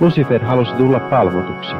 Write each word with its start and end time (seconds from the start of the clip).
Lucifer 0.00 0.44
halusi 0.44 0.72
tulla 0.72 1.00
palvotuksi. 1.00 1.72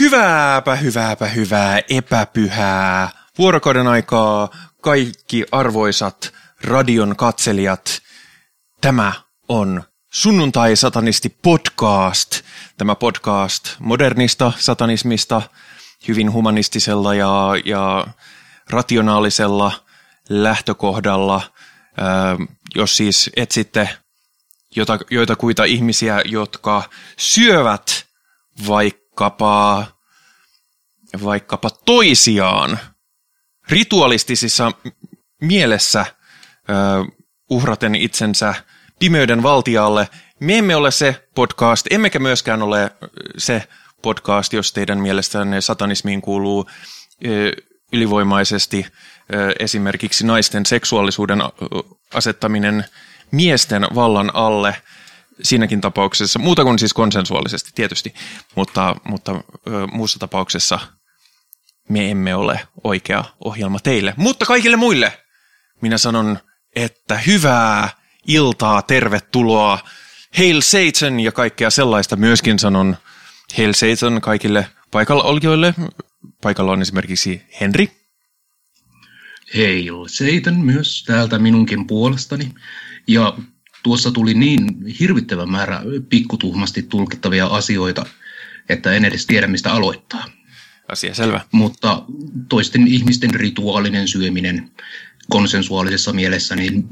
Hyvääpä, 0.00 0.76
hyvääpä, 0.76 1.26
hyvää, 1.26 1.80
epäpyhää. 1.90 3.10
Vuorokauden 3.38 3.86
aikaa 3.86 4.48
kaikki 4.82 5.44
arvoisat 5.52 6.32
radion 6.64 7.16
katselijat. 7.16 8.02
Tämä 8.80 9.12
on 9.48 9.82
Sunnuntai-satanisti 10.12 11.36
podcast. 11.42 12.40
Tämä 12.78 12.94
podcast 12.94 13.64
modernista 13.78 14.52
satanismista 14.58 15.42
hyvin 16.08 16.32
humanistisella 16.32 17.14
ja, 17.14 17.52
ja 17.64 18.06
rationaalisella 18.70 19.72
lähtökohdalla. 20.28 21.40
Jos 22.74 22.96
siis 22.96 23.30
etsitte 23.36 23.88
jota, 24.76 24.98
joitakuita 25.10 25.64
ihmisiä, 25.64 26.22
jotka 26.24 26.82
syövät 27.16 28.06
vaikkapa, 28.66 29.86
vaikkapa 31.24 31.70
toisiaan 31.70 32.78
ritualistisissa 33.68 34.72
mielessä 35.40 36.06
uhraten 37.50 37.94
itsensä 37.94 38.54
pimeyden 38.98 39.42
valtialle. 39.42 40.08
Me 40.40 40.58
emme 40.58 40.76
ole 40.76 40.90
se 40.90 41.28
podcast, 41.34 41.86
emmekä 41.90 42.18
myöskään 42.18 42.62
ole 42.62 42.90
se 43.38 43.68
podcast, 44.02 44.52
jos 44.52 44.72
teidän 44.72 44.98
mielestänne 44.98 45.60
satanismiin 45.60 46.22
kuuluu 46.22 46.70
ylivoimaisesti 47.92 48.86
esimerkiksi 49.58 50.26
naisten 50.26 50.66
seksuaalisuuden 50.66 51.38
asettaminen 52.14 52.84
miesten 53.30 53.86
vallan 53.94 54.30
alle 54.34 54.82
siinäkin 55.42 55.80
tapauksessa, 55.80 56.38
muuta 56.38 56.64
kuin 56.64 56.78
siis 56.78 56.94
konsensuaalisesti 56.94 57.70
tietysti, 57.74 58.14
mutta, 58.54 58.96
mutta 59.04 59.34
muussa 59.92 60.18
tapauksessa 60.18 60.78
me 61.88 62.10
emme 62.10 62.34
ole 62.34 62.60
oikea 62.84 63.24
ohjelma 63.44 63.78
teille. 63.80 64.14
Mutta 64.16 64.46
kaikille 64.46 64.76
muille 64.76 65.12
minä 65.80 65.98
sanon, 65.98 66.38
että 66.76 67.18
hyvää 67.18 67.88
iltaa, 68.26 68.82
tervetuloa, 68.82 69.78
Hail 70.36 70.60
Satan 70.60 71.20
ja 71.20 71.32
kaikkea 71.32 71.70
sellaista 71.70 72.16
myöskin 72.16 72.58
sanon 72.58 72.96
Hail 73.54 73.72
Satan 73.72 74.20
kaikille 74.20 74.66
paikalla 74.90 75.22
olijoille. 75.22 75.74
Paikalla 76.42 76.72
on 76.72 76.82
esimerkiksi 76.82 77.42
Henri. 77.60 77.90
Hail 79.54 80.06
Satan 80.06 80.54
myös 80.54 81.04
täältä 81.04 81.38
minunkin 81.38 81.86
puolestani. 81.86 82.54
Ja 83.06 83.38
tuossa 83.82 84.10
tuli 84.10 84.34
niin 84.34 84.86
hirvittävä 85.00 85.46
määrä 85.46 85.82
pikkutuhmasti 86.08 86.82
tulkittavia 86.82 87.46
asioita, 87.46 88.06
että 88.68 88.92
en 88.92 89.04
edes 89.04 89.26
tiedä, 89.26 89.46
mistä 89.46 89.72
aloittaa. 89.72 90.24
Asia 90.88 91.14
selvä. 91.14 91.40
Mutta 91.52 92.02
toisten 92.48 92.88
ihmisten 92.88 93.34
rituaalinen 93.34 94.08
syöminen 94.08 94.70
konsensuaalisessa 95.30 96.12
mielessä, 96.12 96.56
niin 96.56 96.84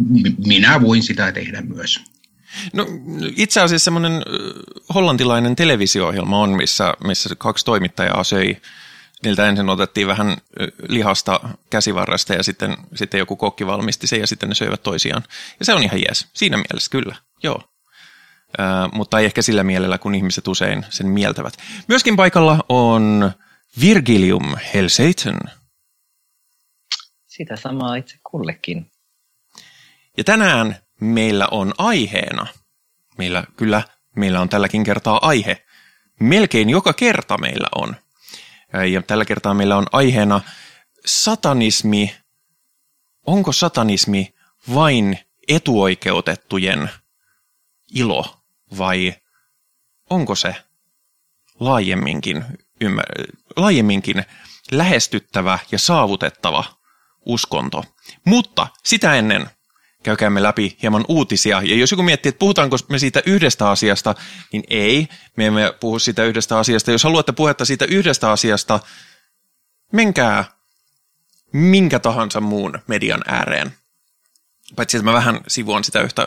minä 0.46 0.80
voin 0.80 1.02
sitä 1.02 1.32
tehdä 1.32 1.60
myös. 1.60 2.00
No 2.72 2.86
itse 3.36 3.60
asiassa 3.60 3.84
semmoinen 3.84 4.22
hollantilainen 4.94 5.56
televisio-ohjelma 5.56 6.38
on, 6.38 6.50
missä, 6.50 6.94
missä 7.04 7.34
kaksi 7.38 7.64
toimittajaa 7.64 8.24
söi 8.24 8.56
niiltä 9.24 9.48
ensin 9.48 9.68
otettiin 9.68 10.06
vähän 10.06 10.36
lihasta 10.88 11.40
käsivarresta 11.70 12.34
ja 12.34 12.42
sitten, 12.42 12.76
sitten 12.94 13.18
joku 13.18 13.36
kokki 13.36 13.66
valmisti 13.66 14.06
sen 14.06 14.20
ja 14.20 14.26
sitten 14.26 14.48
ne 14.48 14.54
söivät 14.54 14.82
toisiaan. 14.82 15.22
Ja 15.58 15.64
se 15.64 15.74
on 15.74 15.82
ihan 15.82 16.00
jees. 16.00 16.28
Siinä 16.32 16.56
mielessä 16.56 16.90
kyllä, 16.90 17.16
joo. 17.42 17.62
Äh, 18.60 18.92
mutta 18.92 19.18
ei 19.18 19.24
ehkä 19.24 19.42
sillä 19.42 19.64
mielellä, 19.64 19.98
kun 19.98 20.14
ihmiset 20.14 20.48
usein 20.48 20.86
sen 20.90 21.06
mieltävät. 21.06 21.54
Myöskin 21.88 22.16
paikalla 22.16 22.64
on 22.68 23.32
Virgilium 23.80 24.56
Helsatan. 24.74 25.40
Sitä 27.26 27.56
samaa 27.56 27.96
itse 27.96 28.16
kullekin. 28.30 28.90
Ja 30.16 30.24
tänään 30.24 30.76
meillä 31.00 31.48
on 31.50 31.74
aiheena, 31.78 32.46
meillä 33.18 33.44
kyllä 33.56 33.82
meillä 34.16 34.40
on 34.40 34.48
tälläkin 34.48 34.84
kertaa 34.84 35.18
aihe, 35.22 35.64
melkein 36.20 36.70
joka 36.70 36.92
kerta 36.92 37.38
meillä 37.38 37.68
on– 37.74 37.96
ja 38.92 39.02
tällä 39.02 39.24
kertaa 39.24 39.54
meillä 39.54 39.76
on 39.76 39.86
aiheena 39.92 40.40
satanismi. 41.06 42.16
Onko 43.26 43.52
satanismi 43.52 44.34
vain 44.74 45.18
etuoikeutettujen 45.48 46.90
ilo 47.94 48.40
vai 48.78 49.14
onko 50.10 50.34
se 50.34 50.56
laajemminkin, 51.60 52.44
ymmär- 52.84 53.36
laajemminkin 53.56 54.24
lähestyttävä 54.70 55.58
ja 55.72 55.78
saavutettava 55.78 56.64
uskonto. 57.26 57.84
Mutta 58.24 58.66
sitä 58.84 59.14
ennen 59.14 59.50
käykäämme 60.04 60.42
läpi 60.42 60.76
hieman 60.82 61.04
uutisia. 61.08 61.62
Ja 61.62 61.76
jos 61.76 61.90
joku 61.90 62.02
miettii, 62.02 62.28
että 62.28 62.38
puhutaanko 62.38 62.76
me 62.88 62.98
siitä 62.98 63.22
yhdestä 63.26 63.70
asiasta, 63.70 64.14
niin 64.52 64.64
ei, 64.70 65.08
me 65.36 65.46
emme 65.46 65.74
puhu 65.80 65.98
siitä 65.98 66.24
yhdestä 66.24 66.58
asiasta. 66.58 66.92
Jos 66.92 67.04
haluatte 67.04 67.32
puhetta 67.32 67.64
siitä 67.64 67.84
yhdestä 67.84 68.30
asiasta, 68.30 68.80
menkää 69.92 70.44
minkä 71.52 71.98
tahansa 71.98 72.40
muun 72.40 72.78
median 72.86 73.22
ääreen. 73.26 73.74
Paitsi, 74.76 74.96
että 74.96 75.04
mä 75.04 75.12
vähän 75.12 75.40
sivuan 75.48 75.84
sitä 75.84 76.00
yhtä 76.00 76.26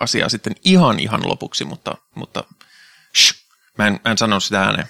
asiaa 0.00 0.28
sitten 0.28 0.56
ihan 0.64 1.00
ihan 1.00 1.28
lopuksi, 1.28 1.64
mutta, 1.64 1.94
mutta 2.14 2.44
shh, 3.16 3.34
mä, 3.78 3.86
en, 3.86 4.00
mä 4.04 4.10
en 4.10 4.18
sano 4.18 4.40
sitä 4.40 4.62
ääneen. 4.62 4.88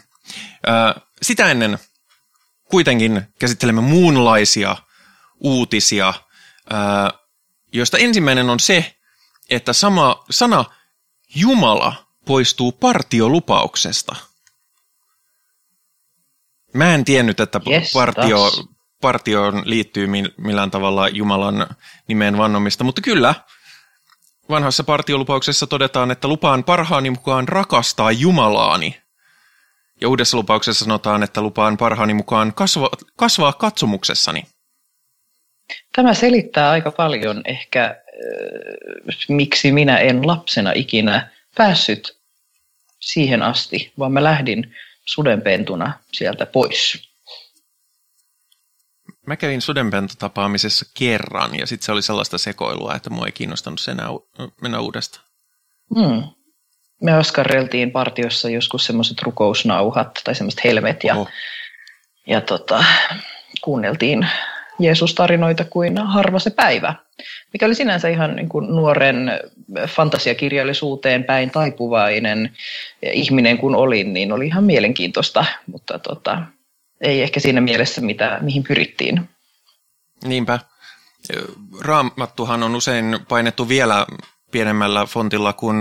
Ö, 0.68 1.00
sitä 1.22 1.50
ennen 1.50 1.78
kuitenkin 2.70 3.22
käsittelemme 3.38 3.80
muunlaisia 3.80 4.76
uutisia, 5.40 6.14
ö, 6.72 6.74
joista 7.72 7.98
ensimmäinen 7.98 8.50
on 8.50 8.60
se, 8.60 8.96
että 9.50 9.72
sama 9.72 10.24
sana 10.30 10.64
Jumala 11.34 12.06
poistuu 12.26 12.72
partiolupauksesta. 12.72 14.16
Mä 16.74 16.94
en 16.94 17.04
tiennyt, 17.04 17.40
että 17.40 17.60
yes, 17.70 17.92
partio, 17.92 18.50
partioon 19.00 19.62
liittyy 19.64 20.06
millään 20.36 20.70
tavalla 20.70 21.08
Jumalan 21.08 21.66
nimeen 22.08 22.38
vannomista, 22.38 22.84
mutta 22.84 23.00
kyllä, 23.00 23.34
vanhassa 24.48 24.84
partiolupauksessa 24.84 25.66
todetaan, 25.66 26.10
että 26.10 26.28
lupaan 26.28 26.64
parhaani 26.64 27.10
mukaan 27.10 27.48
rakastaa 27.48 28.12
Jumalaani. 28.12 29.00
Ja 30.00 30.08
uudessa 30.08 30.36
lupauksessa 30.36 30.84
sanotaan, 30.84 31.22
että 31.22 31.42
lupaan 31.42 31.76
parhaani 31.76 32.14
mukaan 32.14 32.54
kasva, 32.54 32.90
kasvaa 33.16 33.52
katsomuksessani. 33.52 34.42
Tämä 35.92 36.14
selittää 36.14 36.70
aika 36.70 36.90
paljon 36.90 37.42
ehkä, 37.44 37.84
äh, 37.84 39.16
miksi 39.28 39.72
minä 39.72 39.98
en 39.98 40.26
lapsena 40.26 40.72
ikinä 40.74 41.28
päässyt 41.56 42.18
siihen 43.00 43.42
asti, 43.42 43.92
vaan 43.98 44.12
mä 44.12 44.22
lähdin 44.22 44.74
sudenpentuna 45.04 45.92
sieltä 46.12 46.46
pois. 46.46 47.08
Mä 49.26 49.36
kävin 49.36 49.62
sudenpentotapaamisessa 49.62 50.86
kerran 50.98 51.58
ja 51.58 51.66
sitten 51.66 51.86
se 51.86 51.92
oli 51.92 52.02
sellaista 52.02 52.38
sekoilua, 52.38 52.94
että 52.94 53.10
mua 53.10 53.26
ei 53.26 53.32
kiinnostanut 53.32 53.80
sen 53.80 53.98
mennä 54.62 54.80
uudestaan. 54.80 55.24
Hmm. 55.94 56.22
Me 57.02 57.12
askarreltiin 57.12 57.90
partiossa 57.90 58.50
joskus 58.50 58.86
semmoiset 58.86 59.22
rukousnauhat 59.22 60.20
tai 60.24 60.34
semmoiset 60.34 60.64
helmet 60.64 61.04
ja, 61.04 61.26
ja 62.26 62.40
tota, 62.40 62.84
kuunneltiin 63.60 64.28
Jeesus-tarinoita 64.78 65.64
kuin 65.64 65.98
Harva 65.98 66.38
se 66.38 66.50
päivä, 66.50 66.94
mikä 67.52 67.66
oli 67.66 67.74
sinänsä 67.74 68.08
ihan 68.08 68.36
niin 68.36 68.48
kuin 68.48 68.66
nuoren 68.66 69.30
fantasiakirjallisuuteen 69.86 71.24
päin 71.24 71.50
taipuvainen 71.50 72.56
ihminen 73.02 73.58
kun 73.58 73.74
olin, 73.74 74.12
niin 74.12 74.32
oli 74.32 74.46
ihan 74.46 74.64
mielenkiintoista, 74.64 75.44
mutta 75.66 75.98
tota, 75.98 76.42
ei 77.00 77.22
ehkä 77.22 77.40
siinä 77.40 77.60
mielessä, 77.60 78.00
mitä, 78.00 78.38
mihin 78.40 78.64
pyrittiin. 78.64 79.28
Niinpä. 80.24 80.58
Raamattuhan 81.80 82.62
on 82.62 82.74
usein 82.74 83.18
painettu 83.28 83.68
vielä 83.68 84.06
pienemmällä 84.50 85.06
fontilla 85.06 85.52
kuin 85.52 85.76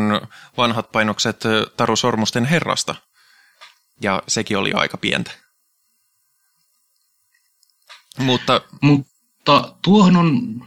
vanhat 0.57 0.91
painokset 0.91 1.43
Taru 1.77 1.95
Sormusten 1.95 2.45
herrasta. 2.45 2.95
Ja 4.01 4.23
sekin 4.27 4.57
oli 4.57 4.73
aika 4.73 4.97
pientä. 4.97 5.31
Mutta, 8.17 8.61
Mutta 8.81 9.75
tuohon 9.81 10.15
on, 10.15 10.61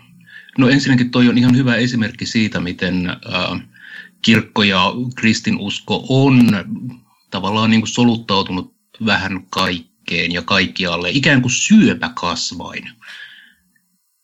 no 0.58 0.68
ensinnäkin 0.68 1.10
toi 1.10 1.28
on 1.28 1.38
ihan 1.38 1.56
hyvä 1.56 1.74
esimerkki 1.74 2.26
siitä, 2.26 2.60
miten 2.60 3.10
äh, 3.10 3.62
kirkko 4.22 4.62
ja 4.62 4.92
kristinusko 5.16 6.04
on 6.08 6.50
tavallaan 7.30 7.70
niin 7.70 7.80
kuin 7.80 7.88
soluttautunut 7.88 8.74
vähän 9.06 9.46
kaikkeen. 9.50 9.90
ja 10.32 10.42
kaikkialle, 10.42 11.10
ikään 11.10 11.42
kuin 11.42 11.52
syöpäkasvain. 11.52 12.90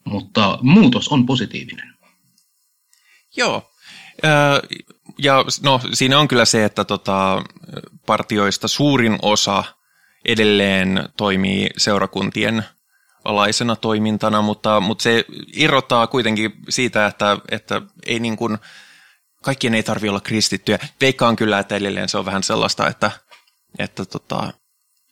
Mutta 0.05 0.59
muutos 0.63 1.09
on 1.09 1.27
positiivinen. 1.27 1.95
Joo. 3.37 3.71
Ja 5.19 5.45
no, 5.63 5.81
siinä 5.93 6.19
on 6.19 6.29
kyllä 6.29 6.45
se, 6.45 6.65
että 6.65 6.85
tota, 6.85 7.43
partioista 8.07 8.69
suurin 8.69 9.19
osa 9.23 9.65
edelleen 10.25 11.09
toimii 11.17 11.69
seurakuntien 11.77 12.65
alaisena 13.27 13.77
toimintana, 13.77 14.43
mutta, 14.43 14.81
mutta 14.81 15.03
se 15.03 15.25
irrottaa 15.53 16.07
kuitenkin 16.07 16.53
siitä, 16.69 17.07
että, 17.07 17.39
että 17.51 17.83
ei 18.07 18.21
niin 18.21 18.37
kuin, 18.37 18.59
kaikkien 19.43 19.75
ei 19.75 19.83
tarvitse 19.83 20.11
olla 20.11 20.21
kristittyjä. 20.21 20.79
Veikkaan 21.01 21.37
kyllä, 21.37 21.59
että 21.59 21.77
edelleen 21.77 22.09
se 22.09 22.19
on 22.19 22.25
vähän 22.25 22.43
sellaista, 22.43 22.89
että, 22.89 23.11
että 23.79 24.05
tota, 24.05 24.53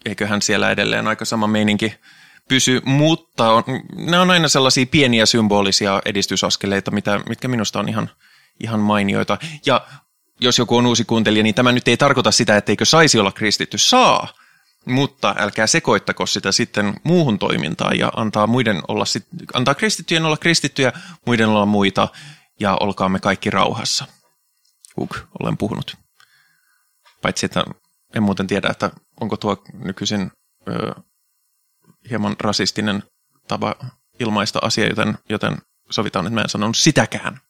eiköhän 0.05 0.43
siellä 0.43 0.70
edelleen 0.70 1.08
aika 1.08 1.25
sama 1.25 1.46
meininki 1.46 1.94
pysy, 2.49 2.81
mutta 2.84 3.52
on, 3.52 3.64
nämä 3.96 4.22
on 4.22 4.31
aina 4.31 4.49
sellaisia 4.49 4.87
pieniä 4.87 5.26
symbolisia 5.26 6.02
edistysaskeleita, 6.05 6.90
mitä, 6.90 7.20
mitkä 7.28 7.49
minusta 7.49 7.78
on 7.78 7.88
ihan, 7.88 8.10
ihan 8.60 8.81
mainioita. 8.81 9.38
Ja 9.67 9.87
jos 10.40 10.58
joku 10.58 10.76
on 10.76 10.87
uusi 10.87 11.05
kuuntelija, 11.05 11.43
niin 11.43 11.55
tämä 11.55 11.72
nyt 11.72 11.88
ei 11.88 11.96
tarkoita 11.96 12.31
sitä, 12.31 12.56
etteikö 12.56 12.84
saisi 12.84 13.19
olla 13.19 13.32
kristitty. 13.32 13.78
Saa, 13.78 14.28
mutta 14.86 15.34
älkää 15.38 15.66
sekoittako 15.66 16.26
sitä 16.26 16.52
sitten 16.52 16.94
muuhun 17.04 17.38
toimintaan 17.38 17.98
ja 17.98 18.12
antaa, 18.16 18.46
muiden 18.46 18.82
olla 18.88 19.04
sit, 19.04 19.26
antaa 19.54 19.75
kristittyjen 19.75 20.25
olla 20.25 20.36
kristittyjä, 20.36 20.92
muiden 21.26 21.48
olla 21.48 21.66
muita 21.66 22.08
ja 22.60 22.76
olkaamme 22.81 23.20
kaikki 23.20 23.50
rauhassa. 23.50 24.06
Huk, 24.96 25.16
olen 25.40 25.56
puhunut. 25.56 25.96
Paitsi, 27.22 27.46
että 27.46 27.64
en 28.14 28.22
muuten 28.22 28.46
tiedä, 28.46 28.69
että 28.70 28.90
onko 29.20 29.36
tuo 29.36 29.62
nykyisin 29.72 30.31
ö, 30.69 30.94
hieman 32.10 32.36
rasistinen 32.40 33.02
tapa 33.48 33.75
ilmaista 34.20 34.58
asia, 34.62 34.86
joten, 34.86 35.19
joten 35.28 35.58
sovitaan, 35.90 36.26
että 36.26 36.34
mä 36.34 36.40
en 36.40 36.48
sanonut 36.48 36.76
sitäkään. 36.76 37.40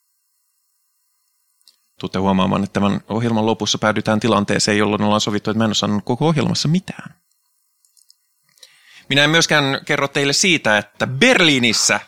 Tuutte 2.00 2.18
huomaamaan, 2.18 2.64
että 2.64 2.80
tämän 2.80 3.00
ohjelman 3.08 3.46
lopussa 3.46 3.78
päädytään 3.78 4.20
tilanteeseen, 4.20 4.78
jolloin 4.78 5.02
ollaan 5.02 5.20
sovittu, 5.20 5.50
että 5.50 5.58
mä 5.58 5.64
en 5.64 5.68
ole 5.68 5.74
sanonut 5.74 6.04
koko 6.04 6.28
ohjelmassa 6.28 6.68
mitään. 6.68 7.23
Minä 9.08 9.24
en 9.24 9.30
myöskään 9.30 9.80
kerro 9.84 10.08
teille 10.08 10.32
siitä, 10.32 10.78
että 10.78 11.06
Berliinissä 11.06 12.00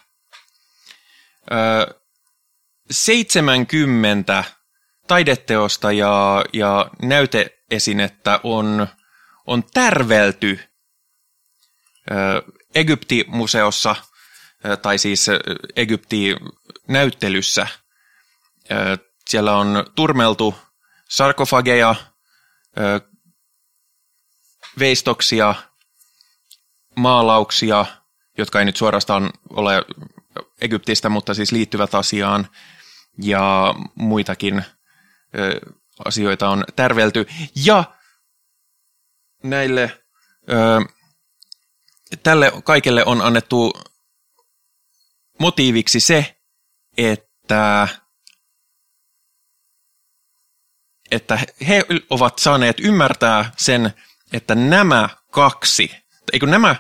ö, 1.53 2.01
70 2.91 4.45
taideteosta 5.07 5.93
ja, 5.93 6.45
ja 6.53 6.91
näyteesinettä 7.03 8.41
on, 8.43 8.87
on 9.47 9.65
tärvelty 9.75 10.61
Egypti-museossa, 12.75 13.97
tai 14.83 14.99
siis 14.99 15.27
Egypti-näyttelyssä. 15.77 17.67
Siellä 19.29 19.57
on 19.57 19.87
turmeltu 19.95 20.55
sarkofageja, 21.09 21.95
veistoksia, 24.79 25.55
maalauksia, 26.97 27.87
jotka 28.39 28.59
ei 28.59 28.65
nyt 28.65 28.77
suorastaan 28.77 29.31
ole 29.51 29.85
Egyptistä, 30.61 31.09
mutta 31.09 31.35
siis 31.35 31.53
liittyvät 31.53 31.95
asiaan, 31.95 32.49
ja 33.23 33.75
muitakin 33.95 34.65
asioita 36.05 36.49
on 36.49 36.65
tärvelty. 36.77 37.27
Ja 37.65 37.85
näille, 39.43 40.03
tälle 42.23 42.53
kaikelle 42.65 43.05
on 43.05 43.23
annettu 43.23 43.73
motiiviksi 45.39 46.01
se, 46.01 46.37
että, 46.99 47.89
että 51.11 51.39
he 51.69 51.85
ovat 52.11 52.39
saaneet 52.39 52.81
ymmärtää 52.81 53.53
sen, 53.57 53.93
että 54.33 54.55
nämä 54.55 55.09
kaksi, 55.31 56.06
eikö 56.33 56.47
nämä 56.47 56.77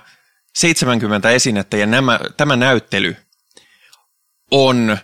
70 0.55 1.31
esinettä 1.31 1.77
ja 1.77 1.87
nämä, 1.87 2.21
tämä 2.37 2.57
näyttely 2.57 3.17
on 4.51 4.99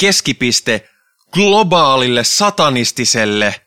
keskipiste 0.00 0.88
globaalille 1.32 2.24
satanistiselle 2.24 3.60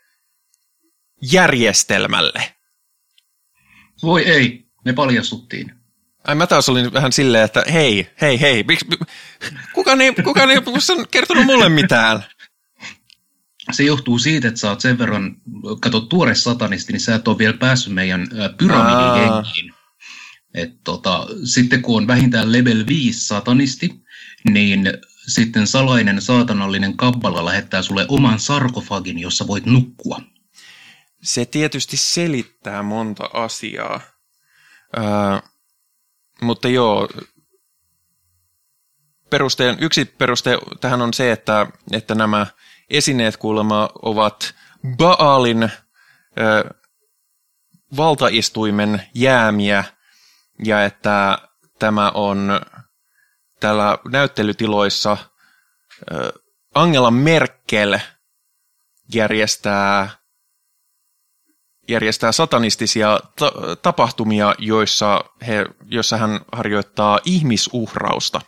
järjestelmälle. 1.32 2.54
Voi 4.04 4.24
ei, 4.24 4.66
me 4.86 4.94
paljastuttiin. 4.94 5.74
Ai 6.28 6.36
mä 6.36 6.48
taas 6.48 6.70
olin 6.70 6.94
vähän 6.94 7.12
silleen, 7.12 7.44
että 7.44 7.64
hei, 7.74 8.10
hei, 8.22 8.42
hei, 8.42 8.66
kukaan 9.74 10.02
ei, 10.02 10.14
kukaan 10.24 10.52
ei 10.52 10.58
kertonut 11.12 11.46
mulle 11.46 11.70
mitään. 11.70 12.24
Se 13.72 13.84
johtuu 13.84 14.20
siitä, 14.20 14.48
että 14.48 14.60
sä 14.60 14.70
oot 14.70 14.82
sen 14.82 14.98
verran, 14.98 15.36
kato 15.80 16.00
tuore 16.00 16.36
satanisti, 16.36 16.94
niin 16.94 17.00
sä 17.00 17.16
et 17.16 17.28
ole 17.28 17.38
vielä 17.38 17.58
päässyt 17.58 17.94
meidän 17.94 18.28
pyramidihenkiin. 18.58 19.73
Et 20.54 20.84
tota, 20.84 21.28
sitten 21.44 21.82
kun 21.82 21.98
on 21.98 22.08
vähintään 22.08 22.52
level 22.52 22.86
5 22.88 23.28
satanisti, 23.28 24.04
niin 24.50 24.94
sitten 25.28 25.68
salainen 25.68 26.22
saatanallinen 26.22 26.98
kabbala 26.98 27.46
lähettää 27.46 27.82
sulle 27.82 28.06
oman 28.08 28.40
sarkofagin, 28.40 29.20
jossa 29.20 29.48
voit 29.48 29.66
nukkua. 29.66 30.22
Se 31.24 31.46
tietysti 31.46 31.98
selittää 31.98 32.84
monta 32.84 33.30
asiaa. 33.34 34.02
Öö, 34.98 35.04
mutta 36.42 36.68
joo, 36.68 37.10
perusteen, 39.30 39.78
yksi 39.80 40.06
peruste 40.06 40.58
tähän 40.82 41.02
on 41.02 41.14
se, 41.14 41.32
että, 41.32 41.68
että 41.92 42.16
nämä 42.16 42.48
esineet 42.90 43.38
kuulemma 43.38 43.90
ovat 44.02 44.56
Baalin 44.98 45.64
ö, 45.64 45.70
valtaistuimen 47.98 49.02
jäämiä 49.14 49.84
ja 50.66 50.86
että 50.86 51.38
tämä 51.80 52.12
on 52.12 52.62
täällä 53.60 53.98
näyttelytiloissa 54.12 55.18
Angela 56.76 57.12
Merkel 57.12 58.00
järjestää, 59.14 60.10
järjestää 61.90 62.32
satanistisia 62.32 63.20
ta- 63.40 63.52
tapahtumia, 63.82 64.56
joissa, 64.58 65.26
he, 65.48 65.66
joissa 65.86 66.18
hän 66.18 66.40
harjoittaa 66.52 67.20
ihmisuhrausta. 67.26 68.42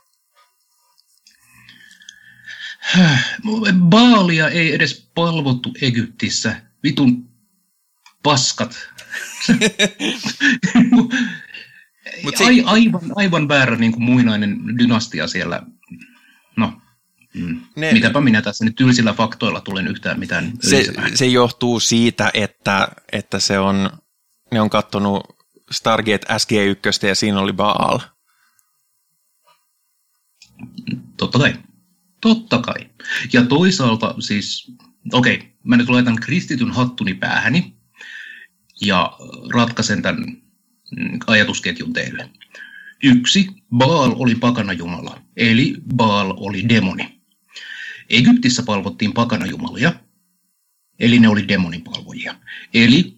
Baalia 3.89 4.49
ei 4.49 4.73
edes 4.73 5.11
palvottu 5.15 5.73
Egyptissä. 5.81 6.61
Vitun 6.83 7.29
paskat. 8.23 8.89
Mut 12.23 12.37
se... 12.37 12.43
aivan, 12.65 13.01
aivan 13.15 13.47
väärä 13.47 13.75
niin 13.75 13.91
kuin 13.91 14.03
muinainen 14.03 14.77
dynastia 14.77 15.27
siellä. 15.27 15.61
No, 16.57 16.81
mm. 17.33 17.61
ne... 17.75 17.93
mitäpä 17.93 18.21
minä 18.21 18.41
tässä 18.41 18.65
nyt 18.65 18.75
tylsillä 18.75 19.13
faktoilla 19.13 19.61
tulen 19.61 19.87
yhtään 19.87 20.19
mitään 20.19 20.53
se, 20.61 20.85
se 21.13 21.25
johtuu 21.25 21.79
siitä, 21.79 22.31
että, 22.33 22.87
että 23.11 23.39
se 23.39 23.59
on, 23.59 23.89
ne 24.51 24.61
on 24.61 24.69
kattonut 24.69 25.35
Stargate 25.71 26.27
SG1 26.33 27.07
ja 27.07 27.15
siinä 27.15 27.39
oli 27.39 27.53
Baal. 27.53 27.99
Totta 31.17 31.39
kai. 31.39 31.53
Totta 32.21 32.59
kai. 32.59 32.89
Ja 33.33 33.43
toisaalta 33.45 34.15
siis, 34.19 34.71
okei, 35.13 35.35
okay, 35.35 35.47
mä 35.63 35.77
nyt 35.77 35.89
laitan 35.89 36.15
kristityn 36.15 36.71
hattuni 36.71 37.13
päähäni 37.13 37.75
ja 38.81 39.17
ratkaisen 39.53 40.01
tämän 40.01 40.44
ajatusketjun 41.27 41.93
teille. 41.93 42.29
Yksi, 43.03 43.47
Baal 43.75 44.15
oli 44.15 44.35
pakanajumala, 44.35 45.21
eli 45.37 45.75
Baal 45.95 46.33
oli 46.37 46.69
demoni. 46.69 47.21
Egyptissä 48.09 48.63
palvottiin 48.63 49.13
pakanajumalia, 49.13 49.93
eli 50.99 51.19
ne 51.19 51.27
oli 51.27 51.47
demonipalvojia. 51.47 52.39
Eli 52.73 53.17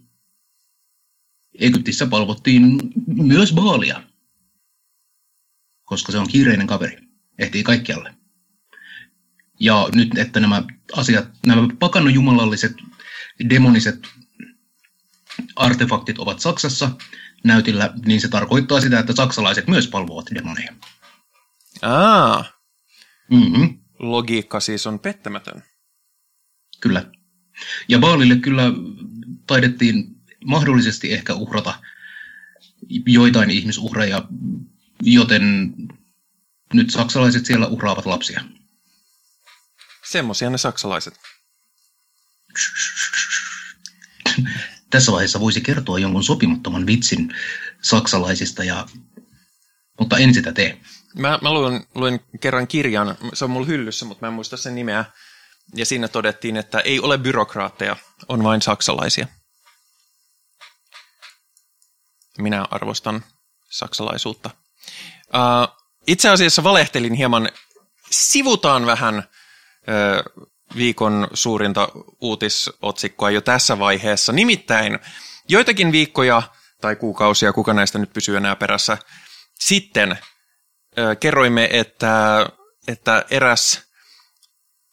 Egyptissä 1.59 2.07
palvottiin 2.07 2.79
myös 3.07 3.53
Baalia, 3.53 4.03
koska 5.85 6.11
se 6.11 6.17
on 6.17 6.27
kiireinen 6.27 6.67
kaveri, 6.67 6.97
ehtii 7.39 7.63
kaikkialle. 7.63 8.13
Ja 9.59 9.89
nyt, 9.95 10.17
että 10.17 10.39
nämä 10.39 10.63
asiat, 10.93 11.29
nämä 11.45 11.67
pakanajumalalliset, 11.79 12.73
demoniset 13.49 14.07
artefaktit 15.55 16.19
ovat 16.19 16.39
Saksassa, 16.39 16.91
näytillä, 17.43 17.93
niin 18.05 18.21
se 18.21 18.27
tarkoittaa 18.27 18.81
sitä, 18.81 18.99
että 18.99 19.15
saksalaiset 19.15 19.67
myös 19.67 19.87
palvovat 19.87 20.25
demoneja. 20.35 20.73
Aa. 21.81 22.45
Mm-hmm. 23.31 23.79
Logiikka 23.99 24.59
siis 24.59 24.87
on 24.87 24.99
pettämätön. 24.99 25.63
Kyllä. 26.79 27.11
Ja 27.87 27.99
Baalille 27.99 28.35
kyllä 28.35 28.63
taidettiin 29.47 30.05
mahdollisesti 30.45 31.13
ehkä 31.13 31.33
uhrata 31.33 31.79
joitain 33.05 33.49
ihmisuhreja, 33.49 34.27
joten 35.01 35.73
nyt 36.73 36.89
saksalaiset 36.89 37.45
siellä 37.45 37.67
uhraavat 37.67 38.05
lapsia. 38.05 38.41
Semmoisia 40.09 40.49
ne 40.49 40.57
saksalaiset. 40.57 41.19
Tässä 44.89 45.11
vaiheessa 45.11 45.39
voisi 45.39 45.61
kertoa 45.61 45.99
jonkun 45.99 46.23
sopimattoman 46.23 46.85
vitsin 46.85 47.35
saksalaisista, 47.81 48.63
ja... 48.63 48.85
mutta 49.99 50.17
en 50.17 50.33
sitä 50.33 50.51
tee. 50.51 50.81
Mä, 51.15 51.39
mä 51.41 51.53
luin, 51.53 51.87
luin 51.95 52.19
kerran 52.39 52.67
kirjan, 52.67 53.17
se 53.33 53.45
on 53.45 53.51
mulla 53.51 53.67
hyllyssä, 53.67 54.05
mutta 54.05 54.25
mä 54.25 54.27
en 54.27 54.33
muista 54.33 54.57
sen 54.57 54.75
nimeä. 54.75 55.05
Ja 55.75 55.85
siinä 55.85 56.07
todettiin, 56.07 56.57
että 56.57 56.79
ei 56.79 56.99
ole 56.99 57.17
byrokraatteja, 57.17 57.95
on 58.27 58.43
vain 58.43 58.61
saksalaisia. 58.61 59.27
Minä 62.37 62.65
arvostan 62.71 63.23
saksalaisuutta. 63.69 64.49
Uh, 65.27 65.85
itse 66.07 66.29
asiassa 66.29 66.63
valehtelin 66.63 67.13
hieman, 67.13 67.49
sivutaan 68.11 68.85
vähän 68.85 69.17
uh, 69.17 70.47
viikon 70.75 71.27
suurinta 71.33 71.89
uutisotsikkoa 72.21 73.29
jo 73.29 73.41
tässä 73.41 73.79
vaiheessa. 73.79 74.33
Nimittäin 74.33 74.99
joitakin 75.49 75.91
viikkoja 75.91 76.41
tai 76.81 76.95
kuukausia, 76.95 77.53
kuka 77.53 77.73
näistä 77.73 77.99
nyt 77.99 78.13
pysyy 78.13 78.37
enää 78.37 78.55
perässä, 78.55 78.97
sitten 79.59 80.17
kerroimme, 81.19 81.69
että, 81.71 82.45
että 82.87 83.25
eräs 83.29 83.81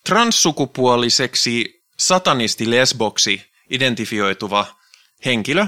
transsukupuoliseksi 0.07 1.85
satanisti 1.99 2.71
lesboksi 2.71 3.53
identifioituva 3.71 4.67
henkilö 5.25 5.67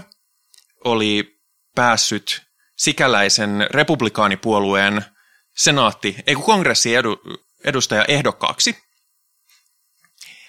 oli 0.84 1.40
päässyt 1.74 2.42
sikäläisen 2.76 3.66
republikaanipuolueen 3.70 5.04
senaatti, 5.56 6.16
ei 6.26 6.34
kongressi 6.34 6.94
edu, 6.94 7.16
edustaja 7.64 8.04
ehdokkaaksi. 8.08 8.85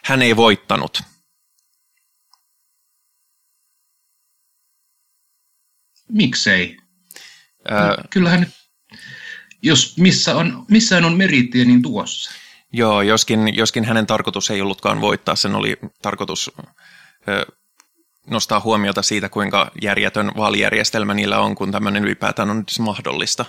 Hän 0.08 0.22
ei 0.22 0.36
voittanut. 0.36 1.02
Miksei? 6.12 6.78
Ää... 7.70 7.96
Kyllähän, 8.10 8.48
jos 9.62 9.98
missä 9.98 10.36
on, 10.36 10.66
missään 10.70 11.06
on 11.06 11.18
meriittiä, 11.18 11.66
niin 11.66 11.82
tuossa. 11.82 12.32
Joo, 12.74 13.02
joskin, 13.02 13.56
joskin 13.56 13.86
hänen 13.86 14.08
tarkoitus 14.08 14.52
ei 14.52 14.62
ollutkaan 14.62 15.02
voittaa, 15.02 15.36
sen 15.36 15.56
oli 15.56 15.78
tarkoitus 16.02 16.52
ö, 17.28 17.46
nostaa 18.28 18.60
huomiota 18.60 19.02
siitä, 19.02 19.30
kuinka 19.30 19.72
järjetön 19.82 20.32
vaalijärjestelmä 20.38 21.14
niillä 21.14 21.40
on, 21.40 21.56
kun 21.56 21.72
tämmöinen 21.72 22.04
ylipäätään 22.04 22.50
on 22.50 22.64
mahdollista. 22.80 23.46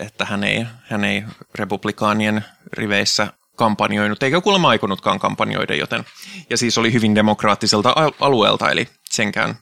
Että 0.00 0.24
hän 0.24 0.44
ei, 0.44 0.66
hän 0.82 1.04
ei 1.04 1.24
republikaanien 1.54 2.44
riveissä 2.72 3.32
kampanjoinut, 3.58 4.22
eikä 4.22 4.40
kuulemma 4.40 4.68
aikonutkaan 4.68 5.18
kampanjoida, 5.18 5.74
joten, 5.74 6.04
ja 6.50 6.56
siis 6.56 6.78
oli 6.78 6.92
hyvin 6.92 7.14
demokraattiselta 7.14 7.94
alueelta, 8.20 8.70
eli 8.70 8.88
senkään, 9.10 9.54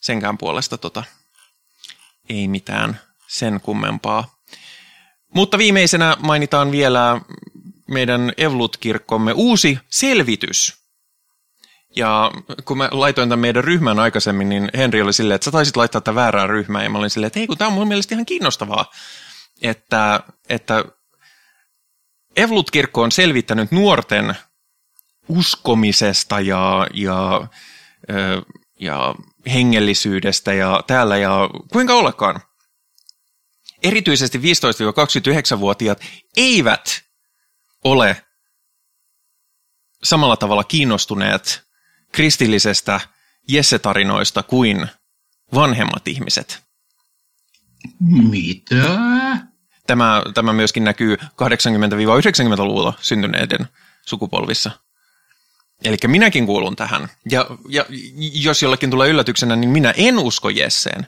senkään 0.00 0.38
puolesta 0.38 0.78
tota, 0.78 1.04
ei 2.28 2.48
mitään 2.48 3.00
sen 3.28 3.60
kummempaa. 3.60 4.34
Mutta 5.34 5.58
viimeisenä 5.58 6.16
mainitaan 6.20 6.72
vielä 6.72 7.20
meidän 7.88 8.32
Evlut-kirkkomme 8.36 9.32
uusi 9.32 9.78
selvitys. 9.88 10.82
Ja 11.96 12.30
kun 12.64 12.78
mä 12.78 12.88
laitoin 12.92 13.28
tämän 13.28 13.40
meidän 13.40 13.64
ryhmän 13.64 13.98
aikaisemmin, 13.98 14.48
niin 14.48 14.70
Henri 14.76 15.02
oli 15.02 15.12
silleen, 15.12 15.34
että 15.34 15.44
sä 15.44 15.50
taisit 15.50 15.76
laittaa 15.76 16.00
tätä 16.00 16.14
väärään 16.14 16.48
ryhmään. 16.48 16.84
Ja 16.84 16.90
mä 16.90 16.98
olin 16.98 17.10
silleen, 17.10 17.26
että 17.26 17.38
hei, 17.38 17.46
kun 17.46 17.58
tämä 17.58 17.68
on 17.68 17.74
mun 17.74 17.88
mielestä 17.88 18.14
ihan 18.14 18.26
kiinnostavaa, 18.26 18.90
että, 19.62 20.20
että 20.48 20.84
Evlut-kirkko 22.36 23.02
on 23.02 23.12
selvittänyt 23.12 23.72
nuorten 23.72 24.34
uskomisesta 25.28 26.40
ja, 26.40 26.86
ja, 26.94 27.48
ja 28.80 29.14
hengellisyydestä 29.52 30.52
ja 30.52 30.84
täällä 30.86 31.16
ja 31.16 31.50
kuinka 31.72 31.94
olekaan. 31.94 32.40
Erityisesti 33.82 34.38
15-29-vuotiaat 34.38 36.00
eivät 36.36 37.04
ole 37.84 38.24
samalla 40.02 40.36
tavalla 40.36 40.64
kiinnostuneet 40.64 41.62
kristillisestä 42.12 43.00
Jesse-tarinoista 43.48 44.42
kuin 44.42 44.86
vanhemmat 45.54 46.08
ihmiset. 46.08 46.62
Mitä? 48.30 48.98
Tämä, 49.86 50.22
tämä 50.34 50.52
myöskin 50.52 50.84
näkyy 50.84 51.16
80-90-luvulla 51.16 52.92
syntyneiden 53.00 53.68
sukupolvissa. 54.06 54.70
Eli 55.84 55.96
minäkin 56.06 56.46
kuulun 56.46 56.76
tähän. 56.76 57.08
Ja, 57.30 57.46
ja 57.68 57.84
jos 58.32 58.62
jollekin 58.62 58.90
tulee 58.90 59.08
yllätyksenä, 59.08 59.56
niin 59.56 59.70
minä 59.70 59.94
en 59.96 60.18
usko 60.18 60.50
Jesseen. 60.50 61.06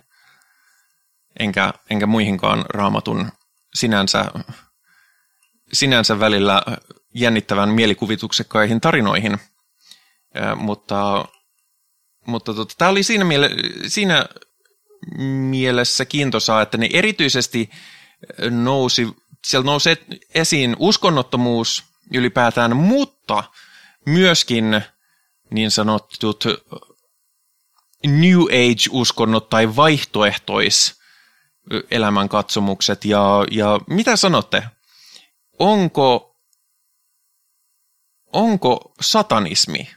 Enkä, 1.38 1.72
enkä 1.90 2.06
muihinkaan 2.06 2.64
raamatun 2.68 3.32
sinänsä 3.74 4.24
sinänsä 5.72 6.20
välillä 6.20 6.62
jännittävän 7.14 7.68
mielikuvituksekkaihin 7.68 8.80
tarinoihin. 8.80 9.38
Ja, 10.34 10.56
mutta 10.56 11.24
mutta 12.26 12.54
tota, 12.54 12.74
tämä 12.78 12.90
oli 12.90 13.02
siinä, 13.02 13.24
miele- 13.24 13.50
siinä 13.86 14.26
mielessä 15.50 16.04
kiintosaa, 16.04 16.62
että 16.62 16.78
ne 16.78 16.88
erityisesti 16.92 17.70
nousi, 18.50 19.08
siellä 19.46 19.64
nousi 19.64 19.90
esiin 20.34 20.76
uskonnottomuus 20.78 21.84
ylipäätään, 22.14 22.76
mutta 22.76 23.44
myöskin 24.06 24.82
niin 25.50 25.70
sanotut 25.70 26.44
New 28.06 28.40
Age-uskonnot 28.40 29.48
tai 29.48 29.76
vaihtoehtois 29.76 31.00
elämänkatsomukset. 31.90 33.04
Ja, 33.04 33.44
ja 33.50 33.80
mitä 33.88 34.16
sanotte? 34.16 34.62
onko, 35.58 36.36
onko 38.32 38.92
satanismi 39.00 39.90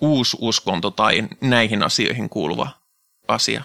uusi 0.00 0.36
uskonto 0.40 0.90
tai 0.90 1.28
näihin 1.40 1.82
asioihin 1.82 2.28
kuuluva 2.28 2.70
asia? 3.28 3.64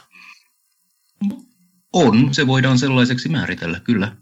On, 1.93 2.33
se 2.33 2.47
voidaan 2.47 2.79
sellaiseksi 2.79 3.29
määritellä, 3.29 3.79
kyllä. 3.79 4.15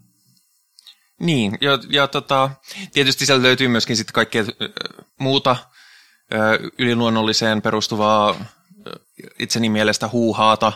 Niin, 1.20 1.58
ja, 1.60 1.78
ja 1.90 2.08
tota, 2.08 2.50
tietysti 2.92 3.26
sieltä 3.26 3.42
löytyy 3.42 3.68
myöskin 3.68 3.96
sitten 3.96 4.12
kaikkea 4.12 4.44
muuta 5.18 5.56
yliluonnolliseen 6.78 7.62
perustuvaa 7.62 8.34
itseni 9.38 9.68
mielestä 9.68 10.08
huuhaata, 10.08 10.72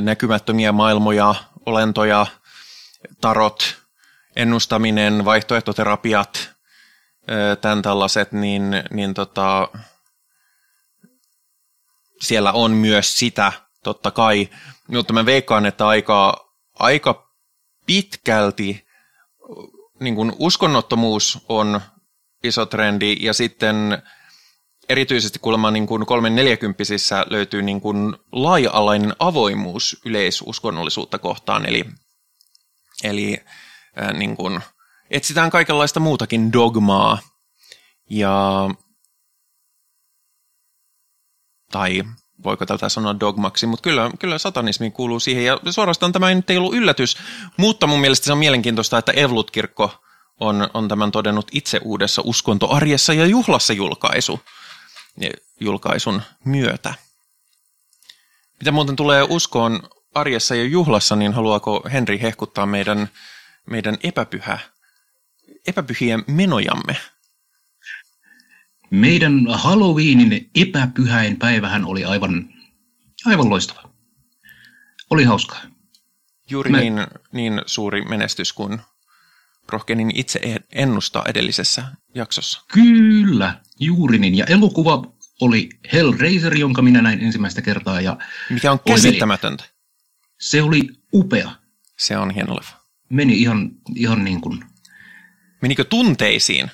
näkymättömiä 0.00 0.72
maailmoja, 0.72 1.34
olentoja, 1.66 2.26
tarot, 3.20 3.76
ennustaminen, 4.36 5.24
vaihtoehtoterapiat, 5.24 6.50
tämän 7.60 7.82
tällaiset, 7.82 8.32
niin, 8.32 8.62
niin 8.90 9.14
tota, 9.14 9.68
siellä 12.20 12.52
on 12.52 12.70
myös 12.70 13.18
sitä, 13.18 13.52
totta 13.84 14.10
kai, 14.10 14.48
mutta 14.88 15.12
mä 15.12 15.26
veikkaan, 15.26 15.66
että 15.66 15.88
aika, 15.88 16.50
aika 16.78 17.30
pitkälti 17.86 18.86
niin 20.00 20.14
kuin 20.14 20.32
uskonnottomuus 20.38 21.44
on 21.48 21.80
iso 22.44 22.66
trendi, 22.66 23.16
ja 23.20 23.32
sitten 23.32 24.02
erityisesti 24.88 25.38
kuulemma 25.38 25.70
niin 25.70 25.86
kuin 25.86 26.06
kolmen 26.06 26.34
neljäkymppisissä 26.34 27.26
löytyy 27.30 27.62
niin 27.62 27.80
kuin 27.80 28.16
laaja-alainen 28.32 29.16
avoimuus 29.18 30.00
yleisuskonnollisuutta 30.04 31.18
kohtaan, 31.18 31.66
eli, 31.66 31.84
eli 33.04 33.36
ää, 33.96 34.12
niin 34.12 34.36
kuin, 34.36 34.60
etsitään 35.10 35.50
kaikenlaista 35.50 36.00
muutakin 36.00 36.52
dogmaa 36.52 37.18
ja 38.10 38.68
tai 41.70 42.02
voiko 42.44 42.66
tätä 42.66 42.88
sanoa 42.88 43.20
dogmaksi, 43.20 43.66
mutta 43.66 43.82
kyllä, 43.82 44.10
kyllä 44.18 44.38
satanismi 44.38 44.90
kuuluu 44.90 45.20
siihen, 45.20 45.44
ja 45.44 45.60
suorastaan 45.70 46.12
tämä 46.12 46.28
ei 46.28 46.34
nyt 46.34 46.50
ollut 46.50 46.74
yllätys, 46.74 47.16
mutta 47.56 47.86
mun 47.86 48.00
mielestä 48.00 48.24
se 48.24 48.32
on 48.32 48.38
mielenkiintoista, 48.38 48.98
että 48.98 49.12
Evlut-kirkko 49.12 49.90
on, 50.40 50.70
on 50.74 50.88
tämän 50.88 51.12
todennut 51.12 51.46
itse 51.52 51.80
uudessa 51.84 52.22
uskontoarjessa 52.24 53.12
ja 53.12 53.26
juhlassa 53.26 53.72
julkaisu, 53.72 54.40
julkaisun 55.60 56.22
myötä. 56.44 56.94
Mitä 58.60 58.72
muuten 58.72 58.96
tulee 58.96 59.26
uskoon 59.28 59.82
arjessa 60.14 60.54
ja 60.54 60.64
juhlassa, 60.64 61.16
niin 61.16 61.32
haluaako 61.32 61.82
Henri 61.92 62.22
hehkuttaa 62.22 62.66
meidän 62.66 63.08
meidän 63.66 63.96
epäpyhä, 64.02 64.58
epäpyhiä 65.66 66.18
menojamme. 66.26 66.96
Meidän 68.94 69.46
Halloweenin 69.48 70.50
epäpyhäin 70.54 71.36
päivähän 71.36 71.84
oli 71.84 72.04
aivan, 72.04 72.48
aivan 73.26 73.50
loistava. 73.50 73.90
oli 75.10 75.24
hauskaa. 75.24 75.60
Juuri 76.50 76.70
Me... 76.70 76.80
niin, 76.80 77.06
niin 77.32 77.62
suuri 77.66 78.02
menestys 78.02 78.52
kuin 78.52 78.80
rohkenin 79.68 80.10
itse 80.14 80.40
ennustaa 80.72 81.24
edellisessä 81.28 81.84
jaksossa. 82.14 82.64
Kyllä, 82.72 83.60
juuri 83.80 84.18
niin. 84.18 84.34
Ja 84.34 84.44
elokuva 84.44 85.12
oli 85.40 85.68
Hellraiser, 85.92 86.56
jonka 86.56 86.82
minä 86.82 87.02
näin 87.02 87.20
ensimmäistä 87.20 87.62
kertaa. 87.62 88.00
Ja 88.00 88.16
Mikä 88.50 88.72
on 88.72 88.80
käsittämätöntä. 88.80 89.64
Se 90.40 90.62
oli 90.62 90.88
upea. 91.12 91.50
Se 91.98 92.18
on 92.18 92.30
hieno 92.30 92.56
leffa. 92.56 92.76
Meni 93.08 93.40
ihan, 93.40 93.70
ihan 93.94 94.24
niin 94.24 94.40
kuin... 94.40 94.64
Menikö 95.62 95.84
tunteisiin? 95.84 96.70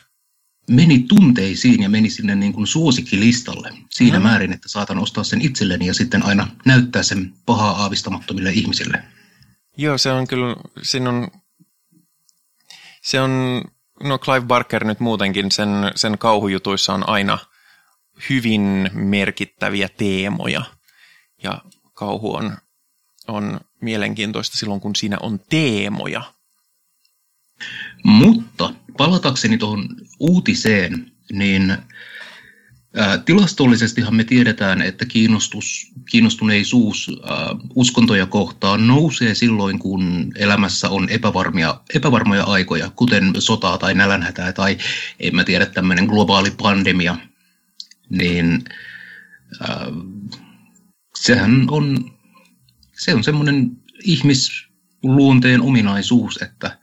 Meni 0.71 0.99
tunteisiin 0.99 1.83
ja 1.83 1.89
meni 1.89 2.11
sinne 2.11 2.35
niin 2.35 2.53
kuin 2.53 2.67
suosikkilistalle. 2.67 3.73
Siinä 3.91 4.19
mm. 4.19 4.23
määrin, 4.23 4.53
että 4.53 4.69
saatan 4.69 4.99
ostaa 4.99 5.25
sen 5.25 5.43
itselleni 5.43 5.87
ja 5.87 5.95
sitten 5.95 6.23
aina 6.23 6.49
näyttää 6.65 7.03
sen 7.03 7.35
pahaa 7.47 7.71
aavistamattomille 7.71 8.50
ihmisille. 8.50 9.05
Joo, 9.77 9.99
se 9.99 10.12
on 10.12 10.27
kyllä, 10.27 10.57
siinä 10.83 11.11
on, 11.11 11.29
se 13.03 13.21
on, 13.21 13.65
no 14.03 14.19
Clive 14.19 14.47
Barker 14.47 14.85
nyt 14.85 15.00
muutenkin, 15.00 15.53
sen, 15.53 15.69
sen 15.97 16.19
kauhujutuissa 16.19 16.95
on 16.95 17.09
aina 17.09 17.39
hyvin 18.31 18.91
merkittäviä 18.93 19.89
teemoja. 19.89 20.62
Ja 21.43 21.62
kauhu 21.95 22.35
on, 22.35 22.57
on 23.29 23.61
mielenkiintoista 23.81 24.59
silloin, 24.59 24.81
kun 24.81 24.97
siinä 24.97 25.17
on 25.23 25.41
teemoja. 25.50 26.23
Mutta 28.05 28.75
palatakseni 28.97 29.59
tuohon 29.59 29.89
uutiseen, 30.21 31.12
niin 31.33 31.77
tilastollisestihan 33.25 34.15
me 34.15 34.25
tiedetään, 34.25 34.83
että 34.83 35.05
kiinnostus, 35.07 35.93
kiinnostuneisuus 36.11 37.11
uskontoja 37.75 38.27
kohtaan 38.27 38.87
nousee 38.87 39.35
silloin, 39.35 39.79
kun 39.79 40.33
elämässä 40.37 40.89
on 40.89 41.09
epävarmia, 41.09 41.81
epävarmoja 41.95 42.45
aikoja, 42.45 42.91
kuten 42.97 43.33
sotaa 43.39 43.79
tai 43.79 43.95
nälänhätää 43.95 44.53
tai 44.53 44.79
en 45.21 45.37
mä 45.37 45.45
tiedä, 45.45 45.67
tämmöinen 45.67 46.05
globaali 46.05 46.50
pandemia, 46.50 47.17
niin 48.09 48.65
sehän 51.19 51.67
on, 51.71 52.12
se 52.93 53.15
on 53.15 53.25
semmoinen 53.25 53.71
ihmisluonteen 54.05 55.61
ominaisuus, 55.61 56.43
että 56.43 56.79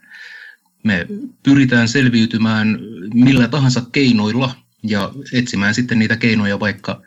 me 0.82 1.06
pyritään 1.42 1.88
selviytymään 1.88 2.78
millä 3.14 3.48
tahansa 3.48 3.82
keinoilla 3.92 4.54
ja 4.82 5.12
etsimään 5.32 5.74
sitten 5.74 5.98
niitä 5.98 6.16
keinoja 6.16 6.60
vaikka, 6.60 7.02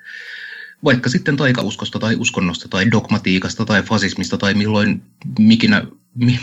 vaikka 0.83 1.09
sitten 1.09 1.37
taikauskosta 1.37 1.99
tai 1.99 2.15
uskonnosta 2.15 2.67
tai 2.67 2.91
dogmatiikasta 2.91 3.65
tai 3.65 3.83
fasismista 3.83 4.37
tai 4.37 4.53
milloin 4.53 5.01
mikinä, 5.39 5.83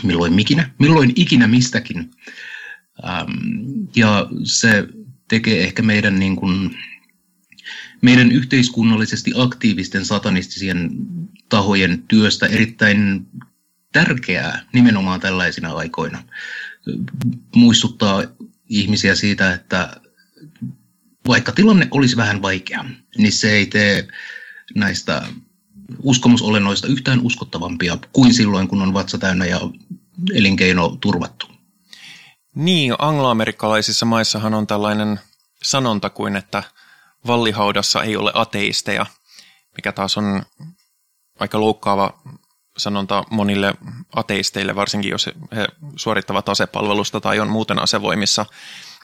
milloin 0.03 0.33
mikinä, 0.33 0.69
milloin 0.79 1.13
ikinä 1.15 1.47
mistäkin. 1.47 2.11
Ähm, 3.07 3.29
ja 3.95 4.27
se 4.43 4.87
tekee 5.27 5.63
ehkä 5.63 5.81
meidän, 5.81 6.19
niin 6.19 6.35
kuin, 6.35 6.77
meidän 8.01 8.31
yhteiskunnallisesti 8.31 9.31
aktiivisten 9.35 10.05
satanistisien 10.05 10.89
tahojen 11.49 12.03
työstä 12.07 12.45
erittäin 12.45 13.27
tärkeää 13.91 14.65
nimenomaan 14.73 15.19
tällaisina 15.19 15.71
aikoina 15.71 16.23
muistuttaa 17.55 18.23
ihmisiä 18.69 19.15
siitä, 19.15 19.53
että 19.53 20.01
vaikka 21.27 21.51
tilanne 21.51 21.87
olisi 21.91 22.17
vähän 22.17 22.41
vaikea, 22.41 22.85
niin 23.17 23.31
se 23.31 23.51
ei 23.51 23.65
tee 23.65 24.07
näistä 24.75 25.21
uskomusolennoista 26.03 26.87
yhtään 26.87 27.19
uskottavampia 27.21 27.97
kuin 28.13 28.33
silloin, 28.33 28.67
kun 28.67 28.81
on 28.81 28.93
vatsa 28.93 29.17
täynnä 29.17 29.45
ja 29.45 29.59
elinkeino 30.33 30.97
turvattu. 31.01 31.47
Niin, 32.55 32.95
angloamerikkalaisissa 32.99 34.05
maissahan 34.05 34.53
on 34.53 34.67
tällainen 34.67 35.19
sanonta 35.63 36.09
kuin, 36.09 36.35
että 36.35 36.63
vallihaudassa 37.27 38.03
ei 38.03 38.15
ole 38.15 38.31
ateisteja, 38.33 39.05
mikä 39.77 39.91
taas 39.91 40.17
on 40.17 40.43
aika 41.39 41.59
loukkaava 41.59 42.21
sanonta 42.79 43.23
monille 43.31 43.73
ateisteille, 44.15 44.75
varsinkin 44.75 45.11
jos 45.11 45.29
he 45.55 45.67
suorittavat 45.95 46.49
asepalvelusta 46.49 47.21
tai 47.21 47.39
on 47.39 47.49
muuten 47.49 47.79
asevoimissa. 47.79 48.45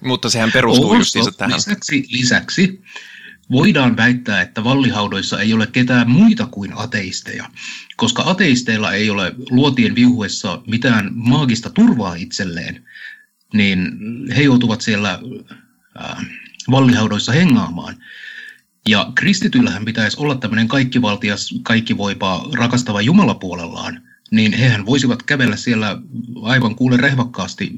Mutta 0.03 0.29
sehän 0.29 0.51
perustuu 0.51 0.85
Oho, 0.85 0.95
justiinsa 0.95 1.31
tähän. 1.31 1.55
Lisäksi, 1.55 2.05
lisäksi 2.09 2.81
voidaan 3.51 3.97
väittää, 3.97 4.41
että 4.41 4.63
vallihaudoissa 4.63 5.39
ei 5.39 5.53
ole 5.53 5.67
ketään 5.67 6.09
muita 6.09 6.45
kuin 6.45 6.71
ateisteja, 6.75 7.49
koska 7.95 8.23
ateisteilla 8.25 8.93
ei 8.93 9.09
ole 9.09 9.35
luotien 9.49 9.95
viuhuessa 9.95 10.61
mitään 10.67 11.11
maagista 11.13 11.69
turvaa 11.69 12.15
itselleen, 12.15 12.85
niin 13.53 13.97
he 14.35 14.41
joutuvat 14.41 14.81
siellä 14.81 15.19
äh, 15.99 16.25
vallihaudoissa 16.71 17.31
hengaamaan. 17.31 17.95
Ja 18.89 19.11
kristityillähän 19.15 19.85
pitäisi 19.85 20.17
olla 20.19 20.35
tämmöinen 20.35 20.67
kaikkivaltias, 20.67 21.49
kaikkivoipa, 21.63 22.49
rakastava 22.53 23.01
Jumala 23.01 23.33
puolellaan, 23.35 24.01
niin 24.31 24.53
hehän 24.53 24.85
voisivat 24.85 25.23
kävellä 25.23 25.55
siellä 25.55 25.97
aivan 26.41 26.75
kuule 26.75 26.97
rehvakkaasti 26.97 27.71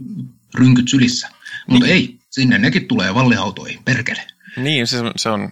rynkyt 0.56 0.88
sylissä. 0.88 1.30
Mutta 1.68 1.86
niin. 1.86 1.96
ei, 1.96 2.20
sinne 2.30 2.58
nekin 2.58 2.88
tulee 2.88 3.16
vallihautoihin, 3.16 3.84
perkele. 3.84 4.28
Niin, 4.58 4.88
se, 4.88 4.98
se 5.16 5.30
on, 5.30 5.50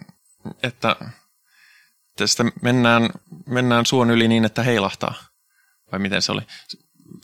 että 0.63 0.95
tästä 2.17 2.45
mennään, 2.61 3.09
mennään 3.45 3.85
suon 3.85 4.11
yli 4.11 4.27
niin, 4.27 4.45
että 4.45 4.63
heilahtaa. 4.63 5.13
Vai 5.91 5.99
miten 5.99 6.21
se 6.21 6.31
oli? 6.31 6.41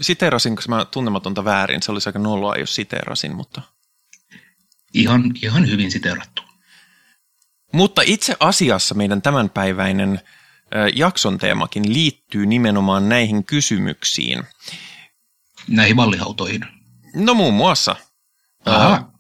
Siteerasin, 0.02 0.56
koska 0.56 0.76
mä 0.76 0.86
tunnematonta 0.86 1.46
väärin. 1.46 1.84
Se 1.84 1.92
olisi 1.92 2.10
aika 2.10 2.20
noloa, 2.20 2.56
jos 2.56 2.76
siteerasin, 2.76 3.36
mutta... 3.36 3.62
Ihan, 4.94 5.32
ihan 5.42 5.68
hyvin 5.68 5.92
siteerattu. 5.92 6.51
Mutta 7.72 8.02
itse 8.06 8.36
asiassa 8.40 8.96
meidän 8.96 9.22
tämänpäiväinen 9.22 10.22
jakson 10.94 11.38
teemakin 11.38 11.94
liittyy 11.94 12.46
nimenomaan 12.46 13.10
näihin 13.10 13.46
kysymyksiin. 13.46 14.44
Näihin 15.68 15.98
vallihautoihin? 15.98 16.66
No 17.16 17.34
muun 17.34 17.54
muassa. 17.54 17.96
Aha. 18.66 19.12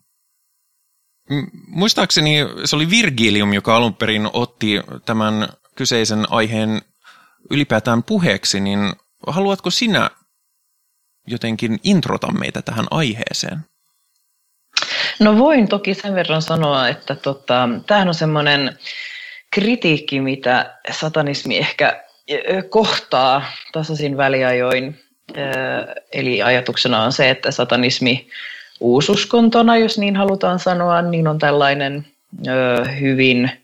Muistaakseni 1.67 2.37
se 2.65 2.75
oli 2.75 2.89
Virgilium, 2.89 3.53
joka 3.53 3.75
alun 3.75 3.95
perin 3.95 4.29
otti 4.33 4.75
tämän 5.05 5.49
kyseisen 5.75 6.31
aiheen 6.31 6.81
ylipäätään 7.49 8.03
puheeksi, 8.03 8.59
niin 8.59 8.79
haluatko 9.27 9.71
sinä 9.71 10.09
jotenkin 11.27 11.79
introta 11.83 12.31
meitä 12.31 12.61
tähän 12.61 12.85
aiheeseen? 12.91 13.65
No 15.19 15.37
voin 15.37 15.67
toki 15.67 15.93
sen 15.93 16.15
verran 16.15 16.41
sanoa, 16.41 16.87
että 16.87 17.15
tota, 17.15 17.69
tämähän 17.87 18.07
on 18.07 18.13
semmoinen 18.13 18.77
kritiikki, 19.51 20.21
mitä 20.21 20.75
satanismi 20.91 21.57
ehkä 21.57 22.03
kohtaa 22.69 23.43
tasaisin 23.71 24.17
väliajoin. 24.17 24.99
Eli 26.11 26.41
ajatuksena 26.41 27.03
on 27.03 27.11
se, 27.11 27.29
että 27.29 27.51
satanismi 27.51 28.27
uususkontona, 28.79 29.77
jos 29.77 29.97
niin 29.97 30.15
halutaan 30.15 30.59
sanoa, 30.59 31.01
niin 31.01 31.27
on 31.27 31.39
tällainen 31.39 32.07
hyvin 32.99 33.60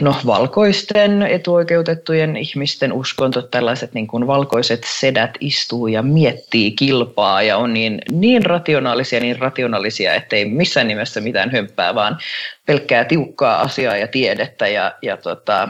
no, 0.00 0.16
valkoisten 0.26 1.22
etuoikeutettujen 1.22 2.36
ihmisten 2.36 2.92
uskonto, 2.92 3.42
tällaiset 3.42 3.94
niin 3.94 4.06
kuin 4.06 4.26
valkoiset 4.26 4.80
sedät 5.00 5.30
istuu 5.40 5.86
ja 5.86 6.02
miettii 6.02 6.70
kilpaa 6.70 7.42
ja 7.42 7.56
on 7.56 7.74
niin, 7.74 8.02
niin 8.10 8.46
rationaalisia, 8.46 9.20
niin 9.20 9.38
rationaalisia, 9.38 10.14
ettei 10.14 10.44
missään 10.44 10.88
nimessä 10.88 11.20
mitään 11.20 11.50
hömppää, 11.50 11.94
vaan 11.94 12.18
pelkkää 12.66 13.04
tiukkaa 13.04 13.60
asiaa 13.60 13.96
ja 13.96 14.08
tiedettä. 14.08 14.68
Ja, 14.68 14.94
ja, 15.02 15.16
tota, 15.16 15.68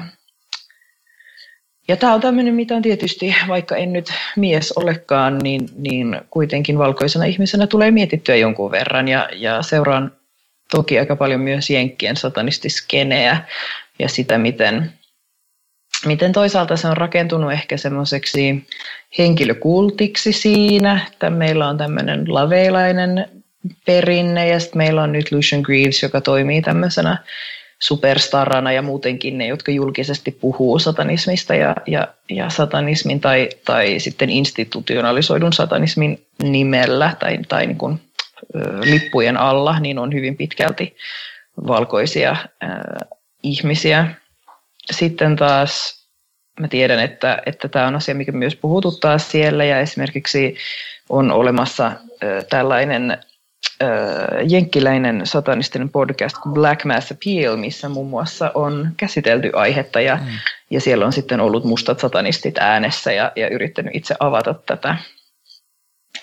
ja 1.89 1.97
tämä 1.97 2.15
on 2.15 2.21
tämmöinen, 2.21 2.55
mitä 2.55 2.75
on 2.75 2.83
tietysti, 2.83 3.35
vaikka 3.49 3.77
en 3.77 3.93
nyt 3.93 4.13
mies 4.37 4.73
olekaan, 4.73 5.39
niin, 5.39 5.69
niin 5.77 6.21
kuitenkin 6.31 6.79
valkoisena 6.79 7.25
ihmisenä 7.25 7.67
tulee 7.67 7.91
mietittyä 7.91 8.37
jonkun 8.37 8.71
verran 8.71 9.09
ja, 9.09 9.29
ja 9.33 9.63
seuraan 9.63 10.13
toki 10.71 10.99
aika 10.99 11.17
paljon 11.17 11.41
myös 11.41 11.71
Jenkkien 11.71 12.17
satanistiskeneä 12.17 13.45
ja 13.99 14.09
sitä, 14.09 14.39
miten, 14.39 14.93
miten 16.07 16.33
toisaalta 16.33 16.77
se 16.77 16.89
on 16.89 16.97
rakentunut 16.97 17.53
ehkä 17.53 17.77
semmoiseksi 17.77 18.67
henkilökultiksi 19.19 20.33
siinä, 20.33 21.01
että 21.13 21.31
meillä 21.31 21.69
on 21.69 21.79
tämmöinen 21.79 22.35
laveilainen 22.35 23.29
perinne 23.87 24.49
ja 24.49 24.61
sitten 24.61 24.79
meillä 24.79 25.03
on 25.03 25.13
nyt 25.13 25.33
Lucian 25.33 25.63
Greaves, 25.63 26.03
joka 26.03 26.21
toimii 26.21 26.63
tämmöisenä 26.63 27.19
superstarana 27.79 28.73
ja 28.73 28.83
muutenkin 28.83 29.39
ne, 29.39 29.47
jotka 29.47 29.73
julkisesti 29.73 30.31
puhuu 30.31 30.79
satanismista 30.79 31.55
ja, 31.55 31.77
ja, 31.87 32.09
ja 32.31 32.51
satanismin 32.51 33.21
tai, 33.21 33.49
tai 33.65 33.99
sitten 33.99 34.31
institutionalisoidun 34.31 35.53
satanismin 35.53 36.27
nimellä 36.43 37.17
tai, 37.21 37.39
tai 37.49 37.67
niin 37.67 37.79
kuin 37.79 38.01
lippujen 38.83 39.37
alla, 39.37 39.81
niin 39.81 39.99
on 39.99 40.13
hyvin 40.13 40.37
pitkälti 40.37 40.97
valkoisia 41.67 42.37
ihmisiä. 43.43 44.07
Sitten 44.91 45.37
taas 45.37 46.07
mä 46.61 46.69
tiedän, 46.69 47.01
että, 47.01 47.43
että 47.47 47.69
tämä 47.69 47.87
on 47.87 47.97
asia, 47.97 48.15
mikä 48.15 48.33
myös 48.33 48.57
puhututtaa 48.57 49.19
siellä 49.19 49.65
ja 49.65 49.81
esimerkiksi 49.81 50.57
on 51.09 51.33
olemassa 51.33 51.93
tällainen 52.51 53.19
jenkkiläinen 54.49 55.27
satanistinen 55.27 55.89
podcast 55.89 56.39
kuin 56.39 56.55
Black 56.55 56.85
Mass 56.85 57.13
Appeal, 57.13 57.57
missä 57.57 57.89
muun 57.89 58.11
muassa 58.11 58.51
on 58.55 58.91
käsitelty 58.97 59.51
aihetta 59.55 60.01
ja, 60.01 60.17
mm. 60.17 60.27
ja 60.71 60.81
siellä 60.81 61.07
on 61.07 61.13
sitten 61.13 61.41
ollut 61.41 61.65
mustat 61.65 62.01
satanistit 62.01 62.59
äänessä 62.59 63.13
ja, 63.13 63.33
ja 63.37 63.49
yrittänyt 63.49 63.95
itse 63.95 64.15
avata 64.21 64.55
tätä 64.55 64.97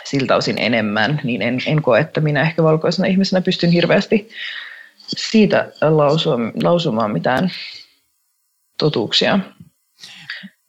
siltä 0.03 0.35
osin 0.35 0.57
enemmän, 0.57 1.21
niin 1.23 1.41
en, 1.41 1.59
en 1.67 1.81
koe, 1.81 1.99
että 1.99 2.21
minä 2.21 2.41
ehkä 2.41 2.63
valkoisena 2.63 3.07
ihmisenä 3.07 3.41
pystyn 3.41 3.71
hirveästi 3.71 4.29
siitä 5.07 5.71
lausua, 5.81 6.37
lausumaan 6.63 7.11
mitään 7.11 7.51
totuuksia. 8.79 9.39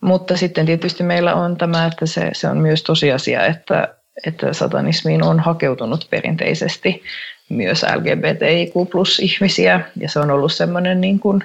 Mutta 0.02 0.36
sitten 0.36 0.66
tietysti 0.66 1.02
meillä 1.02 1.34
on 1.34 1.56
tämä, 1.56 1.86
että 1.86 2.06
se, 2.06 2.30
se 2.32 2.48
on 2.48 2.58
myös 2.58 2.82
tosiasia, 2.82 3.46
että, 3.46 3.94
että 4.26 4.52
satanismiin 4.52 5.22
on 5.22 5.40
hakeutunut 5.40 6.06
perinteisesti 6.10 7.02
myös 7.48 7.82
LGBTIQ 7.82 8.90
plus 8.90 9.18
ihmisiä, 9.18 9.80
ja 10.00 10.08
se 10.08 10.20
on 10.20 10.30
ollut 10.30 10.52
semmoinen 10.52 11.00
niin 11.00 11.20
kuin 11.20 11.44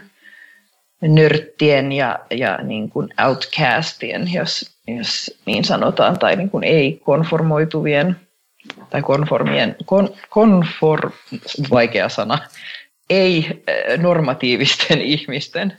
nörttien 1.01 1.91
ja, 1.91 2.19
ja 2.31 2.57
niin 2.63 2.89
kuin 2.89 3.09
outcastien, 3.27 4.33
jos, 4.33 4.71
jos 4.97 5.39
niin 5.45 5.65
sanotaan, 5.65 6.19
tai 6.19 6.35
niin 6.35 6.49
kuin 6.49 6.63
ei-konformoituvien 6.63 8.15
tai 8.89 9.01
konformien, 9.01 9.75
kon, 9.85 10.13
konform, 10.29 11.11
vaikea 11.71 12.09
sana, 12.09 12.37
ei-normatiivisten 13.09 15.01
ihmisten 15.15 15.77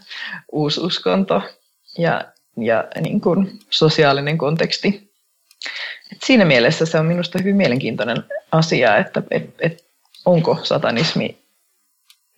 uususkonto 0.52 1.42
ja, 1.98 2.24
ja 2.56 2.84
niin 3.00 3.20
kuin 3.20 3.58
sosiaalinen 3.70 4.38
konteksti. 4.38 5.10
Et 6.12 6.18
siinä 6.24 6.44
mielessä 6.44 6.86
se 6.86 6.98
on 6.98 7.06
minusta 7.06 7.38
hyvin 7.38 7.56
mielenkiintoinen 7.56 8.24
asia, 8.52 8.96
että 8.96 9.22
et, 9.30 9.54
et, 9.58 9.84
onko 10.24 10.58
satanismi 10.62 11.38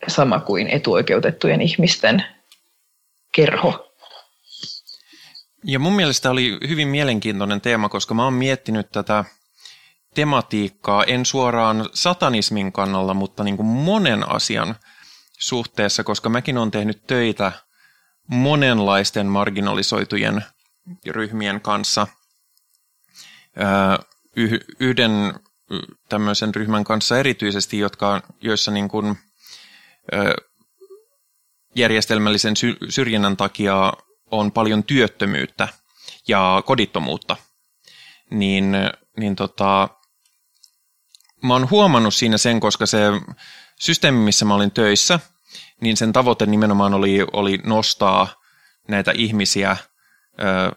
sama 0.09 0.41
kuin 0.41 0.69
etuoikeutettujen 0.69 1.61
ihmisten 1.61 2.25
kerho. 3.33 3.92
Ja 5.65 5.79
mun 5.79 5.97
mielestä 5.97 6.31
oli 6.31 6.59
hyvin 6.69 6.89
mielenkiintoinen 6.89 7.61
teema, 7.61 7.89
koska 7.89 8.15
mä 8.15 8.25
oon 8.25 8.35
miettinyt 8.35 8.91
tätä 8.93 9.25
tematiikkaa, 10.15 11.05
en 11.05 11.27
suoraan 11.27 11.89
satanismin 11.95 12.73
kannalla, 12.73 13.15
mutta 13.15 13.45
niin 13.45 13.57
kuin 13.57 13.67
monen 13.67 14.29
asian 14.29 14.75
suhteessa, 15.39 16.05
koska 16.05 16.29
mäkin 16.29 16.59
olen 16.59 16.71
tehnyt 16.71 17.07
töitä 17.07 17.53
monenlaisten 18.27 19.27
marginalisoitujen 19.27 20.45
ryhmien 21.07 21.61
kanssa. 21.61 22.07
Yhden 24.81 25.35
tämmöisen 26.09 26.55
ryhmän 26.55 26.85
kanssa 26.85 27.19
erityisesti, 27.19 27.79
jotka, 27.79 28.23
joissa 28.41 28.71
niin 28.71 28.89
kuin, 28.89 29.19
järjestelmällisen 31.75 32.55
syrjinnän 32.89 33.37
takia 33.37 33.93
on 34.33 34.53
paljon 34.53 34.85
työttömyyttä 34.85 35.69
ja 36.29 36.63
kodittomuutta, 36.67 37.37
niin, 38.31 38.77
niin 39.17 39.37
tota, 39.37 39.89
mä 41.43 41.53
oon 41.55 41.71
huomannut 41.71 42.15
siinä 42.15 42.39
sen, 42.39 42.61
koska 42.61 42.87
se 42.87 43.01
systeemi, 43.81 44.19
missä 44.19 44.45
mä 44.45 44.55
olin 44.55 44.71
töissä, 44.71 45.21
niin 45.81 45.97
sen 45.97 46.13
tavoite 46.13 46.47
nimenomaan 46.47 46.95
oli, 46.95 47.27
oli 47.33 47.59
nostaa 47.65 48.29
näitä 48.89 49.13
ihmisiä 49.15 49.77
ö, 50.41 50.73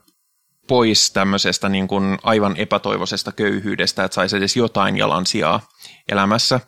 pois 0.67 1.11
tämmöisestä 1.11 1.69
niin 1.69 1.87
kuin 1.87 2.17
aivan 2.23 2.57
epätoivoisesta 2.57 3.31
köyhyydestä, 3.31 4.03
että 4.03 4.15
saisi 4.15 4.37
edes 4.37 4.55
jotain 4.55 4.97
jalansijaa 4.97 5.67
elämässä. 6.09 6.59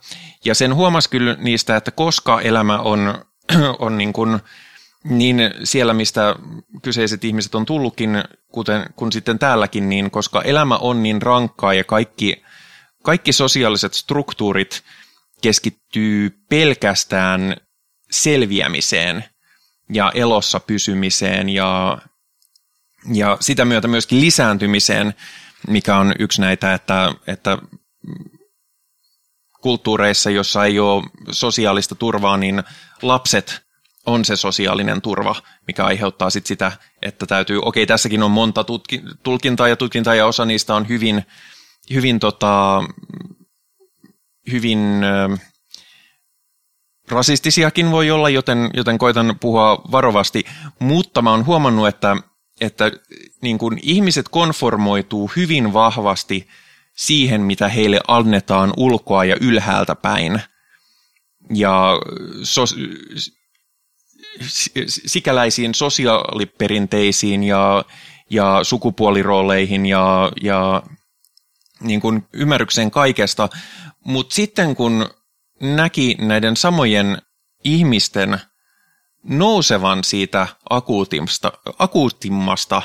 Ja 0.44 0.54
sen 0.54 0.74
huomasi 0.74 1.10
kyllä 1.10 1.36
niistä, 1.38 1.76
että 1.76 1.90
koska 1.90 2.40
elämä 2.40 2.78
on, 2.78 3.24
on 3.78 3.98
niin, 3.98 4.12
kuin 4.12 4.40
niin 5.04 5.36
siellä, 5.64 5.94
mistä 5.94 6.36
kyseiset 6.82 7.24
ihmiset 7.24 7.54
on 7.54 7.66
tullutkin, 7.66 8.24
kuten 8.52 8.86
kun 8.96 9.12
sitten 9.12 9.38
täälläkin, 9.38 9.88
niin 9.88 10.10
koska 10.10 10.42
elämä 10.42 10.76
on 10.76 11.02
niin 11.02 11.22
rankkaa 11.22 11.74
ja 11.74 11.84
kaikki, 11.84 12.42
kaikki 13.02 13.32
sosiaaliset 13.32 13.94
struktuurit 13.94 14.82
keskittyy 15.42 16.30
pelkästään 16.48 17.56
selviämiseen 18.10 19.24
ja 19.92 20.12
elossa 20.14 20.60
pysymiseen 20.60 21.48
ja, 21.48 21.98
ja 23.12 23.36
sitä 23.40 23.64
myötä 23.64 23.88
myöskin 23.88 24.20
lisääntymiseen, 24.20 25.14
mikä 25.68 25.96
on 25.96 26.14
yksi 26.18 26.40
näitä, 26.40 26.74
että, 26.74 27.14
että 27.26 27.58
kulttuureissa, 29.60 30.30
jossa 30.30 30.64
ei 30.64 30.80
ole 30.80 31.04
sosiaalista 31.30 31.94
turvaa, 31.94 32.36
niin 32.36 32.62
lapset 33.02 33.67
on 34.08 34.24
se 34.24 34.36
sosiaalinen 34.36 35.02
turva, 35.02 35.34
mikä 35.66 35.84
aiheuttaa 35.84 36.30
sit 36.30 36.46
sitä, 36.46 36.72
että 37.02 37.26
täytyy, 37.26 37.60
okei 37.62 37.86
tässäkin 37.86 38.22
on 38.22 38.30
monta 38.30 38.64
tutki, 38.64 39.02
tulkintaa 39.22 39.68
ja 39.68 39.76
tutkintaa 39.76 40.14
ja 40.14 40.26
osa 40.26 40.44
niistä 40.44 40.74
on 40.74 40.88
hyvin, 40.88 41.26
hyvin, 41.94 42.18
tota, 42.18 42.82
hyvin 44.52 44.78
rasistisiakin 47.10 47.90
voi 47.90 48.10
olla, 48.10 48.28
joten, 48.28 48.70
joten 48.74 48.98
koitan 48.98 49.36
puhua 49.40 49.82
varovasti, 49.92 50.44
mutta 50.78 51.22
mä 51.22 51.30
oon 51.30 51.46
huomannut, 51.46 51.88
että, 51.88 52.16
että 52.60 52.92
niin 53.42 53.58
kun 53.58 53.78
ihmiset 53.82 54.28
konformoituu 54.28 55.30
hyvin 55.36 55.72
vahvasti 55.72 56.48
siihen, 56.96 57.40
mitä 57.40 57.68
heille 57.68 58.00
annetaan 58.08 58.72
ulkoa 58.76 59.24
ja 59.24 59.36
ylhäältä 59.40 59.94
päin. 59.94 60.42
Ja 61.54 61.92
so, 62.42 62.64
sikäläisiin 64.86 65.74
sosiaaliperinteisiin 65.74 67.44
ja, 67.44 67.84
ja 68.30 68.60
sukupuolirooleihin 68.62 69.86
ja, 69.86 70.32
ja 70.42 70.82
niin 71.80 72.00
kuin 72.00 72.28
ymmärrykseen 72.32 72.90
kaikesta. 72.90 73.48
Mutta 74.04 74.34
sitten 74.34 74.76
kun 74.76 75.10
näki 75.60 76.16
näiden 76.20 76.56
samojen 76.56 77.22
ihmisten 77.64 78.40
nousevan 79.22 80.04
siitä 80.04 80.46
akuutimmasta, 80.70 81.52
akuutimmasta 81.78 82.82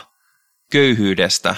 köyhyydestä 0.72 1.56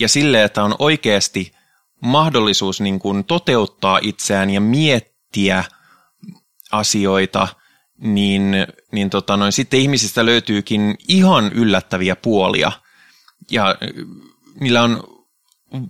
ja 0.00 0.08
sille, 0.08 0.44
että 0.44 0.64
on 0.64 0.76
oikeasti 0.78 1.52
mahdollisuus 2.00 2.80
niin 2.80 2.98
kuin 2.98 3.24
toteuttaa 3.24 3.98
itseään 4.02 4.50
ja 4.50 4.60
miettiä 4.60 5.64
asioita, 6.72 7.48
niin, 8.02 8.54
niin 8.92 9.10
tota 9.10 9.36
noin, 9.36 9.52
sitten 9.52 9.80
ihmisistä 9.80 10.26
löytyykin 10.26 10.96
ihan 11.08 11.52
yllättäviä 11.52 12.16
puolia. 12.16 12.72
Ja 13.50 13.76
niillä 14.60 14.82
on 14.82 15.04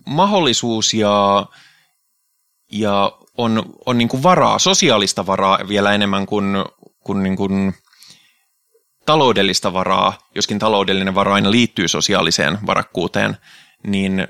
mahdollisuus 0.06 0.94
ja, 0.94 1.46
ja 2.72 3.12
on, 3.38 3.62
on 3.86 3.98
niin 3.98 4.08
kuin 4.08 4.22
varaa, 4.22 4.58
sosiaalista 4.58 5.26
varaa 5.26 5.58
vielä 5.68 5.92
enemmän 5.92 6.26
kuin, 6.26 6.54
kuin, 7.04 7.22
niin 7.22 7.36
kuin 7.36 7.74
taloudellista 9.06 9.72
varaa, 9.72 10.18
joskin 10.34 10.58
taloudellinen 10.58 11.14
vara 11.14 11.34
aina 11.34 11.50
liittyy 11.50 11.88
sosiaaliseen 11.88 12.58
varakkuuteen, 12.66 13.36
niin 13.86 14.28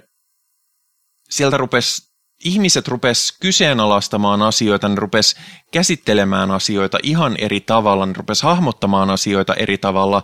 sieltä 1.30 1.56
rupes, 1.56 2.11
ihmiset 2.44 2.88
rupes 2.88 3.36
kyseenalaistamaan 3.40 4.42
asioita, 4.42 4.88
ne 4.88 4.94
rupes 4.94 5.36
käsittelemään 5.70 6.50
asioita 6.50 6.98
ihan 7.02 7.36
eri 7.38 7.60
tavalla, 7.60 8.06
ne 8.06 8.12
rupes 8.16 8.42
hahmottamaan 8.42 9.10
asioita 9.10 9.54
eri 9.54 9.78
tavalla, 9.78 10.22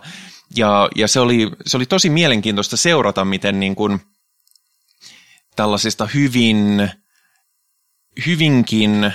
ja, 0.55 0.89
ja 0.95 1.07
se, 1.07 1.19
oli, 1.19 1.51
se 1.65 1.77
oli 1.77 1.85
tosi 1.85 2.09
mielenkiintoista 2.09 2.77
seurata, 2.77 3.25
miten 3.25 3.59
niin 3.59 3.75
kuin 3.75 4.01
tällaisista 5.55 6.05
hyvin 6.05 6.89
hyvinkin 8.25 9.13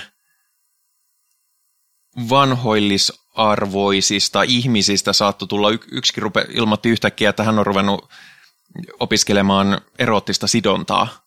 vanhoillisarvoisista 2.29 4.43
ihmisistä 4.43 5.13
saattoi 5.13 5.47
tulla 5.47 5.67
yksikin 5.91 6.23
rupe, 6.23 6.45
ilmoitti 6.49 6.89
yhtäkkiä, 6.89 7.29
että 7.29 7.43
hän 7.43 7.59
on 7.59 7.65
ruvennut 7.65 8.09
opiskelemaan 8.99 9.81
eroottista 9.99 10.47
sidontaa, 10.47 11.24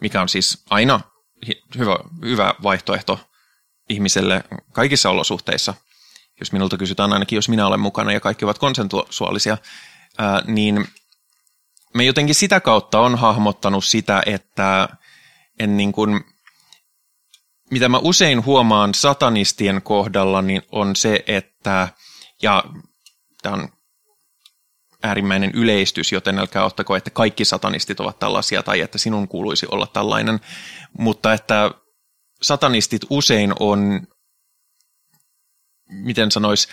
mikä 0.00 0.22
on 0.22 0.28
siis 0.28 0.64
aina 0.70 1.00
hyvä, 1.78 1.96
hyvä 2.22 2.54
vaihtoehto 2.62 3.20
ihmiselle 3.88 4.44
kaikissa 4.72 5.10
olosuhteissa. 5.10 5.74
Jos 6.40 6.52
minulta 6.52 6.76
kysytään 6.76 7.12
ainakin, 7.12 7.36
jos 7.36 7.48
minä 7.48 7.66
olen 7.66 7.80
mukana 7.80 8.12
ja 8.12 8.20
kaikki 8.20 8.44
ovat 8.44 8.58
konsensuaalisia, 8.58 9.58
ää, 10.18 10.42
niin 10.46 10.88
me 11.94 12.04
jotenkin 12.04 12.34
sitä 12.34 12.60
kautta 12.60 13.00
on 13.00 13.18
hahmottanut 13.18 13.84
sitä, 13.84 14.22
että 14.26 14.88
en 15.58 15.76
niin 15.76 15.92
kuin– 15.92 16.20
mitä 17.70 17.88
mä 17.88 17.98
usein 17.98 18.44
huomaan 18.44 18.94
satanistien 18.94 19.82
kohdalla, 19.82 20.42
niin 20.42 20.62
on 20.72 20.96
se, 20.96 21.24
että, 21.26 21.88
ja 22.42 22.64
tämä 23.42 23.54
on 23.54 23.68
äärimmäinen 25.04 25.50
yleistys, 25.54 26.12
joten 26.12 26.38
älkää 26.38 26.64
ottako, 26.64 26.96
että 26.96 27.10
kaikki 27.10 27.44
satanistit 27.44 28.00
ovat 28.00 28.18
tällaisia 28.18 28.62
tai 28.62 28.80
että 28.80 28.98
sinun 28.98 29.28
kuuluisi 29.28 29.66
olla 29.70 29.86
tällainen. 29.86 30.40
Mutta 30.98 31.32
että 31.32 31.70
satanistit 32.42 33.02
usein 33.10 33.52
on, 33.60 34.06
miten 35.88 36.30
sanois, 36.30 36.68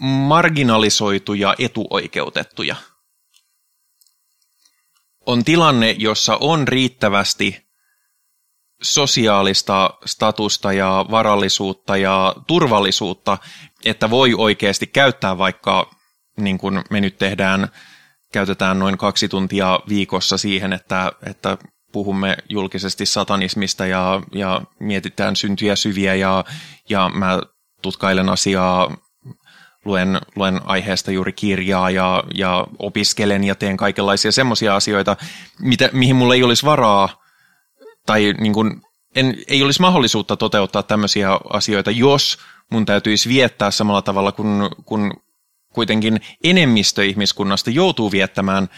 marginalisoituja 0.00 1.54
etuoikeutettuja. 1.58 2.76
On 5.26 5.44
tilanne, 5.44 5.90
jossa 5.98 6.36
on 6.36 6.68
riittävästi 6.68 7.70
sosiaalista 8.82 9.90
statusta 10.06 10.72
ja 10.72 11.04
varallisuutta 11.10 11.96
ja 11.96 12.34
turvallisuutta, 12.46 13.38
että 13.84 14.10
voi 14.10 14.34
oikeasti 14.34 14.86
käyttää 14.86 15.38
vaikka, 15.38 15.90
niin 16.36 16.58
kuin 16.58 16.82
me 16.90 17.00
nyt 17.00 17.18
tehdään, 17.18 17.68
käytetään 18.32 18.78
noin 18.78 18.98
kaksi 18.98 19.28
tuntia 19.28 19.80
viikossa 19.88 20.38
siihen, 20.38 20.72
että, 20.72 21.12
että 21.26 21.58
puhumme 21.92 22.36
julkisesti 22.48 23.06
satanismista 23.06 23.86
ja, 23.86 24.22
ja 24.32 24.62
mietitään 24.78 25.36
syntyjä 25.36 25.76
syviä 25.76 26.14
ja, 26.14 26.44
ja 26.88 27.10
mä 27.14 27.40
tutkailen 27.82 28.28
asiaa, 28.28 28.96
luen, 29.84 30.20
luen 30.36 30.60
aiheesta 30.64 31.10
juuri 31.10 31.32
kirjaa 31.32 31.90
ja, 31.90 32.24
ja 32.34 32.66
opiskelen 32.78 33.44
ja 33.44 33.54
teen 33.54 33.76
kaikenlaisia 33.76 34.32
semmoisia 34.32 34.76
asioita, 34.76 35.16
mitä, 35.58 35.90
mihin 35.92 36.16
mulla 36.16 36.34
ei 36.34 36.42
olisi 36.42 36.66
varaa 36.66 37.08
tai 38.06 38.34
niin 38.40 38.52
kuin, 38.52 38.82
en, 39.14 39.36
ei 39.48 39.62
olisi 39.62 39.80
mahdollisuutta 39.80 40.36
toteuttaa 40.36 40.82
tämmöisiä 40.82 41.30
asioita, 41.50 41.90
jos 41.90 42.38
mun 42.70 42.86
täytyisi 42.86 43.28
viettää 43.28 43.70
samalla 43.70 44.02
tavalla 44.02 44.32
kuin, 44.32 44.70
kuin 44.84 45.12
kuitenkin 45.72 46.20
enemmistö 46.44 47.04
ihmiskunnasta 47.04 47.70
joutuu 47.70 48.12
viettämään 48.12 48.68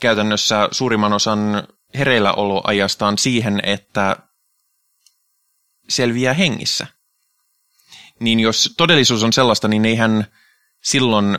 käytännössä 0.00 0.68
suurimman 0.70 1.12
osan 1.12 1.68
hereilläoloajastaan 1.98 3.18
siihen, 3.18 3.60
että 3.62 4.16
selviää 5.88 6.34
hengissä. 6.34 6.86
Niin 8.20 8.40
jos 8.40 8.74
todellisuus 8.76 9.22
on 9.22 9.32
sellaista, 9.32 9.68
niin 9.68 9.84
eihän 9.84 10.26
silloin 10.82 11.38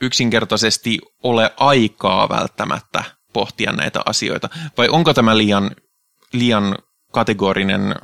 yksinkertaisesti 0.00 0.98
ole 1.22 1.54
aikaa 1.56 2.28
välttämättä 2.28 3.04
pohtia 3.32 3.72
näitä 3.72 4.00
asioita? 4.06 4.48
Vai 4.78 4.88
onko 4.88 5.14
tämä 5.14 5.38
liian, 5.38 5.70
liian 6.32 6.76
kategorinen 7.12 7.94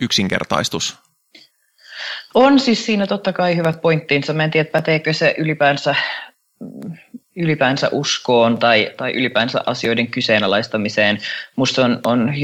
yksinkertaistus? 0.00 0.98
On 2.34 2.60
siis 2.60 2.86
siinä 2.86 3.06
totta 3.06 3.32
kai 3.32 3.56
hyvät 3.56 3.80
pointtinsa. 3.80 4.32
Mä 4.32 4.44
en 4.44 4.50
tiedä, 4.50 4.70
päteekö 4.70 5.12
se 5.12 5.34
ylipäänsä, 5.38 5.94
ylipäänsä 7.36 7.88
uskoon 7.92 8.58
tai, 8.58 8.90
tai 8.96 9.12
ylipäänsä 9.12 9.60
asioiden 9.66 10.06
kyseenalaistamiseen. 10.06 11.18
Musta 11.56 11.84
on, 11.84 12.00
on 12.06 12.34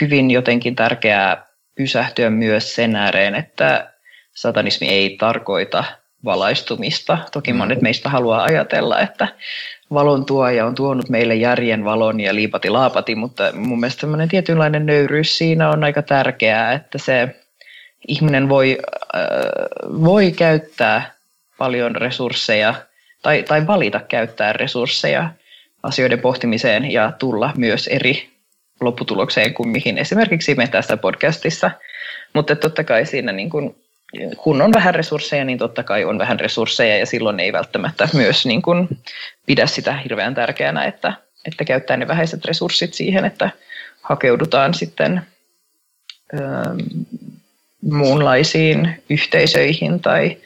hyvin 0.00 0.30
jotenkin 0.30 0.76
tärkeää 0.76 1.46
pysähtyä 1.74 2.30
myös 2.30 2.74
sen 2.74 2.96
ääreen, 2.96 3.34
että 3.34 3.92
satanismi 4.34 4.88
ei 4.88 5.16
tarkoita 5.16 5.84
valaistumista. 6.24 7.18
Toki 7.32 7.52
mm. 7.52 7.58
monet 7.58 7.82
meistä 7.82 8.08
haluaa 8.08 8.42
ajatella, 8.42 9.00
että 9.00 9.28
valon 9.92 10.26
tuoja 10.26 10.66
on 10.66 10.74
tuonut 10.74 11.08
meille 11.08 11.34
järjen 11.34 11.84
valon 11.84 12.20
ja 12.20 12.34
liipati 12.34 12.70
laapati, 12.70 13.14
mutta 13.14 13.52
mun 13.52 13.80
mielestä 13.80 14.00
semmoinen 14.00 14.28
tietynlainen 14.28 14.86
nöyryys 14.86 15.38
siinä 15.38 15.70
on 15.70 15.84
aika 15.84 16.02
tärkeää, 16.02 16.72
että 16.72 16.98
se 16.98 17.36
ihminen 18.08 18.48
voi, 18.48 18.78
äh, 19.14 19.22
voi 20.04 20.32
käyttää 20.32 21.14
paljon 21.58 21.96
resursseja 21.96 22.74
tai, 23.22 23.42
tai 23.42 23.66
valita 23.66 24.00
käyttää 24.00 24.52
resursseja 24.52 25.30
asioiden 25.82 26.20
pohtimiseen 26.20 26.92
ja 26.92 27.12
tulla 27.18 27.52
myös 27.56 27.86
eri 27.86 28.28
lopputulokseen 28.80 29.54
kuin 29.54 29.68
mihin 29.68 29.98
esimerkiksi 29.98 30.54
me 30.54 30.66
tässä 30.66 30.96
podcastissa. 30.96 31.70
Mutta 32.34 32.56
totta 32.56 32.84
kai 32.84 33.06
siinä 33.06 33.32
niin 33.32 33.50
kun 33.50 33.74
kun 34.36 34.62
on 34.62 34.72
vähän 34.72 34.94
resursseja, 34.94 35.44
niin 35.44 35.58
totta 35.58 35.82
kai 35.82 36.04
on 36.04 36.18
vähän 36.18 36.40
resursseja 36.40 36.98
ja 36.98 37.06
silloin 37.06 37.40
ei 37.40 37.52
välttämättä 37.52 38.08
myös 38.12 38.46
niin 38.46 38.62
kuin 38.62 38.88
pidä 39.48 39.66
sitä 39.66 39.96
hirveän 39.96 40.34
tärkeänä, 40.34 40.84
että, 40.84 41.12
että 41.44 41.64
käyttää 41.64 41.96
ne 41.96 42.08
vähäiset 42.08 42.44
resurssit 42.44 42.94
siihen, 42.94 43.24
että 43.24 43.50
hakeudutaan 44.02 44.74
sitten 44.74 45.26
ö, 46.34 46.38
muunlaisiin 47.82 49.02
yhteisöihin 49.10 50.00
tai, 50.00 50.36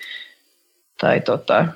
tai, 1.00 1.20
tota, 1.20 1.66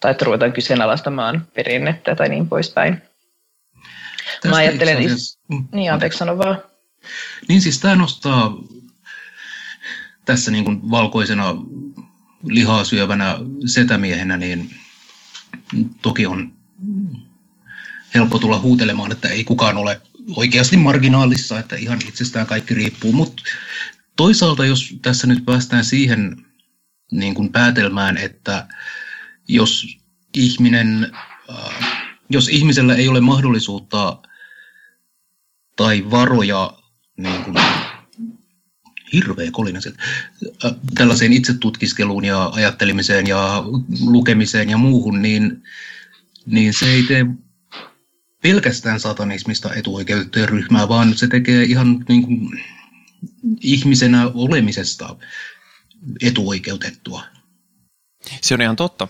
tai 0.00 0.10
että 0.10 0.24
ruvetaan 0.24 0.52
kyseenalaistamaan 0.52 1.46
perinnettä 1.54 2.14
tai 2.14 2.28
niin 2.28 2.48
poispäin. 2.48 3.02
Tästä 4.24 4.48
Mä 4.48 4.56
ajattelen, 4.56 4.98
asiassa, 4.98 5.38
niin 5.72 5.92
anteeksi 5.92 6.18
sano 6.18 6.38
vaan. 6.38 6.62
Niin 7.48 7.60
siis 7.60 7.80
tämä 7.80 7.96
nostaa 7.96 8.58
tässä 10.24 10.50
niin 10.50 10.64
kuin 10.64 10.90
valkoisena 10.90 11.54
lihaa 12.44 12.84
syövänä 12.84 13.38
setämiehenä, 13.66 14.36
niin 14.36 14.70
toki 16.02 16.26
on 16.26 16.52
helppo 18.14 18.38
tulla 18.38 18.58
huutelemaan, 18.58 19.12
että 19.12 19.28
ei 19.28 19.44
kukaan 19.44 19.76
ole 19.76 20.00
oikeasti 20.36 20.76
marginaalissa, 20.76 21.58
että 21.58 21.76
ihan 21.76 21.98
itsestään 22.08 22.46
kaikki 22.46 22.74
riippuu. 22.74 23.12
Mutta 23.12 23.42
toisaalta, 24.16 24.66
jos 24.66 24.94
tässä 25.02 25.26
nyt 25.26 25.44
päästään 25.44 25.84
siihen 25.84 26.46
niin 27.12 27.34
kuin 27.34 27.52
päätelmään, 27.52 28.16
että 28.16 28.68
jos 29.48 29.98
ihminen, 30.34 31.12
äh, 31.50 32.06
jos 32.30 32.48
ihmisellä 32.48 32.94
ei 32.94 33.08
ole 33.08 33.20
mahdollisuutta 33.20 34.18
tai 35.76 36.10
varoja 36.10 36.72
niin 37.16 37.44
kuin 37.44 37.56
hirveä 39.12 39.50
kolina 39.50 39.80
sieltä, 39.80 40.02
tällaiseen 40.94 41.32
itsetutkiskeluun 41.32 42.24
ja 42.24 42.46
ajattelemiseen 42.46 43.26
ja 43.26 43.64
lukemiseen 44.00 44.70
ja 44.70 44.76
muuhun, 44.76 45.22
niin, 45.22 45.62
niin 46.46 46.74
se 46.74 46.86
ei 46.86 47.02
tee 47.02 47.26
pelkästään 48.42 49.00
satanismista 49.00 49.74
etuoikeutettujen 49.74 50.48
ryhmää, 50.48 50.88
vaan 50.88 51.16
se 51.16 51.26
tekee 51.26 51.62
ihan 51.62 52.04
niin 52.08 52.22
kuin 52.22 52.64
ihmisenä 53.60 54.30
olemisesta 54.34 55.16
etuoikeutettua. 56.22 57.22
Se 58.40 58.54
on 58.54 58.62
ihan 58.62 58.76
totta. 58.76 59.08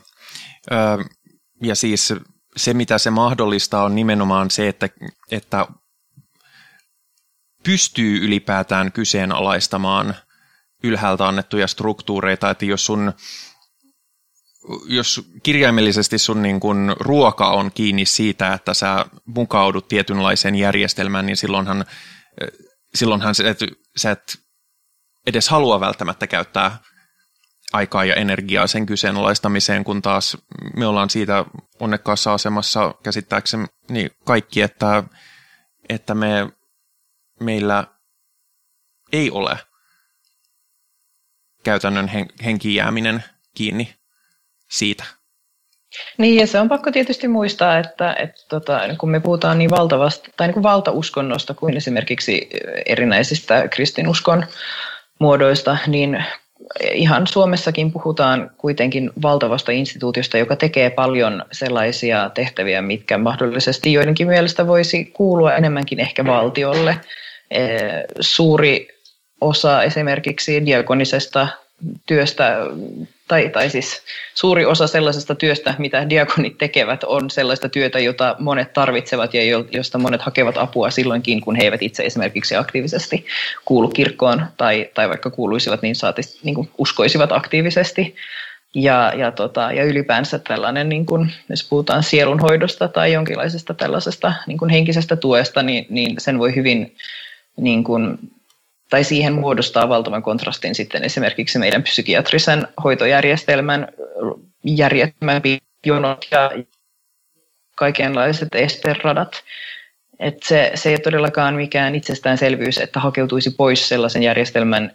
Ja 1.62 1.74
siis 1.74 2.12
se, 2.56 2.74
mitä 2.74 2.98
se 2.98 3.10
mahdollistaa, 3.10 3.84
on 3.84 3.94
nimenomaan 3.94 4.50
se, 4.50 4.68
että, 4.68 4.88
että 5.30 5.66
pystyy 7.66 8.24
ylipäätään 8.24 8.92
kyseenalaistamaan 8.92 10.14
ylhäältä 10.82 11.28
annettuja 11.28 11.66
struktuureita, 11.66 12.50
että 12.50 12.64
jos 12.64 12.86
sun 12.86 13.12
jos 14.86 15.30
kirjaimellisesti 15.42 16.18
sun 16.18 16.42
niin 16.42 16.60
kun 16.60 16.96
ruoka 17.00 17.50
on 17.50 17.72
kiinni 17.72 18.04
siitä, 18.04 18.52
että 18.52 18.74
sä 18.74 19.06
mukaudut 19.26 19.88
tietynlaiseen 19.88 20.54
järjestelmään, 20.54 21.26
niin 21.26 21.36
silloinhan, 21.36 21.84
silloinhan 22.94 23.34
sä, 23.34 23.50
et, 23.50 23.58
sä 23.96 24.10
et 24.10 24.38
edes 25.26 25.48
halua 25.48 25.80
välttämättä 25.80 26.26
käyttää 26.26 26.78
aikaa 27.72 28.04
ja 28.04 28.14
energiaa 28.14 28.66
sen 28.66 28.86
kyseenalaistamiseen, 28.86 29.84
kun 29.84 30.02
taas 30.02 30.36
me 30.76 30.86
ollaan 30.86 31.10
siitä 31.10 31.44
onnekkaassa 31.80 32.34
asemassa 32.34 32.94
käsittääkseni 33.02 33.66
niin 33.88 34.10
kaikki, 34.24 34.62
että, 34.62 35.02
että 35.88 36.14
me 36.14 36.48
meillä 37.40 37.84
ei 39.12 39.30
ole 39.30 39.58
käytännön 41.64 42.08
hen- 42.08 42.58
jääminen 42.64 43.24
kiinni 43.54 43.94
siitä. 44.70 45.04
Niin, 46.18 46.40
ja 46.40 46.46
se 46.46 46.60
on 46.60 46.68
pakko 46.68 46.92
tietysti 46.92 47.28
muistaa, 47.28 47.78
että, 47.78 48.16
että 48.18 48.42
tota, 48.48 48.80
kun 48.98 49.10
me 49.10 49.20
puhutaan 49.20 49.58
niin 49.58 49.70
valtavasta, 49.70 50.28
tai 50.36 50.46
niin 50.46 50.54
kuin 50.54 50.62
valtauskonnosta 50.62 51.54
kuin 51.54 51.76
esimerkiksi 51.76 52.48
erinäisistä 52.86 53.68
kristinuskon 53.68 54.46
muodoista, 55.18 55.76
niin 55.86 56.24
ihan 56.92 57.26
Suomessakin 57.26 57.92
puhutaan 57.92 58.50
kuitenkin 58.58 59.10
valtavasta 59.22 59.72
instituutiosta, 59.72 60.38
joka 60.38 60.56
tekee 60.56 60.90
paljon 60.90 61.44
sellaisia 61.52 62.30
tehtäviä, 62.34 62.82
mitkä 62.82 63.18
mahdollisesti 63.18 63.92
joidenkin 63.92 64.26
mielestä 64.26 64.66
voisi 64.66 65.04
kuulua 65.04 65.54
enemmänkin 65.54 66.00
ehkä 66.00 66.24
valtiolle. 66.24 67.00
Suuri 68.20 68.88
osa 69.40 69.82
esimerkiksi 69.82 70.66
diakonisesta 70.66 71.48
työstä 72.06 72.56
tai, 73.28 73.48
tai 73.48 73.70
siis 73.70 74.02
suuri 74.34 74.64
osa 74.64 74.86
sellaisesta 74.86 75.34
työstä, 75.34 75.74
mitä 75.78 76.10
diakonit 76.10 76.58
tekevät, 76.58 77.04
on 77.04 77.30
sellaista 77.30 77.68
työtä, 77.68 77.98
jota 77.98 78.36
monet 78.38 78.72
tarvitsevat 78.72 79.34
ja 79.34 79.40
josta 79.70 79.98
monet 79.98 80.22
hakevat 80.22 80.56
apua 80.58 80.90
silloinkin, 80.90 81.40
kun 81.40 81.56
he 81.56 81.62
eivät 81.62 81.82
itse 81.82 82.02
esimerkiksi 82.02 82.56
aktiivisesti 82.56 83.26
kuulu 83.64 83.88
kirkkoon 83.88 84.46
tai, 84.56 84.90
tai 84.94 85.08
vaikka 85.08 85.30
kuuluisivat, 85.30 85.82
niin, 85.82 85.96
saati, 85.96 86.22
niin 86.42 86.54
kuin 86.54 86.70
uskoisivat 86.78 87.32
aktiivisesti. 87.32 88.14
Ja, 88.74 89.12
ja, 89.16 89.32
tota, 89.32 89.72
ja 89.72 89.84
ylipäänsä 89.84 90.38
tällainen, 90.38 90.88
niin 90.88 91.06
kun, 91.06 91.30
jos 91.48 91.68
puhutaan 91.68 92.02
sielunhoidosta 92.02 92.88
tai 92.88 93.12
jonkinlaisesta 93.12 93.74
tällaisesta 93.74 94.32
niin 94.46 94.68
henkisestä 94.70 95.16
tuesta, 95.16 95.62
niin, 95.62 95.86
niin 95.90 96.14
sen 96.18 96.38
voi 96.38 96.54
hyvin 96.54 96.96
niin 97.56 97.84
kun, 97.84 98.18
tai 98.90 99.04
siihen 99.04 99.32
muodostaa 99.32 99.88
valtavan 99.88 100.22
kontrastin 100.22 100.74
sitten 100.74 101.04
esimerkiksi 101.04 101.58
meidän 101.58 101.82
psykiatrisen 101.82 102.68
hoitojärjestelmän 102.84 103.88
järjettömän 104.64 105.42
jonot 105.86 106.26
ja 106.30 106.50
kaikenlaiset 107.76 108.54
esteradat. 108.54 109.42
Et 110.18 110.42
se, 110.42 110.72
se 110.74 110.88
ei 110.88 110.92
ole 110.92 111.00
todellakaan 111.00 111.54
mikään 111.54 111.94
itsestäänselvyys, 111.94 112.78
että 112.78 113.00
hakeutuisi 113.00 113.50
pois 113.50 113.88
sellaisen 113.88 114.22
järjestelmän 114.22 114.94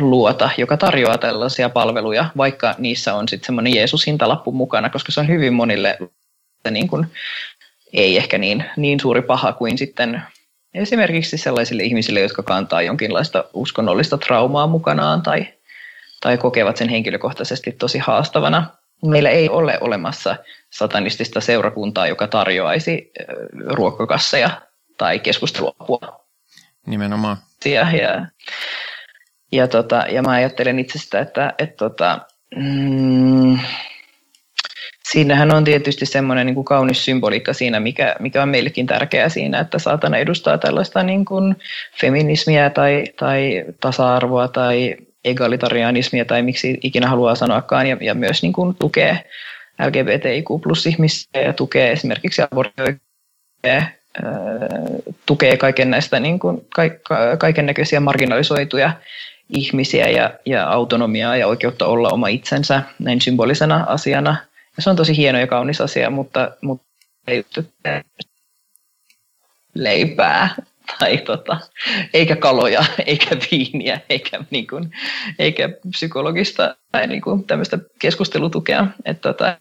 luota, 0.00 0.50
joka 0.58 0.76
tarjoaa 0.76 1.18
tällaisia 1.18 1.68
palveluja, 1.68 2.30
vaikka 2.36 2.74
niissä 2.78 3.14
on 3.14 3.28
sitten 3.28 3.46
semmoinen 3.46 3.74
Jeesus-hintalappu 3.74 4.52
mukana, 4.52 4.90
koska 4.90 5.12
se 5.12 5.20
on 5.20 5.28
hyvin 5.28 5.52
monille 5.52 5.98
niin 6.70 6.88
kuin, 6.88 7.06
ei 7.92 8.16
ehkä 8.16 8.38
niin, 8.38 8.64
niin 8.76 9.00
suuri 9.00 9.22
paha 9.22 9.52
kuin 9.52 9.78
sitten 9.78 10.22
esimerkiksi 10.74 11.38
sellaisille 11.38 11.82
ihmisille, 11.82 12.20
jotka 12.20 12.42
kantaa 12.42 12.82
jonkinlaista 12.82 13.44
uskonnollista 13.52 14.18
traumaa 14.18 14.66
mukanaan 14.66 15.22
tai, 15.22 15.46
tai 16.20 16.38
kokevat 16.38 16.76
sen 16.76 16.88
henkilökohtaisesti 16.88 17.72
tosi 17.72 17.98
haastavana. 17.98 18.66
Meillä 19.06 19.30
ei 19.30 19.48
ole 19.48 19.78
olemassa 19.80 20.36
satanistista 20.70 21.40
seurakuntaa, 21.40 22.06
joka 22.06 22.26
tarjoaisi 22.26 23.12
ruokkakasseja 23.66 24.50
tai 24.98 25.18
keskusteluapua. 25.18 26.26
Nimenomaan. 26.86 27.36
Ja, 27.64 27.90
ja, 27.90 28.26
ja, 29.52 29.68
tota, 29.68 29.96
ja 29.96 30.22
mä 30.22 30.30
ajattelen 30.30 30.78
itsestä, 30.78 31.20
että, 31.20 31.54
että 31.58 31.76
tota, 31.76 32.18
mm, 32.56 33.58
siinähän 35.12 35.54
on 35.54 35.64
tietysti 35.64 36.06
semmoinen 36.06 36.46
niin 36.46 36.54
kuin 36.54 36.64
kaunis 36.64 37.04
symboliikka 37.04 37.52
siinä, 37.52 37.80
mikä, 37.80 38.16
mikä 38.18 38.42
on 38.42 38.48
meillekin 38.48 38.86
tärkeää 38.86 39.28
siinä, 39.28 39.60
että 39.60 39.78
saatana 39.78 40.16
edustaa 40.16 40.58
tällaista 40.58 41.02
niin 41.02 41.24
kuin 41.24 41.56
feminismiä 42.00 42.70
tai, 42.70 43.04
tai 43.18 43.64
tasa-arvoa 43.80 44.48
tai 44.48 44.96
egalitarianismia 45.24 46.24
tai 46.24 46.42
miksi 46.42 46.78
ikinä 46.82 47.08
haluaa 47.08 47.34
sanoakaan 47.34 47.86
ja, 47.86 47.96
ja 48.00 48.14
myös 48.14 48.42
niin 48.42 48.52
kuin 48.52 48.74
tukee 48.74 49.18
LGBTIQ 49.86 50.46
plus 50.62 50.86
ihmisiä 50.86 51.42
ja 51.42 51.52
tukee 51.52 51.92
esimerkiksi 51.92 52.42
abortioikeutta 52.42 53.12
tukee 55.26 55.56
kaiken 55.56 55.90
näistä 55.90 56.20
niin 56.20 56.38
kuin, 56.38 56.66
kaiken 57.38 57.66
näköisiä 57.66 58.00
marginalisoituja 58.00 58.92
ihmisiä 59.48 60.08
ja, 60.08 60.34
ja 60.46 60.68
autonomiaa 60.68 61.36
ja 61.36 61.46
oikeutta 61.46 61.86
olla 61.86 62.10
oma 62.10 62.28
itsensä 62.28 62.82
näin 62.98 63.20
symbolisena 63.20 63.84
asiana. 63.88 64.36
Se 64.78 64.90
on 64.90 64.96
tosi 64.96 65.16
hieno 65.16 65.38
ja 65.38 65.46
kaunis 65.46 65.80
asia, 65.80 66.10
mutta, 66.10 66.56
mutta 66.60 66.86
ei 67.26 67.44
leipää 69.74 70.54
tai 70.98 71.18
tota, 71.18 71.60
eikä 72.14 72.36
kaloja, 72.36 72.84
eikä 73.06 73.36
viiniä, 73.50 74.00
eikä, 74.08 74.44
niin 74.50 74.66
kuin, 74.66 74.90
eikä 75.38 75.68
psykologista 75.90 76.76
tai 76.92 77.06
niin 77.06 77.22
kuin, 77.22 77.44
tämmöistä 77.44 77.78
keskustelutukea. 77.98 78.86
Että, 79.04 79.28
tota, 79.32 79.58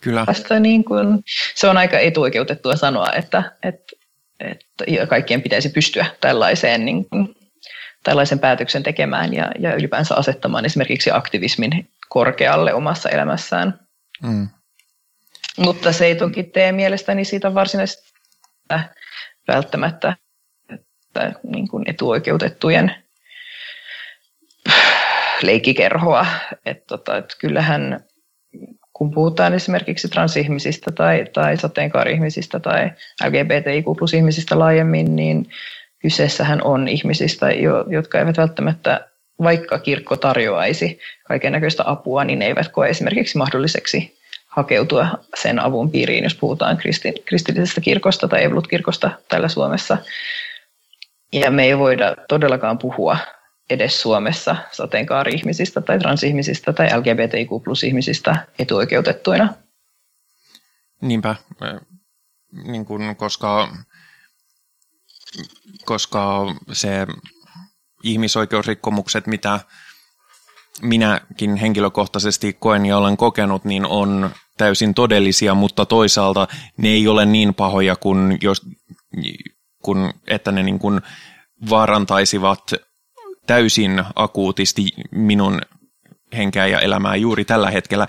Kyllä. 0.00 0.26
Tästä 0.26 0.60
niin 0.60 0.84
kuin, 0.84 1.22
se 1.54 1.68
on 1.68 1.76
aika 1.76 1.98
etuoikeutettua 1.98 2.76
sanoa, 2.76 3.12
että, 3.12 3.52
että 3.62 3.96
että 4.40 5.06
kaikkien 5.08 5.42
pitäisi 5.42 5.68
pystyä 5.68 6.06
tällaiseen, 6.20 6.84
niin 6.84 7.08
kuin, 7.08 7.36
tällaisen 8.04 8.38
päätöksen 8.38 8.82
tekemään 8.82 9.34
ja, 9.34 9.52
ja 9.58 9.74
ylipäänsä 9.74 10.14
asettamaan 10.14 10.64
esimerkiksi 10.64 11.10
aktivismin 11.10 11.88
korkealle 12.08 12.74
omassa 12.74 13.08
elämässään. 13.08 13.80
Mm. 14.22 14.48
Mutta 15.58 15.92
se 15.92 16.06
ei 16.06 16.16
toki 16.16 16.42
tee 16.42 16.72
mielestäni 16.72 17.24
siitä 17.24 17.54
varsinaisesti 17.54 18.12
välttämättä 19.48 20.16
että 21.18 21.40
niin 21.42 21.68
kuin 21.68 21.84
etuoikeutettujen 21.86 22.94
leikkikerhoa. 25.42 26.26
Että, 26.66 26.84
tota, 26.86 27.16
että 27.16 27.34
kyllähän 27.40 28.04
kun 28.92 29.10
puhutaan 29.10 29.54
esimerkiksi 29.54 30.08
transihmisistä 30.08 30.90
tai, 30.92 31.26
tai 31.32 31.56
sateenkaari-ihmisistä 31.56 32.60
tai 32.60 32.90
LGBTIQ 33.24 33.84
plus 33.98 34.14
ihmisistä 34.14 34.58
laajemmin, 34.58 35.16
niin 35.16 35.50
kyseessähän 35.98 36.62
on 36.62 36.88
ihmisistä, 36.88 37.46
jotka 37.88 38.18
eivät 38.18 38.36
välttämättä, 38.36 39.08
vaikka 39.42 39.78
kirkko 39.78 40.16
tarjoaisi 40.16 41.00
kaiken 41.28 41.52
näköistä 41.52 41.82
apua, 41.86 42.24
niin 42.24 42.42
eivät 42.42 42.68
koe 42.68 42.88
esimerkiksi 42.88 43.38
mahdolliseksi 43.38 44.18
hakeutua 44.46 45.06
sen 45.42 45.58
avun 45.58 45.90
piiriin, 45.90 46.24
jos 46.24 46.34
puhutaan 46.34 46.76
kristi, 46.76 47.12
kristillisestä 47.24 47.80
kirkosta 47.80 48.28
tai 48.28 48.44
evolut-kirkosta 48.44 49.10
täällä 49.28 49.48
Suomessa. 49.48 49.98
Ja 51.32 51.50
me 51.50 51.64
ei 51.64 51.78
voida 51.78 52.16
todellakaan 52.28 52.78
puhua 52.78 53.18
edes 53.70 54.02
Suomessa 54.02 54.56
sateenkaari-ihmisistä 54.70 55.80
tai 55.80 55.98
transihmisistä 55.98 56.72
tai 56.72 56.88
LGBTIQ 56.98 57.64
plus 57.64 57.84
ihmisistä 57.84 58.46
etuoikeutettuina. 58.58 59.54
Niinpä, 61.00 61.36
niin 62.64 62.84
kun, 62.84 63.16
koska, 63.16 63.68
koska 65.84 66.54
se 66.72 67.06
ihmisoikeusrikkomukset, 68.02 69.26
mitä 69.26 69.60
minäkin 70.82 71.56
henkilökohtaisesti 71.56 72.52
koen 72.52 72.86
ja 72.86 72.98
olen 72.98 73.16
kokenut, 73.16 73.64
niin 73.64 73.86
on 73.86 74.30
täysin 74.58 74.94
todellisia, 74.94 75.54
mutta 75.54 75.86
toisaalta 75.86 76.48
ne 76.76 76.88
ei 76.88 77.08
ole 77.08 77.26
niin 77.26 77.54
pahoja 77.54 77.96
kuin 77.96 78.38
jos, 78.42 78.62
kun, 79.82 80.12
että 80.26 80.52
ne 80.52 80.62
niin 80.62 80.78
kuin 80.78 81.00
vaarantaisivat 81.70 82.72
täysin 83.46 84.04
akuutisti 84.14 84.86
minun 85.10 85.60
henkeä 86.36 86.66
ja 86.66 86.80
elämää 86.80 87.16
juuri 87.16 87.44
tällä 87.44 87.70
hetkellä. 87.70 88.06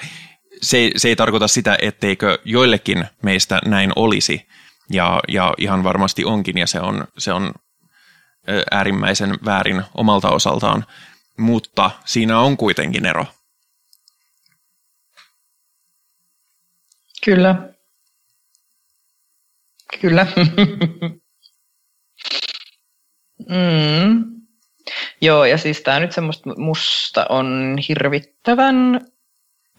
Se, 0.61 0.91
se 0.95 1.07
ei 1.07 1.15
tarkoita 1.15 1.47
sitä, 1.47 1.77
etteikö 1.81 2.37
joillekin 2.45 3.05
meistä 3.23 3.59
näin 3.65 3.91
olisi, 3.95 4.47
ja, 4.89 5.19
ja 5.27 5.53
ihan 5.57 5.83
varmasti 5.83 6.25
onkin, 6.25 6.57
ja 6.57 6.67
se 6.67 6.79
on, 6.79 7.07
se 7.17 7.33
on 7.33 7.53
äärimmäisen 8.71 9.37
väärin 9.45 9.83
omalta 9.95 10.29
osaltaan, 10.29 10.85
mutta 11.37 11.91
siinä 12.05 12.39
on 12.39 12.57
kuitenkin 12.57 13.05
ero. 13.05 13.25
Kyllä. 17.25 17.69
Kyllä. 20.01 20.27
mm. 23.49 24.25
Joo, 25.21 25.45
ja 25.45 25.57
siis 25.57 25.81
tämä 25.81 25.99
nyt 25.99 26.11
semmoista 26.11 26.49
musta 26.57 27.25
on 27.29 27.77
hirvittävän 27.87 29.01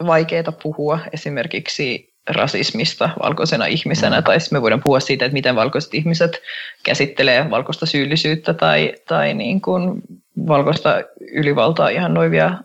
vaikeaa 0.06 0.52
puhua 0.62 0.98
esimerkiksi 1.12 2.09
rasismista 2.32 3.10
valkoisena 3.22 3.66
ihmisenä, 3.66 4.20
mm. 4.20 4.24
tai 4.24 4.40
siis 4.40 4.52
me 4.52 4.62
voidaan 4.62 4.82
puhua 4.84 5.00
siitä, 5.00 5.24
että 5.24 5.32
miten 5.32 5.56
valkoiset 5.56 5.94
ihmiset 5.94 6.42
käsittelee 6.82 7.50
valkoista 7.50 7.86
syyllisyyttä 7.86 8.54
tai, 8.54 8.94
tai 9.08 9.34
niin 9.34 9.60
kuin 9.60 10.02
valkoista 10.46 11.02
ylivaltaa 11.32 11.88
ihan 11.88 12.14
noivia 12.14 12.58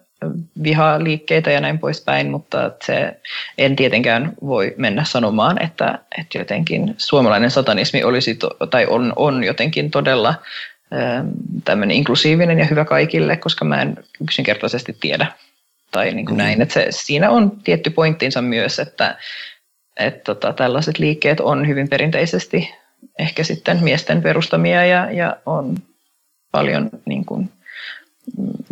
vihaliikkeitä 0.64 1.52
ja 1.52 1.62
näin 1.62 1.80
poispäin, 1.80 2.32
mutta 2.32 2.72
se 2.84 3.20
en 3.58 3.76
tietenkään 3.76 4.34
voi 4.46 4.74
mennä 4.78 5.04
sanomaan, 5.04 5.64
että, 5.64 6.00
että 6.20 6.38
jotenkin 6.38 6.96
suomalainen 6.98 7.52
satanismi 7.52 8.04
olisi 8.04 8.36
to, 8.36 8.50
tai 8.70 8.86
on, 8.86 9.14
on 9.16 9.44
jotenkin 9.44 9.92
todella 9.92 10.34
Ähm, 10.94 11.28
tämmöinen 11.66 11.98
inklusiivinen 11.98 12.60
ja 12.60 12.66
hyvä 12.66 12.86
kaikille, 12.86 13.38
koska 13.38 13.66
mä 13.66 13.82
en 13.82 13.98
yksinkertaisesti 14.22 14.98
tiedä. 15.00 15.28
Tai 15.92 16.14
niin 16.14 16.26
kuin 16.26 16.36
mm. 16.36 16.38
näin, 16.38 16.62
että 16.62 16.74
se, 16.74 16.88
siinä 16.90 17.30
on 17.30 17.52
tietty 17.64 17.90
pointtinsa 17.90 18.42
myös, 18.42 18.80
että, 18.80 19.18
että 20.00 20.24
tota, 20.24 20.54
tällaiset 20.54 21.00
liikkeet 21.00 21.40
on 21.40 21.68
hyvin 21.68 21.90
perinteisesti 21.90 22.74
ehkä 23.20 23.44
sitten 23.44 23.84
miesten 23.84 24.22
perustamia 24.22 24.86
ja, 24.86 25.12
ja 25.12 25.38
on 25.46 25.78
paljon 26.52 26.90
niin 27.06 27.26
kuin, 27.26 27.50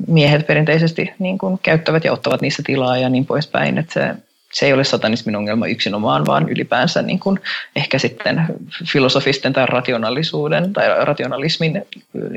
miehet 0.08 0.48
perinteisesti 0.48 1.12
niin 1.20 1.38
kuin, 1.38 1.60
käyttävät 1.64 2.04
ja 2.04 2.14
ottavat 2.14 2.42
niissä 2.42 2.64
tilaa 2.66 2.98
ja 2.98 3.10
niin 3.10 3.26
poispäin. 3.26 3.78
Että 3.78 3.94
se, 3.94 4.16
se 4.54 4.66
ei 4.66 4.74
ole 4.74 4.84
satanismin 4.84 5.36
ongelma 5.36 5.68
yksinomaan, 5.68 6.26
vaan 6.26 6.50
ylipäänsä 6.50 7.02
niin 7.02 7.20
kuin 7.20 7.40
ehkä 7.76 8.00
sitten 8.00 8.46
filosofisten 8.92 9.54
tai 9.54 9.66
rationaalisuuden 9.66 10.74
tai 10.74 11.06
rationalismin 11.06 11.86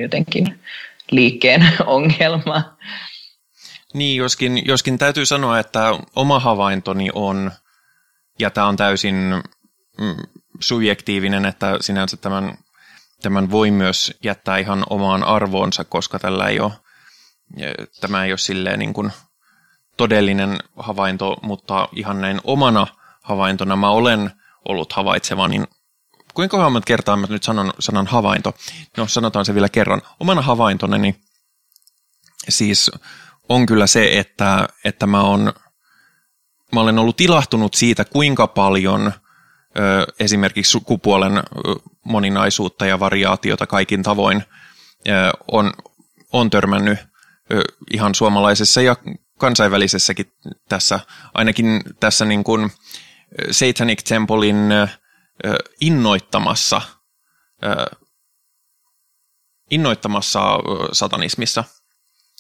jotenkin 0.03 0.59
liikkeen 1.11 1.67
ongelma. 1.87 2.77
Niin, 3.95 4.17
joskin, 4.17 4.63
joskin 4.67 4.99
täytyy 4.99 5.27
sanoa, 5.27 5.59
että 5.59 5.95
oma 6.17 6.41
havaintoni 6.41 7.11
on, 7.15 7.51
ja 8.39 8.51
tämä 8.51 8.67
on 8.67 8.77
täysin 8.77 9.15
mm, 10.01 10.17
subjektiivinen, 10.61 11.45
että 11.45 11.77
sinänsä 11.81 12.17
tämän, 12.17 12.59
tämän 13.23 13.51
voi 13.51 13.71
myös 13.71 14.15
jättää 14.25 14.59
ihan 14.59 14.85
omaan 14.91 15.25
arvoonsa, 15.25 15.85
koska 15.85 16.19
tällä 16.19 16.49
ei 16.49 16.61
ole, 16.61 16.73
tämä 18.01 18.25
ei 18.25 18.33
ole 18.33 18.39
silleen 18.39 18.79
niin 18.79 18.93
kuin 18.93 19.13
todellinen 19.97 20.59
havainto, 20.77 21.37
mutta 21.43 21.89
ihan 21.93 22.21
näin 22.21 22.41
omana 22.45 22.87
havaintona 23.23 23.77
mä 23.77 23.91
olen 23.91 24.31
ollut 24.69 24.93
havaitseva, 24.93 25.49
niin 25.49 25.67
kuinka 26.35 26.57
kauan 26.57 26.83
kertaa 26.87 27.17
mä 27.17 27.27
nyt 27.31 27.43
sanon 27.43 27.73
sanan 27.79 28.07
havainto? 28.07 28.55
No 28.97 29.07
sanotaan 29.07 29.45
se 29.45 29.55
vielä 29.55 29.69
kerran. 29.69 30.03
Omana 30.21 30.43
havaintoneni 30.43 31.17
siis 32.49 32.91
on 33.49 33.67
kyllä 33.67 33.87
se, 33.87 34.19
että, 34.19 34.69
että 34.85 35.07
mä, 35.07 35.21
on, 35.21 35.53
mä 36.77 36.81
olen 36.81 36.99
ollut 36.99 37.21
ilahtunut 37.21 37.75
siitä, 37.75 38.05
kuinka 38.05 38.47
paljon 38.47 39.13
ö, 39.79 40.07
esimerkiksi 40.21 40.71
sukupuolen 40.71 41.37
ö, 41.39 41.43
moninaisuutta 42.05 42.87
ja 42.87 43.01
variaatiota 43.01 43.67
kaikin 43.67 44.03
tavoin 44.03 44.45
ö, 45.09 45.13
on, 45.53 45.73
on 46.33 46.51
törmännyt 46.51 46.99
ö, 47.53 47.63
ihan 47.93 48.15
suomalaisessa 48.15 48.83
ja 48.83 48.97
kansainvälisessäkin 49.39 50.33
tässä, 50.69 51.01
ainakin 51.35 51.83
tässä 52.01 52.25
niin 52.25 52.45
kuin 52.45 52.71
Satanic 53.51 54.09
Templein 54.09 54.73
ö, 54.73 54.87
innoittamassa, 55.81 56.83
ö, 57.65 57.97
innoittamassa 59.71 60.41
satanismissa– 60.93 61.65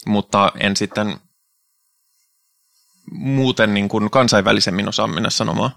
mutta 0.06 0.52
en 0.60 0.76
sitten 0.76 1.20
muuten 3.10 3.74
niin 3.74 3.88
kuin 3.88 4.10
kansainvälisemmin 4.10 4.88
osaa 4.88 5.06
mennä 5.06 5.30
sanomaan. 5.30 5.70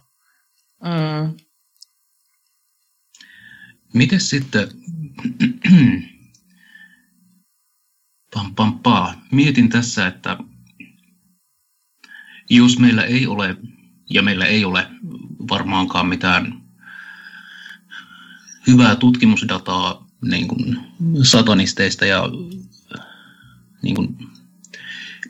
Mm. 0.83 1.37
Miten 3.93 4.19
sitten, 4.19 4.67
pam, 8.33 8.55
pam, 8.55 8.79
pam. 8.79 9.15
mietin 9.31 9.69
tässä, 9.69 10.07
että 10.07 10.37
jos 12.49 12.79
meillä 12.79 13.03
ei 13.03 13.27
ole, 13.27 13.57
ja 14.09 14.21
meillä 14.21 14.45
ei 14.45 14.65
ole 14.65 14.87
varmaankaan 15.49 16.07
mitään 16.07 16.61
hyvää 18.67 18.95
tutkimusdataa 18.95 20.07
niin 20.21 20.47
kuin 20.47 20.79
satanisteista 21.23 22.05
ja 22.05 22.23
niin 23.81 23.95
kuin, 23.95 24.17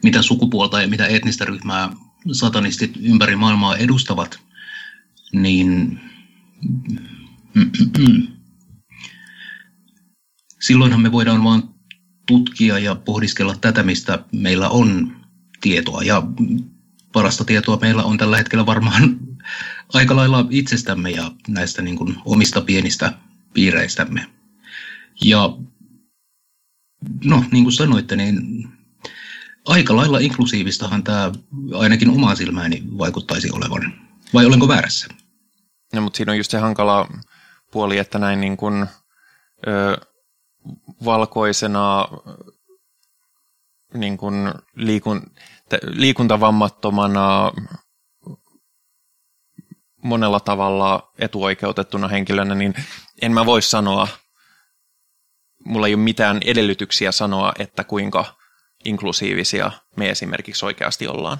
mitä 0.03 0.21
sukupuolta 0.21 0.81
ja 0.81 0.87
mitä 0.87 1.07
etnistä 1.07 1.45
ryhmää 1.45 1.89
satanistit 2.31 2.91
ympäri 3.01 3.35
maailmaa 3.35 3.77
edustavat, 3.77 4.39
niin 5.33 5.99
silloinhan 10.61 11.01
me 11.01 11.11
voidaan 11.11 11.43
vain 11.43 11.63
tutkia 12.27 12.79
ja 12.79 12.95
pohdiskella 12.95 13.55
tätä, 13.55 13.83
mistä 13.83 14.25
meillä 14.31 14.69
on 14.69 15.15
tietoa. 15.61 16.03
Ja 16.03 16.23
parasta 17.13 17.45
tietoa 17.45 17.79
meillä 17.81 18.03
on 18.03 18.17
tällä 18.17 18.37
hetkellä 18.37 18.65
varmaan 18.65 19.19
aika 19.93 20.15
lailla 20.15 20.47
itsestämme 20.49 21.11
ja 21.11 21.31
näistä 21.47 21.81
niin 21.81 21.95
kuin 21.95 22.15
omista 22.25 22.61
pienistä 22.61 23.13
piireistämme. 23.53 24.25
Ja 25.23 25.57
no 27.23 27.45
niin 27.51 27.63
kuin 27.63 27.73
sanoitte, 27.73 28.15
niin 28.15 28.67
aika 29.69 29.95
lailla 29.95 30.19
inklusiivistahan 30.19 31.03
tämä 31.03 31.31
ainakin 31.77 32.09
omaa 32.09 32.35
silmääni 32.35 32.83
vaikuttaisi 32.97 33.51
olevan. 33.51 33.93
Vai 34.33 34.45
olenko 34.45 34.67
väärässä? 34.67 35.07
No, 35.93 36.01
mutta 36.01 36.17
siinä 36.17 36.31
on 36.31 36.37
just 36.37 36.51
se 36.51 36.57
hankala 36.57 37.07
puoli, 37.71 37.97
että 37.97 38.19
näin 38.19 38.41
niin 38.41 38.57
kuin, 38.57 38.87
ö, 39.67 39.97
valkoisena 41.05 42.07
niin 43.93 44.17
kuin 44.17 44.53
liikun, 44.75 45.21
liikuntavammattomana 45.83 47.51
monella 50.03 50.39
tavalla 50.39 51.11
etuoikeutettuna 51.19 52.07
henkilönä, 52.07 52.55
niin 52.55 52.73
en 53.21 53.31
mä 53.31 53.45
voi 53.45 53.61
sanoa, 53.61 54.07
mulla 55.65 55.87
ei 55.87 55.93
ole 55.93 56.03
mitään 56.03 56.39
edellytyksiä 56.45 57.11
sanoa, 57.11 57.53
että 57.59 57.83
kuinka 57.83 58.39
inklusiivisia 58.85 59.71
me 59.95 60.09
esimerkiksi 60.09 60.65
oikeasti 60.65 61.07
ollaan. 61.07 61.37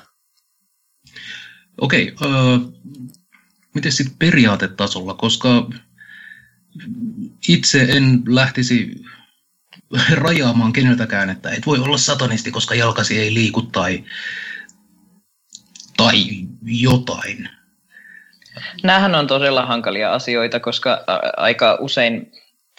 Okei, 1.81 2.11
okay, 2.11 2.29
uh, 2.31 2.73
miten 3.75 3.91
sitten 3.91 4.15
periaatetasolla, 4.19 5.13
koska 5.13 5.69
itse 7.47 7.81
en 7.81 8.21
lähtisi 8.27 8.95
rajaamaan 10.13 10.73
keneltäkään, 10.73 11.29
että 11.29 11.49
et 11.49 11.65
voi 11.65 11.79
olla 11.79 11.97
satanisti, 11.97 12.51
koska 12.51 12.75
jalkasi 12.75 13.19
ei 13.19 13.33
liiku 13.33 13.61
tai, 13.61 14.03
tai 15.97 16.25
jotain. 16.63 17.49
Nämähän 18.83 19.15
on 19.15 19.27
todella 19.27 19.65
hankalia 19.65 20.13
asioita, 20.13 20.59
koska 20.59 21.03
aika 21.37 21.77
usein 21.81 22.31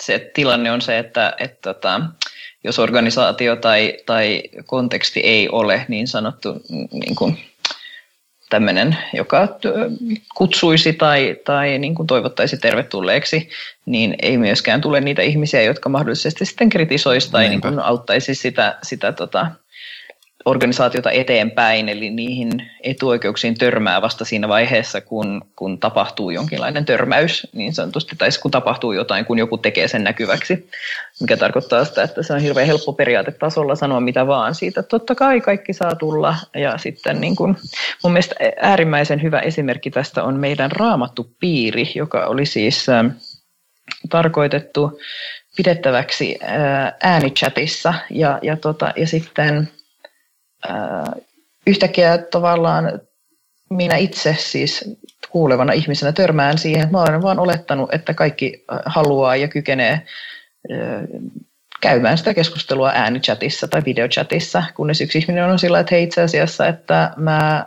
se 0.03 0.31
tilanne 0.35 0.71
on 0.71 0.81
se, 0.81 0.99
että, 0.99 1.35
että 1.39 1.51
että 1.61 1.75
tota, 1.75 2.01
jos 2.65 2.79
organisaatio 2.79 3.57
tai, 3.57 3.95
tai 4.07 4.43
konteksti 4.67 5.21
ei 5.21 5.49
ole 5.49 5.85
niin 5.89 6.09
sanottu 6.09 6.63
niin 6.93 7.17
kuin 7.17 7.39
tämmöinen, 8.51 8.97
joka 9.13 9.49
kutsuisi 10.35 10.93
tai, 10.93 11.37
tai 11.45 11.79
niin 11.79 11.95
kuin 11.95 12.07
toivottaisi 12.07 12.57
tervetulleeksi, 12.57 13.49
niin 13.87 14.17
ei 14.23 14.39
myöskään 14.39 14.81
tule 14.81 15.01
niitä 15.01 15.23
ihmisiä, 15.23 15.63
jotka 15.63 15.89
mahdollisesti 15.89 16.45
sitten 16.45 16.69
kritisoisi 16.69 17.31
tai 17.31 17.49
niin 17.49 17.61
kuin 17.61 17.79
auttaisi 17.79 18.35
sitä, 18.35 18.79
sitä 18.83 19.13
tota, 19.13 19.47
organisaatiota 20.45 21.11
eteenpäin, 21.11 21.89
eli 21.89 22.11
niihin 22.11 22.71
etuoikeuksiin 22.83 23.59
törmää 23.59 24.03
vasta 24.03 24.25
siinä 24.25 24.49
vaiheessa, 24.49 25.01
kun, 25.01 25.43
kun 25.57 25.79
tapahtuu 25.79 26.31
jonkinlainen 26.31 26.85
törmäys 26.85 27.47
niin 27.53 27.75
sanotusti, 27.75 28.17
tai 28.19 28.29
kun 28.43 28.51
tapahtuu 28.51 28.93
jotain, 28.93 29.25
kun 29.25 29.39
joku 29.39 29.59
tekee 29.59 29.89
sen 29.89 30.05
näkyväksi, 30.05 30.69
mikä 31.21 31.37
tarkoittaa 31.37 31.85
sitä, 31.85 32.03
että 32.03 32.23
se 32.23 32.33
on 32.33 32.41
hirveän 32.41 32.67
helppo 32.67 32.93
periaatetasolla 32.93 33.75
sanoa 33.75 34.01
mitä 34.01 34.27
vaan 34.27 34.55
siitä. 34.55 34.83
Totta 34.83 35.15
kai 35.15 35.41
kaikki 35.41 35.73
saa 35.73 35.95
tulla, 35.95 36.37
ja 36.55 36.79
sitten 36.79 37.21
niin 37.21 37.37
kun, 37.37 37.57
mun 38.05 38.13
mielestä 38.13 38.35
äärimmäisen 38.61 39.23
hyvä 39.23 39.41
esimerkki 39.41 39.91
tästä 39.91 40.25
on 40.25 40.41
meidän 40.41 40.73
raamattu 40.73 41.31
piiri, 41.41 41.93
joka 41.95 42.27
oli 42.27 42.47
siis 42.47 42.89
äh, 42.89 43.05
tarkoitettu 44.11 45.01
pidettäväksi 45.57 46.39
äh, 46.43 46.93
äänichatissa, 47.03 47.95
ja, 48.11 48.39
ja, 48.43 48.57
tota, 48.57 48.93
ja 48.97 49.07
sitten 49.07 49.69
yhtäkkiä 51.67 52.19
tavallaan 52.19 53.01
minä 53.71 53.97
itse 53.97 54.37
siis 54.39 54.97
kuulevana 55.31 55.73
ihmisenä 55.73 56.13
törmään 56.13 56.59
siihen, 56.59 56.83
että 56.83 56.93
mä 56.93 57.03
olen 57.03 57.23
vaan 57.23 57.39
olettanut, 57.39 57.95
että 57.95 58.15
kaikki 58.15 58.65
haluaa 58.87 59.37
ja 59.37 59.49
kykenee 59.49 60.07
käymään 61.81 62.19
sitä 62.19 62.35
keskustelua 62.35 62.91
äänichatissa 62.95 63.69
tai 63.69 63.83
videochatissa, 63.85 64.63
kunnes 64.75 65.01
yksi 65.01 65.19
ihminen 65.19 65.45
on 65.45 65.59
sillä, 65.59 65.81
että 65.81 65.95
hei 65.95 66.03
itse 66.03 66.23
asiassa, 66.23 66.67
että 66.67 67.13
mä 67.17 67.67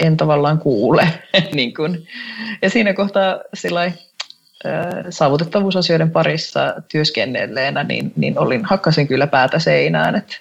en 0.00 0.16
tavallaan 0.16 0.58
kuule. 0.58 1.08
niin 1.54 1.74
kun. 1.74 2.06
Ja 2.62 2.70
siinä 2.70 2.94
kohtaa 2.94 3.40
sillä 3.54 3.92
saavutettavuusasioiden 5.10 6.10
parissa 6.10 6.74
työskennelleenä, 6.92 7.84
niin, 7.84 8.12
niin 8.16 8.38
olin, 8.38 8.64
hakkasin 8.64 9.08
kyllä 9.08 9.26
päätä 9.26 9.58
seinään, 9.58 10.16
että 10.16 10.36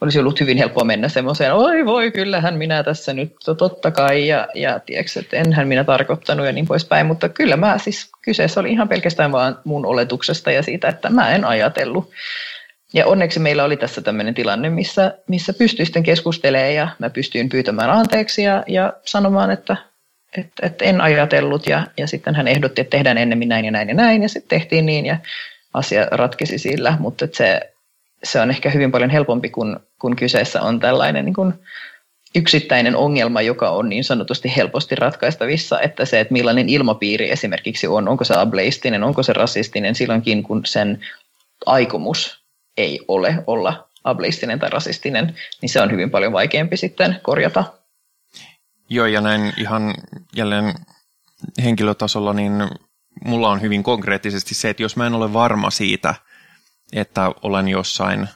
olisi 0.00 0.18
ollut 0.18 0.40
hyvin 0.40 0.58
helppoa 0.58 0.84
mennä 0.84 1.08
semmoiseen, 1.08 1.54
oi 1.54 1.84
voi, 1.84 2.10
kyllähän 2.10 2.58
minä 2.58 2.82
tässä 2.82 3.12
nyt 3.12 3.36
totta 3.58 3.90
kai, 3.90 4.28
ja, 4.28 4.48
ja 4.54 4.80
tiedätkö, 4.86 5.20
että 5.20 5.36
enhän 5.36 5.68
minä 5.68 5.84
tarkoittanut 5.84 6.46
ja 6.46 6.52
niin 6.52 6.66
poispäin, 6.66 7.06
mutta 7.06 7.28
kyllä 7.28 7.56
mä 7.56 7.78
siis, 7.78 8.10
kyseessä 8.22 8.60
oli 8.60 8.70
ihan 8.70 8.88
pelkästään 8.88 9.32
vaan 9.32 9.58
mun 9.64 9.86
oletuksesta 9.86 10.50
ja 10.50 10.62
siitä, 10.62 10.88
että 10.88 11.10
mä 11.10 11.30
en 11.30 11.44
ajatellut. 11.44 12.10
Ja 12.94 13.06
onneksi 13.06 13.40
meillä 13.40 13.64
oli 13.64 13.76
tässä 13.76 14.00
tämmöinen 14.00 14.34
tilanne, 14.34 14.70
missä, 14.70 15.18
missä 15.28 15.52
pystyi 15.52 15.86
sitten 15.86 16.02
keskustelemaan 16.02 16.74
ja 16.74 16.88
mä 16.98 17.10
pystyin 17.10 17.48
pyytämään 17.48 17.90
anteeksi 17.90 18.42
ja, 18.42 18.64
ja 18.66 18.92
sanomaan, 19.04 19.50
että 19.50 19.76
et, 20.38 20.52
et 20.62 20.82
en 20.82 21.00
ajatellut 21.00 21.66
ja, 21.66 21.86
ja 21.98 22.06
sitten 22.06 22.34
hän 22.34 22.48
ehdotti, 22.48 22.80
että 22.80 22.90
tehdään 22.90 23.18
ennemmin 23.18 23.48
näin 23.48 23.64
ja 23.64 23.70
näin 23.70 23.88
ja 23.88 23.94
näin 23.94 24.22
ja 24.22 24.28
sitten 24.28 24.58
tehtiin 24.58 24.86
niin 24.86 25.06
ja 25.06 25.16
asia 25.74 26.06
ratkesi 26.10 26.58
sillä, 26.58 26.96
mutta 27.00 27.28
se, 27.32 27.60
se 28.24 28.40
on 28.40 28.50
ehkä 28.50 28.70
hyvin 28.70 28.92
paljon 28.92 29.10
helpompi, 29.10 29.48
kun, 29.48 29.80
kun 29.98 30.16
kyseessä 30.16 30.62
on 30.62 30.80
tällainen 30.80 31.24
niin 31.24 31.34
kuin 31.34 31.54
yksittäinen 32.34 32.96
ongelma, 32.96 33.42
joka 33.42 33.70
on 33.70 33.88
niin 33.88 34.04
sanotusti 34.04 34.52
helposti 34.56 34.94
ratkaistavissa, 34.94 35.80
että 35.80 36.04
se, 36.04 36.20
että 36.20 36.32
millainen 36.32 36.68
ilmapiiri 36.68 37.30
esimerkiksi 37.30 37.86
on, 37.86 38.08
onko 38.08 38.24
se 38.24 38.34
ableistinen, 38.34 39.04
onko 39.04 39.22
se 39.22 39.32
rasistinen 39.32 39.94
silloinkin, 39.94 40.42
kun 40.42 40.66
sen 40.66 41.00
aikomus 41.66 42.40
ei 42.76 43.00
ole 43.08 43.34
olla 43.46 43.88
ableistinen 44.04 44.58
tai 44.58 44.70
rasistinen, 44.70 45.34
niin 45.62 45.70
se 45.70 45.80
on 45.80 45.90
hyvin 45.90 46.10
paljon 46.10 46.32
vaikeampi 46.32 46.76
sitten 46.76 47.16
korjata. 47.22 47.64
Joo, 48.88 49.06
ja 49.06 49.20
näin 49.20 49.52
ihan 49.56 49.94
jälleen 50.36 50.74
henkilötasolla, 51.64 52.32
niin 52.32 52.52
mulla 53.24 53.50
on 53.50 53.60
hyvin 53.60 53.82
konkreettisesti 53.82 54.54
se, 54.54 54.70
että 54.70 54.82
jos 54.82 54.96
mä 54.96 55.06
en 55.06 55.14
ole 55.14 55.32
varma 55.32 55.70
siitä, 55.70 56.14
että 56.92 57.32
olen 57.42 57.68
jossain 57.68 58.28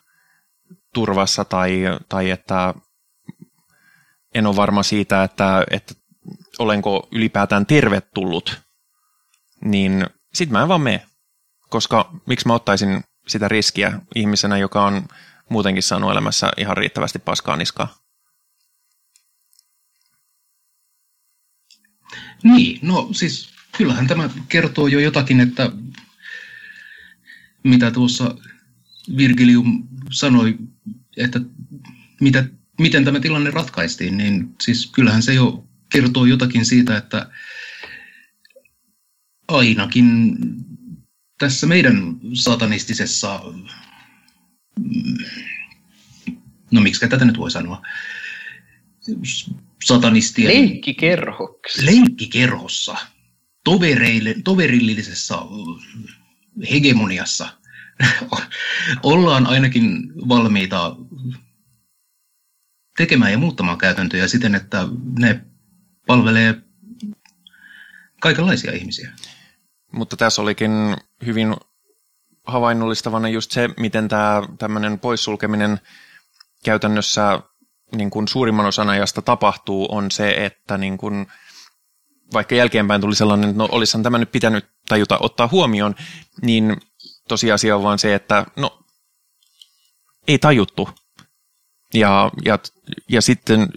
turvassa 0.94 1.44
tai, 1.44 1.82
tai 2.09 2.30
että 2.30 2.74
en 4.34 4.46
ole 4.46 4.57
varma 4.57 4.82
siitä, 4.82 5.24
että, 5.24 5.64
että 5.70 5.94
olenko 6.59 7.09
ylipäätään 7.12 7.66
tervetullut, 7.66 8.61
niin 9.64 10.07
sit 10.34 10.51
mä 10.51 10.62
en 10.62 10.68
vaan 10.68 10.80
mene. 10.80 11.07
Koska 11.68 12.11
miksi 12.26 12.46
mä 12.46 12.55
ottaisin 12.55 13.05
sitä 13.28 13.48
riskiä 13.48 14.01
ihmisenä, 14.14 14.59
joka 14.59 14.84
on 14.84 15.09
muutenkin 15.48 15.82
saanut 15.82 16.11
elämässä 16.12 16.51
ihan 16.57 16.76
riittävästi 16.76 17.18
paskaa 17.18 17.57
niskaa? 17.57 17.99
Niin, 22.45 22.78
no 22.82 23.09
siis 23.12 23.51
kyllähän 23.78 24.07
tämä 24.07 24.30
kertoo 24.49 24.86
jo 24.86 24.99
jotakin, 25.01 25.41
että 25.41 25.72
mitä 27.64 27.91
tuossa 27.91 28.34
Virgilium 29.16 29.88
sanoi, 30.11 30.59
että 31.16 31.41
mitä, 32.20 32.45
miten 32.78 33.05
tämä 33.05 33.20
tilanne 33.20 33.51
ratkaistiin, 33.51 34.16
niin 34.16 34.55
siis 34.61 34.86
kyllähän 34.86 35.22
se 35.22 35.34
jo 35.34 35.68
kertoo 35.93 36.24
jotakin 36.24 36.64
siitä, 36.64 36.97
että 36.97 37.30
ainakin 39.49 40.36
tässä 41.38 41.66
meidän 41.66 42.16
satanistisessa, 42.34 43.41
no 46.70 46.80
miksi 46.80 47.09
tätä 47.09 47.24
nyt 47.24 47.38
voi 47.38 47.51
sanoa, 47.51 47.82
satanistien... 49.85 50.49
Leikkikerhoksi. 50.49 51.87
Leikkikerhossa, 51.87 52.97
tovereille, 53.64 54.35
toverillisessa 54.45 55.47
hegemoniassa 56.70 57.49
ollaan 59.03 59.47
ainakin 59.47 60.12
valmiita 60.28 60.97
tekemään 62.97 63.33
ja 63.33 63.39
muuttamaan 63.39 63.78
käytäntöjä 63.78 64.28
siten, 64.28 64.55
että 64.55 64.89
ne 65.18 65.45
palvelee 66.07 66.55
kaikenlaisia 68.20 68.72
ihmisiä. 68.72 69.12
Mutta 69.93 70.16
tässä 70.16 70.43
olikin 70.43 70.70
hyvin 71.26 71.57
havainnollistavana 72.47 73.28
just 73.28 73.51
se, 73.51 73.68
miten 73.76 74.09
tämä 74.09 74.43
tämmöinen 74.59 74.99
poissulkeminen 74.99 75.81
käytännössä 76.64 77.41
niin 77.97 78.11
kuin 78.11 78.28
suurimman 78.28 78.66
osan 78.66 78.88
ajasta 78.88 79.22
tapahtuu, 79.22 79.88
on 79.91 80.11
se, 80.11 80.30
että 80.30 80.78
niin 80.78 80.99
kuin, 80.99 81.26
vaikka 82.32 82.55
jälkeenpäin 82.55 83.01
tuli 83.01 83.14
sellainen, 83.14 83.51
että 83.51 83.59
no 83.59 83.68
olisihan 83.72 84.03
tämä 84.03 84.18
nyt 84.18 84.32
pitänyt 84.32 84.70
tajuta 84.88 85.18
ottaa 85.20 85.49
huomioon, 85.53 85.95
niin 86.43 86.76
tosiasia 87.28 87.76
on 87.76 87.82
vaan 87.82 87.99
se, 87.99 88.14
että 88.14 88.47
no 88.57 88.78
ei 90.28 90.38
tajuttu. 90.38 90.88
Ja, 91.95 92.30
ja, 92.45 92.59
ja 93.09 93.22
sitten 93.22 93.68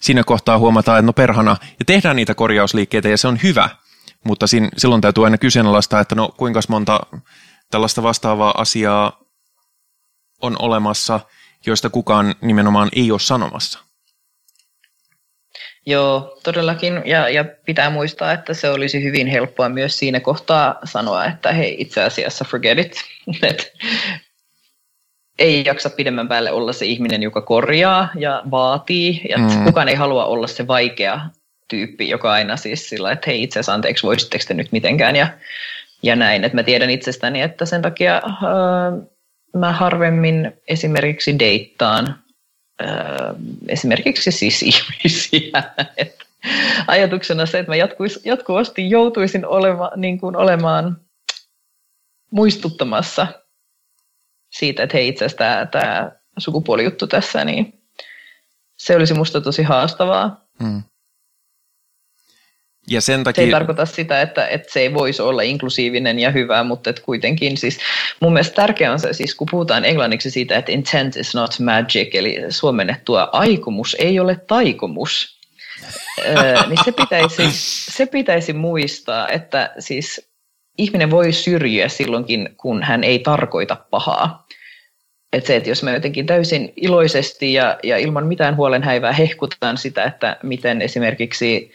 siinä 0.00 0.24
kohtaa 0.24 0.58
huomataan, 0.58 0.98
että 0.98 1.06
no 1.06 1.12
perhana, 1.12 1.56
ja 1.62 1.84
tehdään 1.84 2.16
niitä 2.16 2.34
korjausliikkeitä 2.34 3.08
ja 3.08 3.18
se 3.18 3.28
on 3.28 3.42
hyvä, 3.42 3.68
mutta 4.24 4.46
siinä, 4.46 4.68
silloin 4.76 5.00
täytyy 5.00 5.24
aina 5.24 5.38
kyseenalaistaa, 5.38 6.00
että 6.00 6.14
no 6.14 6.28
kuinka 6.36 6.60
monta 6.68 7.00
tällaista 7.70 8.02
vastaavaa 8.02 8.54
asiaa 8.58 9.20
on 10.42 10.56
olemassa, 10.58 11.20
joista 11.66 11.90
kukaan 11.90 12.34
nimenomaan 12.40 12.88
ei 12.96 13.10
ole 13.10 13.20
sanomassa. 13.20 13.78
Joo, 15.86 16.38
todellakin. 16.42 17.02
Ja, 17.04 17.28
ja 17.28 17.44
pitää 17.44 17.90
muistaa, 17.90 18.32
että 18.32 18.54
se 18.54 18.70
olisi 18.70 19.02
hyvin 19.02 19.26
helppoa 19.26 19.68
myös 19.68 19.98
siinä 19.98 20.20
kohtaa 20.20 20.78
sanoa, 20.84 21.24
että 21.24 21.52
hei, 21.52 21.76
itse 21.78 22.02
asiassa 22.02 22.44
forget 22.44 22.78
it. 22.78 23.04
ei 25.38 25.62
jaksa 25.66 25.90
pidemmän 25.90 26.28
päälle 26.28 26.52
olla 26.52 26.72
se 26.72 26.86
ihminen, 26.86 27.22
joka 27.22 27.40
korjaa 27.40 28.08
ja 28.14 28.42
vaatii. 28.50 29.20
Ja 29.28 29.38
mm. 29.38 29.64
kukaan 29.64 29.88
ei 29.88 29.94
halua 29.94 30.24
olla 30.24 30.46
se 30.46 30.66
vaikea 30.66 31.20
tyyppi, 31.68 32.08
joka 32.08 32.32
aina 32.32 32.56
siis 32.56 32.88
sillä, 32.88 33.12
että 33.12 33.30
hei 33.30 33.42
itse 33.42 33.58
asiassa 33.58 33.74
anteeksi, 33.74 34.06
voisitteko 34.06 34.44
te 34.48 34.54
nyt 34.54 34.72
mitenkään 34.72 35.16
ja, 35.16 35.26
ja 36.02 36.16
näin. 36.16 36.44
Että 36.44 36.56
mä 36.56 36.62
tiedän 36.62 36.90
itsestäni, 36.90 37.42
että 37.42 37.66
sen 37.66 37.82
takia 37.82 38.16
äh, 38.16 39.08
mä 39.56 39.72
harvemmin 39.72 40.52
esimerkiksi 40.68 41.38
deittaan 41.38 42.22
äh, 42.82 43.36
esimerkiksi 43.68 44.30
siis 44.30 44.62
ihmisiä. 44.72 45.62
Ajatuksena 46.86 47.46
se, 47.46 47.58
että 47.58 47.72
mä 47.72 47.76
jatkuis, 47.76 48.20
jatkuvasti 48.24 48.90
joutuisin 48.90 49.46
olema, 49.46 49.90
niin 49.96 50.20
kuin 50.20 50.36
olemaan 50.36 51.00
muistuttamassa 52.30 53.26
siitä, 54.52 54.82
että 54.82 54.96
hei 54.96 55.08
itse 55.08 55.24
asiassa 55.24 55.66
tämä, 55.66 56.12
sukupuolijuttu 56.38 57.06
tässä, 57.06 57.44
niin 57.44 57.82
se 58.76 58.96
olisi 58.96 59.14
musta 59.14 59.40
tosi 59.40 59.62
haastavaa. 59.62 60.44
Hmm. 60.62 60.82
Ja 62.90 63.00
sen 63.00 63.24
takia... 63.24 63.42
Se 63.42 63.46
ei 63.46 63.50
tarkoita 63.50 63.86
sitä, 63.86 64.22
että, 64.22 64.46
että 64.46 64.72
se 64.72 64.80
ei 64.80 64.94
voisi 64.94 65.22
olla 65.22 65.42
inklusiivinen 65.42 66.18
ja 66.18 66.30
hyvä, 66.30 66.64
mutta 66.64 66.90
että 66.90 67.02
kuitenkin 67.02 67.56
siis 67.56 67.78
mun 68.20 68.32
mielestä 68.32 68.54
tärkeää 68.54 68.92
on 68.92 69.00
se, 69.00 69.12
siis 69.12 69.34
kun 69.34 69.48
puhutaan 69.50 69.84
englanniksi 69.84 70.30
siitä, 70.30 70.56
että 70.56 70.72
intent 70.72 71.16
is 71.16 71.34
not 71.34 71.58
magic, 71.58 72.14
eli 72.14 72.38
suomennettua 72.48 73.28
aikomus 73.32 73.96
ei 73.98 74.20
ole 74.20 74.36
taikomus, 74.46 75.38
niin 76.68 76.84
se 76.84 76.92
pitäisi, 76.92 77.42
se 77.92 78.06
pitäisi 78.06 78.52
muistaa, 78.52 79.28
että 79.28 79.74
siis 79.78 80.32
ihminen 80.78 81.10
voi 81.10 81.32
syrjiä 81.32 81.88
silloinkin, 81.88 82.48
kun 82.56 82.82
hän 82.82 83.04
ei 83.04 83.18
tarkoita 83.18 83.76
pahaa. 83.90 84.46
Että 85.32 85.46
se, 85.46 85.56
että 85.56 85.68
jos 85.68 85.82
me 85.82 85.92
jotenkin 85.92 86.26
täysin 86.26 86.72
iloisesti 86.76 87.52
ja, 87.52 87.78
ja 87.82 87.98
ilman 87.98 88.26
mitään 88.26 88.56
huolenhäivää 88.56 89.12
hehkutaan 89.12 89.78
sitä, 89.78 90.04
että 90.04 90.36
miten 90.42 90.82
esimerkiksi 90.82 91.72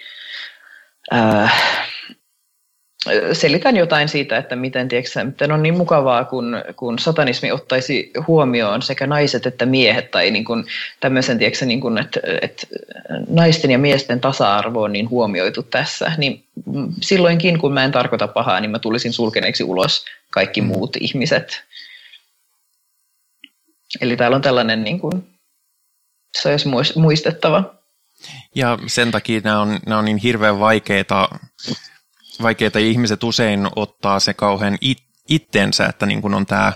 äh, 1.14 1.88
selitän 3.34 3.78
jotain 3.78 4.10
siitä, 4.10 4.38
että 4.38 4.56
miten, 4.56 4.88
tiedätkö, 4.88 5.24
miten 5.24 5.52
on 5.52 5.64
niin 5.64 5.78
mukavaa, 5.78 6.26
kun, 6.26 6.64
kun 6.76 7.00
satanismi 7.00 7.52
ottaisi 7.52 8.12
huomioon 8.28 8.82
sekä 8.82 9.08
naiset 9.08 9.46
että 9.46 9.66
miehet, 9.66 10.12
tai 10.12 10.32
niin 10.32 10.46
kuin 10.46 10.66
tämmöisen, 11.00 11.38
tiedätkö, 11.38 11.66
niin 11.66 11.82
kuin, 11.82 11.98
että, 11.98 12.20
että 12.42 12.68
naisten 13.30 13.72
ja 13.72 13.78
miesten 13.78 14.20
tasa-arvo 14.20 14.82
on 14.82 14.94
niin 14.94 15.10
huomioitu 15.10 15.64
tässä, 15.64 16.12
niin 16.18 16.44
silloinkin, 17.02 17.60
kun 17.60 17.74
mä 17.74 17.84
en 17.84 17.92
tarkoita 17.92 18.28
pahaa, 18.28 18.60
niin 18.60 18.72
mä 18.72 18.80
tulisin 18.80 19.14
sulkeneeksi 19.14 19.64
ulos 19.64 20.06
kaikki 20.32 20.62
mm. 20.62 20.68
muut 20.68 20.96
ihmiset. 20.96 21.64
Eli 24.02 24.18
täällä 24.18 24.36
on 24.36 24.42
tällainen, 24.42 24.84
niin 24.84 25.00
kuin, 25.00 25.28
se 26.42 26.50
olisi 26.50 26.70
muistettava. 26.96 27.78
Ja 28.56 28.78
sen 28.88 29.12
takia 29.12 29.42
nämä 29.44 29.62
on, 29.62 29.80
nämä 29.86 30.00
on 30.00 30.06
niin 30.06 30.18
hirveän 30.18 30.60
vaikeita, 30.60 31.30
vaikeita 32.42 32.80
ihmiset 32.80 33.24
usein 33.24 33.68
ottaa 33.76 34.20
se 34.20 34.34
kauhean 34.34 34.78
it, 34.82 35.04
itteensä, 35.30 35.86
että 35.86 36.06
niin 36.06 36.22
kuin 36.22 36.34
on 36.34 36.46
tämä, 36.46 36.74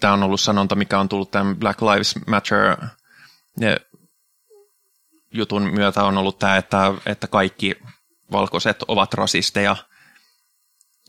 tämä 0.00 0.12
on 0.12 0.22
ollut 0.22 0.40
sanonta, 0.40 0.74
mikä 0.74 1.00
on 1.00 1.08
tullut 1.08 1.30
tämän 1.30 1.56
Black 1.56 1.82
Lives 1.82 2.14
Matter 2.26 2.76
jutun 5.34 5.62
myötä 5.62 6.04
on 6.04 6.18
ollut 6.18 6.38
tämä, 6.38 6.56
että, 6.56 6.92
että 7.06 7.26
kaikki 7.26 7.76
valkoiset 8.32 8.82
ovat 8.88 9.14
rasisteja, 9.14 9.76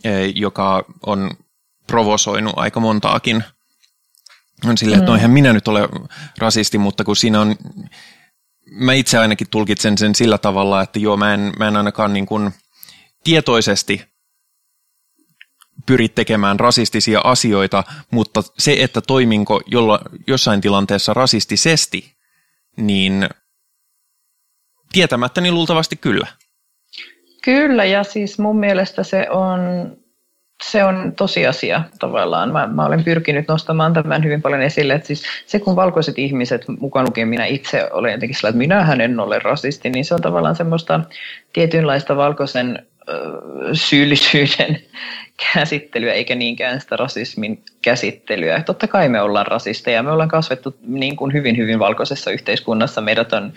e, 0.03 0.25
joka 0.25 0.85
on 1.05 1.31
provosoinut 1.87 2.53
aika 2.55 2.79
montaakin. 2.79 3.43
On 4.65 4.77
silleen, 4.77 4.99
että 4.99 5.11
no 5.11 5.15
eihän 5.15 5.31
minä 5.31 5.53
nyt 5.53 5.67
ole 5.67 5.89
rasisti, 6.37 6.77
mutta 6.77 7.03
kun 7.03 7.15
siinä 7.15 7.41
on 7.41 7.55
mä 8.71 8.93
itse 8.93 9.17
ainakin 9.17 9.47
tulkitsen 9.51 9.97
sen 9.97 10.15
sillä 10.15 10.37
tavalla, 10.37 10.81
että 10.81 10.99
joo, 10.99 11.17
mä 11.17 11.33
en, 11.33 11.53
mä 11.59 11.67
en 11.67 11.77
ainakaan 11.77 12.13
niin 12.13 12.25
kuin 12.25 12.51
tietoisesti 13.23 14.05
pyri 15.85 16.09
tekemään 16.09 16.59
rasistisia 16.59 17.21
asioita, 17.23 17.83
mutta 18.11 18.43
se, 18.57 18.75
että 18.79 19.01
toiminko 19.01 19.61
jolla, 19.65 19.99
jossain 20.27 20.61
tilanteessa 20.61 21.13
rasistisesti, 21.13 22.13
niin 22.77 23.29
tietämättäni 24.91 25.51
luultavasti 25.51 25.95
kyllä. 25.95 26.27
Kyllä, 27.43 27.85
ja 27.85 28.03
siis 28.03 28.39
mun 28.39 28.59
mielestä 28.59 29.03
se 29.03 29.29
on 29.29 29.59
se 30.63 30.83
on 30.83 31.13
tosiasia 31.15 31.81
tavallaan. 31.99 32.51
Mä, 32.51 32.67
mä 32.67 32.85
olen 32.85 33.03
pyrkinyt 33.03 33.47
nostamaan 33.47 33.93
tämän 33.93 34.23
hyvin 34.23 34.41
paljon 34.41 34.61
esille, 34.61 34.93
että 34.93 35.07
siis 35.07 35.23
se 35.45 35.59
kun 35.59 35.75
valkoiset 35.75 36.19
ihmiset, 36.19 36.65
mukaan 36.79 37.05
lukien 37.05 37.27
minä 37.27 37.45
itse 37.45 37.89
olen 37.91 38.11
jotenkin 38.11 38.35
sillä, 38.35 38.49
että 38.49 38.57
minähän 38.57 39.01
en 39.01 39.19
ole 39.19 39.39
rasisti, 39.39 39.89
niin 39.89 40.05
se 40.05 40.13
on 40.13 40.21
tavallaan 40.21 40.55
semmoista 40.55 40.99
tietynlaista 41.53 42.15
valkoisen 42.15 42.85
ö, 43.09 43.13
syyllisyyden 43.73 44.79
käsittelyä 45.53 46.13
eikä 46.13 46.35
niinkään 46.35 46.81
sitä 46.81 46.95
rasismin 46.95 47.63
käsittelyä. 47.81 48.63
Totta 48.63 48.87
kai 48.87 49.09
me 49.09 49.21
ollaan 49.21 49.47
rasisteja. 49.47 50.03
Me 50.03 50.11
ollaan 50.11 50.29
kasvettu 50.29 50.75
niin 50.87 51.15
kuin 51.15 51.33
hyvin, 51.33 51.57
hyvin 51.57 51.79
valkoisessa 51.79 52.31
yhteiskunnassa. 52.31 53.01
Meidät 53.01 53.33
on 53.33 53.53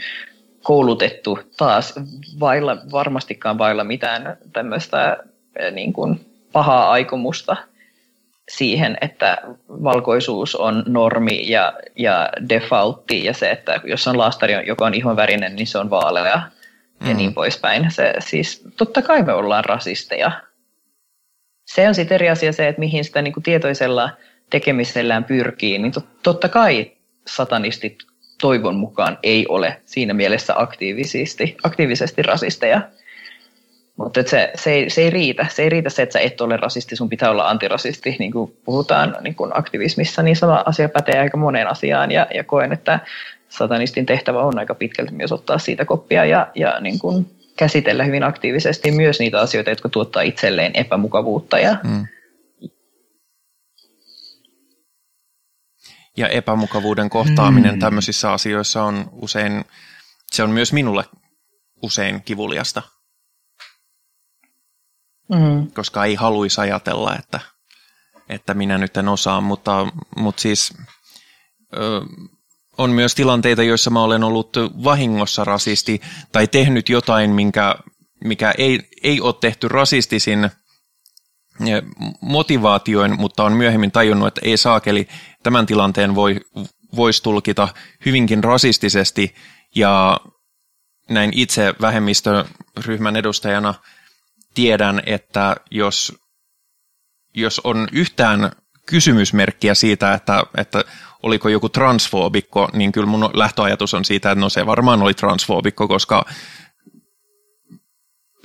koulutettu 0.62 1.38
taas 1.56 1.94
vailla, 2.40 2.76
varmastikaan 2.92 3.58
vailla 3.58 3.84
mitään 3.84 4.36
tämmöistä 4.52 5.16
niin 5.72 5.92
kuin 5.92 6.31
pahaa 6.52 6.90
aikomusta 6.90 7.56
siihen, 8.50 8.98
että 9.00 9.38
valkoisuus 9.68 10.56
on 10.56 10.84
normi 10.86 11.50
ja, 11.50 11.72
ja 11.96 12.28
defaultti 12.48 13.24
ja 13.24 13.34
se, 13.34 13.50
että 13.50 13.80
jos 13.84 14.08
on 14.08 14.18
laastari, 14.18 14.66
joka 14.66 14.86
on 14.86 14.94
ihonvärinen, 14.94 15.56
niin 15.56 15.66
se 15.66 15.78
on 15.78 15.90
vaalea 15.90 16.42
mm. 17.00 17.08
ja 17.08 17.14
niin 17.14 17.34
poispäin. 17.34 17.90
Se, 17.90 18.14
siis, 18.18 18.62
totta 18.76 19.02
kai 19.02 19.22
me 19.22 19.32
ollaan 19.32 19.64
rasisteja. 19.64 20.30
Se 21.66 21.88
on 21.88 21.94
sitten 21.94 22.14
eri 22.14 22.30
asia 22.30 22.52
se, 22.52 22.68
että 22.68 22.80
mihin 22.80 23.04
sitä 23.04 23.22
niin 23.22 23.34
kuin 23.34 23.44
tietoisella 23.44 24.10
tekemisellään 24.50 25.24
pyrkii, 25.24 25.78
niin 25.78 25.92
totta 26.22 26.48
kai 26.48 26.92
satanistit 27.26 27.98
toivon 28.40 28.76
mukaan 28.76 29.18
ei 29.22 29.46
ole 29.48 29.80
siinä 29.84 30.14
mielessä 30.14 30.54
aktiivisesti, 30.56 31.56
aktiivisesti 31.62 32.22
rasisteja. 32.22 32.82
Mutta 33.98 34.22
se, 34.26 34.52
se, 34.54 34.72
ei, 34.72 34.90
se 34.90 35.02
ei 35.02 35.10
riitä. 35.10 35.46
Se 35.50 35.62
ei 35.62 35.68
riitä 35.68 35.90
se, 35.90 36.02
että 36.02 36.12
sä 36.12 36.20
et 36.20 36.40
ole 36.40 36.56
rasisti, 36.56 36.96
sun 36.96 37.08
pitää 37.08 37.30
olla 37.30 37.48
antirasisti. 37.48 38.16
Niin 38.18 38.32
kuin 38.32 38.56
puhutaan 38.64 39.16
niin 39.20 39.34
kuin 39.34 39.50
aktivismissa, 39.54 40.22
niin 40.22 40.36
sama 40.36 40.62
asia 40.66 40.88
pätee 40.88 41.20
aika 41.20 41.36
moneen 41.36 41.68
asiaan. 41.68 42.10
Ja, 42.10 42.26
ja 42.34 42.44
koen, 42.44 42.72
että 42.72 43.00
satanistin 43.48 44.06
tehtävä 44.06 44.42
on 44.42 44.58
aika 44.58 44.74
pitkälti 44.74 45.14
myös 45.14 45.32
ottaa 45.32 45.58
siitä 45.58 45.84
koppia 45.84 46.24
ja, 46.24 46.46
ja 46.54 46.80
niin 46.80 46.98
kuin 46.98 47.26
käsitellä 47.56 48.04
hyvin 48.04 48.24
aktiivisesti 48.24 48.90
myös 48.90 49.18
niitä 49.18 49.40
asioita, 49.40 49.70
jotka 49.70 49.88
tuottaa 49.88 50.22
itselleen 50.22 50.72
epämukavuutta. 50.74 51.58
Ja, 51.58 51.76
mm. 51.84 52.06
ja 56.16 56.28
epämukavuuden 56.28 57.10
kohtaaminen 57.10 57.74
mm. 57.74 57.80
tämmöisissä 57.80 58.32
asioissa 58.32 58.82
on 58.82 59.08
usein, 59.12 59.64
se 60.32 60.42
on 60.42 60.50
myös 60.50 60.72
minulle 60.72 61.04
usein 61.82 62.22
kivuliasta. 62.22 62.82
Mm. 65.32 65.70
Koska 65.74 66.04
ei 66.04 66.14
haluaisi 66.14 66.60
ajatella, 66.60 67.16
että, 67.18 67.40
että 68.28 68.54
minä 68.54 68.78
nyt 68.78 68.96
en 68.96 69.08
osaa, 69.08 69.40
mutta, 69.40 69.86
mutta 70.16 70.42
siis 70.42 70.74
ö, 71.76 72.00
on 72.78 72.90
myös 72.90 73.14
tilanteita, 73.14 73.62
joissa 73.62 73.90
mä 73.90 74.02
olen 74.02 74.24
ollut 74.24 74.56
vahingossa 74.84 75.44
rasisti 75.44 76.00
tai 76.32 76.46
tehnyt 76.46 76.88
jotain, 76.88 77.30
minkä, 77.30 77.74
mikä 78.24 78.54
ei, 78.58 78.90
ei 79.02 79.20
ole 79.20 79.34
tehty 79.40 79.68
rasistisin 79.68 80.50
motivaatioin, 82.20 83.20
mutta 83.20 83.44
on 83.44 83.52
myöhemmin 83.52 83.92
tajunnut, 83.92 84.28
että 84.28 84.40
ei 84.44 84.56
saakeli, 84.56 85.08
tämän 85.42 85.66
tilanteen 85.66 86.14
voi, 86.14 86.40
voisi 86.96 87.22
tulkita 87.22 87.68
hyvinkin 88.06 88.44
rasistisesti 88.44 89.34
ja 89.74 90.20
näin 91.10 91.30
itse 91.34 91.74
vähemmistöryhmän 91.80 93.16
edustajana 93.16 93.74
tiedän, 94.54 95.02
että 95.06 95.56
jos, 95.70 96.12
jos 97.34 97.60
on 97.64 97.88
yhtään 97.92 98.52
kysymysmerkkiä 98.86 99.74
siitä, 99.74 100.14
että, 100.14 100.42
että 100.56 100.84
oliko 101.22 101.48
joku 101.48 101.68
transfoobikko, 101.68 102.68
niin 102.72 102.92
kyllä 102.92 103.06
mun 103.06 103.30
lähtöajatus 103.34 103.94
on 103.94 104.04
siitä, 104.04 104.30
että 104.30 104.40
no 104.40 104.48
se 104.48 104.66
varmaan 104.66 105.02
oli 105.02 105.14
transfoobikko, 105.14 105.88
koska 105.88 106.24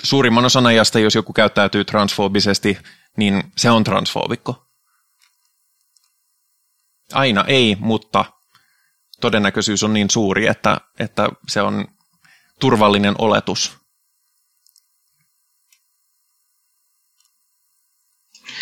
suurimman 0.03 0.45
osan 0.45 0.65
ajasta, 0.65 0.99
jos 0.99 1.15
joku 1.15 1.33
käyttäytyy 1.33 1.85
transfoobisesti, 1.85 2.77
niin 3.17 3.43
se 3.57 3.71
on 3.71 3.83
transfoobikko. 3.83 4.63
Aina 7.13 7.43
ei, 7.47 7.77
mutta 7.79 8.25
todennäköisyys 9.21 9.83
on 9.83 9.93
niin 9.93 10.09
suuri, 10.09 10.47
että, 10.47 10.77
että 10.99 11.29
se 11.47 11.61
on 11.61 11.87
turvallinen 12.59 13.15
oletus. 13.17 13.77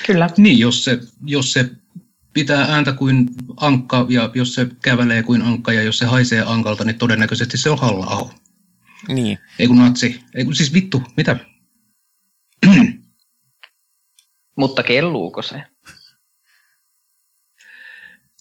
Kyllä. 0.05 0.29
Niin, 0.37 0.59
jos 0.59 0.83
se, 0.83 0.99
jos 1.25 1.53
se 1.53 1.69
pitää 2.33 2.65
ääntä 2.65 2.93
kuin 2.93 3.29
ankka 3.57 4.05
ja 4.09 4.31
jos 4.35 4.53
se 4.53 4.67
kävelee 4.83 5.23
kuin 5.23 5.41
ankka 5.41 5.73
ja 5.73 5.81
jos 5.81 5.97
se 5.97 6.05
haisee 6.05 6.43
ankalta, 6.45 6.83
niin 6.83 6.97
todennäköisesti 6.97 7.57
se 7.57 7.69
on 7.69 7.79
halla 7.79 8.31
Niin. 9.07 9.37
Ei 9.59 9.67
kun 9.67 9.77
natsi. 9.77 10.19
Ei 10.35 10.45
kun 10.45 10.55
siis 10.55 10.73
vittu, 10.73 11.03
mitä? 11.17 11.35
Mutta 14.57 14.83
kelluuko 14.83 15.41
se? 15.41 15.63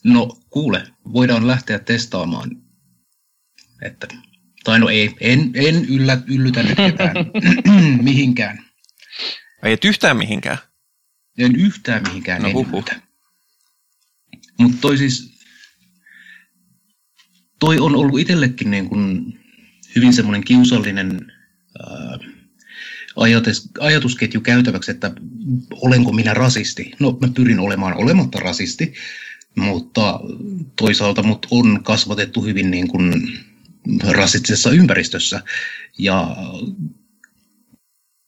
No 0.05 0.37
kuule, 0.51 0.87
voidaan 1.13 1.47
lähteä 1.47 1.79
testaamaan. 1.79 2.51
Että, 3.83 4.07
tai 4.65 4.79
no 4.79 4.89
ei, 4.89 5.17
en, 5.21 5.51
en 5.55 5.85
yllä, 5.85 6.23
yllytä 6.27 6.63
nyt 6.63 6.77
ketään 6.77 7.17
mihinkään. 8.03 8.65
Ei 9.63 9.73
et 9.73 9.85
yhtään 9.85 10.17
mihinkään? 10.17 10.59
En 11.39 11.57
yhtään 11.57 12.03
mihinkään 12.09 12.43
no, 12.43 12.49
en 12.49 12.55
Mutta 14.59 14.79
toi 14.81 14.99
siis, 14.99 15.35
toi 17.61 17.79
on 17.79 17.97
ollut 17.97 18.21
itsellekin 18.21 18.71
niin 18.71 18.89
kuin 18.89 19.39
hyvin 19.97 20.13
semmoinen 20.13 20.45
kiusallinen 20.45 21.33
ää, 21.81 22.19
ajatus, 23.17 23.69
ajatusketju 23.81 24.41
käytäväksi, 24.41 24.91
että 24.91 25.13
olenko 25.71 26.13
minä 26.13 26.35
rasisti. 26.35 26.93
No 27.01 27.19
mä 27.21 27.29
pyrin 27.35 27.61
olemaan 27.61 27.97
olematta 27.97 28.41
rasisti, 28.41 28.95
mutta 29.55 30.21
toisaalta 30.77 31.23
mut 31.23 31.47
on 31.51 31.85
kasvatettu 31.85 32.45
hyvin 32.45 32.71
niin 32.71 32.89
kuin 32.89 33.39
rasistisessa 34.09 34.71
ympäristössä. 34.71 35.43
Ja 35.99 36.37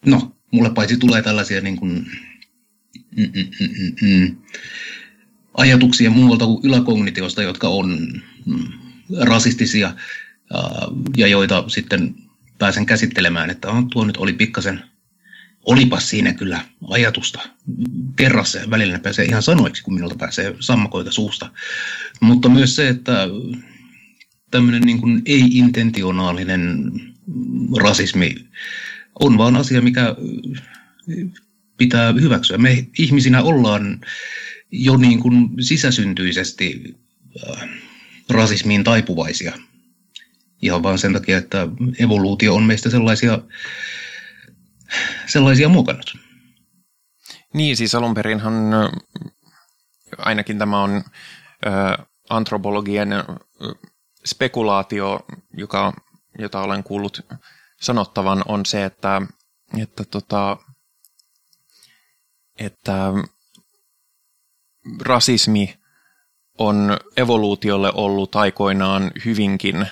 no, 0.07 0.37
mulle 0.53 0.71
paitsi 0.71 0.97
tulee 0.97 1.23
tällaisia 1.23 1.61
niin 1.61 1.77
kuin, 1.77 2.07
mm, 3.17 3.31
mm, 3.35 3.69
mm, 3.79 4.09
mm, 4.09 4.37
ajatuksia 5.55 6.11
muualta 6.11 6.45
kuin 6.45 6.61
yläkognitiosta, 6.63 7.43
jotka 7.43 7.69
on 7.69 7.99
mm, 8.47 8.69
rasistisia 9.21 9.95
ja 11.17 11.27
joita 11.27 11.65
sitten 11.69 12.15
pääsen 12.59 12.87
käsittelemään, 12.87 13.51
että 13.51 13.69
on, 13.69 13.91
tuo 13.91 14.05
nyt 14.05 14.17
oli 14.17 14.33
pikkasen, 14.33 14.83
olipas 15.65 16.11
siinä 16.11 16.33
kyllä 16.33 16.61
ajatusta 16.91 17.41
kerrassa 18.17 18.59
ja 18.59 18.71
välillä 18.71 18.99
pääsee 18.99 19.25
ihan 19.25 19.43
sanoiksi, 19.43 19.83
kun 19.83 19.95
minulta 19.95 20.15
pääsee 20.15 20.55
sammakoita 20.61 21.13
suusta. 21.13 21.51
Mutta 22.21 22.49
myös 22.49 22.77
se, 22.77 22.89
että 22.89 23.29
tämmöinen 24.51 24.83
niin 24.83 25.01
kuin 25.01 25.23
ei-intentionaalinen 25.25 26.93
rasismi 27.77 28.35
on 29.21 29.39
vaan 29.39 29.57
asia, 29.57 29.83
mikä 29.83 30.17
pitää 31.77 32.13
hyväksyä. 32.13 32.59
Me 32.59 32.87
ihmisinä 32.99 33.43
ollaan 33.43 34.01
jo 34.71 34.97
niin 34.97 35.21
kuin 35.21 35.49
sisäsyntyisesti 35.61 36.95
äh, 37.51 37.69
rasismiin 38.31 38.85
taipuvaisia 38.85 39.53
ihan 40.63 40.83
vain 40.83 40.99
sen 40.99 41.13
takia, 41.13 41.39
että 41.39 41.69
evoluutio 41.99 42.55
on 42.55 42.63
meistä 42.63 42.91
sellaisia, 42.91 43.39
sellaisia 45.27 45.69
muokannut. 45.69 46.17
Niin, 47.55 47.77
siis 47.77 47.95
alun 47.95 48.15
perinhan 48.15 48.55
ainakin 50.19 50.59
tämä 50.59 50.83
on 50.83 51.05
ö, 51.67 52.05
antropologien 52.31 53.09
spekulaatio, 54.25 55.21
joka, 55.57 55.93
jota 56.39 56.61
olen 56.61 56.85
kuullut 56.85 57.21
sanottavan, 57.81 58.43
on 58.49 58.67
se, 58.67 58.85
että, 58.85 59.23
että, 59.79 60.05
tota, 60.05 60.57
että 62.59 63.13
rasismi 65.01 65.79
on 66.59 66.97
evoluutiolle 67.17 67.93
ollut 67.95 68.37
aikoinaan 68.37 69.11
hyvinkin 69.25 69.87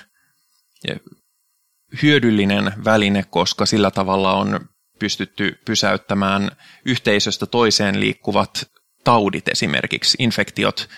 hyödyllinen 2.01 2.73
väline, 2.85 3.23
koska 3.29 3.65
sillä 3.65 3.91
tavalla 3.91 4.33
on 4.33 4.69
pystytty 4.99 5.59
pysäyttämään 5.65 6.51
yhteisöstä 6.85 7.45
toiseen 7.45 7.99
liikkuvat 7.99 8.71
taudit 9.03 9.47
esimerkiksi, 9.47 10.17
infektiot, 10.19 10.89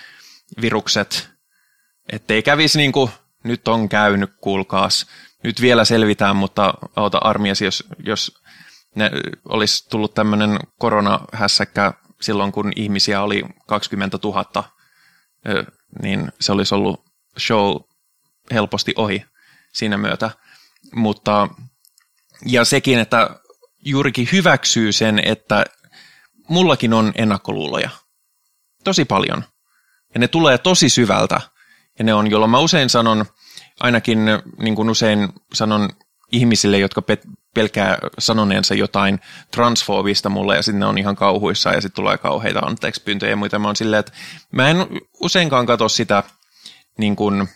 virukset, 0.61 1.29
ettei 2.11 2.43
kävisi 2.43 2.77
niin 2.77 2.91
kuin 2.91 3.11
nyt 3.43 3.67
on 3.67 3.89
käynyt, 3.89 4.31
kuulkaas, 4.41 5.05
nyt 5.43 5.61
vielä 5.61 5.85
selvitään, 5.85 6.35
mutta 6.35 6.73
auta 6.95 7.17
armiasi, 7.17 7.65
jos, 7.65 7.83
jos 7.99 8.41
ne 8.97 9.11
olisi 9.49 9.89
tullut 9.89 10.13
tämmöinen 10.13 10.59
koronahässäkkä 10.79 11.93
silloin, 12.21 12.51
kun 12.51 12.71
ihmisiä 12.75 13.21
oli 13.21 13.43
20 13.67 14.19
000, 14.23 14.63
niin 16.01 16.31
se 16.39 16.51
olisi 16.51 16.75
ollut 16.75 17.05
show 17.39 17.75
helposti 18.51 18.93
ohi 18.95 19.25
siinä 19.73 19.97
myötä. 19.97 20.31
Mutta, 20.95 21.49
ja 22.45 22.65
sekin, 22.65 22.99
että 22.99 23.29
juurikin 23.85 24.29
hyväksyy 24.31 24.91
sen, 24.91 25.19
että 25.25 25.65
mullakin 26.49 26.93
on 26.93 27.11
ennakkoluuloja. 27.15 27.89
Tosi 28.83 29.05
paljon. 29.05 29.43
Ja 30.13 30.19
ne 30.19 30.27
tulee 30.27 30.57
tosi 30.57 30.89
syvältä. 30.89 31.41
Ja 31.99 32.05
ne 32.05 32.13
on, 32.13 32.31
jolloin 32.31 32.51
mä 32.51 32.59
usein 32.59 32.89
sanon, 32.89 33.25
ainakin 33.79 34.19
niin 34.57 34.75
kuin 34.75 34.89
usein 34.89 35.29
sanon 35.53 35.89
ihmisille, 36.31 36.77
jotka 36.77 37.01
pelkää 37.57 37.97
sanoneensa 38.19 38.75
jotain 38.75 39.19
transfoobista 39.51 40.29
mulle 40.29 40.55
ja 40.55 40.61
sitten 40.61 40.79
ne 40.79 40.85
on 40.85 40.97
ihan 40.97 41.15
kauhuissa 41.15 41.69
ja 41.69 41.81
sitten 41.81 41.95
tulee 41.95 42.17
kauheita 42.17 42.59
anteeksi 42.59 43.03
pyyntöjä 43.03 43.29
ja 43.29 43.35
muita. 43.35 43.59
Mä 43.59 43.75
silleen, 43.75 43.99
että 43.99 44.11
mä 44.51 44.69
en 44.69 44.77
useinkaan 45.19 45.65
katso 45.65 45.89
sitä 45.89 46.23
niin 46.97 47.15
kuin, 47.15 47.47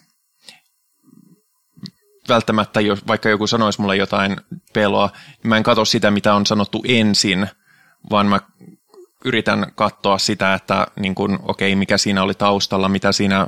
välttämättä, 2.29 2.81
jos 2.81 3.07
vaikka 3.07 3.29
joku 3.29 3.47
sanoisi 3.47 3.81
mulle 3.81 3.95
jotain 3.95 4.37
peloa, 4.73 5.09
niin 5.29 5.49
mä 5.49 5.57
en 5.57 5.63
katso 5.63 5.85
sitä, 5.85 6.11
mitä 6.11 6.33
on 6.33 6.45
sanottu 6.45 6.83
ensin, 6.87 7.47
vaan 8.09 8.25
mä 8.25 8.39
yritän 9.25 9.71
katsoa 9.75 10.17
sitä, 10.17 10.53
että 10.53 10.87
niin 10.99 11.15
kuin, 11.15 11.39
okei, 11.43 11.75
mikä 11.75 11.97
siinä 11.97 12.23
oli 12.23 12.33
taustalla, 12.33 12.89
mitä 12.89 13.11
siinä 13.11 13.47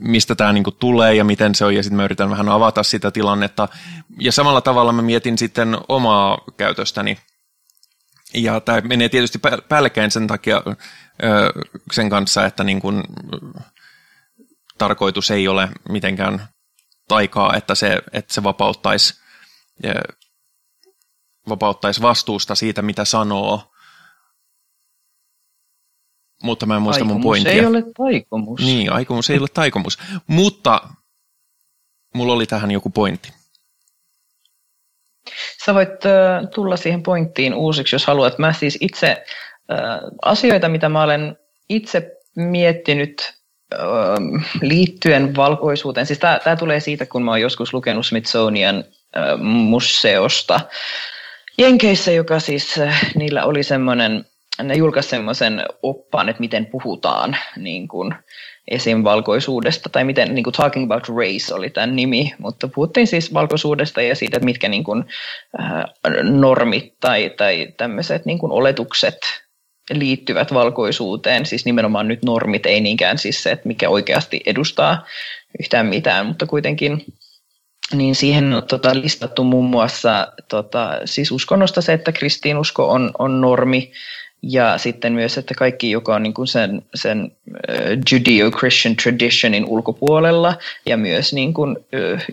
mistä 0.00 0.34
tämä 0.34 0.52
niinku 0.52 0.70
tulee 0.70 1.14
ja 1.14 1.24
miten 1.24 1.54
se 1.54 1.64
on, 1.64 1.74
ja 1.74 1.82
sitten 1.82 1.96
mä 1.96 2.04
yritän 2.04 2.30
vähän 2.30 2.48
avata 2.48 2.82
sitä 2.82 3.10
tilannetta. 3.10 3.68
Ja 4.20 4.32
samalla 4.32 4.60
tavalla 4.60 4.92
mä 4.92 5.02
mietin 5.02 5.38
sitten 5.38 5.78
omaa 5.88 6.38
käytöstäni. 6.56 7.18
Ja 8.34 8.60
tämä 8.60 8.80
menee 8.80 9.08
tietysti 9.08 9.38
päällekkäin 9.68 10.10
sen 10.10 10.26
takia 10.26 10.62
sen 11.92 12.10
kanssa, 12.10 12.46
että 12.46 12.64
niin 12.64 12.80
kun, 12.80 13.02
tarkoitus 14.78 15.30
ei 15.30 15.48
ole 15.48 15.68
mitenkään 15.88 16.48
taikaa, 17.08 17.56
että 17.56 17.74
se, 17.74 18.02
että 18.12 18.34
se 18.34 18.42
vapauttaisi, 18.42 19.14
vapauttaisi 21.48 22.02
vastuusta 22.02 22.54
siitä, 22.54 22.82
mitä 22.82 23.04
sanoo, 23.04 23.73
mutta 26.44 26.66
mä 26.66 26.76
en 26.76 26.82
muista 26.82 27.04
aikomus 27.04 27.14
mun 27.14 27.22
pointtia. 27.22 27.52
ei 27.52 27.66
ole 27.66 27.82
taikomus. 27.96 28.60
Niin, 28.60 28.92
aikomus 28.92 29.30
ei 29.30 29.38
ole 29.38 29.48
taikomus. 29.54 29.98
Mutta 30.26 30.80
mulla 32.14 32.32
oli 32.32 32.46
tähän 32.46 32.70
joku 32.70 32.90
pointti. 32.90 33.32
Sä 35.64 35.74
voit 35.74 36.06
äh, 36.06 36.48
tulla 36.54 36.76
siihen 36.76 37.02
pointtiin 37.02 37.54
uusiksi, 37.54 37.94
jos 37.94 38.06
haluat. 38.06 38.38
Mä 38.38 38.52
siis 38.52 38.78
itse 38.80 39.24
äh, 39.72 39.78
asioita, 40.22 40.68
mitä 40.68 40.88
mä 40.88 41.02
olen 41.02 41.36
itse 41.68 42.10
miettinyt 42.36 43.34
äh, 43.74 43.80
liittyen 44.62 45.36
valkoisuuteen. 45.36 46.06
Siis 46.06 46.18
tämä 46.18 46.56
tulee 46.58 46.80
siitä, 46.80 47.06
kun 47.06 47.22
mä 47.22 47.30
oon 47.30 47.40
joskus 47.40 47.74
lukenut 47.74 48.06
Smithsonian 48.06 48.84
äh, 49.16 49.38
museosta 49.40 50.60
Jenkeissä, 51.58 52.12
joka 52.12 52.40
siis 52.40 52.78
äh, 52.78 53.12
niillä 53.14 53.44
oli 53.44 53.62
semmoinen 53.62 54.24
ne 54.62 54.74
julkaisivat 54.74 55.10
semmoisen 55.10 55.62
oppaan, 55.82 56.28
että 56.28 56.40
miten 56.40 56.66
puhutaan 56.66 57.36
niin 57.56 57.88
kuin 57.88 58.14
esim. 58.68 59.04
valkoisuudesta, 59.04 59.88
tai 59.88 60.04
miten 60.04 60.34
niin 60.34 60.44
kuin 60.44 60.54
Talking 60.54 60.84
About 60.84 61.08
Race 61.08 61.54
oli 61.54 61.70
tämän 61.70 61.96
nimi, 61.96 62.34
mutta 62.38 62.68
puhuttiin 62.68 63.06
siis 63.06 63.34
valkoisuudesta 63.34 64.02
ja 64.02 64.14
siitä, 64.14 64.36
että 64.36 64.44
mitkä 64.44 64.68
niin 64.68 64.84
kuin, 64.84 65.04
äh, 65.60 65.84
normit 66.22 66.94
tai, 67.00 67.30
tai 67.30 67.68
tämmöiset 67.76 68.26
niin 68.26 68.38
kuin 68.38 68.52
oletukset 68.52 69.18
liittyvät 69.90 70.54
valkoisuuteen, 70.54 71.46
siis 71.46 71.64
nimenomaan 71.64 72.08
nyt 72.08 72.24
normit, 72.24 72.66
ei 72.66 72.80
niinkään 72.80 73.18
siis 73.18 73.42
se, 73.42 73.50
että 73.50 73.68
mikä 73.68 73.88
oikeasti 73.88 74.40
edustaa 74.46 75.06
yhtään 75.60 75.86
mitään, 75.86 76.26
mutta 76.26 76.46
kuitenkin 76.46 77.04
niin 77.92 78.14
siihen 78.14 78.52
on 78.52 78.62
tota, 78.66 78.94
listattu 78.94 79.44
muun 79.44 79.64
muassa 79.64 80.32
tota, 80.48 81.00
siis 81.04 81.32
uskonnosta 81.32 81.80
se, 81.80 81.92
että 81.92 82.12
kristiinusko 82.12 82.90
on, 82.90 83.10
on 83.18 83.40
normi, 83.40 83.92
ja 84.48 84.78
sitten 84.78 85.12
myös, 85.12 85.38
että 85.38 85.54
kaikki, 85.54 85.90
joka 85.90 86.14
on 86.14 86.22
niin 86.22 86.34
kuin 86.34 86.48
sen, 86.48 86.82
sen 86.94 87.32
Judeo-Christian 88.10 88.96
traditionin 89.02 89.64
ulkopuolella 89.66 90.58
ja 90.86 90.96
myös 90.96 91.32
niin 91.32 91.54
kuin 91.54 91.76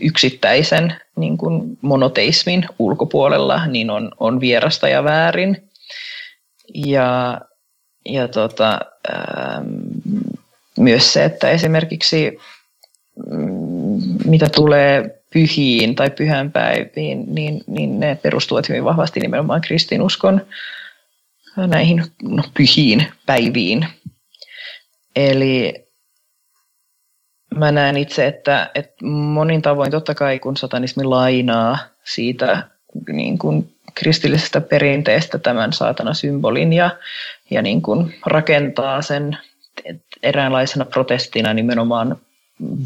yksittäisen 0.01 0.95
niin 1.15 1.37
kuin 1.37 1.77
monoteismin 1.81 2.65
ulkopuolella, 2.79 3.65
niin 3.65 3.89
on, 3.89 4.11
on 4.19 4.39
vierasta 4.39 4.89
ja 4.89 5.03
väärin. 5.03 5.63
Ja, 6.75 7.41
ja 8.05 8.27
tota, 8.27 8.79
ähm, 9.13 9.65
myös 10.79 11.13
se, 11.13 11.25
että 11.25 11.49
esimerkiksi 11.49 12.37
mm, 13.29 14.01
mitä 14.25 14.49
tulee 14.49 15.21
pyhiin 15.33 15.95
tai 15.95 16.09
pyhänpäiviin, 16.09 17.35
niin, 17.35 17.63
niin 17.67 17.99
ne 17.99 18.15
perustuvat 18.15 18.69
hyvin 18.69 18.83
vahvasti 18.83 19.19
nimenomaan 19.19 19.61
kristinuskon 19.61 20.41
näihin 21.57 22.03
no, 22.23 22.43
pyhiin 22.53 23.07
päiviin. 23.25 23.87
Eli 25.15 25.73
mä 27.55 27.71
näen 27.71 27.97
itse, 27.97 28.27
että, 28.27 28.71
että 28.75 29.05
monin 29.05 29.61
tavoin 29.61 29.91
totta 29.91 30.15
kai 30.15 30.39
kun 30.39 30.57
satanismi 30.57 31.03
lainaa 31.03 31.77
siitä 32.03 32.67
niin 33.13 33.37
kuin 33.37 33.75
kristillisestä 33.93 34.61
perinteestä 34.61 35.37
tämän 35.37 35.73
saatana 35.73 36.13
symbolin 36.13 36.73
ja, 36.73 36.89
ja 37.49 37.61
niin 37.61 37.81
kuin 37.81 38.15
rakentaa 38.25 39.01
sen 39.01 39.37
eräänlaisena 40.23 40.85
protestina 40.85 41.53
nimenomaan 41.53 42.17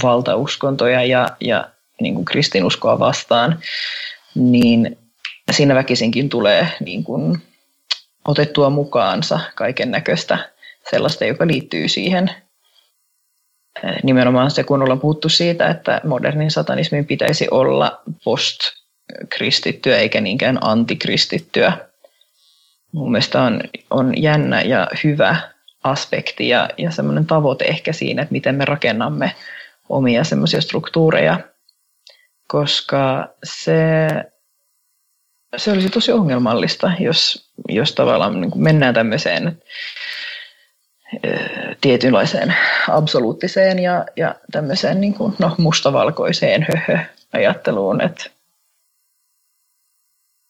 valtauskontoja 0.04 1.06
ja, 1.06 1.30
ja 1.40 1.70
niin 2.02 2.16
kuin 2.16 2.26
kristinuskoa 2.26 3.00
vastaan, 3.00 3.60
niin 4.36 4.98
siinä 5.52 5.76
väkisinkin 5.76 6.30
tulee 6.30 6.68
niin 6.80 7.04
kuin 7.04 7.42
otettua 8.28 8.70
mukaansa 8.70 9.40
kaiken 9.56 9.92
näköistä 9.92 10.38
sellaista, 10.90 11.26
joka 11.26 11.48
liittyy 11.48 11.88
siihen. 11.88 12.32
Nimenomaan 14.04 14.52
se, 14.52 14.64
kun 14.64 14.82
ollaan 14.82 15.00
puhuttu 15.00 15.30
siitä, 15.30 15.68
että 15.68 16.02
modernin 16.04 16.52
satanismin 16.52 17.06
pitäisi 17.06 17.48
olla 17.52 18.02
post-kristittyä 18.24 19.98
eikä 19.98 20.22
niinkään 20.22 20.58
antikristittyä. 20.62 21.78
Mun 22.92 23.12
mielestä 23.12 23.42
on, 23.42 23.62
on 23.90 24.22
jännä 24.22 24.62
ja 24.62 24.88
hyvä 25.04 25.38
aspekti 25.84 26.50
ja, 26.50 26.70
ja 26.78 26.92
semmoinen 26.92 27.26
tavoite 27.26 27.66
ehkä 27.66 27.94
siinä, 27.94 28.22
että 28.22 28.32
miten 28.32 28.56
me 28.56 28.66
rakennamme 28.66 29.36
omia 29.90 30.24
semmoisia 30.24 30.62
struktuureja, 30.62 31.40
koska 32.48 33.30
se 33.44 34.08
se 35.58 35.72
olisi 35.72 35.90
tosi 35.90 36.12
ongelmallista, 36.12 36.92
jos, 37.00 37.50
jos 37.70 37.96
tavallaan 37.96 38.42
niin 38.42 38.52
mennään 38.56 38.94
tämmöiseen 38.94 39.62
tietynlaiseen 41.82 42.56
absoluuttiseen 42.90 43.80
ja, 43.80 44.06
ja 44.16 44.36
tämmöiseen 44.52 45.02
niin 45.02 45.14
kuin, 45.14 45.34
no, 45.40 45.56
mustavalkoiseen 45.58 46.66
höhö-ajatteluun, 46.74 48.02
että 48.02 48.30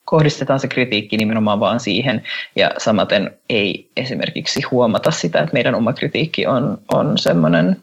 kohdistetaan 0.05 0.59
se 0.59 0.67
kritiikki 0.67 1.17
nimenomaan 1.17 1.59
vaan 1.59 1.79
siihen 1.79 2.23
ja 2.55 2.71
samaten 2.77 3.37
ei 3.49 3.91
esimerkiksi 3.97 4.61
huomata 4.61 5.11
sitä, 5.11 5.39
että 5.39 5.53
meidän 5.53 5.75
oma 5.75 5.93
kritiikki 5.93 6.47
on, 6.47 6.77
on 6.93 7.17
semmoinen 7.17 7.81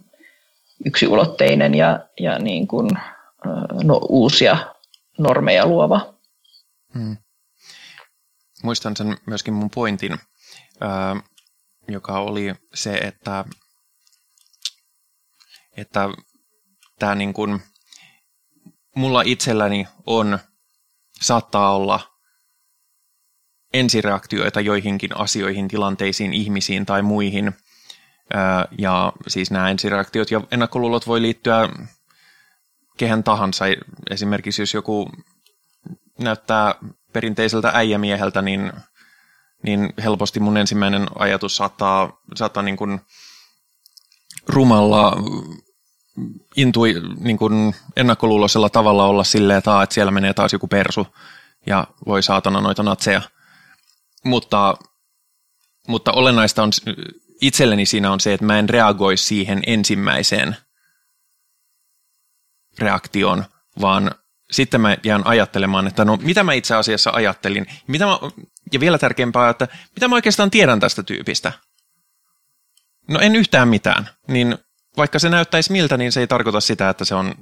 yksiulotteinen 0.86 1.74
ja, 1.74 2.00
ja 2.20 2.38
niin 2.38 2.66
kuin, 2.66 2.90
no, 3.84 4.00
uusia 4.08 4.56
normeja 5.18 5.66
luova. 5.66 6.11
Hmm. 6.95 7.16
Muistan 8.62 8.97
sen 8.97 9.16
myöskin 9.26 9.55
mun 9.55 9.70
pointin, 9.70 10.18
ää, 10.80 11.16
joka 11.88 12.18
oli 12.18 12.55
se, 12.74 12.95
että, 12.95 13.45
että 15.76 16.09
tämä 16.99 17.14
niin 17.14 17.32
kuin, 17.32 17.62
mulla 18.97 19.22
itselläni 19.22 19.88
on, 20.07 20.38
saattaa 21.20 21.76
olla 21.76 22.01
ensireaktioita 23.72 24.61
joihinkin 24.61 25.16
asioihin, 25.16 25.68
tilanteisiin, 25.68 26.32
ihmisiin 26.32 26.86
tai 26.86 27.03
muihin. 27.03 27.53
Ja 28.78 29.12
siis 29.28 29.51
nämä 29.51 29.70
ensireaktiot 29.70 30.30
ja 30.30 30.40
ennakkoluulot 30.51 31.07
voi 31.07 31.22
liittyä 31.22 31.68
kehen 32.99 33.24
tahansa. 33.24 33.64
Esimerkiksi 34.11 34.62
jos 34.62 34.74
joku 34.74 35.11
näyttää 36.18 36.74
perinteiseltä 37.12 37.70
äijämieheltä, 37.74 38.42
niin, 38.42 38.72
niin 39.62 39.92
helposti 40.04 40.40
mun 40.40 40.56
ensimmäinen 40.56 41.06
ajatus 41.18 41.56
saattaa, 41.56 42.20
saattaa 42.34 42.62
niin 42.62 42.76
kuin 42.76 43.00
rumalla 44.48 45.16
intui 46.56 46.94
niin 47.20 47.38
kuin 47.38 47.74
ennakkoluuloisella 47.96 48.70
tavalla 48.70 49.04
olla 49.04 49.24
silleen, 49.24 49.58
että, 49.58 49.82
että 49.82 49.94
siellä 49.94 50.10
menee 50.12 50.34
taas 50.34 50.52
joku 50.52 50.68
persu 50.68 51.06
ja 51.66 51.86
voi 52.06 52.22
saatana 52.22 52.60
noita 52.60 52.82
natseja. 52.82 53.22
Mutta, 54.24 54.76
mutta 55.88 56.12
olennaista 56.12 56.62
on, 56.62 56.70
itselleni 57.40 57.86
siinä 57.86 58.12
on 58.12 58.20
se, 58.20 58.32
että 58.32 58.46
mä 58.46 58.58
en 58.58 58.68
reagoi 58.68 59.16
siihen 59.16 59.62
ensimmäiseen 59.66 60.56
reaktioon, 62.78 63.44
vaan 63.80 64.14
sitten 64.53 64.80
mä 64.80 64.96
jään 65.05 65.26
ajattelemaan, 65.26 65.86
että 65.86 66.05
no 66.05 66.18
mitä 66.22 66.44
mä 66.44 66.53
itse 66.53 66.74
asiassa 66.74 67.11
ajattelin, 67.14 67.66
mitä 67.86 68.07
mä, 68.07 68.18
ja 68.72 68.80
vielä 68.80 68.98
tärkeämpää, 68.98 69.50
että 69.50 69.68
mitä 69.94 70.09
mä 70.09 70.14
oikeastaan 70.14 70.50
tiedän 70.50 70.80
tästä 70.80 71.03
tyypistä? 71.03 71.53
No 73.09 73.20
en 73.20 73.36
yhtään 73.36 73.68
mitään. 73.68 74.09
Niin 74.28 74.59
vaikka 74.96 75.18
se 75.18 75.28
näyttäisi 75.28 75.72
miltä, 75.72 75.96
niin 75.96 76.12
se 76.12 76.20
ei 76.20 76.26
tarkoita 76.26 76.61
sitä, 76.61 76.88
että 76.88 77.05
se 77.05 77.14
on 77.14 77.34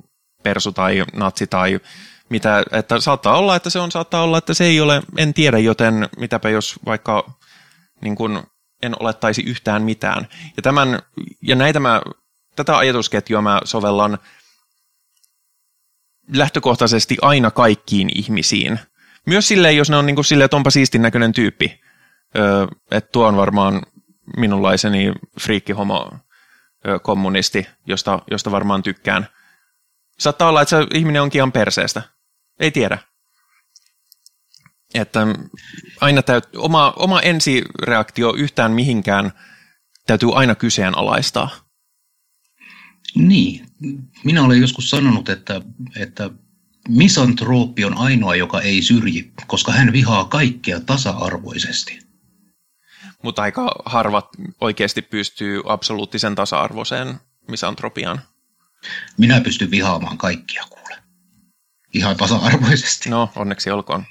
persu 0.42 0.72
tai 0.72 1.04
natsi 1.12 1.46
tai 1.46 1.80
mitä, 2.28 2.64
että 2.72 3.00
saattaa 3.00 3.38
olla, 3.38 3.56
että 3.56 3.70
se 3.70 3.78
on, 3.78 3.90
saattaa 3.90 4.22
olla, 4.22 4.38
että 4.38 4.54
se 4.54 4.64
ei 4.64 4.80
ole, 4.80 5.02
en 5.16 5.34
tiedä, 5.34 5.58
joten 5.58 6.08
mitäpä 6.16 6.48
jos 6.48 6.78
vaikka 6.86 7.30
niin 8.00 8.16
kun, 8.16 8.42
en 8.82 8.96
olettaisi 9.00 9.42
yhtään 9.42 9.82
mitään. 9.82 10.28
Ja, 10.56 10.62
tämän, 10.62 10.98
ja 11.42 11.56
näitä 11.56 11.80
mä, 11.80 12.02
tätä 12.56 12.76
ajatusketjua 12.76 13.42
mä 13.42 13.60
sovellan 13.64 14.18
lähtökohtaisesti 16.32 17.16
aina 17.22 17.50
kaikkiin 17.50 18.10
ihmisiin. 18.14 18.80
Myös 19.26 19.48
silleen, 19.48 19.76
jos 19.76 19.90
ne 19.90 19.96
on 19.96 20.06
niin 20.06 20.16
kuin 20.16 20.24
silleen, 20.24 20.44
että 20.44 20.56
onpa 20.56 20.70
siistin 20.70 21.02
näköinen 21.02 21.32
tyyppi. 21.32 21.80
Öö, 22.38 22.66
että 22.90 23.10
tuo 23.12 23.26
on 23.26 23.36
varmaan 23.36 23.82
minunlaiseni 24.36 25.12
friikkihomo 25.40 26.10
kommunisti, 27.02 27.66
josta, 27.86 28.22
josta 28.30 28.50
varmaan 28.50 28.82
tykkään. 28.82 29.28
Saattaa 30.18 30.48
olla, 30.48 30.62
että 30.62 30.70
se 30.70 30.86
ihminen 30.94 31.22
onkin 31.22 31.38
ihan 31.38 31.52
perseestä. 31.52 32.02
Ei 32.60 32.70
tiedä. 32.70 32.98
Että 34.94 35.26
aina 36.00 36.22
täyt, 36.22 36.56
oma, 36.56 36.92
oma 36.96 37.20
ensireaktio 37.20 38.34
yhtään 38.36 38.72
mihinkään 38.72 39.32
täytyy 40.06 40.28
aina 40.34 40.54
kyseenalaistaa. 40.54 41.50
Niin. 43.14 43.66
Minä 44.24 44.42
olen 44.42 44.60
joskus 44.60 44.90
sanonut, 44.90 45.28
että, 45.28 45.60
että 45.96 46.30
misantrooppi 46.88 47.84
on 47.84 47.98
ainoa, 47.98 48.34
joka 48.34 48.60
ei 48.60 48.82
syrji, 48.82 49.32
koska 49.46 49.72
hän 49.72 49.92
vihaa 49.92 50.24
kaikkea 50.24 50.80
tasa-arvoisesti. 50.80 51.98
Mutta 53.22 53.42
aika 53.42 53.74
harvat 53.84 54.28
oikeasti 54.60 55.02
pystyy 55.02 55.62
absoluuttisen 55.66 56.34
tasa-arvoiseen 56.34 57.14
misantropiaan. 57.48 58.20
Minä 59.18 59.40
pystyn 59.40 59.70
vihaamaan 59.70 60.18
kaikkia, 60.18 60.64
kuule. 60.70 60.96
Ihan 61.94 62.16
tasa-arvoisesti. 62.16 63.10
No, 63.10 63.30
onneksi 63.36 63.70
olkoon. 63.70 64.04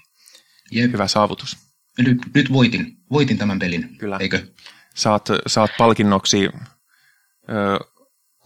Jep. 0.71 0.91
Hyvä 0.91 1.07
saavutus. 1.07 1.57
Nyt, 1.97 2.17
nyt 2.33 2.53
voitin. 2.53 2.97
Voitin 3.11 3.37
tämän 3.37 3.59
pelin, 3.59 3.97
Kyllä. 3.97 4.17
eikö? 4.19 4.47
Saat, 4.95 5.29
saat 5.47 5.71
palkinnoksi 5.77 6.49
ö, 7.49 7.88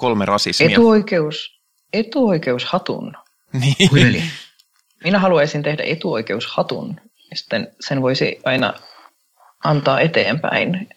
kolme 0.04 0.26
rasismia. 0.26 0.70
Etuoikeus, 0.70 1.60
etuoikeushatun. 1.93 3.14
Niin. 3.54 4.24
Minä 5.04 5.20
haluaisin 5.20 5.64
tehdä 5.64 5.84
etuoikeushatun. 5.84 6.95
Ja 7.32 7.38
sitten 7.38 7.68
sen 7.80 8.01
voisi 8.01 8.39
aina 8.45 8.74
antaa 9.64 9.99
eteenpäin. 9.99 10.89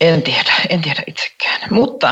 En 0.00 0.22
tiedä, 0.22 0.52
en 0.68 0.82
tiedä 0.82 1.02
itsekään. 1.06 1.60
Mutta 1.70 2.08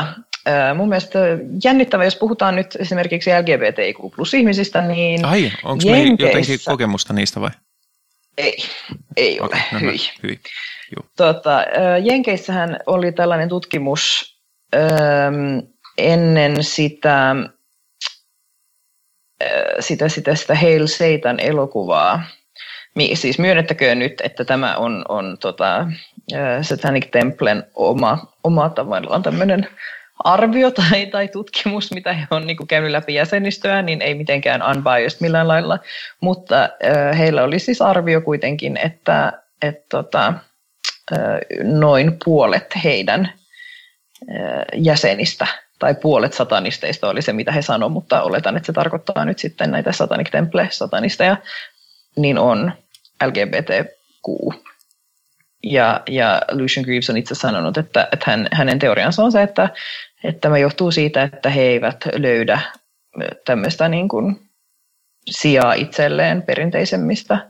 äh, 0.47 0.75
mun 0.75 0.89
mielestä 0.89 1.19
jännittävä, 1.63 2.03
jos 2.03 2.15
puhutaan 2.15 2.55
nyt 2.55 2.75
esimerkiksi 2.79 3.29
LGBTIQ 3.29 4.15
plus 4.15 4.33
ihmisistä, 4.33 4.81
niin 4.81 5.25
Ai, 5.25 5.51
onko 5.63 5.83
meillä 5.85 6.15
jotenkin 6.19 6.59
kokemusta 6.65 7.13
niistä 7.13 7.41
vai? 7.41 7.51
Ei, 8.37 8.57
ei 9.17 9.39
ole. 9.39 9.45
Okay, 9.45 9.61
no, 9.71 9.79
hyi. 9.79 9.97
hyi. 10.23 10.39
Tota, 11.17 11.57
äh, 11.59 11.65
Jenkeissähän 12.03 12.79
oli 12.85 13.11
tällainen 13.11 13.49
tutkimus 13.49 14.31
ennen 15.97 16.63
sitä, 16.63 17.35
sitä, 19.79 20.09
sitä, 20.09 20.35
sitä 20.35 20.55
Hail 20.55 20.87
Satan 20.87 21.39
elokuvaa, 21.39 22.23
siis 23.13 23.39
myönnettäköön 23.39 23.99
nyt, 23.99 24.21
että 24.23 24.45
tämä 24.45 24.75
on, 24.75 25.05
on 25.09 25.37
tota, 25.39 25.87
Satanic 26.61 27.11
Templen 27.11 27.63
oma, 27.75 28.33
oma 28.43 28.69
tavallaan 28.69 29.23
tämmöinen 29.23 29.67
arvio 30.23 30.71
tai, 30.71 31.05
tai 31.05 31.27
tutkimus, 31.27 31.91
mitä 31.91 32.13
he 32.13 32.27
on 32.31 32.47
niin 32.47 32.67
käynyt 32.67 32.91
läpi 32.91 33.13
jäsenistöä, 33.13 33.81
niin 33.81 34.01
ei 34.01 34.15
mitenkään 34.15 34.61
unbiased 34.69 35.17
millään 35.19 35.47
lailla, 35.47 35.79
mutta 36.21 36.69
heillä 37.17 37.43
oli 37.43 37.59
siis 37.59 37.81
arvio 37.81 38.21
kuitenkin, 38.21 38.77
että 38.77 39.33
et, 39.61 39.89
tota, 39.89 40.33
noin 41.63 42.17
puolet 42.25 42.75
heidän 42.83 43.33
jäsenistä 44.75 45.47
tai 45.79 45.95
puolet 45.95 46.33
satanisteista 46.33 47.09
oli 47.09 47.21
se, 47.21 47.33
mitä 47.33 47.51
he 47.51 47.61
sanoivat, 47.61 47.93
mutta 47.93 48.21
oletan, 48.21 48.57
että 48.57 48.67
se 48.67 48.73
tarkoittaa 48.73 49.25
nyt 49.25 49.39
sitten 49.39 49.71
näitä 49.71 49.91
Satanic 49.91 50.31
Temple-satanisteja, 50.31 51.37
niin 52.15 52.37
on 52.37 52.71
LGBTQ. 53.25 54.53
Ja, 55.63 56.01
ja 56.09 56.41
Lucian 56.51 56.83
Greaves 56.83 57.09
on 57.09 57.17
itse 57.17 57.35
sanonut, 57.35 57.77
että, 57.77 58.07
että 58.11 58.31
hän, 58.31 58.47
hänen 58.51 58.79
teoriansa 58.79 59.23
on 59.23 59.31
se, 59.31 59.41
että, 59.41 59.69
että 60.23 60.41
tämä 60.41 60.57
johtuu 60.57 60.91
siitä, 60.91 61.23
että 61.23 61.49
he 61.49 61.61
eivät 61.61 62.05
löydä 62.15 62.59
tämmöistä 63.45 63.89
niin 63.89 64.07
kuin 64.07 64.49
sijaa 65.29 65.73
itselleen 65.73 66.41
perinteisemmistä 66.41 67.49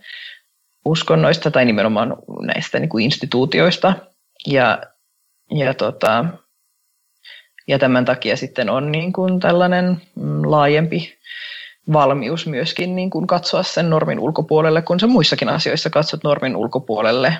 uskonnoista 0.85 1.51
tai 1.51 1.65
nimenomaan 1.65 2.15
näistä 2.41 2.79
niin 2.79 2.89
kuin 2.89 3.05
instituutioista. 3.05 3.93
Ja, 4.47 4.81
ja, 5.51 5.73
tota, 5.73 6.25
ja 7.67 7.79
tämän 7.79 8.05
takia 8.05 8.37
sitten 8.37 8.69
on 8.69 8.91
niin 8.91 9.13
kuin 9.13 9.39
tällainen 9.39 10.01
laajempi 10.45 11.17
valmius 11.93 12.47
myöskin 12.47 12.95
niin 12.95 13.09
kuin 13.09 13.27
katsoa 13.27 13.63
sen 13.63 13.89
normin 13.89 14.19
ulkopuolelle, 14.19 14.81
kun 14.81 14.99
sä 14.99 15.07
muissakin 15.07 15.49
asioissa 15.49 15.89
katsot 15.89 16.23
normin 16.23 16.55
ulkopuolelle. 16.55 17.37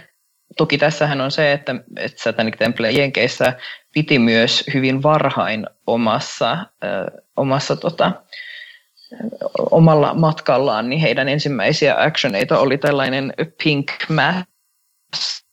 Toki 0.57 0.77
tässähän 0.77 1.21
on 1.21 1.31
se, 1.31 1.51
että, 1.51 1.75
että 1.97 2.23
Satanic 2.23 2.57
Temple 2.57 2.91
Jenkeissä 2.91 3.59
piti 3.93 4.19
myös 4.19 4.63
hyvin 4.73 5.03
varhain 5.03 5.67
omassa, 5.87 6.51
äh, 6.51 6.67
omassa 7.37 7.75
tota, 7.75 8.23
omalla 9.71 10.13
matkallaan, 10.13 10.89
niin 10.89 11.01
heidän 11.01 11.29
ensimmäisiä 11.29 12.01
actioneita 12.03 12.59
oli 12.59 12.77
tällainen 12.77 13.33
Pink 13.63 13.91
Mass, 14.09 15.45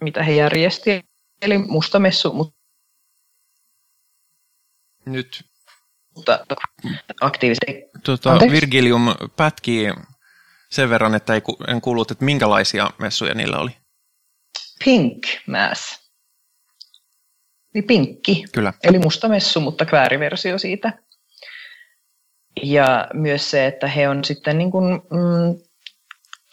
mitä 0.00 0.22
he 0.22 0.32
järjesti, 0.32 1.02
eli 1.42 1.58
mustamessu. 1.58 2.32
Mutta 2.32 2.60
Nyt 5.06 5.50
mutta 6.16 6.46
aktiivisesti. 7.20 7.90
Tota, 8.04 8.38
Virgilium 8.50 9.14
pätkii 9.36 9.92
sen 10.70 10.90
verran, 10.90 11.14
että 11.14 11.34
ei, 11.34 11.42
en 11.68 11.80
kuullut, 11.80 12.10
että 12.10 12.24
minkälaisia 12.24 12.90
messuja 12.98 13.34
niillä 13.34 13.58
oli. 13.58 13.70
Pink 14.84 15.26
Mass. 15.46 16.00
Eli 17.74 17.82
pinkki. 17.82 18.44
Kyllä. 18.52 18.72
Eli 18.82 18.98
musta 18.98 19.28
messu, 19.28 19.60
mutta 19.60 19.86
kvääriversio 19.86 20.58
siitä. 20.58 20.92
Ja 22.62 23.08
myös 23.14 23.50
se, 23.50 23.66
että 23.66 23.86
he 23.86 24.08
on 24.08 24.24
sitten 24.24 24.58
niin 24.58 24.70
kuin, 24.70 24.84
mm, 24.94 25.60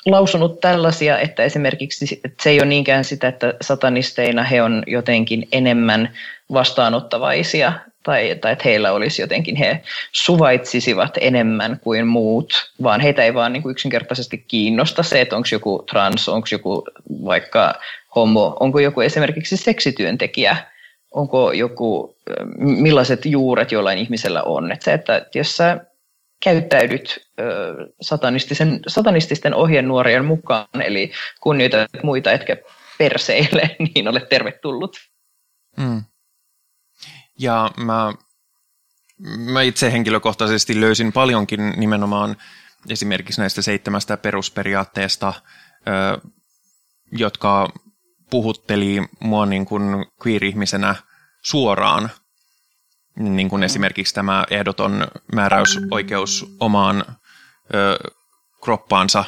lausunut 0.05 0.59
tällaisia, 0.59 1.19
että 1.19 1.43
esimerkiksi 1.43 2.21
että 2.23 2.43
se 2.43 2.49
ei 2.49 2.59
ole 2.59 2.67
niinkään 2.67 3.03
sitä, 3.03 3.27
että 3.27 3.53
satanisteina 3.61 4.43
he 4.43 4.61
on 4.61 4.83
jotenkin 4.87 5.47
enemmän 5.51 6.17
vastaanottavaisia 6.53 7.73
tai, 8.07 8.35
tai 8.41 8.51
että 8.51 8.63
heillä 8.65 8.91
olisi 8.91 9.21
jotenkin, 9.21 9.55
he 9.55 9.81
suvaitsisivat 10.11 11.17
enemmän 11.21 11.79
kuin 11.83 12.07
muut, 12.07 12.71
vaan 12.83 13.01
heitä 13.01 13.23
ei 13.23 13.33
vaan 13.33 13.53
niin 13.53 13.63
kuin 13.63 13.71
yksinkertaisesti 13.71 14.37
kiinnosta 14.37 15.03
se, 15.03 15.21
että 15.21 15.35
onko 15.35 15.47
joku 15.51 15.83
trans, 15.91 16.29
onko 16.29 16.47
joku 16.51 16.83
vaikka 17.25 17.75
homo, 18.15 18.57
onko 18.59 18.79
joku 18.79 19.01
esimerkiksi 19.01 19.57
seksityöntekijä, 19.57 20.57
onko 21.11 21.51
joku, 21.51 22.17
millaiset 22.57 23.25
juuret 23.25 23.71
jollain 23.71 23.97
ihmisellä 23.97 24.43
on. 24.43 24.71
Että 24.71 24.85
se, 24.85 24.93
että 24.93 25.25
jos 25.35 25.57
sä 25.57 25.85
käyttäydyt 26.43 27.27
satanistisen, 28.01 28.79
satanististen 28.87 29.53
ohjenuorien 29.53 30.25
mukaan, 30.25 30.81
eli 30.81 31.11
kunnioitat 31.41 31.89
muita 32.03 32.31
etkä 32.31 32.57
perseille, 32.97 33.75
niin 33.95 34.07
olet 34.07 34.29
tervetullut. 34.29 34.97
Mm. 35.77 36.03
Ja 37.39 37.71
mä, 37.77 38.13
mä 39.37 39.61
itse 39.61 39.91
henkilökohtaisesti 39.91 40.81
löysin 40.81 41.13
paljonkin 41.13 41.73
nimenomaan 41.77 42.37
esimerkiksi 42.89 43.41
näistä 43.41 43.61
seitsemästä 43.61 44.17
perusperiaatteesta, 44.17 45.33
jotka 47.11 47.69
puhutteli 48.29 49.01
mua 49.19 49.45
niin 49.45 49.65
kuin 49.65 49.83
queer-ihmisenä 50.25 50.95
suoraan. 51.41 52.09
Niin 53.15 53.49
kuin 53.49 53.63
esimerkiksi 53.63 54.13
tämä 54.13 54.45
ehdoton 54.49 55.07
määräysoikeus 55.35 56.55
omaan 56.59 57.05
ö, 57.73 57.99
kroppaansa 58.63 59.25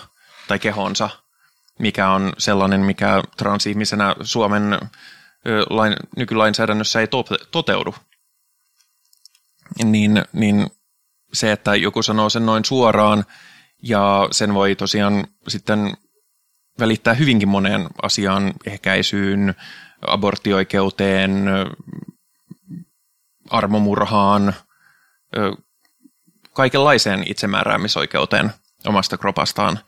tai 0.47 0.59
kehonsa, 0.59 1.09
mikä 1.79 2.09
on 2.09 2.33
sellainen, 2.37 2.81
mikä 2.81 3.23
transihmisenä 3.37 4.15
Suomen 4.21 4.79
lain, 5.69 5.95
nykylainsäädännössä 6.17 6.99
ei 6.99 7.07
to, 7.07 7.25
toteudu. 7.51 7.95
Niin, 9.83 10.23
niin 10.33 10.67
se, 11.33 11.51
että 11.51 11.75
joku 11.75 12.03
sanoo 12.03 12.29
sen 12.29 12.45
noin 12.45 12.65
suoraan 12.65 13.25
ja 13.83 14.27
sen 14.31 14.53
voi 14.53 14.75
tosiaan 14.75 15.27
sitten 15.47 15.97
välittää 16.79 17.13
hyvinkin 17.13 17.49
moneen 17.49 17.87
asiaan, 18.01 18.53
ehkäisyyn, 18.65 19.55
aborttioikeuteen, 20.07 21.45
armomurhaan, 23.49 24.53
kaikenlaiseen 26.53 27.23
itsemääräämisoikeuteen 27.31 28.51
omasta 28.87 29.17
kropastaan, 29.17 29.79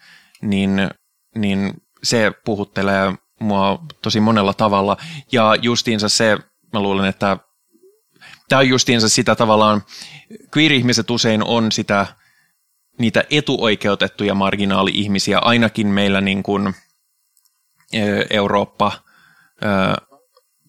niin, 0.41 0.89
niin 1.35 1.73
se 2.03 2.31
puhuttelee 2.45 3.13
mua 3.41 3.83
tosi 4.01 4.19
monella 4.19 4.53
tavalla. 4.53 4.97
Ja 5.31 5.55
justiinsa 5.61 6.09
se, 6.09 6.37
mä 6.73 6.79
luulen, 6.79 7.05
että 7.05 7.37
tämä 8.49 8.59
on 8.59 8.69
justiinsa 8.69 9.09
sitä 9.09 9.35
tavallaan, 9.35 9.83
queer-ihmiset 10.57 11.09
usein 11.09 11.43
on 11.43 11.71
sitä, 11.71 12.05
niitä 12.99 13.23
etuoikeutettuja 13.29 14.35
marginaali-ihmisiä, 14.35 15.39
ainakin 15.39 15.87
meillä 15.87 16.21
niin 16.21 16.43
kuin 16.43 16.75
Eurooppa, 18.29 18.91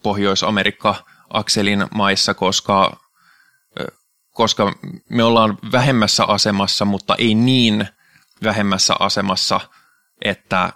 Pohjois-Amerikka, 0.02 0.94
akselin 1.30 1.86
maissa, 1.94 2.34
koska, 2.34 2.96
koska 4.30 4.72
me 5.08 5.24
ollaan 5.24 5.58
vähemmässä 5.72 6.24
asemassa, 6.24 6.84
mutta 6.84 7.14
ei 7.18 7.34
niin 7.34 7.88
vähemmässä 8.42 8.94
asemassa, 8.98 9.60
että, 10.24 10.72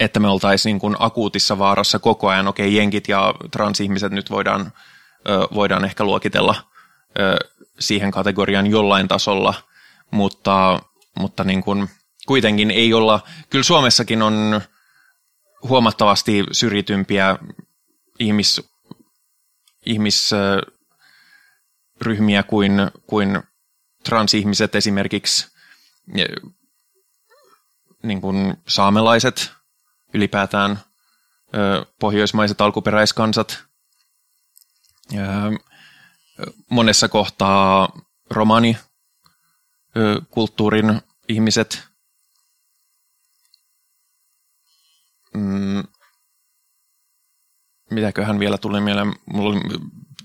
että 0.00 0.20
me 0.20 0.28
oltaisiin 0.28 0.78
niin 0.82 0.96
akuutissa 0.98 1.58
vaarassa 1.58 1.98
koko 1.98 2.28
ajan. 2.28 2.48
Okei, 2.48 2.76
jenkit 2.76 3.08
ja 3.08 3.34
transihmiset 3.50 4.12
nyt 4.12 4.30
voidaan, 4.30 4.72
voidaan 5.54 5.84
ehkä 5.84 6.04
luokitella 6.04 6.54
siihen 7.78 8.10
kategorian 8.10 8.66
jollain 8.66 9.08
tasolla, 9.08 9.54
mutta, 10.10 10.80
mutta 11.18 11.44
niin 11.44 11.62
kuin 11.62 11.88
kuitenkin 12.26 12.70
ei 12.70 12.94
olla, 12.94 13.20
kyllä 13.50 13.62
Suomessakin 13.62 14.22
on 14.22 14.60
huomattavasti 15.62 16.44
syrjitympiä 16.52 17.38
ihmis, 18.18 18.70
ihmisryhmiä 19.86 22.42
kuin, 22.42 22.72
kuin 23.06 23.42
transihmiset 24.04 24.74
esimerkiksi. 24.74 25.52
Niin 28.02 28.20
kuin 28.20 28.56
saamelaiset, 28.68 29.52
ylipäätään 30.14 30.80
pohjoismaiset 31.98 32.60
alkuperäiskansat, 32.60 33.64
monessa 36.70 37.08
kohtaa 37.08 37.92
romani 38.30 38.76
kulttuurin 40.30 41.02
ihmiset. 41.28 41.82
Mm, 45.34 45.82
mitäköhän 47.90 48.38
vielä 48.38 48.58
tuli 48.58 48.80
mieleen, 48.80 49.14
mulla 49.26 49.50
oli 49.50 49.60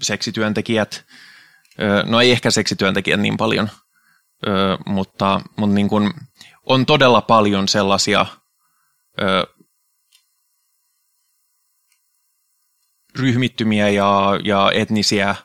seksityöntekijät, 0.02 1.06
no 2.06 2.22
ei 2.22 2.32
ehkä 2.32 2.52
seksityöntekijät 2.52 3.20
niin 3.20 3.38
paljon, 3.38 3.70
mutta, 4.86 5.42
mutta 5.56 5.76
niin 5.76 5.90
kuin 5.90 6.14
on 6.66 6.86
todella 6.86 7.22
paljon 7.22 7.68
sellaisia 7.68 8.26
ryhmittymiä 13.18 13.90
ja, 13.90 14.40
ja 14.44 14.72
etnisiä, 14.74 15.36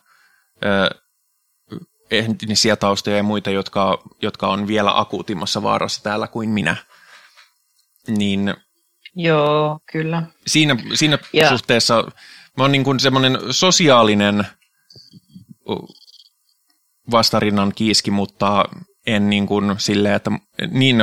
etnisiä 2.10 2.76
taustoja 2.76 3.16
ja 3.16 3.22
muita, 3.22 3.50
jotka, 3.50 4.02
jotka 4.22 4.48
on 4.48 4.66
vielä 4.66 5.00
akuutimmassa 5.00 5.62
vaarassa 5.62 6.02
täällä 6.02 6.28
kuin 6.28 6.50
minä. 6.50 6.76
Niin 8.08 8.54
Joo, 9.16 9.80
kyllä. 9.92 10.22
Siinä, 10.46 10.76
siinä 10.94 11.18
ja. 11.32 11.48
suhteessa 11.48 12.04
mä 12.56 12.64
oon 12.64 12.72
niin 12.72 12.84
kuin 12.84 13.00
semmoinen 13.00 13.38
sosiaalinen 13.50 14.46
vastarinnan 17.10 17.72
kiiski, 17.74 18.10
mutta 18.10 18.64
en 19.06 19.30
niin 19.30 19.46
kuin 19.46 19.74
silleen, 19.78 20.14
että 20.14 20.30
niin 20.70 20.96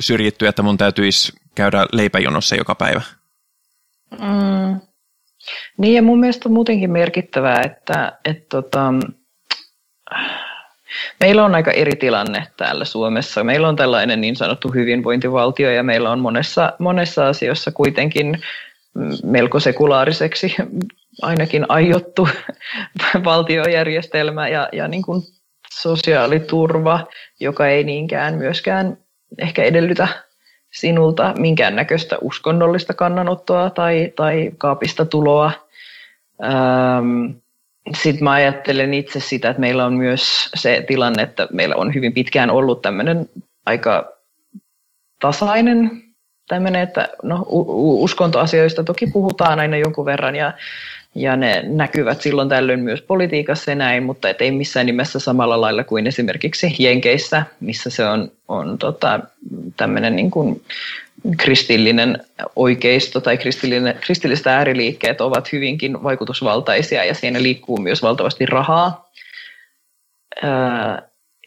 syrjitty, 0.00 0.46
että 0.46 0.62
mun 0.62 0.78
täytyisi 0.78 1.32
käydä 1.54 1.86
leipäjonossa 1.92 2.56
joka 2.56 2.74
päivä. 2.74 3.02
Mm. 4.10 4.80
Niin 5.78 5.94
ja 5.94 6.02
mun 6.02 6.20
mielestä 6.20 6.48
on 6.48 6.52
muutenkin 6.52 6.90
merkittävää, 6.90 7.60
että, 7.62 8.18
että 8.24 8.46
tota, 8.48 8.94
Meillä 11.20 11.44
on 11.44 11.54
aika 11.54 11.70
eri 11.70 11.96
tilanne 11.96 12.46
täällä 12.56 12.84
Suomessa. 12.84 13.44
Meillä 13.44 13.68
on 13.68 13.76
tällainen 13.76 14.20
niin 14.20 14.36
sanottu 14.36 14.68
hyvinvointivaltio 14.68 15.70
ja 15.70 15.82
meillä 15.82 16.10
on 16.10 16.20
monessa, 16.20 16.72
monessa 16.78 17.28
asiassa 17.28 17.70
kuitenkin 17.72 18.42
melko 19.24 19.60
sekulaariseksi 19.60 20.56
ainakin 21.22 21.66
aiottu 21.68 22.28
valtiojärjestelmä 23.24 24.48
ja, 24.48 24.68
ja 24.72 24.88
niin 24.88 25.02
kuin 25.02 25.22
sosiaaliturva, 25.74 27.06
joka 27.40 27.68
ei 27.68 27.84
niinkään 27.84 28.34
myöskään 28.34 28.98
ehkä 29.38 29.62
edellytä 29.62 30.08
sinulta 30.76 31.34
minkäännäköistä 31.38 32.16
uskonnollista 32.20 32.94
kannanottoa 32.94 33.70
tai, 33.70 34.12
tai 34.16 34.52
kaapista 34.58 35.06
tuloa. 35.06 35.52
Ähm, 36.44 37.24
sitten 38.02 38.24
mä 38.24 38.32
ajattelen 38.32 38.94
itse 38.94 39.20
sitä, 39.20 39.50
että 39.50 39.60
meillä 39.60 39.86
on 39.86 39.94
myös 39.94 40.50
se 40.54 40.84
tilanne, 40.86 41.22
että 41.22 41.48
meillä 41.52 41.76
on 41.76 41.94
hyvin 41.94 42.12
pitkään 42.12 42.50
ollut 42.50 42.82
tämmöinen 42.82 43.28
aika 43.66 44.12
tasainen 45.20 46.02
tämmöinen, 46.48 46.82
että 46.82 47.08
no, 47.22 47.44
uskontoasioista 47.48 48.84
toki 48.84 49.06
puhutaan 49.06 49.60
aina 49.60 49.76
jonkun 49.76 50.04
verran 50.04 50.36
ja, 50.36 50.52
ja 51.16 51.36
ne 51.36 51.62
näkyvät 51.66 52.22
silloin 52.22 52.48
tällöin 52.48 52.80
myös 52.80 53.02
politiikassa 53.02 53.70
ja 53.70 53.74
näin, 53.74 54.02
mutta 54.02 54.28
ei 54.28 54.50
missään 54.50 54.86
nimessä 54.86 55.18
samalla 55.18 55.60
lailla 55.60 55.84
kuin 55.84 56.06
esimerkiksi 56.06 56.76
Jenkeissä, 56.78 57.42
missä 57.60 57.90
se 57.90 58.06
on, 58.06 58.32
on 58.48 58.78
tota, 58.78 59.20
tämmöinen 59.76 60.16
niin 60.16 60.30
kuin 60.30 60.62
kristillinen 61.36 62.18
oikeisto 62.56 63.20
tai 63.20 63.38
kristilliset 64.00 64.46
ääriliikkeet 64.46 65.20
ovat 65.20 65.52
hyvinkin 65.52 66.02
vaikutusvaltaisia 66.02 67.04
ja 67.04 67.14
siinä 67.14 67.42
liikkuu 67.42 67.78
myös 67.78 68.02
valtavasti 68.02 68.46
rahaa. 68.46 69.10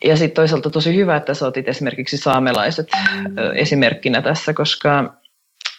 Ja 0.03 0.17
sitten 0.17 0.35
toisaalta 0.35 0.69
tosi 0.69 0.95
hyvä, 0.95 1.15
että 1.15 1.33
sä 1.33 1.47
otit 1.47 1.67
esimerkiksi 1.67 2.17
saamelaiset 2.17 2.87
esimerkkinä 3.55 4.21
tässä, 4.21 4.53
koska 4.53 5.13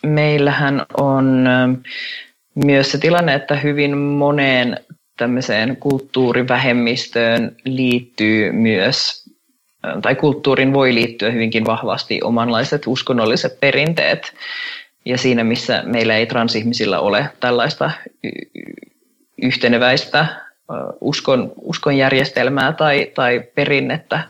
meillähän 0.03 0.87
on 0.97 1.49
myös 2.55 2.93
se 2.93 2.99
tilanne, 2.99 3.35
että 3.35 3.57
hyvin 3.57 3.99
moneen 3.99 4.77
tämmöiseen 5.17 5.77
kulttuurivähemmistöön 5.77 7.57
liittyy 7.65 8.53
myös 8.53 9.31
tai 10.03 10.15
kulttuurin 10.15 10.73
voi 10.73 10.95
liittyä 10.95 11.31
hyvinkin 11.31 11.67
vahvasti 11.67 12.21
omanlaiset 12.25 12.83
uskonnolliset 12.87 13.61
perinteet. 13.61 14.33
Ja 15.05 15.19
siinä, 15.19 15.45
missä 15.45 15.83
meillä 15.87 16.17
ei 16.17 16.27
transihmisillä 16.27 17.01
ole 17.01 17.29
tällaista 17.41 17.91
yhteneväistä 19.43 20.27
uskon, 21.01 21.53
uskonjärjestelmää 21.63 22.73
tai, 22.73 23.11
tai 23.15 23.43
perinnettä 23.55 24.21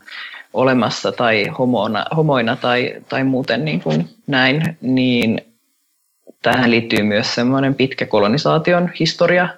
olemassa 0.53 1.11
tai 1.11 1.47
homona, 1.47 2.05
homoina 2.15 2.55
tai, 2.55 2.95
tai 3.09 3.23
muuten 3.23 3.65
niin 3.65 3.81
kuin 3.81 4.09
näin, 4.27 4.77
niin 4.81 5.41
tähän 6.41 6.71
liittyy 6.71 7.03
myös 7.03 7.35
semmoinen 7.35 7.75
pitkä 7.75 8.05
kolonisaation 8.05 8.91
historia 8.99 9.49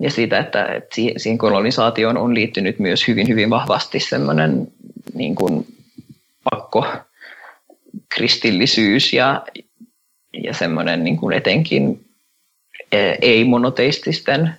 ja 0.00 0.10
siitä, 0.10 0.38
että, 0.38 0.64
että 0.64 0.96
siihen 1.16 1.38
kolonisaatioon 1.38 2.16
on 2.16 2.34
liittynyt 2.34 2.78
myös 2.78 3.08
hyvin, 3.08 3.28
hyvin 3.28 3.50
vahvasti 3.50 4.00
semmoinen 4.00 4.66
niin 5.14 5.34
kuin 5.34 5.66
pakko 6.50 6.86
kristillisyys 8.08 9.12
ja, 9.12 9.42
ja 10.42 10.54
semmoinen 10.54 11.04
niin 11.04 11.16
kuin 11.16 11.36
etenkin 11.36 12.04
e, 12.92 13.14
ei-monoteististen 13.22 14.54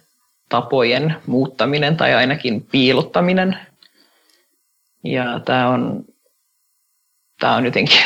tapojen 0.50 1.16
muuttaminen 1.26 1.98
tai 1.98 2.14
ainakin 2.14 2.68
piilottaminen. 2.72 3.58
Ja 5.04 5.39
tämä 5.46 5.70
on, 5.70 6.06
tämä 7.44 7.56
on 7.56 7.66
jotenkin, 7.66 7.98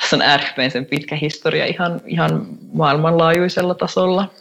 tässä 0.00 0.16
on 0.16 0.22
äärimmäisen 0.22 0.86
pitkä 0.86 1.16
historia 1.16 1.66
ihan, 1.66 2.00
ihan 2.06 2.46
maailmanlaajuisella 2.72 3.74
tasolla. 3.74 4.34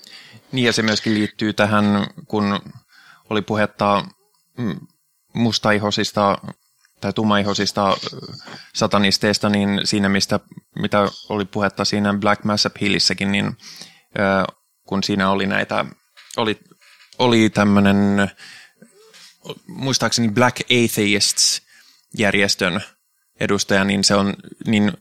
Niin 0.52 0.66
ja 0.66 0.74
se 0.74 0.82
myöskin 0.82 1.14
liittyy 1.14 1.54
tähän, 1.54 2.08
kun 2.28 2.60
oli 3.30 3.42
puhetta 3.42 4.06
mm, 4.58 4.80
mustaihosista 5.34 6.38
tai 7.02 7.14
tummaihosista 7.14 7.98
satanisteista, 8.76 9.50
niin 9.50 9.82
siinä, 9.84 10.10
mistä, 10.10 10.40
mitä 10.80 11.08
oli 11.30 11.46
puhetta 11.46 11.86
siinä 11.86 12.14
Black 12.14 12.44
Mass 12.44 12.68
Hillissäkin, 12.82 13.32
niin 13.32 13.58
kun 14.88 15.04
siinä 15.04 15.30
oli 15.30 15.46
näitä, 15.48 15.86
oli, 16.38 16.60
oli 17.20 17.50
tämmöinen, 17.50 18.32
muistaakseni 19.68 20.30
Black 20.30 20.62
Atheists, 20.62 21.62
järjestön 22.18 22.82
edustaja, 23.40 23.84
niin 23.84 24.04
se 24.04 24.16
on 24.16 24.34
niin 24.68 24.92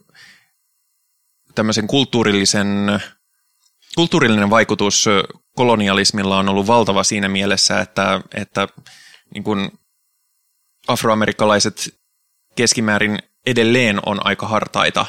tämmöisen 1.54 1.86
kulttuurillisen, 1.86 3.00
kulttuurillinen 3.94 4.50
vaikutus 4.50 5.06
kolonialismilla 5.56 6.38
on 6.38 6.48
ollut 6.48 6.66
valtava 6.66 7.04
siinä 7.04 7.28
mielessä, 7.28 7.80
että, 7.80 8.20
että 8.34 8.68
niin 9.34 9.44
kuin 9.44 9.78
afroamerikkalaiset 10.88 12.00
keskimäärin 12.56 13.18
edelleen 13.46 14.00
on 14.06 14.26
aika 14.26 14.48
hartaita, 14.48 15.06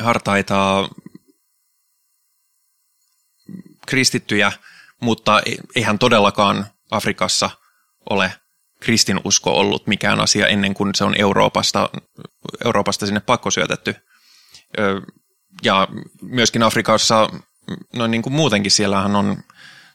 hartaita 0.00 0.88
kristittyjä, 3.86 4.52
mutta 5.00 5.42
eihän 5.74 5.98
todellakaan 5.98 6.66
Afrikassa 6.90 7.50
ole 8.10 8.32
kristinusko 8.80 9.52
ollut 9.52 9.86
mikään 9.86 10.20
asia 10.20 10.46
ennen 10.46 10.74
kuin 10.74 10.94
se 10.94 11.04
on 11.04 11.14
Euroopasta, 11.18 11.90
Euroopasta 12.64 13.06
sinne 13.06 13.20
pakkosyötetty. 13.20 13.94
Ja 15.62 15.88
myöskin 16.22 16.62
Afrikassa, 16.62 17.28
no 17.96 18.06
niin 18.06 18.22
kuin 18.22 18.32
muutenkin 18.32 18.70
siellähän 18.70 19.16
on 19.16 19.36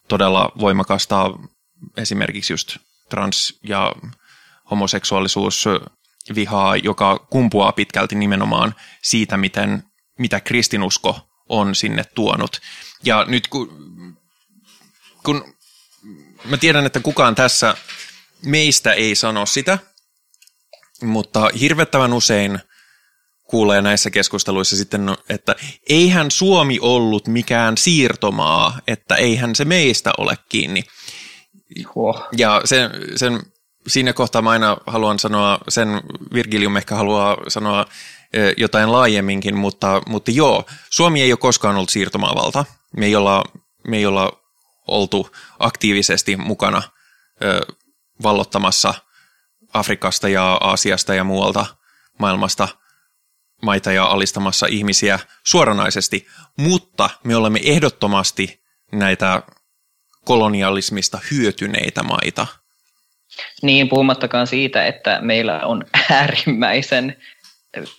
todella 0.07 0.51
voimakasta 0.59 1.31
esimerkiksi 1.97 2.53
just 2.53 2.77
trans- 3.09 3.59
ja 3.63 3.95
homoseksuaalisuus 4.71 5.65
vihaa, 6.35 6.75
joka 6.75 7.27
kumpuaa 7.29 7.71
pitkälti 7.71 8.15
nimenomaan 8.15 8.75
siitä, 9.01 9.37
miten, 9.37 9.83
mitä 10.19 10.39
kristinusko 10.39 11.27
on 11.49 11.75
sinne 11.75 12.03
tuonut. 12.03 12.61
Ja 13.03 13.25
nyt 13.27 13.47
kun, 13.47 13.67
kun 15.23 15.53
mä 16.45 16.57
tiedän, 16.57 16.85
että 16.85 16.99
kukaan 16.99 17.35
tässä 17.35 17.75
meistä 18.45 18.93
ei 18.93 19.15
sano 19.15 19.45
sitä, 19.45 19.77
mutta 21.01 21.49
hirvettävän 21.59 22.13
usein 22.13 22.59
kuulee 23.43 23.81
näissä 23.81 24.09
keskusteluissa 24.09 24.77
sitten, 24.77 25.05
no, 25.05 25.17
että 25.29 25.55
eihän 25.89 26.31
Suomi 26.31 26.79
ollut 26.81 27.27
mikään 27.27 27.77
siirtomaa, 27.77 28.79
että 28.87 29.15
eihän 29.15 29.55
se 29.55 29.65
meistä 29.65 30.11
ole 30.17 30.37
kiinni. 30.49 30.83
Oh. 31.95 32.27
Ja 32.37 32.61
sen, 32.65 32.91
sen, 33.15 33.39
siinä 33.87 34.13
kohtaa 34.13 34.41
mä 34.41 34.49
aina 34.49 34.77
haluan 34.87 35.19
sanoa, 35.19 35.59
sen 35.69 36.01
Virgilium 36.33 36.77
ehkä 36.77 36.95
haluaa 36.95 37.37
sanoa 37.47 37.85
jotain 38.57 38.91
laajemminkin, 38.91 39.57
mutta, 39.57 40.01
mutta 40.07 40.31
joo, 40.31 40.65
Suomi 40.89 41.21
ei 41.21 41.31
ole 41.31 41.37
koskaan 41.37 41.75
ollut 41.75 41.89
siirtomaavalta. 41.89 42.65
Me 42.97 43.05
ei 43.05 43.15
olla, 43.15 43.43
me 43.87 43.97
ei 43.97 44.05
olla 44.05 44.31
oltu 44.87 45.29
aktiivisesti 45.59 46.35
mukana 46.35 46.81
ö, 47.43 47.61
vallottamassa 48.23 48.93
Afrikasta 49.73 50.29
ja 50.29 50.57
Aasiasta 50.61 51.15
ja 51.15 51.23
muualta 51.23 51.65
maailmasta 52.19 52.67
maita 53.61 53.91
ja 53.91 54.05
alistamassa 54.05 54.67
ihmisiä 54.69 55.19
suoranaisesti, 55.43 56.27
mutta 56.57 57.09
me 57.23 57.35
olemme 57.35 57.59
ehdottomasti 57.63 58.63
näitä 58.91 59.41
kolonialismista 60.25 61.19
hyötyneitä 61.31 62.03
maita. 62.03 62.47
Niin, 63.61 63.89
puhumattakaan 63.89 64.47
siitä, 64.47 64.85
että 64.85 65.19
meillä 65.21 65.59
on 65.65 65.85
äärimmäisen 66.09 67.17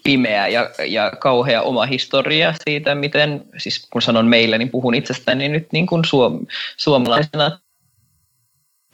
pimeä 0.04 0.48
ja, 0.48 0.70
ja 0.86 1.10
kauhea 1.10 1.62
oma 1.62 1.86
historia 1.86 2.54
siitä, 2.64 2.94
miten, 2.94 3.44
siis 3.56 3.86
kun 3.92 4.02
sanon 4.02 4.26
meille, 4.26 4.58
niin 4.58 4.70
puhun 4.70 4.94
itsestäni 4.94 5.48
nyt 5.48 5.72
niin 5.72 5.86
kuin 5.86 6.04
suom, 6.04 6.46
suomalaisena, 6.76 7.60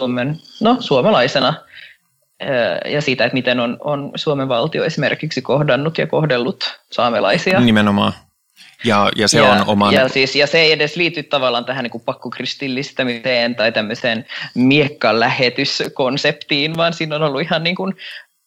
Suomen, 0.00 0.38
no 0.60 0.76
suomalaisena, 0.80 1.54
ja 2.84 3.00
siitä, 3.00 3.24
että 3.24 3.34
miten 3.34 3.60
on, 3.60 3.76
on 3.80 4.12
Suomen 4.14 4.48
valtio 4.48 4.84
esimerkiksi 4.84 5.42
kohdannut 5.42 5.98
ja 5.98 6.06
kohdellut 6.06 6.80
saamelaisia. 6.92 7.60
Nimenomaan. 7.60 8.12
Ja, 8.84 9.10
ja 9.16 9.28
se 9.28 9.38
ja, 9.38 9.52
on 9.52 9.64
oman... 9.66 9.94
Ja, 9.94 10.08
siis, 10.08 10.36
ja 10.36 10.46
se 10.46 10.60
ei 10.60 10.72
edes 10.72 10.96
liity 10.96 11.22
tavallaan 11.22 11.64
tähän 11.64 11.82
niin 11.82 11.90
kuin 11.90 12.04
pakkokristillistämiseen 12.04 13.54
tai 13.54 13.72
tämmöiseen 13.72 14.26
miekkalähetyskonseptiin, 14.54 16.76
vaan 16.76 16.92
siinä 16.92 17.16
on 17.16 17.22
ollut 17.22 17.40
ihan 17.40 17.64
niin 17.64 17.76
kuin 17.76 17.94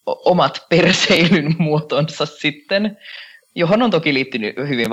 omat 0.05 0.65
perseilyn 0.69 1.55
muotonsa 1.57 2.25
sitten, 2.25 2.97
johon 3.55 3.81
on 3.81 3.91
toki 3.91 4.13
liittynyt 4.13 4.55
hyvin 4.67 4.87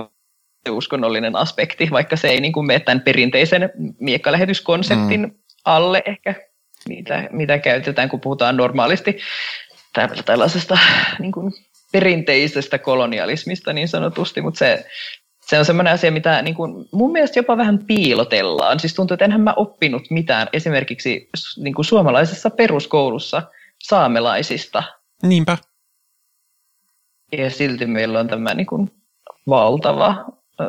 uskonnollinen 0.70 1.36
aspekti, 1.36 1.88
vaikka 1.90 2.16
se 2.16 2.28
ei 2.28 2.40
niin 2.40 2.52
kuin 2.52 2.66
mene 2.66 2.80
tämän 2.80 3.00
perinteisen 3.00 3.70
miekkalähetyskonseptin 3.98 5.20
mm. 5.20 5.32
alle 5.64 6.02
ehkä, 6.06 6.34
mitä, 6.88 7.28
mitä 7.30 7.58
käytetään, 7.58 8.08
kun 8.08 8.20
puhutaan 8.20 8.56
normaalisti 8.56 9.18
tällaisesta 10.24 10.78
niin 11.18 11.32
kuin 11.32 11.52
perinteisestä 11.92 12.78
kolonialismista 12.78 13.72
niin 13.72 13.88
sanotusti, 13.88 14.40
mutta 14.40 14.58
se, 14.58 14.86
se 15.40 15.58
on 15.58 15.64
sellainen 15.64 15.92
asia, 15.92 16.12
mitä 16.12 16.42
niin 16.42 16.54
kuin, 16.54 16.88
mun 16.92 17.12
mielestä 17.12 17.38
jopa 17.38 17.56
vähän 17.56 17.78
piilotellaan. 17.86 18.80
Siis 18.80 18.94
tuntuu, 18.94 19.14
että 19.14 19.24
enhän 19.24 19.40
mä 19.40 19.54
oppinut 19.56 20.10
mitään 20.10 20.48
esimerkiksi 20.52 21.28
niin 21.56 21.74
kuin 21.74 21.84
suomalaisessa 21.84 22.50
peruskoulussa 22.50 23.42
saamelaisista 23.78 24.82
Niinpä. 25.22 25.58
Ja 27.32 27.50
silti 27.50 27.86
meillä 27.86 28.20
on 28.20 28.28
tämä 28.28 28.54
niin 28.54 28.66
kuin 28.66 28.90
valtava 29.48 30.24
ö, 30.60 30.64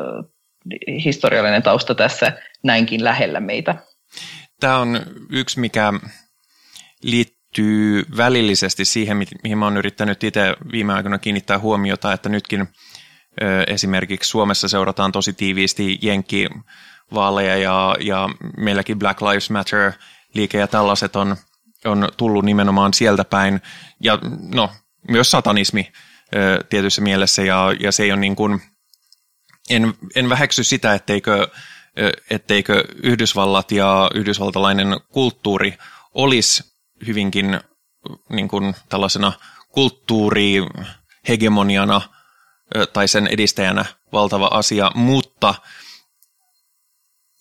historiallinen 1.04 1.62
tausta 1.62 1.94
tässä 1.94 2.32
näinkin 2.62 3.04
lähellä 3.04 3.40
meitä. 3.40 3.74
Tämä 4.62 4.78
on 4.78 5.00
yksi, 5.30 5.60
mikä 5.60 5.92
liittyy 7.02 8.04
välillisesti 8.16 8.84
siihen, 8.84 9.16
mihin 9.42 9.62
oon 9.62 9.76
yrittänyt 9.76 10.24
itse 10.24 10.56
viime 10.72 10.92
aikoina 10.94 11.18
kiinnittää 11.18 11.58
huomiota, 11.58 12.12
että 12.12 12.28
nytkin 12.28 12.68
esimerkiksi 13.66 14.30
Suomessa 14.30 14.68
seurataan 14.68 15.12
tosi 15.12 15.32
tiiviisti 15.32 15.98
jenkkivaaleja 16.02 17.56
ja, 17.56 17.96
ja 18.00 18.28
meilläkin 18.56 18.98
Black 18.98 19.22
Lives 19.22 19.50
Matter 19.50 19.92
liike 20.34 20.58
ja 20.58 20.68
tällaiset 20.68 21.16
on– 21.16 21.36
on 21.84 22.08
tullut 22.16 22.44
nimenomaan 22.44 22.94
sieltä 22.94 23.24
päin. 23.24 23.60
Ja 24.00 24.18
no, 24.54 24.72
myös 25.10 25.30
satanismi 25.30 25.92
tietyssä 26.68 27.02
mielessä, 27.02 27.42
ja, 27.42 27.74
ja 27.80 27.92
se 27.92 28.02
ei 28.02 28.12
ole 28.12 28.20
niin 28.20 28.36
kuin, 28.36 28.62
en, 29.70 29.94
en 30.14 30.28
väheksy 30.28 30.64
sitä, 30.64 30.94
etteikö, 30.94 31.48
etteikö 32.30 32.84
Yhdysvallat 33.02 33.72
ja 33.72 34.10
yhdysvaltalainen 34.14 35.00
kulttuuri 35.08 35.78
olisi 36.14 36.64
hyvinkin 37.06 37.60
niin 38.28 38.48
kuin 38.48 38.74
tällaisena 38.88 39.32
kulttuurihegemoniana 39.68 42.00
tai 42.92 43.08
sen 43.08 43.26
edistäjänä 43.26 43.84
valtava 44.12 44.46
asia, 44.46 44.90
mutta– 44.94 45.54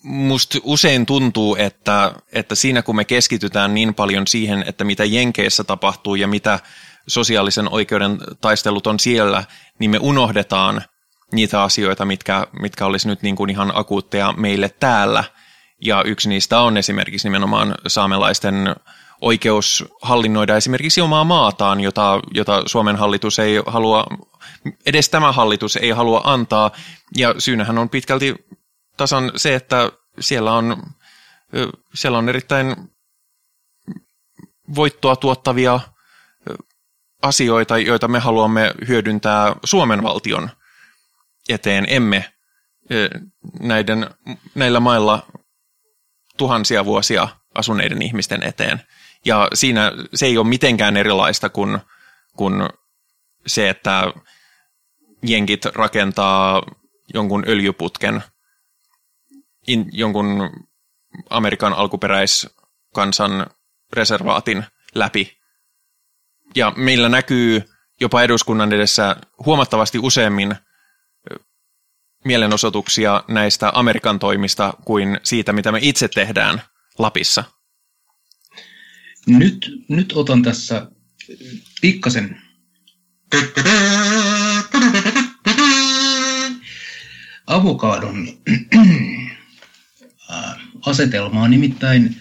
musta 0.04 0.58
usein 0.64 1.06
tuntuu, 1.06 1.56
että, 1.56 2.14
että 2.34 2.56
siinä 2.56 2.82
kun 2.82 2.96
me 2.96 3.06
keskitytään 3.06 3.74
niin 3.74 3.94
paljon 3.94 4.28
siihen, 4.28 4.64
että 4.68 4.84
mitä 4.84 5.06
Jenkeissä 5.06 5.64
tapahtuu 5.64 6.16
ja 6.16 6.28
mitä 6.28 6.60
sosiaalisen 7.08 7.74
oikeuden 7.74 8.18
taistelut 8.42 8.88
on 8.88 9.00
siellä, 9.00 9.44
niin 9.80 9.92
me 9.92 9.98
unohdetaan 10.02 10.82
niitä 11.34 11.64
asioita, 11.64 12.06
mitkä, 12.06 12.48
mitkä 12.62 12.86
olisi 12.86 13.08
nyt 13.08 13.22
niin 13.22 13.36
kuin 13.36 13.50
ihan 13.50 13.72
akuutteja 13.76 14.34
meille 14.38 14.70
täällä. 14.70 15.24
Ja 15.86 16.04
yksi 16.04 16.30
niistä 16.30 16.60
on 16.60 16.78
esimerkiksi 16.78 17.28
nimenomaan 17.28 17.76
saamelaisten 17.88 18.76
oikeus 19.22 19.86
hallinnoida 20.02 20.58
esimerkiksi 20.58 21.02
omaa 21.02 21.24
maataan, 21.24 21.80
jota, 21.80 22.20
jota 22.32 22.64
Suomen 22.66 22.96
hallitus 22.96 23.40
ei 23.40 23.62
halua, 23.66 24.06
edes 24.86 25.10
tämä 25.10 25.32
hallitus 25.32 25.76
ei 25.76 25.90
halua 25.90 26.22
antaa. 26.24 26.72
Ja 27.18 27.36
syynähän 27.38 27.78
on 27.78 27.90
pitkälti 27.90 28.36
tasan 28.98 29.32
se, 29.36 29.56
että 29.56 29.92
siellä 30.20 30.54
on, 30.54 30.84
siellä 31.94 32.18
on 32.18 32.30
erittäin 32.30 32.76
voittoa 34.76 35.16
tuottavia 35.16 35.80
asioita, 37.22 37.78
joita 37.78 38.08
me 38.08 38.20
haluamme 38.20 38.74
hyödyntää 38.88 39.56
Suomen 39.64 40.04
valtion 40.04 40.50
eteen, 41.50 41.86
emme 41.90 42.34
näiden, 43.60 44.10
näillä 44.56 44.80
mailla 44.80 45.28
tuhansia 46.38 46.86
vuosia 46.86 47.28
asuneiden 47.56 48.02
ihmisten 48.02 48.44
eteen. 48.44 48.82
Ja 49.26 49.48
siinä 49.54 49.92
se 50.14 50.26
ei 50.26 50.38
ole 50.38 50.48
mitenkään 50.48 50.98
erilaista 50.98 51.50
kuin, 51.50 51.80
kuin 52.38 52.54
se, 53.48 53.70
että 53.70 54.14
jenkit 55.24 55.66
rakentaa 55.66 56.64
jonkun 57.14 57.44
öljyputken 57.48 58.24
in, 59.68 59.90
jonkun 59.92 60.50
Amerikan 61.30 61.74
alkuperäiskansan 61.74 63.48
reservaatin 63.94 64.66
läpi. 64.96 65.38
Ja 66.56 66.74
meillä 66.76 67.10
näkyy 67.10 67.64
jopa 68.00 68.22
eduskunnan 68.22 68.74
edessä 68.74 69.16
huomattavasti 69.46 70.00
useammin 70.00 70.56
mielenosoituksia 72.26 73.24
näistä 73.28 73.72
Amerikan 73.74 74.20
toimista 74.20 74.74
kuin 74.86 75.20
siitä, 75.24 75.54
mitä 75.54 75.72
me 75.72 75.80
itse 75.82 76.08
tehdään 76.08 76.62
Lapissa. 77.00 77.44
Nyt, 79.28 79.72
nyt 79.90 80.14
otan 80.16 80.42
tässä 80.42 80.88
pikkasen 81.82 82.42
avokadon 87.48 88.28
asetelmaa. 90.86 91.48
Nimittäin 91.48 92.16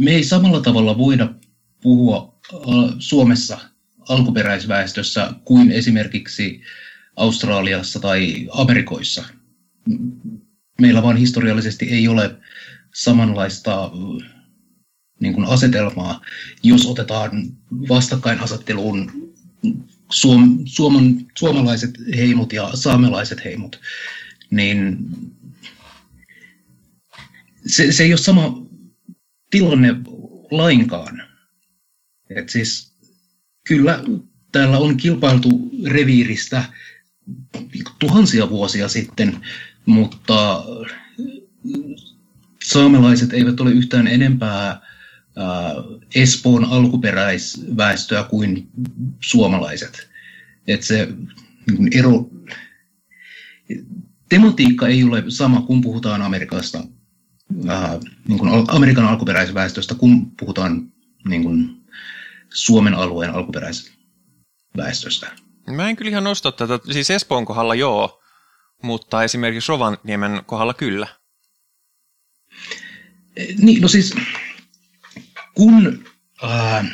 me 0.00 0.10
ei 0.10 0.24
samalla 0.24 0.60
tavalla 0.60 0.98
voida 0.98 1.34
puhua 1.82 2.38
Suomessa 2.98 3.58
alkuperäisväestössä 4.08 5.32
kuin 5.44 5.72
esimerkiksi 5.72 6.62
Australiassa 7.16 8.00
tai 8.00 8.48
Amerikoissa. 8.52 9.24
Meillä 10.80 11.02
vaan 11.02 11.16
historiallisesti 11.16 11.84
ei 11.84 12.08
ole 12.08 12.36
samanlaista 12.94 13.90
niin 15.20 15.34
kuin 15.34 15.46
asetelmaa, 15.46 16.20
jos 16.62 16.86
otetaan 16.86 17.30
vastakkainasetteluun 17.88 19.32
suom, 20.10 20.58
suoman, 20.64 21.26
suomalaiset 21.38 21.90
heimot 22.16 22.52
ja 22.52 22.70
saamelaiset 22.74 23.44
heimot, 23.44 23.80
niin 24.50 24.98
se, 27.66 27.92
se 27.92 28.02
ei 28.02 28.12
ole 28.12 28.18
sama 28.18 28.66
tilanne 29.50 29.94
lainkaan. 30.50 31.22
Et 32.36 32.48
siis 32.48 32.92
kyllä 33.66 34.04
täällä 34.52 34.78
on 34.78 34.96
kilpailtu 34.96 35.70
reviiristä 35.86 36.64
tuhansia 37.98 38.50
vuosia 38.50 38.88
sitten, 38.88 39.40
mutta 39.86 40.64
saamelaiset 42.64 43.32
eivät 43.32 43.60
ole 43.60 43.70
yhtään 43.70 44.06
enempää 44.06 44.80
Espoon 46.14 46.64
alkuperäisväestöä 46.64 48.24
kuin 48.24 48.70
suomalaiset. 49.20 50.08
Et 50.66 50.82
se 50.82 51.08
niin 51.78 51.98
ero, 51.98 52.30
tematiikka 54.28 54.88
ei 54.88 55.04
ole 55.04 55.24
sama, 55.28 55.62
kun 55.62 55.80
puhutaan 55.80 56.22
Amerikasta, 56.22 56.84
niin 58.28 58.38
kuin 58.38 58.50
Amerikan 58.68 59.04
alkuperäisväestöstä, 59.04 59.94
kun 59.94 60.32
puhutaan 60.40 60.92
niin 61.28 61.42
kuin 61.42 61.84
Suomen 62.54 62.94
alueen 62.94 63.34
alkuperäisväestöstä. 63.34 65.43
Mä 65.70 65.88
en 65.88 65.96
kyllä 65.96 66.10
ihan 66.10 66.24
nosta 66.24 66.52
tätä, 66.52 66.78
siis 66.92 67.10
Espoon 67.10 67.44
kohdalla 67.44 67.74
joo, 67.74 68.22
mutta 68.82 69.22
esimerkiksi 69.24 69.68
Rovaniemen 69.68 70.42
kohdalla 70.46 70.74
kyllä. 70.74 71.06
Niin, 73.58 73.82
no 73.82 73.88
siis 73.88 74.14
kun, 75.54 76.04
äh, 76.44 76.86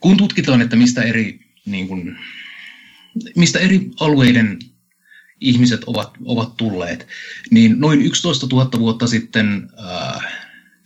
kun 0.00 0.16
tutkitaan, 0.16 0.62
että 0.62 0.76
mistä 0.76 1.02
eri, 1.02 1.40
niin 1.64 1.88
kuin, 1.88 2.18
mistä 3.36 3.58
eri 3.58 3.90
alueiden 4.00 4.58
ihmiset 5.40 5.84
ovat, 5.84 6.10
ovat 6.24 6.56
tulleet, 6.56 7.06
niin 7.50 7.80
noin 7.80 8.02
11 8.02 8.46
000 8.52 8.78
vuotta 8.78 9.06
sitten 9.06 9.70
äh, 9.90 10.37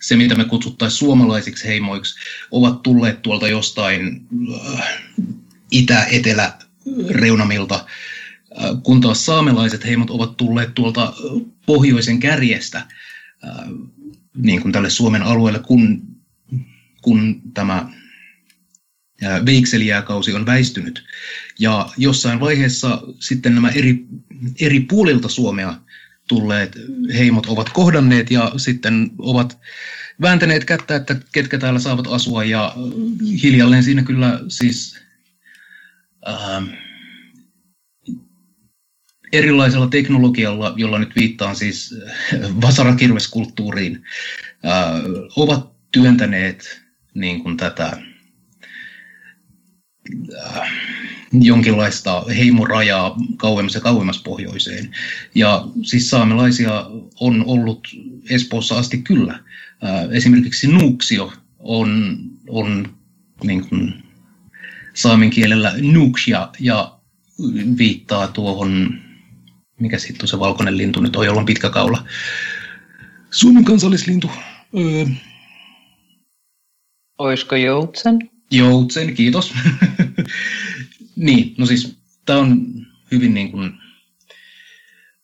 se, 0.02 0.16
mitä 0.16 0.34
me 0.34 0.44
kutsuttaisiin 0.44 0.98
suomalaisiksi 0.98 1.68
heimoiksi, 1.68 2.14
ovat 2.50 2.82
tulleet 2.82 3.22
tuolta 3.22 3.48
jostain 3.48 4.26
äh, 4.54 5.00
itä-etelä-reunamilta, 5.70 7.74
äh, 7.74 7.84
kun 8.82 9.00
taas 9.00 9.26
saamelaiset 9.26 9.84
heimot 9.84 10.10
ovat 10.10 10.36
tulleet 10.36 10.74
tuolta 10.74 11.14
pohjoisen 11.66 12.20
kärjestä, 12.20 12.78
äh, 12.78 12.88
niin 14.36 14.62
kuin 14.62 14.72
tälle 14.72 14.90
Suomen 14.90 15.22
alueelle, 15.22 15.58
kun, 15.58 16.02
kun 17.02 17.42
tämä 17.54 17.88
veikselijääkausi 19.46 20.32
on 20.32 20.46
väistynyt. 20.46 21.04
Ja 21.58 21.90
jossain 21.96 22.40
vaiheessa 22.40 23.02
sitten 23.20 23.54
nämä 23.54 23.70
eri, 23.70 24.04
eri 24.60 24.80
puolilta 24.80 25.28
Suomea 25.28 25.74
tulleet 26.28 26.78
heimot 27.14 27.46
ovat 27.46 27.68
kohdanneet 27.68 28.30
ja 28.30 28.52
sitten 28.56 29.10
ovat 29.18 29.58
vääntäneet 30.20 30.64
kättä, 30.64 30.96
että 30.96 31.16
ketkä 31.32 31.58
täällä 31.58 31.80
saavat 31.80 32.06
asua. 32.10 32.44
Ja 32.44 32.74
hiljalleen 33.42 33.82
siinä 33.82 34.02
kyllä 34.02 34.40
siis 34.48 34.98
äh, 36.28 36.64
erilaisella 39.32 39.86
teknologialla, 39.86 40.74
jolla 40.76 40.98
nyt 40.98 41.16
viittaan 41.16 41.56
siis 41.56 41.94
vasarakirveskulttuuriin, 42.60 44.04
äh, 44.66 44.90
ovat 45.36 45.72
työntäneet 45.92 46.82
niin 47.14 47.42
kuin 47.42 47.56
tätä 47.56 48.02
äh, 50.46 50.71
jonkinlaista 51.32 52.24
heimorajaa 52.36 53.16
kauemmas 53.36 53.74
ja 53.74 53.80
kauemmas 53.80 54.22
pohjoiseen. 54.22 54.94
Ja 55.34 55.64
siis 55.82 56.10
saamelaisia 56.10 56.86
on 57.20 57.44
ollut 57.46 57.88
Espoossa 58.30 58.78
asti 58.78 58.98
kyllä. 58.98 59.32
Äh, 59.32 60.10
esimerkiksi 60.10 60.66
Nuuksio 60.66 61.32
on, 61.58 62.18
on 62.48 62.94
niin 63.44 63.68
kuin 63.68 63.94
saamen 64.94 65.30
kielellä 65.30 65.74
Nuuksia 65.80 66.48
ja 66.60 66.98
viittaa 67.78 68.28
tuohon 68.28 68.98
mikä 69.82 69.98
sitten 69.98 70.28
se 70.28 70.38
valkoinen 70.38 70.76
lintu 70.76 71.00
nyt 71.00 71.16
on, 71.16 71.26
jolla 71.26 71.40
on 71.40 71.46
pitkä 71.46 71.70
kaula. 71.70 72.04
Suomen 73.30 73.64
kansallislintu. 73.64 74.30
Öö. 74.78 75.04
Oisko 77.18 77.56
joutsen? 77.56 78.30
Joutsen, 78.50 79.14
kiitos. 79.14 79.54
niin, 81.22 81.54
no 81.58 81.66
siis 81.66 81.96
tämä 82.24 82.38
on 82.38 82.66
hyvin 83.10 83.34
niin 83.34 83.50
kuin, 83.50 83.72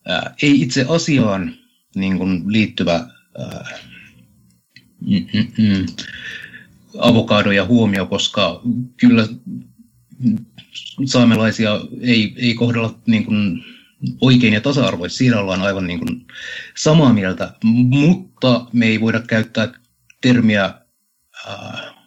ää, 0.07 0.35
ei 0.41 0.61
itse 0.61 0.85
asiaan 0.89 1.53
niin 1.95 2.17
kuin 2.17 2.43
liittyvä 2.47 2.93
ää, 3.39 3.79
mm, 5.01 5.27
mm, 5.33 5.47
mm, 5.57 5.85
avokado 6.97 7.51
ja 7.51 7.65
huomio, 7.65 8.05
koska 8.05 8.61
kyllä 8.97 9.27
saamelaisia 11.05 11.71
ei, 12.01 12.33
ei 12.37 12.53
kohdella 12.53 12.99
niin 13.05 13.25
kuin, 13.25 13.63
oikein 14.21 14.53
ja 14.53 14.61
tasa-arvoisesti, 14.61 15.17
siinä 15.17 15.39
ollaan 15.39 15.61
aivan 15.61 15.87
niin 15.87 15.99
kuin 15.99 16.25
samaa 16.77 17.13
mieltä, 17.13 17.53
mutta 17.63 18.65
me 18.73 18.85
ei 18.85 19.01
voida 19.01 19.21
käyttää 19.21 19.71
termiä, 20.21 20.73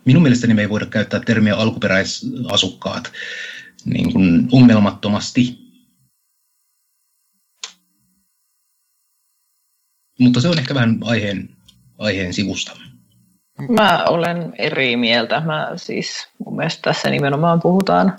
minun 0.05 0.23
mielestäni 0.23 0.55
me 0.55 0.63
ei 0.63 0.69
voida 0.69 0.87
käyttää 0.87 1.21
termiä 1.21 1.57
alkuperäisasukkaat 1.57 3.13
niin 3.85 4.13
kuin 4.13 4.49
ongelmattomasti. 4.53 5.59
Mutta 10.21 10.41
se 10.41 10.49
on 10.49 10.59
ehkä 10.59 10.75
vähän 10.75 10.99
aiheen, 11.05 11.49
aiheen 11.99 12.35
sivusta. 12.35 12.77
Mä 13.69 14.05
olen 14.09 14.55
eri 14.59 14.97
mieltä. 14.97 15.41
Mä 15.41 15.73
siis, 15.77 16.29
mun 16.45 16.57
mielestä 16.57 16.83
tässä 16.83 17.11
nimenomaan 17.11 17.61
puhutaan 17.63 18.19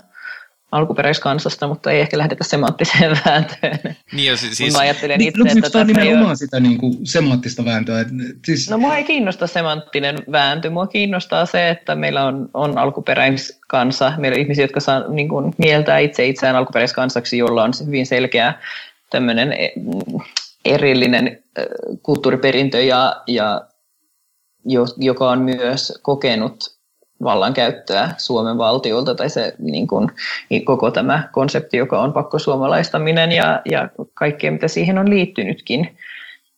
alkuperäiskansasta, 0.74 1.66
mutta 1.66 1.90
ei 1.90 2.00
ehkä 2.00 2.18
lähdetä 2.18 2.44
semanttiseen 2.44 3.18
vääntöön. 3.26 3.96
Niin, 4.12 4.26
ja 4.30 4.36
siis, 4.36 4.72
mä 4.72 4.78
ajattelen 4.78 5.18
niin, 5.18 5.28
itse, 5.28 5.38
no, 5.38 5.50
että 5.56 5.70
tämä 5.70 5.84
nimenomaan 5.84 6.26
ole... 6.26 6.36
sitä 6.36 6.60
niin 6.60 6.78
kuin 6.78 7.06
semanttista 7.06 7.64
vääntöä. 7.64 8.00
Että, 8.00 8.14
siis... 8.44 8.70
No 8.70 8.78
mua 8.78 8.96
ei 8.96 9.04
kiinnosta 9.04 9.46
semanttinen 9.46 10.18
vääntö. 10.32 10.70
Mua 10.70 10.86
kiinnostaa 10.86 11.46
se, 11.46 11.68
että 11.68 11.94
meillä 11.94 12.24
on, 12.24 12.48
on 12.54 12.78
alkuperäiskansa. 12.78 14.12
Meillä 14.16 14.34
on 14.34 14.40
ihmisiä, 14.40 14.64
jotka 14.64 14.80
saa 14.80 15.08
niin 15.08 15.28
kuin, 15.28 15.54
mieltää 15.58 15.98
itse 15.98 16.26
itseään 16.26 16.56
alkuperäiskansaksi, 16.56 17.38
jolla 17.38 17.62
on 17.62 17.72
hyvin 17.86 18.06
selkeä 18.06 18.54
tämmöinen 19.10 19.52
e, 19.52 19.72
erillinen 20.64 21.42
kulttuuriperintö, 22.02 22.82
ja, 22.82 23.22
ja, 23.26 23.60
joka 24.96 25.30
on 25.30 25.42
myös 25.42 25.98
kokenut 26.02 26.73
vallankäyttöä 27.24 28.14
Suomen 28.18 28.58
valtiolta 28.58 29.14
tai 29.14 29.30
se 29.30 29.54
niin 29.58 29.86
kuin, 29.86 30.10
koko 30.64 30.90
tämä 30.90 31.28
konsepti, 31.32 31.76
joka 31.76 32.00
on 32.00 32.12
pakkosuomalaistaminen 32.12 33.32
ja, 33.32 33.62
ja 33.70 33.88
kaikkea, 34.14 34.52
mitä 34.52 34.68
siihen 34.68 34.98
on 34.98 35.10
liittynytkin. 35.10 35.98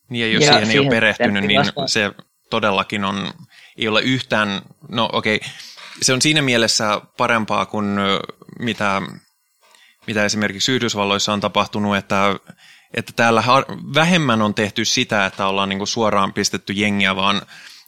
Niin 0.08 0.26
ja 0.26 0.34
jos 0.34 0.44
ja 0.44 0.52
siihen, 0.52 0.66
siihen 0.66 0.82
ei 0.82 0.88
ole 0.88 0.96
perehtynyt, 0.96 1.44
niin 1.44 1.60
vasta... 1.60 1.86
se 1.86 2.10
todellakin 2.50 3.04
on, 3.04 3.30
ei 3.76 3.88
ole 3.88 4.02
yhtään, 4.02 4.62
no 4.88 5.08
okei, 5.12 5.36
okay, 5.36 5.48
se 6.02 6.12
on 6.12 6.22
siinä 6.22 6.42
mielessä 6.42 7.00
parempaa 7.16 7.66
kuin 7.66 7.96
mitä, 8.58 9.02
mitä 10.06 10.24
esimerkiksi 10.24 10.72
Yhdysvalloissa 10.72 11.32
on 11.32 11.40
tapahtunut, 11.40 11.96
että, 11.96 12.36
että 12.94 13.12
täällä 13.16 13.42
vähemmän 13.94 14.42
on 14.42 14.54
tehty 14.54 14.84
sitä, 14.84 15.26
että 15.26 15.46
ollaan 15.46 15.68
niin 15.68 15.78
kuin 15.78 15.88
suoraan 15.88 16.32
pistetty 16.32 16.72
jengiä, 16.72 17.16
vaan 17.16 17.42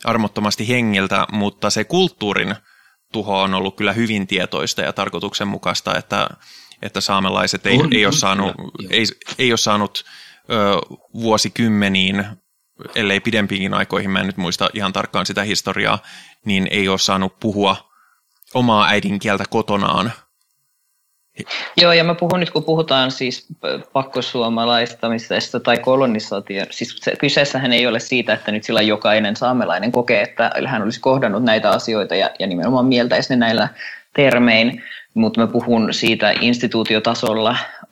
armottomasti 0.04 0.68
hengiltä, 0.68 1.26
mutta 1.32 1.70
se 1.70 1.84
kulttuurin 1.84 2.54
tuho 3.12 3.42
on 3.42 3.54
ollut 3.54 3.76
kyllä 3.76 3.92
hyvin 3.92 4.26
tietoista 4.26 4.82
ja 4.82 4.92
tarkoituksenmukaista, 4.92 5.96
että, 5.98 6.28
että 6.82 7.00
saamelaiset 7.00 7.66
ei, 7.66 7.78
on, 7.78 7.92
ei, 7.92 8.06
ole 8.06 8.12
saanut, 8.12 8.54
ei, 8.90 9.04
ei 9.38 9.52
ole 9.52 9.56
saanut 9.56 10.04
ö, 10.50 10.54
vuosikymmeniin 11.14 12.26
ellei 12.94 13.20
pidempiinkin 13.20 13.74
aikoihin, 13.74 14.10
mä 14.10 14.20
en 14.20 14.26
nyt 14.26 14.36
muista 14.36 14.70
ihan 14.74 14.92
tarkkaan 14.92 15.26
sitä 15.26 15.42
historiaa, 15.42 15.98
niin 16.44 16.68
ei 16.70 16.88
ole 16.88 16.98
saanut 16.98 17.40
puhua 17.40 17.76
omaa 18.54 18.88
äidinkieltä 18.88 19.44
kotonaan. 19.50 20.12
Joo, 21.76 21.92
ja 21.92 22.04
mä 22.04 22.14
puhun 22.14 22.40
nyt, 22.40 22.50
kun 22.50 22.64
puhutaan 22.64 23.10
siis 23.10 23.46
pakkosuomalaistamisesta 23.92 25.60
tai 25.60 25.78
kolonisaatio, 25.78 26.64
siis 26.70 26.96
se, 27.00 27.16
kyseessähän 27.16 27.72
ei 27.72 27.86
ole 27.86 28.00
siitä, 28.00 28.32
että 28.32 28.52
nyt 28.52 28.64
sillä 28.64 28.82
jokainen 28.82 29.36
saamelainen 29.36 29.92
kokee, 29.92 30.22
että 30.22 30.50
hän 30.66 30.82
olisi 30.82 31.00
kohdannut 31.00 31.42
näitä 31.42 31.70
asioita 31.70 32.14
ja, 32.14 32.30
ja 32.38 32.46
nimenomaan 32.46 32.86
mieltäisi 32.86 33.30
ne 33.30 33.36
näillä 33.36 33.68
termein, 34.14 34.82
mutta 35.14 35.40
mä 35.40 35.46
puhun 35.46 35.94
siitä 35.94 36.34
instituutiotasolla 36.40 37.56
ö, 37.82 37.86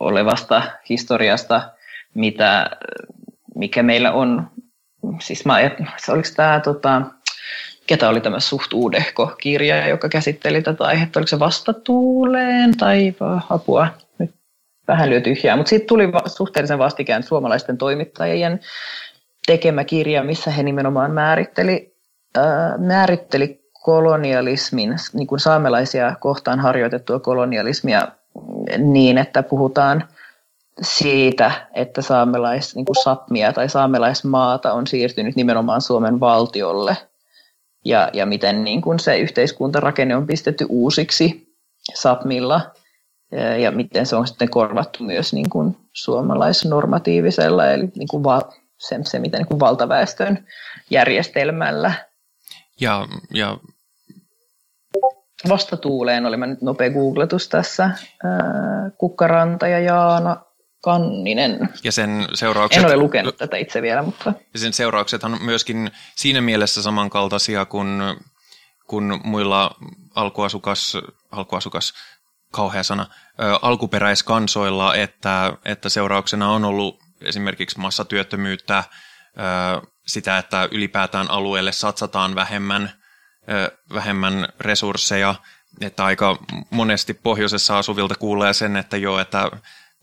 olevasta 0.00 0.62
historiasta, 0.88 1.62
mitä, 2.14 2.70
mikä 3.54 3.82
meillä 3.82 4.12
on, 4.12 4.50
siis 5.20 5.44
mä, 5.44 5.56
oliko 6.08 6.28
tämä 6.36 6.60
tota, 6.60 7.02
ketä 7.86 8.08
oli 8.08 8.20
tämä 8.20 8.40
suht 8.40 8.72
uudehko 8.72 9.32
kirja, 9.40 9.88
joka 9.88 10.08
käsitteli 10.08 10.62
tätä 10.62 10.84
aihetta, 10.84 11.20
oliko 11.20 11.28
se 11.28 11.38
vastatuuleen 11.38 12.76
tai 12.76 13.14
apua, 13.50 13.88
nyt 14.18 14.30
vähän 14.88 15.10
lyö 15.10 15.20
tyhjää, 15.20 15.56
mutta 15.56 15.70
siitä 15.70 15.86
tuli 15.86 16.08
suhteellisen 16.26 16.78
vastikään 16.78 17.22
suomalaisten 17.22 17.78
toimittajien 17.78 18.60
tekemä 19.46 19.84
kirja, 19.84 20.24
missä 20.24 20.50
he 20.50 20.62
nimenomaan 20.62 21.10
määritteli, 21.10 21.94
äh, 22.38 22.44
määritteli 22.78 23.60
kolonialismin, 23.82 24.96
niin 25.12 25.26
kuin 25.26 25.40
saamelaisia 25.40 26.16
kohtaan 26.20 26.60
harjoitettua 26.60 27.20
kolonialismia 27.20 28.08
niin, 28.78 29.18
että 29.18 29.42
puhutaan 29.42 30.04
siitä, 30.82 31.50
että 31.74 32.02
saamelais, 32.02 32.76
niin 32.76 32.84
kuin 32.84 33.02
sapmia 33.02 33.52
tai 33.52 33.68
saamelaismaata 33.68 34.72
on 34.72 34.86
siirtynyt 34.86 35.36
nimenomaan 35.36 35.80
Suomen 35.80 36.20
valtiolle– 36.20 36.96
ja, 37.86 38.10
ja 38.12 38.26
miten 38.26 38.64
niin 38.64 38.82
kuin 38.82 38.98
se 38.98 39.18
yhteiskuntarakenne 39.18 40.16
on 40.16 40.26
pistetty 40.26 40.66
uusiksi 40.68 41.56
Sapmilla 41.94 42.60
ja, 43.62 43.70
miten 43.70 44.06
se 44.06 44.16
on 44.16 44.26
sitten 44.26 44.50
korvattu 44.50 45.04
myös 45.04 45.32
niin 45.32 45.50
kuin 45.50 45.76
suomalaisnormatiivisella 45.92 47.66
eli 47.66 47.88
niin 47.96 48.08
kuin 48.08 48.24
va, 48.24 48.42
se, 48.78 48.98
se 49.04 49.18
miten 49.18 49.38
niin 49.38 49.48
kuin 49.48 49.60
valtaväestön 49.60 50.46
järjestelmällä. 50.90 51.92
Ja, 52.80 53.06
ja 53.34 53.58
vastatuuleen 55.48 56.26
oli 56.26 56.36
mä 56.36 56.46
nyt 56.46 56.62
nopea 56.62 56.90
googletus 56.90 57.48
tässä. 57.48 57.90
Kukkaranta 58.98 59.68
ja 59.68 59.78
Jaana 59.78 60.45
Kanninen. 60.80 61.68
Ja 61.84 61.92
sen 61.92 62.28
seuraukset... 62.34 62.82
En 62.82 62.86
ole 62.86 62.96
lukenut 62.96 63.36
tätä 63.36 63.56
itse 63.56 63.82
vielä, 63.82 64.02
mutta... 64.02 64.32
Ja 64.52 64.58
sen 64.58 64.72
seuraukset 64.72 65.24
on 65.24 65.38
myöskin 65.40 65.90
siinä 66.16 66.40
mielessä 66.40 66.82
samankaltaisia 66.82 67.64
kuin, 67.64 68.02
kuin 68.86 69.20
muilla 69.24 69.76
alkuasukas, 70.14 70.96
alkuasukas 71.30 71.94
kauhea 72.50 72.82
sana, 72.82 73.06
ö, 73.40 73.58
alkuperäiskansoilla, 73.62 74.94
että, 74.94 75.52
että 75.64 75.88
seurauksena 75.88 76.50
on 76.50 76.64
ollut 76.64 77.02
esimerkiksi 77.22 77.78
massatyöttömyyttä, 77.78 78.78
ö, 78.78 79.86
sitä, 80.06 80.38
että 80.38 80.68
ylipäätään 80.70 81.30
alueelle 81.30 81.72
satsataan 81.72 82.34
vähemmän, 82.34 82.92
ö, 83.50 83.78
vähemmän 83.94 84.48
resursseja, 84.60 85.34
että 85.80 86.04
aika 86.04 86.38
monesti 86.70 87.14
pohjoisessa 87.14 87.78
asuvilta 87.78 88.14
kuulee 88.14 88.52
sen, 88.52 88.76
että 88.76 88.96
joo, 88.96 89.18
että 89.18 89.50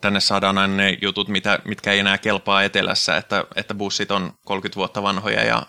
tänne 0.03 0.19
saadaan 0.19 0.57
aina 0.57 0.75
ne 0.75 0.97
jutut, 1.01 1.27
mitä, 1.27 1.59
mitkä 1.65 1.91
ei 1.91 1.99
enää 1.99 2.17
kelpaa 2.17 2.63
etelässä, 2.63 3.17
että, 3.17 3.45
että 3.55 3.73
bussit 3.73 4.11
on 4.11 4.33
30 4.45 4.75
vuotta 4.75 5.03
vanhoja 5.03 5.43
ja, 5.43 5.63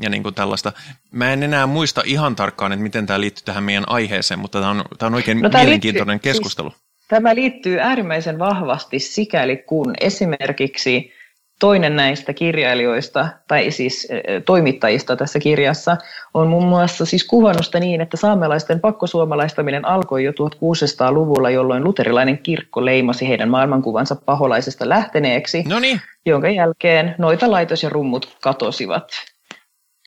ja 0.00 0.10
niin 0.10 0.22
kuin 0.22 0.34
tällaista. 0.34 0.72
Mä 1.12 1.32
en 1.32 1.42
enää 1.42 1.66
muista 1.66 2.02
ihan 2.04 2.36
tarkkaan, 2.36 2.72
että 2.72 2.82
miten 2.82 3.06
tämä 3.06 3.20
liittyy 3.20 3.44
tähän 3.44 3.64
meidän 3.64 3.88
aiheeseen, 3.88 4.40
mutta 4.40 4.58
tämä 4.58 4.70
on, 4.70 4.84
tämä 4.98 5.06
on 5.06 5.14
oikein 5.14 5.42
no, 5.42 5.50
tämä 5.50 5.64
mielenkiintoinen 5.64 6.14
liittyy, 6.14 6.32
siis 6.32 6.40
keskustelu. 6.40 6.70
Siis, 6.70 6.82
tämä 7.08 7.34
liittyy 7.34 7.80
äärimmäisen 7.80 8.38
vahvasti 8.38 8.98
sikäli, 8.98 9.56
kun 9.56 9.94
esimerkiksi 10.00 11.12
toinen 11.60 11.96
näistä 11.96 12.32
kirjailijoista, 12.32 13.28
tai 13.48 13.70
siis 13.70 14.08
toimittajista 14.46 15.16
tässä 15.16 15.38
kirjassa, 15.38 15.96
on 16.34 16.48
muun 16.48 16.66
muassa 16.66 17.06
siis 17.06 17.24
kuvannut 17.24 17.64
sitä 17.64 17.80
niin, 17.80 18.00
että 18.00 18.16
saamelaisten 18.16 18.80
pakkosuomalaistaminen 18.80 19.84
alkoi 19.84 20.24
jo 20.24 20.32
1600-luvulla, 20.32 21.50
jolloin 21.50 21.84
luterilainen 21.84 22.38
kirkko 22.38 22.84
leimasi 22.84 23.28
heidän 23.28 23.48
maailmankuvansa 23.48 24.16
paholaisesta 24.16 24.88
lähteneeksi, 24.88 25.62
Noniin. 25.68 26.00
jonka 26.26 26.48
jälkeen 26.48 27.14
noita 27.18 27.50
laitos 27.50 27.82
ja 27.82 27.88
rummut 27.88 28.36
katosivat. 28.42 29.12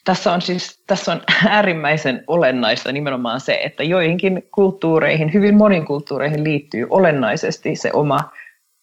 Tässä 0.05 0.33
on 0.33 0.41
siis 0.41 0.83
tässä 0.87 1.11
on 1.11 1.21
äärimmäisen 1.49 2.23
olennaista 2.27 2.91
nimenomaan 2.91 3.39
se, 3.39 3.59
että 3.63 3.83
joihinkin 3.83 4.43
kulttuureihin, 4.51 5.33
hyvin 5.33 5.55
moniin 5.55 5.85
kulttuureihin 5.85 6.43
liittyy 6.43 6.87
olennaisesti 6.89 7.75
se 7.75 7.89
oma 7.93 8.19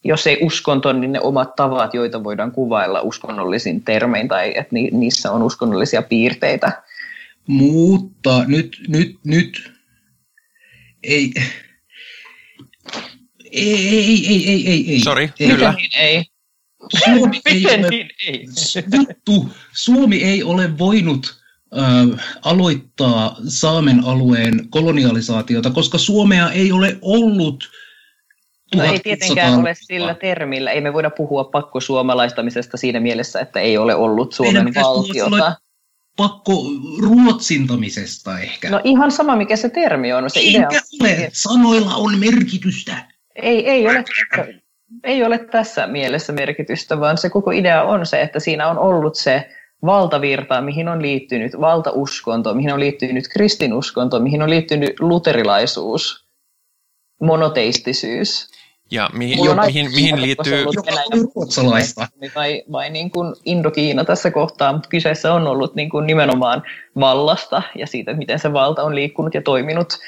jos 0.05 0.27
ei 0.27 0.39
uskonto, 0.41 0.93
niin 0.93 1.13
ne 1.13 1.21
omat 1.21 1.57
tavat, 1.57 1.95
joita 1.95 2.25
voidaan 2.25 2.53
kuvailla 2.53 3.01
uskonnollisin 3.01 3.85
termein 3.85 4.29
tai 4.29 4.53
että 4.57 4.75
niissä 4.93 5.33
on 5.33 5.43
uskonnollisia 5.43 6.03
piirteitä. 6.03 6.83
Mutta 7.47 8.45
nyt, 8.47 8.77
nyt, 8.89 9.17
nyt 9.25 9.73
ei, 11.03 11.33
ei, 13.53 13.89
ei, 13.89 14.27
ei, 14.27 14.49
ei, 14.49 14.71
ei, 14.71 14.91
ei. 14.93 15.01
Sori, 15.01 15.33
ei. 15.41 15.49
kyllä. 15.49 15.73
Niin 15.73 15.91
ei. 15.97 16.25
Suomi 17.05 17.41
ei, 17.47 17.67
ole, 17.67 17.89
niin 17.91 18.11
ei. 18.27 18.47
Vittu, 18.99 19.49
Suomi 19.73 20.23
ei 20.23 20.43
ole 20.43 20.79
voinut 20.79 21.43
äh, 21.79 22.25
aloittaa 22.43 23.37
Saamen 23.49 24.05
alueen 24.05 24.69
kolonialisaatiota, 24.71 25.71
koska 25.71 25.99
Suomea 25.99 26.51
ei 26.51 26.73
ole 26.73 26.99
ollut 27.03 27.71
No 28.77 28.85
ei 28.85 28.99
tietenkään 28.99 29.55
ole 29.61 29.75
sillä 29.81 30.15
termillä. 30.15 30.71
Ei 30.71 30.81
me 30.81 30.93
voida 30.93 31.11
puhua 31.11 31.45
pakkosuomalaistamisesta 31.45 32.77
siinä 32.77 33.01
mielessä, 33.01 33.41
että 33.41 33.61
ei 33.61 33.79
ole 33.79 33.95
ollut 33.95 34.33
Suomen 34.33 34.75
valtiota. 34.75 35.57
Pakko 36.17 36.53
ruotsintamisesta 37.03 38.39
ehkä. 38.39 38.71
No 38.71 38.81
ihan 38.85 39.11
sama, 39.11 39.37
mikä 39.37 39.57
se 39.57 39.69
termi 39.69 40.13
on. 40.13 40.31
Se 40.31 40.41
idea 40.43 40.69
on... 40.69 40.75
ole. 41.03 41.31
Sanoilla 41.33 41.95
on 41.95 42.19
merkitystä. 42.19 42.97
Ei, 43.35 43.71
ei, 43.71 43.89
ole, 43.89 44.05
ei 45.05 45.25
ole 45.25 45.39
tässä 45.39 45.87
mielessä 45.87 46.33
merkitystä, 46.33 47.01
vaan 47.01 47.19
se 47.19 47.31
koko 47.31 47.51
idea 47.51 47.83
on 47.83 48.07
se, 48.07 48.21
että 48.21 48.41
siinä 48.41 48.69
on 48.69 48.79
ollut 48.79 49.15
se 49.15 49.49
valtavirta, 49.87 50.61
mihin 50.61 50.89
on 50.89 51.03
liittynyt 51.03 51.53
valtauskonto, 51.61 52.55
mihin 52.55 52.73
on 52.73 52.81
liittynyt 52.81 53.29
kristinuskonto, 53.29 54.21
mihin 54.21 54.43
on 54.43 54.51
liittynyt 54.51 55.01
luterilaisuus, 55.01 56.27
monoteistisyys. 57.21 58.54
Ja 58.91 59.11
mihin, 59.13 59.45
jo, 59.45 59.55
mihin, 59.55 59.91
mihin 59.95 60.23
liittyy... 60.23 60.65
ruotsalaista. 61.35 62.09
Vai, 62.35 62.63
vai 62.73 62.91
niin 62.91 63.11
kuin 63.11 63.35
Indokiina 63.45 64.05
tässä 64.05 64.31
kohtaa, 64.31 64.73
mutta 64.73 64.89
kyseessä 64.89 65.35
on 65.35 65.47
ollut 65.47 65.75
niin 65.75 65.91
kuin 65.91 66.07
nimenomaan 66.07 66.63
vallasta 67.01 67.63
ja 67.75 67.87
siitä, 67.87 68.15
miten 68.15 68.39
se 68.39 68.53
valta 68.53 68.83
on 68.83 68.95
liikkunut 68.95 69.35
ja 69.35 69.43
toiminut. 69.43 69.99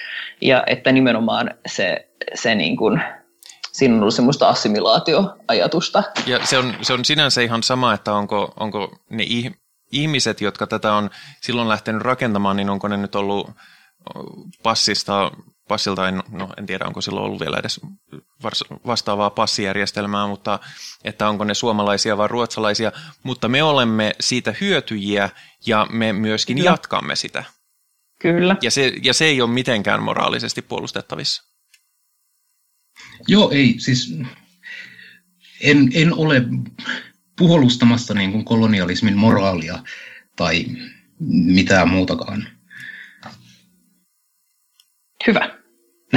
Ja 0.40 0.64
että 0.66 0.92
nimenomaan 0.92 1.50
se, 1.66 2.08
se 2.34 2.54
niin 2.54 2.76
kuin, 2.76 3.02
siinä 3.72 3.94
on 3.94 4.00
ollut 4.00 4.14
semmoista 4.14 4.48
assimilaatioajatusta. 4.48 6.02
Ja 6.26 6.46
se 6.46 6.58
on, 6.58 6.74
se 6.82 6.92
on 6.92 7.04
sinänsä 7.04 7.40
ihan 7.40 7.62
sama, 7.62 7.94
että 7.94 8.12
onko, 8.12 8.54
onko 8.60 8.98
ne 9.10 9.24
ihmiset, 9.92 10.40
jotka 10.40 10.66
tätä 10.66 10.92
on 10.92 11.10
silloin 11.42 11.68
lähtenyt 11.68 12.02
rakentamaan, 12.02 12.56
niin 12.56 12.70
onko 12.70 12.88
ne 12.88 12.96
nyt 12.96 13.14
ollut 13.14 13.50
passista 14.62 15.30
passilta, 15.68 16.08
en, 16.08 16.22
no, 16.30 16.48
en 16.58 16.66
tiedä 16.66 16.84
onko 16.84 17.00
silloin 17.00 17.26
ollut 17.26 17.40
vielä 17.40 17.56
edes 17.56 17.80
vastaavaa 18.86 19.30
passijärjestelmää, 19.30 20.26
mutta 20.26 20.58
että 21.04 21.28
onko 21.28 21.44
ne 21.44 21.54
suomalaisia 21.54 22.16
vai 22.16 22.28
ruotsalaisia, 22.28 22.92
mutta 23.22 23.48
me 23.48 23.62
olemme 23.62 24.12
siitä 24.20 24.54
hyötyjiä 24.60 25.30
ja 25.66 25.86
me 25.90 26.12
myöskin 26.12 26.56
Kyllä. 26.56 26.70
jatkamme 26.70 27.16
sitä. 27.16 27.44
Kyllä. 28.20 28.56
Ja 28.62 28.70
se, 28.70 28.92
ja 29.02 29.14
se 29.14 29.24
ei 29.24 29.42
ole 29.42 29.50
mitenkään 29.50 30.02
moraalisesti 30.02 30.62
puolustettavissa. 30.62 31.42
Joo, 33.28 33.50
ei, 33.50 33.74
siis 33.78 34.14
en, 35.60 35.90
en 35.94 36.14
ole 36.14 36.42
puolustamassa 37.38 38.14
niin 38.14 38.32
kuin 38.32 38.44
kolonialismin 38.44 39.16
moraalia 39.16 39.82
tai 40.36 40.64
mitään 41.30 41.88
muutakaan. 41.88 42.48
Hyvä. 45.26 45.55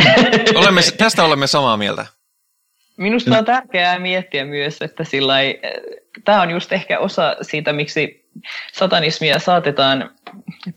olemme, 0.55 0.81
tästä 0.97 1.23
olemme 1.23 1.47
samaa 1.47 1.77
mieltä. 1.77 2.05
Minusta 2.97 3.37
on 3.37 3.45
tärkeää 3.45 3.99
miettiä 3.99 4.45
myös, 4.45 4.81
että 4.81 5.03
sillai, 5.03 5.59
tämä 6.25 6.41
on 6.41 6.49
just 6.49 6.73
ehkä 6.73 6.99
osa 6.99 7.35
siitä, 7.41 7.73
miksi 7.73 8.29
satanismia 8.73 9.39
saatetaan 9.39 10.11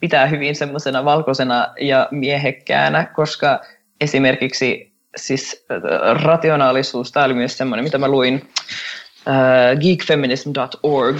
pitää 0.01 0.27
hyvin 0.27 0.55
semmoisena 0.55 1.05
valkoisena 1.05 1.69
ja 1.81 2.09
miehekkäänä, 2.11 3.07
koska 3.07 3.61
esimerkiksi 4.01 4.93
siis 5.17 5.67
rationaalisuus, 6.23 7.13
tämä 7.13 7.27
oli 7.27 7.35
myös 7.35 7.59
semmoinen, 7.59 7.85
mitä 7.85 7.99
mä 7.99 8.09
luin 8.09 8.35
uh, 8.35 9.81
geekfeminism.org 9.81 11.17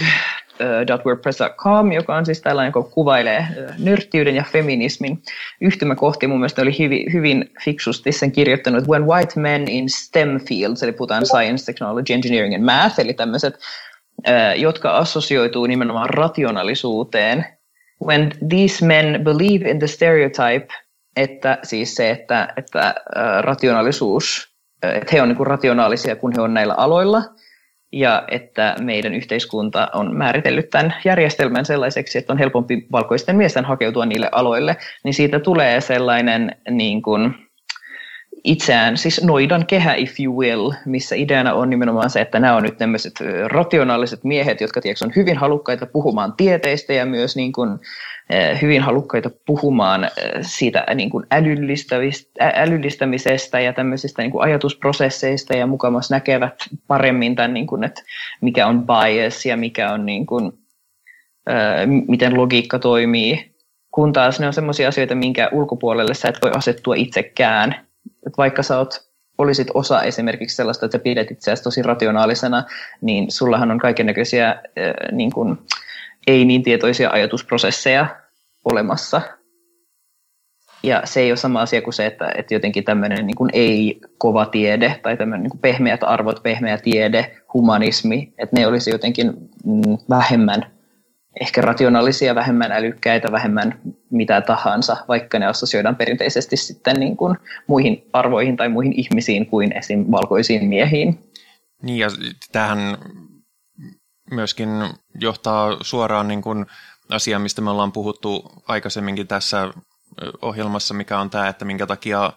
nerd.wordpress.com, 0.63 1.93
joka 1.93 2.17
on 2.17 2.27
siis 2.27 2.41
tällainen, 2.41 2.69
joka 2.69 2.83
kuvailee 2.83 3.47
nörttiyden 3.79 4.37
ja 4.37 4.45
feminismin 4.53 5.23
yhtymäkohti. 5.61 6.27
Mun 6.27 6.39
mielestä 6.39 6.63
oli 6.63 6.79
hyvin, 6.79 7.13
hyvin 7.13 7.51
fiksusti 7.65 8.13
sen 8.13 8.33
kirjoittanut 8.33 8.89
When 8.89 9.07
White 9.07 9.41
Men 9.41 9.69
in 9.69 9.89
STEM 9.89 10.41
Fields, 10.49 10.83
eli 10.83 10.93
puhutaan 10.93 11.27
Science, 11.27 11.65
Technology, 11.65 12.13
Engineering 12.13 12.55
and 12.55 12.65
Math, 12.65 13.01
eli 13.01 13.15
tämmöiset, 13.15 13.55
jotka 14.57 14.91
assosioituu 14.91 15.67
nimenomaan 15.67 16.11
rationaalisuuteen. 16.11 17.47
When 18.07 18.33
these 18.49 18.87
men 18.87 19.21
believe 19.25 19.71
in 19.71 19.79
the 19.79 19.87
stereotype, 19.87 20.67
että 21.17 21.59
siis 21.63 21.95
se, 21.95 22.11
että, 22.11 22.53
että 22.57 22.95
rationaalisuus, 23.41 24.53
että 24.83 25.13
he 25.13 25.23
on 25.23 25.29
niin 25.29 25.47
rationaalisia, 25.47 26.17
kun 26.17 26.33
he 26.37 26.43
on 26.43 26.55
näillä 26.55 26.75
aloilla– 26.75 27.23
ja 27.93 28.25
että 28.29 28.77
meidän 28.81 29.15
yhteiskunta 29.15 29.89
on 29.95 30.17
määritellyt 30.17 30.71
tämän 30.71 30.95
järjestelmän 31.05 31.65
sellaiseksi, 31.65 32.19
että 32.19 32.33
on 32.33 32.39
helpompi 32.39 32.87
valkoisten 32.93 33.37
miesten 33.37 33.65
hakeutua 33.65 34.07
niille 34.07 34.29
aloille, 34.33 34.77
niin 35.05 35.15
siitä 35.15 35.41
tulee 35.41 35.81
sellainen 35.81 36.57
niin 36.71 37.03
kuin, 37.03 37.35
itseään, 38.45 38.97
siis 38.97 39.25
noidan 39.25 39.67
kehä, 39.67 39.95
if 39.95 40.21
you 40.21 40.41
will, 40.41 40.73
missä 40.87 41.15
ideana 41.15 41.55
on 41.55 41.71
nimenomaan 41.71 42.11
se, 42.11 42.21
että 42.21 42.41
nämä 42.41 42.57
on 42.57 42.63
nyt 42.63 42.79
tämmöiset 42.79 43.13
rationaaliset 43.47 44.25
miehet, 44.25 44.61
jotka 44.61 44.81
tiedätkö, 44.81 45.05
on 45.05 45.13
hyvin 45.17 45.37
halukkaita 45.37 45.87
puhumaan 45.87 46.33
tieteistä 46.37 46.93
ja 46.93 47.07
myös 47.07 47.37
niin 47.37 47.53
kuin, 47.53 47.79
hyvin 48.63 48.83
halukkaita 48.83 49.31
puhumaan 49.47 50.11
siitä 50.41 50.87
niin 50.95 51.11
kuin 51.11 51.27
älyllistämisestä 52.41 53.61
ja 53.61 53.73
tämmöisistä 53.73 54.23
niin 54.23 54.31
kuin 54.31 54.45
ajatusprosesseista 54.45 55.57
ja 55.57 55.67
mukamas 55.67 56.11
näkevät 56.11 56.55
paremmin 56.87 57.37
tämän, 57.37 57.55
niin 57.55 57.67
kuin, 57.67 57.85
että 57.85 58.03
mikä 58.41 58.67
on 58.67 58.87
bias 58.87 59.47
ja 59.47 59.57
mikä 59.57 59.93
on, 59.93 60.07
niin 60.07 60.27
kuin, 60.27 60.53
miten 62.09 62.37
logiikka 62.37 62.79
toimii, 62.79 63.53
kun 63.91 64.13
taas 64.13 64.41
ne 64.41 64.47
on 64.47 64.53
semmoisia 64.53 64.89
asioita, 64.89 65.15
minkä 65.15 65.49
ulkopuolelle 65.53 66.15
sä 66.15 66.29
et 66.29 66.39
voi 66.43 66.51
asettua 66.55 66.95
itsekään. 66.95 67.92
Et 68.27 68.33
vaikka 68.39 68.63
sä 68.63 68.79
oot, 68.79 69.13
olisit 69.39 69.69
osa 69.75 70.03
esimerkiksi 70.03 70.57
sellaista, 70.57 70.87
että 70.87 70.99
sä 70.99 71.03
pidät 71.03 71.31
itseäsi 71.31 71.63
tosi 71.63 71.83
rationaalisena, 71.83 72.65
niin 73.01 73.31
sullahan 73.31 73.71
on 73.71 73.79
kaikennäköisiä 73.79 74.63
niin 75.13 75.33
kuin, 75.33 75.59
ei 76.27 76.45
niin 76.45 76.63
tietoisia 76.63 77.11
ajatusprosesseja 77.11 78.07
olemassa. 78.65 79.21
Ja 80.83 81.03
se 81.05 81.21
ei 81.21 81.31
ole 81.31 81.37
sama 81.37 81.61
asia 81.61 81.83
kuin 81.83 81.95
se, 81.95 82.07
että, 82.07 82.33
että 82.35 82.55
jotenkin 82.55 82.85
tämmöinen 82.85 83.27
niin 83.27 83.51
ei-kova 83.53 84.47
tiede 84.47 85.01
tai 85.03 85.17
tämmöinen 85.17 85.43
niin 85.43 85.61
pehmeät 85.61 86.01
arvot, 86.03 86.43
pehmeä 86.43 86.79
tiede, 86.79 87.37
humanismi, 87.55 88.33
että 88.39 88.61
ne 88.61 88.67
olisi 88.67 88.91
jotenkin 88.91 89.33
mm, 89.65 89.99
vähemmän 90.11 90.67
ehkä 91.41 91.61
rationaalisia, 91.61 92.35
vähemmän 92.35 92.73
älykkäitä, 92.73 93.33
vähemmän 93.33 93.81
mitä 94.11 94.41
tahansa, 94.41 94.97
vaikka 95.09 95.39
ne 95.39 95.47
assosioidaan 95.47 95.97
perinteisesti 95.97 96.57
sitten 96.57 96.97
niin 96.97 97.17
kuin 97.17 97.37
muihin 97.67 98.09
arvoihin 98.13 98.57
tai 98.57 98.69
muihin 98.69 98.93
ihmisiin 98.93 99.47
kuin 99.47 99.77
esim. 99.77 100.05
valkoisiin 100.11 100.65
miehiin. 100.65 101.33
Niin 101.83 101.99
ja 101.99 102.09
tähän 102.53 102.99
myöskin 104.31 104.69
johtaa 105.21 105.77
suoraan 105.81 106.29
niin 106.29 106.43
kuin 106.43 106.67
asia, 107.11 107.39
mistä 107.39 107.63
me 107.63 107.71
ollaan 107.71 107.93
puhuttu 107.93 108.53
aikaisemminkin 108.69 109.27
tässä 109.27 109.73
ohjelmassa, 110.43 110.95
mikä 110.95 111.19
on 111.19 111.31
tämä, 111.31 111.49
että 111.49 111.65
minkä 111.65 111.87
takia 111.87 112.33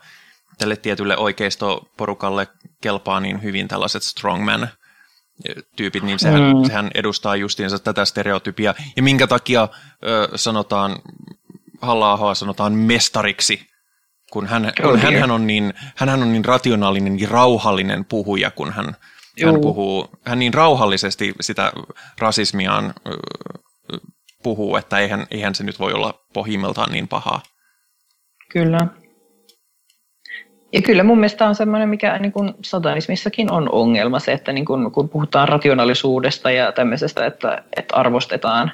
tälle 0.57 0.75
tietylle 0.75 1.17
oikeistoporukalle 1.17 2.47
kelpaa 2.81 3.19
niin 3.19 3.43
hyvin 3.43 3.67
tällaiset 3.67 4.03
strongman 4.03 4.69
tyypit, 5.75 6.03
niin 6.03 6.19
sehän, 6.19 6.41
mm. 6.41 6.63
sehän 6.65 6.91
edustaa 6.93 7.35
justiinsa 7.35 7.79
tätä 7.79 8.05
stereotypia. 8.05 8.75
Ja 8.95 9.03
minkä 9.03 9.27
takia 9.27 9.67
ö, 10.05 10.29
sanotaan, 10.35 10.95
halla 11.81 12.35
sanotaan 12.35 12.73
mestariksi, 12.73 13.67
kun 14.31 14.47
hän, 14.47 14.73
kun 14.81 14.99
hän, 14.99 15.31
on 15.31 15.47
niin, 15.47 15.73
hän 15.95 16.09
on 16.09 16.31
niin 16.31 16.45
rationaalinen 16.45 17.19
ja 17.19 17.27
rauhallinen 17.29 18.05
puhuja, 18.05 18.51
kun 18.51 18.73
hän, 18.73 18.95
hän 19.45 19.61
puhuu, 19.61 20.09
hän 20.25 20.39
niin 20.39 20.53
rauhallisesti 20.53 21.33
sitä 21.41 21.71
rasismiaan 22.19 22.93
puhuu, 24.43 24.75
että 24.75 24.99
eihän, 24.99 25.27
eihän 25.31 25.55
se 25.55 25.63
nyt 25.63 25.79
voi 25.79 25.93
olla 25.93 26.13
pohjimmiltaan 26.33 26.91
niin 26.91 27.07
pahaa. 27.07 27.41
Kyllä. 28.51 28.79
Ja 30.75 30.81
kyllä 30.81 31.03
mun 31.03 31.17
mielestä 31.17 31.47
on 31.47 31.55
semmoinen, 31.55 31.89
mikä 31.89 32.17
niin 32.17 32.31
kuin 32.31 32.53
satanismissakin 32.61 33.51
on 33.51 33.69
ongelma, 33.71 34.19
se, 34.19 34.31
että 34.31 34.53
niin 34.53 34.65
kuin, 34.65 34.91
kun 34.91 35.09
puhutaan 35.09 35.47
rationaalisuudesta 35.47 36.51
ja 36.51 36.71
tämmöisestä, 36.71 37.25
että, 37.25 37.63
että 37.77 37.95
arvostetaan 37.95 38.71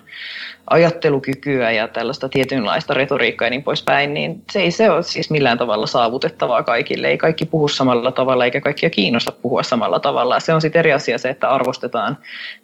ajattelukykyä 0.70 1.72
ja 1.72 1.88
tällaista 1.88 2.30
tietynlaista 2.30 2.94
retoriikkaa 2.94 3.46
ja 3.46 3.50
niin 3.50 3.64
poispäin, 3.64 4.14
niin 4.14 4.44
se 4.52 4.60
ei 4.60 4.72
se 4.72 4.90
ole 4.90 5.04
siis 5.04 5.30
millään 5.30 5.58
tavalla 5.58 5.88
saavutettavaa 5.88 6.64
kaikille. 6.64 7.08
Ei 7.08 7.18
kaikki 7.18 7.46
puhu 7.46 7.68
samalla 7.68 8.12
tavalla 8.12 8.46
eikä 8.46 8.62
kaikkia 8.62 8.90
kiinnosta 8.90 9.32
puhua 9.32 9.64
samalla 9.64 10.00
tavalla. 10.00 10.40
Se 10.40 10.54
on 10.54 10.62
sitten 10.62 10.80
eri 10.80 10.94
asia 10.94 11.18
se, 11.18 11.30
että 11.30 11.50
arvostetaan 11.50 12.18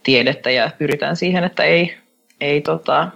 tiedettä 0.04 0.52
ja 0.52 0.70
pyritään 0.78 1.16
siihen, 1.16 1.44
että 1.44 1.64
ei 1.64 1.98
ei, 2.42 2.62
tota, 2.62 3.08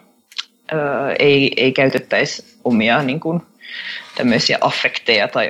ei, 1.19 1.51
ei 1.57 1.71
käytettäisi 1.71 2.59
omia 2.63 3.03
niin 3.03 3.19
kuin, 3.19 3.41
tämmöisiä 4.15 4.57
affekteja 4.61 5.27
tai 5.27 5.49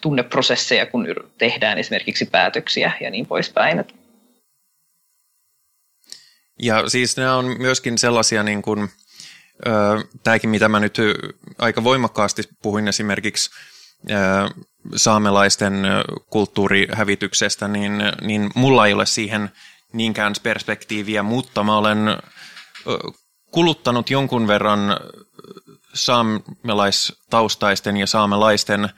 tunneprosesseja, 0.00 0.86
kun 0.86 1.06
tehdään 1.38 1.78
esimerkiksi 1.78 2.26
päätöksiä 2.26 2.92
ja 3.00 3.10
niin 3.10 3.26
poispäin. 3.26 3.84
Ja 6.62 6.88
siis 6.88 7.16
nämä 7.16 7.36
on 7.36 7.44
myöskin 7.58 7.98
sellaisia, 7.98 8.42
niin 8.42 8.62
kuin, 8.62 8.88
tämäkin 10.22 10.50
mitä 10.50 10.68
mä 10.68 10.80
nyt 10.80 10.98
aika 11.58 11.84
voimakkaasti 11.84 12.42
puhuin 12.62 12.88
esimerkiksi 12.88 13.50
saamelaisten 14.96 15.82
kulttuurihävityksestä, 16.30 17.68
niin, 17.68 17.92
niin 18.20 18.50
mulla 18.54 18.86
ei 18.86 18.92
ole 18.92 19.06
siihen 19.06 19.50
niinkään 19.92 20.32
perspektiiviä, 20.42 21.22
mutta 21.22 21.64
mä 21.64 21.76
olen 21.76 21.98
kuluttanut 23.50 24.10
jonkun 24.10 24.46
verran 24.46 24.80
saamelaistaustaisten 25.96 27.96
ja 27.96 28.06
saamelaisten 28.06 28.84
ö, 28.84 28.88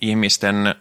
ihmisten 0.00 0.74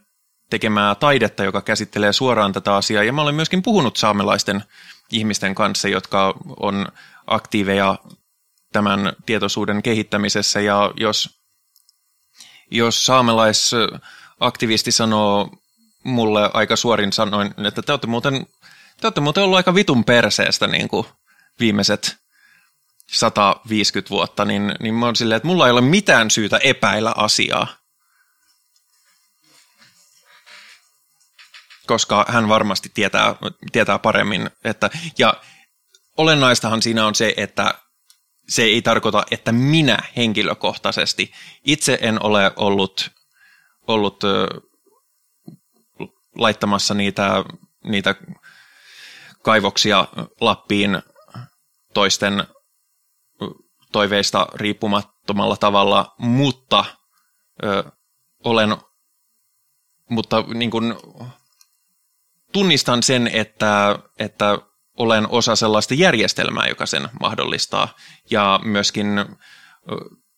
tekemää 0.50 0.96
taidetta, 0.96 1.44
joka 1.44 1.62
käsittelee 1.62 2.14
suoraan 2.14 2.54
tätä 2.54 2.76
asiaa. 2.76 3.04
Ja 3.04 3.14
mä 3.14 3.22
olen 3.22 3.36
myöskin 3.36 3.64
puhunut 3.64 3.98
saamelaisten 3.98 4.64
ihmisten 5.12 5.56
kanssa, 5.56 5.88
jotka 5.88 6.34
on 6.60 6.88
aktiiveja 7.28 7.96
tämän 8.74 9.14
tietoisuuden 9.26 9.84
kehittämisessä. 9.84 10.62
Ja 10.62 10.92
jos, 10.98 11.30
jos 12.72 13.06
saamelaisaktivisti 13.06 14.92
sanoo 14.92 15.50
mulle 16.04 16.50
aika 16.54 16.76
suorin 16.76 17.14
sanoin, 17.14 17.54
että 17.68 17.82
te 17.82 17.92
olette 17.92 18.08
muuten, 18.08 18.46
te 19.02 19.08
olette 19.08 19.22
muuten 19.22 19.44
ollut 19.44 19.58
aika 19.58 19.76
vitun 19.76 20.04
perseestä 20.04 20.68
niin 20.68 20.88
kuin 20.88 21.06
viimeiset 21.60 22.23
150 23.12 24.10
vuotta, 24.10 24.46
niin, 24.46 24.76
niin 24.80 24.94
mä 24.94 25.06
oon 25.06 25.16
silleen, 25.16 25.38
että 25.38 25.48
mulla 25.48 25.66
ei 25.66 25.72
ole 25.72 25.82
mitään 25.82 26.32
syytä 26.32 26.58
epäillä 26.58 27.14
asiaa. 27.16 27.68
Koska 31.88 32.26
hän 32.30 32.50
varmasti 32.50 32.92
tietää, 32.94 33.36
tietää 33.72 34.00
paremmin. 34.00 34.50
Että, 34.64 34.90
ja 35.18 35.34
olennaistahan 36.18 36.82
siinä 36.82 37.06
on 37.06 37.16
se, 37.16 37.34
että 37.38 37.74
se 38.50 38.64
ei 38.64 38.82
tarkoita, 38.82 39.24
että 39.32 39.52
minä 39.52 39.98
henkilökohtaisesti 40.18 41.32
itse 41.66 41.98
en 42.02 42.24
ole 42.24 42.52
ollut, 42.56 43.12
ollut 43.88 44.24
laittamassa 46.36 46.94
niitä, 46.94 47.44
niitä 47.84 48.16
kaivoksia 49.42 50.08
Lappiin 50.42 51.02
toisten 51.94 52.44
toiveista 53.94 54.48
riippumattomalla 54.54 55.58
tavalla, 55.58 56.16
mutta 56.18 56.86
ö, 57.64 57.84
olen, 58.44 58.78
mutta 60.10 60.44
niin 60.54 60.72
kuin, 60.72 60.96
tunnistan 62.52 63.04
sen, 63.04 63.28
että, 63.34 64.00
että 64.20 64.58
olen 64.98 65.30
osa 65.30 65.56
sellaista 65.56 65.94
järjestelmää, 65.94 66.68
joka 66.68 66.86
sen 66.86 67.10
mahdollistaa. 67.20 67.96
Ja 68.32 68.60
myöskin 68.64 69.26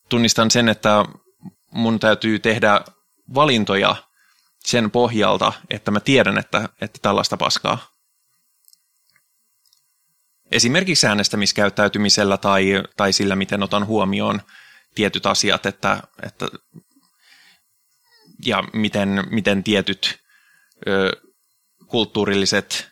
tunnistan 0.10 0.52
sen, 0.52 0.70
että 0.70 1.06
mun 1.72 2.00
täytyy 2.00 2.40
tehdä 2.40 2.82
valintoja 3.36 3.96
sen 4.60 4.92
pohjalta, 4.92 5.54
että 5.70 5.92
mä 5.92 6.00
tiedän, 6.00 6.38
että, 6.38 6.70
että 6.82 7.00
tällaista 7.02 7.38
paskaa 7.38 7.95
esimerkiksi 10.52 11.08
äänestämiskäyttäytymisellä 11.08 12.38
tai, 12.38 12.84
tai 12.98 13.14
sillä, 13.14 13.36
miten 13.36 13.64
otan 13.64 13.86
huomioon 13.86 14.42
tietyt 14.96 15.26
asiat, 15.26 15.66
että, 15.66 16.04
että 16.24 16.48
ja 18.46 18.64
miten, 18.74 19.24
miten 19.30 19.64
tietyt 19.64 20.20
ö, 20.88 21.12
kulttuurilliset 21.86 22.92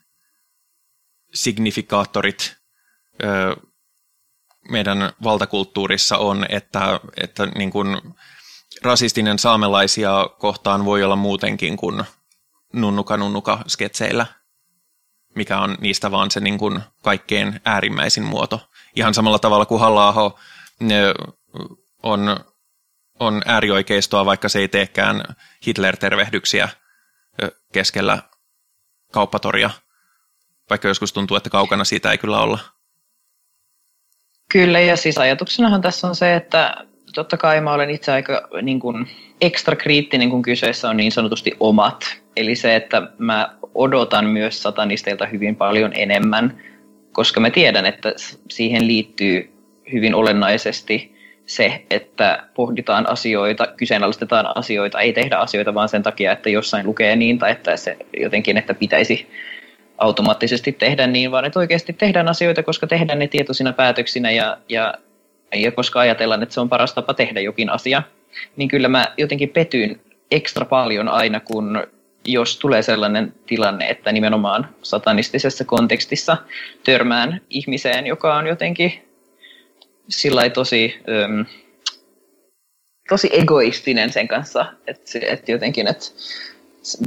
signifikaattorit 1.33 2.55
ö, 3.23 3.55
meidän 4.69 5.13
valtakulttuurissa 5.23 6.17
on, 6.17 6.45
että, 6.49 6.99
että 7.17 7.45
niin 7.45 7.71
kuin 7.71 8.01
rasistinen 8.81 9.39
saamelaisia 9.39 10.29
kohtaan 10.39 10.85
voi 10.85 11.03
olla 11.03 11.15
muutenkin 11.15 11.77
kuin 11.77 12.03
nunnuka 12.73 13.17
nunnuka 13.17 13.63
sketseillä, 13.67 14.25
mikä 15.35 15.59
on 15.59 15.77
niistä 15.81 16.11
vaan 16.11 16.31
se 16.31 16.39
niin 16.39 16.57
kuin 16.57 16.79
kaikkein 17.03 17.61
äärimmäisin 17.65 18.23
muoto. 18.23 18.69
Ihan 18.95 19.13
samalla 19.13 19.39
tavalla 19.39 19.65
kuin 19.65 19.79
halla 19.79 20.13
on, 22.03 22.37
on 23.19 23.41
äärioikeistoa, 23.45 24.25
vaikka 24.25 24.49
se 24.49 24.59
ei 24.59 24.67
teekään 24.67 25.23
Hitler-tervehdyksiä 25.67 26.69
keskellä 27.73 28.19
kauppatoria, 29.11 29.69
vaikka 30.69 30.87
joskus 30.87 31.13
tuntuu, 31.13 31.37
että 31.37 31.49
kaukana 31.49 31.83
siitä 31.83 32.11
ei 32.11 32.17
kyllä 32.17 32.39
olla. 32.39 32.59
Kyllä, 34.51 34.79
ja 34.79 34.97
siis 34.97 35.17
ajatuksenahan 35.17 35.81
tässä 35.81 36.07
on 36.07 36.15
se, 36.15 36.35
että 36.35 36.85
totta 37.13 37.37
kai 37.37 37.61
mä 37.61 37.73
olen 37.73 37.89
itse 37.89 38.11
aika 38.11 38.47
niin 38.61 38.79
kuin, 38.79 39.07
ekstra 39.41 39.75
kriittinen, 39.75 40.29
kun 40.29 40.41
kyseessä 40.41 40.89
on 40.89 40.97
niin 40.97 41.11
sanotusti 41.11 41.51
omat. 41.59 42.21
Eli 42.35 42.55
se, 42.55 42.75
että 42.75 43.07
mä 43.17 43.55
odotan 43.75 44.25
myös 44.25 44.63
satanisteilta 44.63 45.25
hyvin 45.25 45.55
paljon 45.55 45.91
enemmän, 45.95 46.59
koska 47.11 47.39
mä 47.39 47.49
tiedän, 47.49 47.85
että 47.85 48.13
siihen 48.49 48.87
liittyy 48.87 49.53
hyvin 49.91 50.15
olennaisesti 50.15 51.13
se, 51.45 51.85
että 51.89 52.43
pohditaan 52.53 53.09
asioita, 53.09 53.67
kyseenalaistetaan 53.67 54.57
asioita, 54.57 54.99
ei 54.99 55.13
tehdä 55.13 55.37
asioita 55.37 55.73
vaan 55.73 55.89
sen 55.89 56.03
takia, 56.03 56.31
että 56.31 56.49
jossain 56.49 56.85
lukee 56.85 57.15
niin 57.15 57.39
tai 57.39 57.51
että 57.51 57.77
se 57.77 57.97
jotenkin, 58.19 58.57
että 58.57 58.73
pitäisi 58.73 59.27
automaattisesti 59.97 60.71
tehdä 60.71 61.07
niin, 61.07 61.31
vaan 61.31 61.45
että 61.45 61.59
oikeasti 61.59 61.93
tehdään 61.93 62.27
asioita, 62.27 62.63
koska 62.63 62.87
tehdään 62.87 63.19
ne 63.19 63.27
tietoisina 63.27 63.73
päätöksinä 63.73 64.31
ja, 64.31 64.57
ja, 64.69 64.93
ja 65.53 65.71
koska 65.71 65.99
ajatellaan, 65.99 66.43
että 66.43 66.53
se 66.53 66.61
on 66.61 66.69
paras 66.69 66.93
tapa 66.93 67.13
tehdä 67.13 67.41
jokin 67.41 67.69
asia, 67.69 68.03
niin 68.55 68.69
kyllä 68.69 68.87
mä 68.87 69.13
jotenkin 69.17 69.49
petyn 69.49 70.01
ekstra 70.31 70.65
paljon 70.65 71.07
aina, 71.09 71.39
kun 71.39 71.87
jos 72.25 72.59
tulee 72.59 72.81
sellainen 72.81 73.33
tilanne, 73.45 73.89
että 73.89 74.11
nimenomaan 74.11 74.69
satanistisessa 74.81 75.65
kontekstissa 75.65 76.37
törmään 76.83 77.41
ihmiseen, 77.49 78.07
joka 78.07 78.35
on 78.35 78.47
jotenkin 78.47 78.93
sillä 80.09 80.49
tosi, 80.49 80.95
um, 81.25 81.45
tosi 83.09 83.29
egoistinen 83.31 84.13
sen 84.13 84.27
kanssa, 84.27 84.65
että, 84.87 85.19
että 85.21 85.51
jotenkin, 85.51 85.87
että 85.87 86.05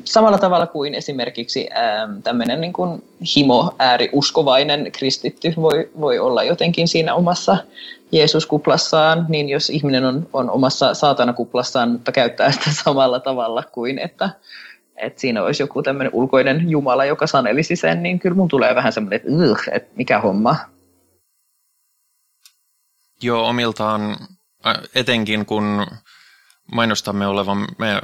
samalla 0.05 0.39
tavalla 0.39 0.67
kuin 0.67 0.95
esimerkiksi 0.95 1.69
ähm, 1.77 2.23
tämmöinen 2.23 2.61
niin 2.61 2.73
kuin 2.73 3.05
himo, 3.37 3.75
ääriuskovainen 3.79 4.93
kristitty 4.93 5.53
voi, 5.57 5.91
voi 6.01 6.19
olla 6.19 6.43
jotenkin 6.43 6.89
siinä 6.89 7.15
omassa 7.15 7.57
Jeesuskuplassaan, 8.13 9.27
niin 9.29 9.49
jos 9.49 9.71
ihminen 9.71 10.05
on, 10.05 10.29
on 10.33 10.51
omassa 10.51 10.95
saatanakuplassaan, 10.95 11.91
mutta 11.91 12.13
käyttää 12.13 12.53
sitä 12.53 12.71
samalla 12.85 13.21
tavalla 13.21 13.63
kuin 13.73 13.99
että, 13.99 14.31
että 14.97 15.21
siinä 15.21 15.43
olisi 15.43 15.63
joku 15.63 15.83
tämmöinen 15.83 16.15
ulkoinen 16.15 16.71
Jumala, 16.71 17.05
joka 17.05 17.27
sanelisi 17.27 17.77
sen, 17.77 18.03
niin 18.03 18.19
kyllä 18.19 18.37
mun 18.37 18.49
tulee 18.49 18.75
vähän 18.75 18.93
semmoinen, 18.93 19.21
että, 19.21 19.31
että 19.73 19.91
mikä 19.97 20.21
homma. 20.21 20.57
Joo, 23.23 23.49
omiltaan 23.49 24.17
etenkin 24.95 25.47
kun 25.47 25.87
mainostamme 26.73 27.27
olevamme 27.27 28.03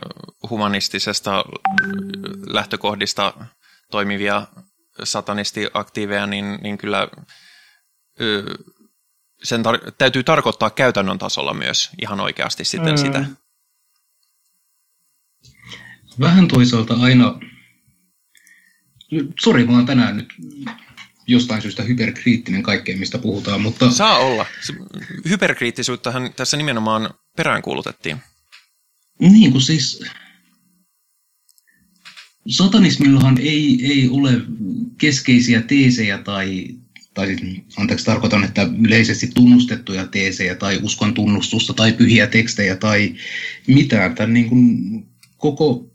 humanistisesta 0.50 1.44
lähtökohdista 2.46 3.34
toimivia 3.90 4.46
satanistiaktiiveja, 5.04 6.26
niin, 6.26 6.58
niin 6.62 6.78
kyllä 6.78 7.08
sen 9.42 9.60
tar- 9.60 9.92
täytyy 9.98 10.22
tarkoittaa 10.22 10.70
käytännön 10.70 11.18
tasolla 11.18 11.54
myös 11.54 11.90
ihan 12.02 12.20
oikeasti 12.20 12.64
sitten 12.64 12.94
mm. 12.94 12.98
sitä. 12.98 13.24
Vähän 16.20 16.48
toisaalta 16.48 16.94
aina, 16.94 17.38
sori 19.40 19.68
vaan 19.68 19.86
tänään 19.86 20.16
nyt 20.16 20.34
jostain 21.26 21.62
syystä 21.62 21.82
hyperkriittinen 21.82 22.62
kaikkeen, 22.62 22.98
mistä 22.98 23.18
puhutaan, 23.18 23.60
mutta... 23.60 23.90
Saa 23.90 24.18
olla. 24.18 24.46
Hyperkriittisyyttähän 25.28 26.32
tässä 26.36 26.56
nimenomaan 26.56 27.14
peräänkuulutettiin. 27.36 28.22
Niin 29.20 29.52
kuin 29.52 29.62
siis, 29.62 30.04
satanismillahan 32.48 33.38
ei, 33.38 33.86
ei 33.86 34.08
ole 34.08 34.40
keskeisiä 34.98 35.62
teesejä 35.62 36.18
tai, 36.18 36.68
tai 37.14 37.36
anteeksi 37.76 38.04
tarkoitan, 38.04 38.44
että 38.44 38.70
yleisesti 38.78 39.30
tunnustettuja 39.34 40.06
teesejä 40.06 40.54
tai 40.54 40.80
uskon 40.82 41.14
tunnustusta 41.14 41.74
tai 41.74 41.92
pyhiä 41.92 42.26
tekstejä 42.26 42.76
tai 42.76 43.14
mitään. 43.66 44.14
Tämän 44.14 44.34
niin 44.34 44.48
kuin 44.48 44.78
koko 45.36 45.90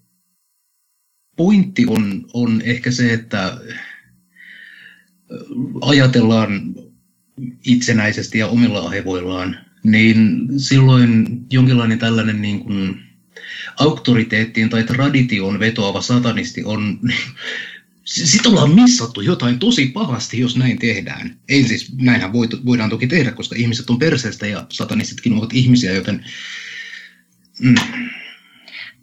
pointti 1.35 1.85
on, 1.87 2.25
on 2.33 2.61
ehkä 2.61 2.91
se, 2.91 3.13
että 3.13 3.57
ajatellaan 5.81 6.75
itsenäisesti 7.65 8.37
ja 8.37 8.47
omilla 8.47 8.89
aivoillaan, 8.89 9.57
niin 9.83 10.47
silloin 10.57 11.27
jonkinlainen 11.51 11.99
tällainen 11.99 12.41
niin 12.41 12.59
kuin 12.59 13.06
auktoriteettiin 13.79 14.69
tai 14.69 14.83
traditioon 14.83 15.59
vetoava 15.59 16.01
satanisti 16.01 16.63
on, 16.65 16.99
sitten 18.05 18.51
ollaan 18.51 18.75
missattu 18.75 19.21
jotain 19.21 19.59
tosi 19.59 19.85
pahasti, 19.85 20.39
jos 20.39 20.57
näin 20.57 20.79
tehdään. 20.79 21.39
Ei 21.49 21.63
siis, 21.63 21.95
näinhän 21.97 22.33
voidaan 22.65 22.89
toki 22.89 23.07
tehdä, 23.07 23.31
koska 23.31 23.55
ihmiset 23.57 23.89
on 23.89 23.99
perseestä 23.99 24.47
ja 24.47 24.65
satanistitkin 24.69 25.33
ovat 25.33 25.53
ihmisiä, 25.53 25.93
joten... 25.93 26.25
Mm. 27.59 27.75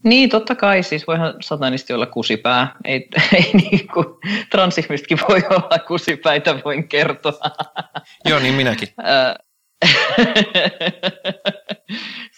Niin, 0.03 0.29
totta 0.29 0.55
kai, 0.55 0.83
siis 0.83 1.07
voihan 1.07 1.35
satanisti 1.41 1.93
olla 1.93 2.07
kusipää. 2.07 2.75
Ei, 2.85 3.09
ei 3.37 3.51
niin 3.53 3.89
kuin, 3.89 4.07
transihmisetkin 4.51 5.19
voi 5.29 5.43
olla 5.51 5.79
kusipäitä, 5.79 6.61
voin 6.65 6.89
kertoa. 6.89 7.41
Joo, 8.25 8.39
niin 8.39 8.55
minäkin. 8.55 8.89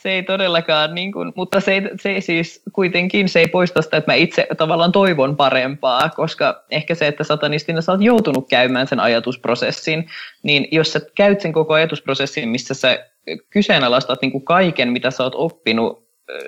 se 0.02 0.10
ei 0.10 0.22
todellakaan, 0.22 0.94
niin 0.94 1.12
kuin, 1.12 1.32
mutta 1.36 1.60
se 1.60 1.72
ei, 1.72 1.82
se 2.00 2.20
siis 2.20 2.62
kuitenkin 2.72 3.28
se 3.28 3.40
ei 3.40 3.48
poista 3.48 3.82
sitä, 3.82 3.96
että 3.96 4.12
mä 4.12 4.14
itse 4.14 4.46
tavallaan 4.56 4.92
toivon 4.92 5.36
parempaa, 5.36 6.10
koska 6.16 6.64
ehkä 6.70 6.94
se, 6.94 7.06
että 7.06 7.24
satanistina 7.24 7.80
sä 7.80 7.92
oot 7.92 8.02
joutunut 8.02 8.48
käymään 8.48 8.86
sen 8.86 9.00
ajatusprosessin, 9.00 10.06
niin 10.42 10.68
jos 10.70 10.92
sä 10.92 11.00
käyt 11.14 11.40
sen 11.40 11.52
koko 11.52 11.74
ajatusprosessin, 11.74 12.48
missä 12.48 12.74
sä 12.74 13.06
kyseenalaistat 13.50 14.22
niin 14.22 14.32
kuin 14.32 14.44
kaiken, 14.44 14.92
mitä 14.92 15.10
sä 15.10 15.24
oot 15.24 15.34
oppinut 15.34 16.06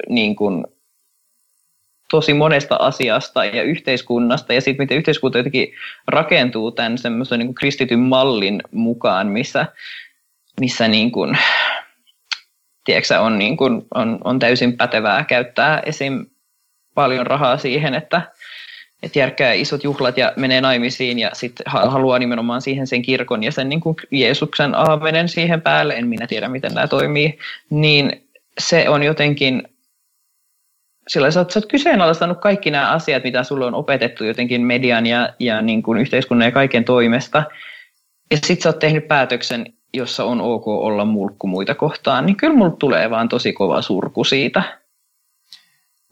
niin 0.08 0.36
kuin, 0.36 0.64
tosi 2.10 2.34
monesta 2.34 2.76
asiasta 2.76 3.44
ja 3.44 3.62
yhteiskunnasta 3.62 4.52
ja 4.52 4.60
siitä, 4.60 4.82
miten 4.82 4.98
yhteiskunta 4.98 5.38
jotenkin 5.38 5.72
rakentuu 6.06 6.72
tämän 6.72 6.98
semmoisen 6.98 7.38
niin 7.38 7.54
kristityn 7.54 7.98
mallin 7.98 8.62
mukaan, 8.72 9.26
missä 9.26 9.66
missä 10.60 10.88
niin 10.88 11.10
kuin, 11.10 11.38
tiedätkö, 12.84 13.20
on, 13.20 13.38
niin 13.38 13.56
kuin, 13.56 13.82
on, 13.94 14.18
on 14.24 14.38
täysin 14.38 14.76
pätevää 14.76 15.24
käyttää 15.24 15.82
esim. 15.86 16.26
paljon 16.94 17.26
rahaa 17.26 17.58
siihen, 17.58 17.94
että, 17.94 18.22
että 19.02 19.18
järkkää 19.18 19.52
isot 19.52 19.84
juhlat 19.84 20.18
ja 20.18 20.32
menee 20.36 20.60
naimisiin 20.60 21.18
ja 21.18 21.30
sitten 21.32 21.66
haluaa 21.66 22.18
nimenomaan 22.18 22.62
siihen 22.62 22.86
sen 22.86 23.02
kirkon 23.02 23.42
ja 23.42 23.52
sen 23.52 23.68
niin 23.68 23.80
kuin 23.80 23.96
Jeesuksen 24.10 24.74
aamenen 24.74 25.28
siihen 25.28 25.62
päälle, 25.62 25.94
en 25.94 26.08
minä 26.08 26.26
tiedä 26.26 26.48
miten 26.48 26.74
nämä 26.74 26.88
toimii, 26.88 27.38
niin 27.70 28.28
se 28.58 28.88
on 28.88 29.02
jotenkin, 29.02 29.62
sillä 31.08 31.30
sä 31.30 31.40
oot, 31.40 31.50
sä 31.50 31.58
oot 31.58 31.66
kyseenalaistanut 31.66 32.40
kaikki 32.40 32.70
nämä 32.70 32.90
asiat, 32.90 33.24
mitä 33.24 33.42
sulle 33.42 33.66
on 33.66 33.74
opetettu 33.74 34.24
jotenkin 34.24 34.62
median 34.62 35.06
ja, 35.06 35.34
ja 35.38 35.62
niin 35.62 35.82
kuin 35.82 35.98
yhteiskunnan 35.98 36.46
ja 36.46 36.52
kaiken 36.52 36.84
toimesta, 36.84 37.42
ja 38.30 38.36
sitten 38.36 38.62
sä 38.62 38.68
oot 38.68 38.78
tehnyt 38.78 39.08
päätöksen 39.08 39.77
jossa 39.94 40.24
on 40.24 40.40
ok 40.40 40.68
olla 40.68 41.04
mulkku 41.04 41.46
muita 41.46 41.74
kohtaan, 41.74 42.26
niin 42.26 42.36
kyllä 42.36 42.54
mulle 42.54 42.76
tulee 42.78 43.10
vaan 43.10 43.28
tosi 43.28 43.52
kova 43.52 43.82
surku 43.82 44.24
siitä. 44.24 44.78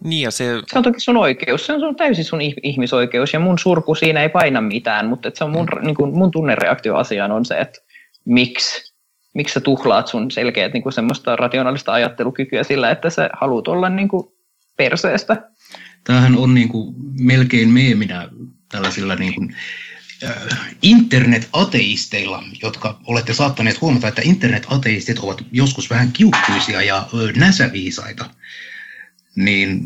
Niin 0.05 0.23
ja 0.23 0.31
se... 0.31 0.45
se 0.67 0.79
on 0.79 0.85
toki 0.85 1.01
sun 1.01 1.17
oikeus, 1.17 1.67
se 1.67 1.73
on 1.73 1.81
sun, 1.81 1.97
täysin 1.97 2.25
sun 2.25 2.41
ihmisoikeus 2.63 3.33
ja 3.33 3.41
mun 3.41 3.59
surku 3.59 3.95
siinä 3.95 4.23
ei 4.23 4.29
paina 4.29 4.61
mitään, 4.61 5.07
mutta 5.07 5.31
se 5.35 5.45
on 5.45 5.51
mun, 5.51 5.69
mm. 5.77 5.87
niin 5.87 5.95
kuin, 5.95 6.19
mun 6.19 6.31
tunnereaktio 6.31 6.97
asiaan 6.97 7.33
on 7.33 7.45
se, 7.45 7.55
että 7.55 7.81
miksi, 8.25 8.95
miksi 9.35 9.55
sä 9.55 9.61
tuhlaat 9.61 10.09
sun 10.09 10.31
selkeät 10.31 10.73
niin 10.73 10.93
semmoista 10.93 11.37
rationaalista 11.37 11.93
ajattelukykyä 11.93 12.63
sillä, 12.63 12.91
että 12.91 13.11
sä 13.11 13.31
haluat 13.33 13.69
olla 13.69 13.89
niin 13.89 14.09
kuin 14.09 14.27
perseestä. 14.77 15.51
Tämähän 16.05 16.37
on 16.37 16.55
niin 16.55 16.69
kuin 16.69 16.95
melkein 17.21 17.69
meeminä 17.69 18.29
tällaisilla 18.73 19.15
niin 19.15 19.35
kuin 19.35 19.57
internet-ateisteilla, 20.83 22.45
jotka 22.63 23.01
olette 23.05 23.35
saattaneet 23.35 23.81
huomata, 23.81 24.09
että 24.09 24.23
internet-ateistit 24.25 25.19
ovat 25.19 25.45
joskus 25.53 25.91
vähän 25.91 26.13
kiukkuisia 26.13 26.83
ja 26.83 27.09
näsäviisaita, 27.37 28.31
niin 29.37 29.85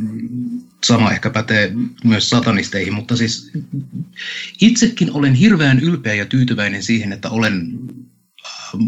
sama 0.84 1.12
ehkä 1.12 1.30
pätee 1.30 1.72
myös 2.04 2.30
satanisteihin, 2.30 2.94
mutta 2.94 3.16
siis 3.16 3.50
itsekin 4.60 5.12
olen 5.12 5.34
hirveän 5.34 5.80
ylpeä 5.80 6.14
ja 6.14 6.26
tyytyväinen 6.26 6.82
siihen, 6.82 7.12
että 7.12 7.28
olen 7.28 7.78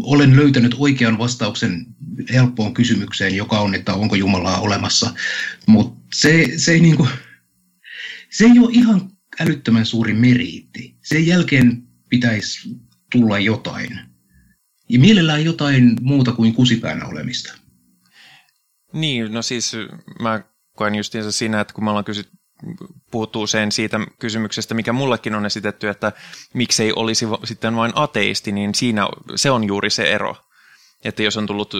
olen 0.01 0.35
löytänyt 0.35 0.75
oikean 0.77 1.17
vastauksen 1.17 1.85
helppoon 2.33 2.73
kysymykseen, 2.73 3.35
joka 3.35 3.59
on, 3.59 3.75
että 3.75 3.93
onko 3.93 4.15
Jumalaa 4.15 4.59
olemassa. 4.59 5.13
Mutta 5.67 6.05
se, 6.13 6.53
se, 6.57 6.71
ei 6.71 6.79
niinku, 6.79 7.07
se 8.29 8.45
ei 8.45 8.59
ole 8.59 8.69
ihan 8.71 9.11
älyttömän 9.39 9.85
suuri 9.85 10.13
meriitti. 10.13 10.92
Sen 11.03 11.27
jälkeen 11.27 11.83
pitäisi 12.09 12.69
tulla 13.11 13.39
jotain. 13.39 13.99
Ja 14.89 14.99
mielellään 14.99 15.45
jotain 15.45 15.97
muuta 16.01 16.31
kuin 16.31 16.53
kusipäänä 16.53 17.05
olemista. 17.05 17.53
Niin, 18.93 19.33
no 19.33 19.41
siis 19.41 19.71
mä 20.21 20.43
koen 20.75 20.95
justiinsa 20.95 21.31
siinä, 21.31 21.61
että 21.61 21.73
kun 21.73 21.83
me 21.83 21.89
ollaan 21.89 22.05
kysyt, 22.05 22.29
puhuttu 23.11 23.41
usein 23.41 23.71
siitä 23.71 23.99
kysymyksestä, 24.19 24.73
mikä 24.73 24.93
mullekin 24.93 25.35
on 25.35 25.45
esitetty, 25.45 25.89
että 25.89 26.11
miksei 26.53 26.93
olisi 26.95 27.25
sitten 27.43 27.75
vain 27.75 27.91
ateisti, 27.95 28.51
niin 28.51 28.75
siinä 28.75 29.07
se 29.35 29.51
on 29.51 29.63
juuri 29.63 29.89
se 29.89 30.11
ero. 30.11 30.35
Että 31.03 31.23
jos 31.23 31.37
on 31.37 31.45
tullut, 31.45 31.73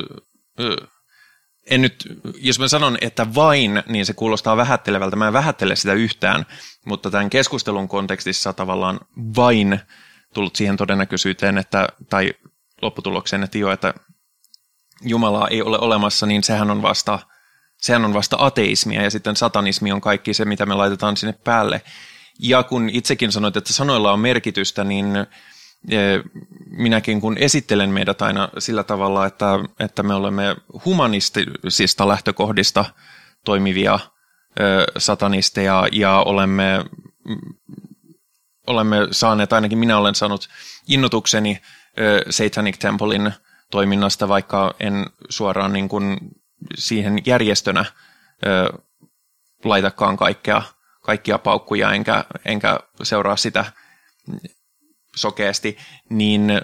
en 1.69 1.81
nyt, 1.81 2.21
jos 2.35 2.59
mä 2.59 2.67
sanon, 2.67 2.97
että 3.01 3.35
vain, 3.35 3.83
niin 3.87 4.05
se 4.05 4.13
kuulostaa 4.13 4.57
vähättelevältä. 4.57 5.15
Mä 5.15 5.27
en 5.27 5.33
vähättele 5.33 5.75
sitä 5.75 5.93
yhtään, 5.93 6.45
mutta 6.85 7.11
tämän 7.11 7.29
keskustelun 7.29 7.87
kontekstissa 7.87 8.53
tavallaan 8.53 8.99
vain 9.35 9.79
tullut 10.33 10.55
siihen 10.55 10.77
todennäköisyyteen, 10.77 11.57
että, 11.57 11.87
tai 12.09 12.33
lopputulokseen, 12.81 13.43
että 13.43 13.57
joo, 13.57 13.71
että 13.71 13.93
Jumalaa 15.01 15.47
ei 15.47 15.61
ole 15.61 15.79
olemassa, 15.79 16.25
niin 16.25 16.43
sehän 16.43 16.71
on 16.71 16.81
vasta, 16.81 17.19
sehän 17.77 18.05
on 18.05 18.13
vasta 18.13 18.37
ateismia 18.39 19.03
ja 19.03 19.11
sitten 19.11 19.35
satanismi 19.35 19.91
on 19.91 20.01
kaikki 20.01 20.33
se, 20.33 20.45
mitä 20.45 20.65
me 20.65 20.75
laitetaan 20.75 21.17
sinne 21.17 21.33
päälle. 21.33 21.81
Ja 22.39 22.63
kun 22.63 22.89
itsekin 22.89 23.31
sanoit, 23.31 23.57
että 23.57 23.73
sanoilla 23.73 24.13
on 24.13 24.19
merkitystä, 24.19 24.83
niin 24.83 25.07
minäkin 26.69 27.21
kun 27.21 27.37
esittelen 27.37 27.89
meidät 27.89 28.21
aina 28.21 28.49
sillä 28.57 28.83
tavalla, 28.83 29.25
että, 29.25 29.45
että 29.79 30.03
me 30.03 30.13
olemme 30.13 30.55
humanistisista 30.85 32.07
lähtökohdista 32.07 32.85
toimivia 33.45 33.99
satanisteja 34.97 35.87
ja 35.91 36.19
olemme, 36.19 36.85
olemme 38.67 38.97
saaneet, 39.11 39.53
ainakin 39.53 39.77
minä 39.77 39.97
olen 39.97 40.15
saanut 40.15 40.49
innotukseni 40.87 41.61
Satanic 42.29 42.79
Templein 42.79 43.33
toiminnasta, 43.71 44.27
vaikka 44.27 44.75
en 44.79 45.05
suoraan 45.29 45.73
niin 45.73 45.89
kuin 45.89 46.17
siihen 46.75 47.19
järjestönä 47.25 47.85
laitakaan 49.63 50.17
kaikkea, 50.17 50.61
kaikkia 51.01 51.37
paukkuja 51.37 51.91
enkä, 51.91 52.25
enkä 52.45 52.79
seuraa 53.03 53.35
sitä 53.35 53.65
sokeasti, 55.15 55.77
niin 56.09 56.61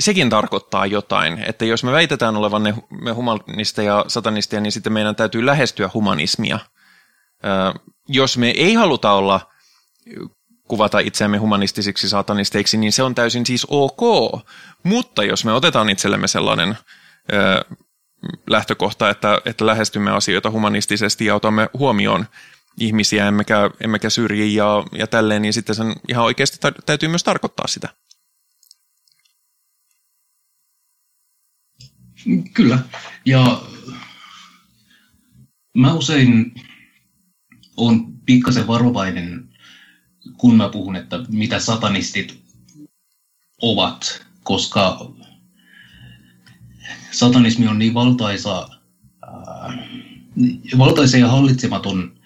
sekin 0.00 0.30
tarkoittaa 0.30 0.86
jotain, 0.86 1.44
että 1.46 1.64
jos 1.64 1.84
me 1.84 1.92
väitetään 1.92 2.36
olevan 2.36 2.62
ne, 2.62 2.74
me 2.90 3.12
humanisteja 3.12 3.94
ja 3.94 4.04
satanisteja, 4.08 4.60
niin 4.60 4.72
sitten 4.72 4.92
meidän 4.92 5.16
täytyy 5.16 5.46
lähestyä 5.46 5.90
humanismia. 5.94 6.58
Jos 8.08 8.38
me 8.38 8.50
ei 8.50 8.74
haluta 8.74 9.12
olla 9.12 9.40
kuvata 10.68 10.98
itseämme 10.98 11.38
humanistisiksi 11.38 12.08
satanisteiksi, 12.08 12.76
niin 12.76 12.92
se 12.92 13.02
on 13.02 13.14
täysin 13.14 13.46
siis 13.46 13.66
ok. 13.70 14.00
Mutta 14.82 15.24
jos 15.24 15.44
me 15.44 15.52
otetaan 15.52 15.90
itsellemme 15.90 16.28
sellainen 16.28 16.78
ö, 17.32 17.76
lähtökohta, 18.46 19.10
että, 19.10 19.40
että 19.44 19.66
lähestymme 19.66 20.10
asioita 20.10 20.50
humanistisesti 20.50 21.24
ja 21.24 21.34
otamme 21.34 21.68
huomioon 21.78 22.26
ihmisiä, 22.80 23.28
emmekä, 23.28 23.70
emmekä 23.80 24.10
syrji 24.10 24.54
ja, 24.54 24.84
ja 24.92 25.06
tälleen, 25.06 25.42
niin 25.42 25.52
sitten 25.52 25.74
sen 25.74 25.92
ihan 26.08 26.24
oikeasti 26.24 26.58
täytyy 26.86 27.08
myös 27.08 27.24
tarkoittaa 27.24 27.66
sitä. 27.66 27.88
Kyllä. 32.54 32.78
Ja 33.24 33.62
mä 35.74 35.94
usein 35.94 36.54
on 37.76 38.18
pikkasen 38.26 38.66
varovainen 38.66 39.48
kun 40.36 40.56
mä 40.56 40.68
puhun, 40.68 40.96
että 40.96 41.24
mitä 41.28 41.60
satanistit 41.60 42.42
ovat, 43.62 44.26
koska 44.42 45.12
satanismi 47.10 47.68
on 47.68 47.78
niin 47.78 47.94
valtaisa, 47.94 48.68
äh, 49.28 49.78
valtaisa 50.78 51.16
ja 51.16 51.28
hallitsematon 51.28 52.17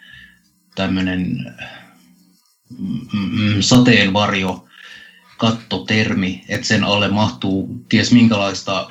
tämmöinen 0.75 1.55
mm, 2.79 3.01
mm, 3.13 3.61
sateenvarjo, 3.61 4.69
kattotermi, 5.37 6.45
että 6.49 6.67
sen 6.67 6.85
alle 6.85 7.09
mahtuu 7.09 7.85
ties 7.89 8.13
minkälaista 8.13 8.91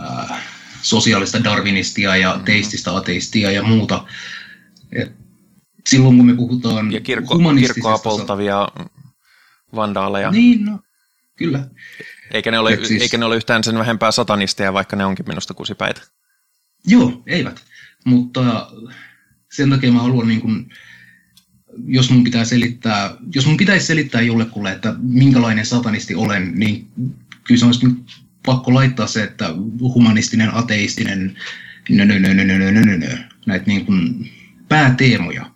äh, 0.00 0.42
sosiaalista 0.82 1.44
darwinistia 1.44 2.16
ja 2.16 2.40
teististä 2.44 2.96
ateistia 2.96 3.50
ja 3.50 3.62
muuta. 3.62 4.04
Et 4.92 5.12
silloin 5.88 6.16
kun 6.16 6.26
me 6.26 6.34
puhutaan 6.34 6.92
Ja 6.92 7.00
kirkko, 7.00 7.38
kirkkoa 7.58 7.98
polttavia 7.98 8.68
vandaaleja. 9.74 10.30
Niin, 10.30 10.64
no, 10.64 10.80
kyllä. 11.36 11.68
Eikä 12.30 12.50
ne, 12.50 12.58
ole, 12.58 12.78
siis... 12.84 13.02
eikä 13.02 13.18
ne 13.18 13.24
ole 13.24 13.36
yhtään 13.36 13.64
sen 13.64 13.78
vähempää 13.78 14.10
satanisteja, 14.10 14.72
vaikka 14.72 14.96
ne 14.96 15.04
onkin 15.04 15.28
minusta 15.28 15.54
kusipäitä. 15.54 16.00
Joo, 16.86 17.22
eivät. 17.26 17.60
Mutta 18.04 18.70
sen 19.54 19.70
takia 19.70 19.92
mä 19.92 20.02
haluan 20.02 20.28
niin 20.28 20.40
kuin, 20.40 20.68
jos 21.86 22.10
mun 22.10 22.24
pitää 22.24 22.44
selittää, 22.44 23.16
jos 23.34 23.46
mun 23.46 23.56
pitäisi 23.56 23.86
selittää 23.86 24.20
jollekulle, 24.20 24.72
että 24.72 24.94
minkälainen 24.98 25.66
satanisti 25.66 26.14
olen, 26.14 26.52
niin 26.54 26.88
kyllä 27.44 27.58
se 27.58 27.66
olisi 27.66 27.86
pakko 28.46 28.74
laittaa 28.74 29.06
se, 29.06 29.22
että 29.22 29.48
humanistinen, 29.80 30.54
ateistinen, 30.54 31.36
nö, 31.88 32.04
nö, 32.04 32.18
nö, 32.18 32.34
nö, 32.34 32.44
nö, 32.44 32.70
nö, 32.72 32.96
nö, 32.96 33.18
näitä 33.46 33.66
niin 33.66 33.86
kuin 33.86 34.30
pääteemoja. 34.68 35.50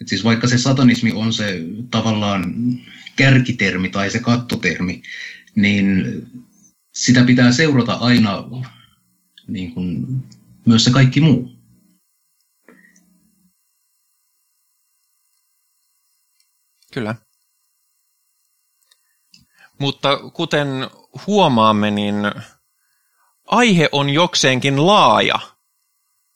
Et 0.00 0.08
siis 0.08 0.24
vaikka 0.24 0.48
se 0.48 0.58
satanismi 0.58 1.12
on 1.12 1.32
se 1.32 1.60
tavallaan 1.90 2.54
kärkitermi 3.16 3.88
tai 3.88 4.10
se 4.10 4.18
kattotermi, 4.18 5.02
niin 5.54 6.04
sitä 6.92 7.24
pitää 7.24 7.52
seurata 7.52 7.92
aina 7.92 8.44
niin 9.48 9.72
kuin, 9.72 10.06
myös 10.66 10.84
se 10.84 10.90
kaikki 10.90 11.20
muu. 11.20 11.53
Kyllä. 16.94 17.14
Mutta 19.78 20.18
kuten 20.32 20.68
huomaamme, 21.26 21.90
niin 21.90 22.16
aihe 23.46 23.88
on 23.92 24.10
jokseenkin 24.10 24.86
laaja– 24.86 25.38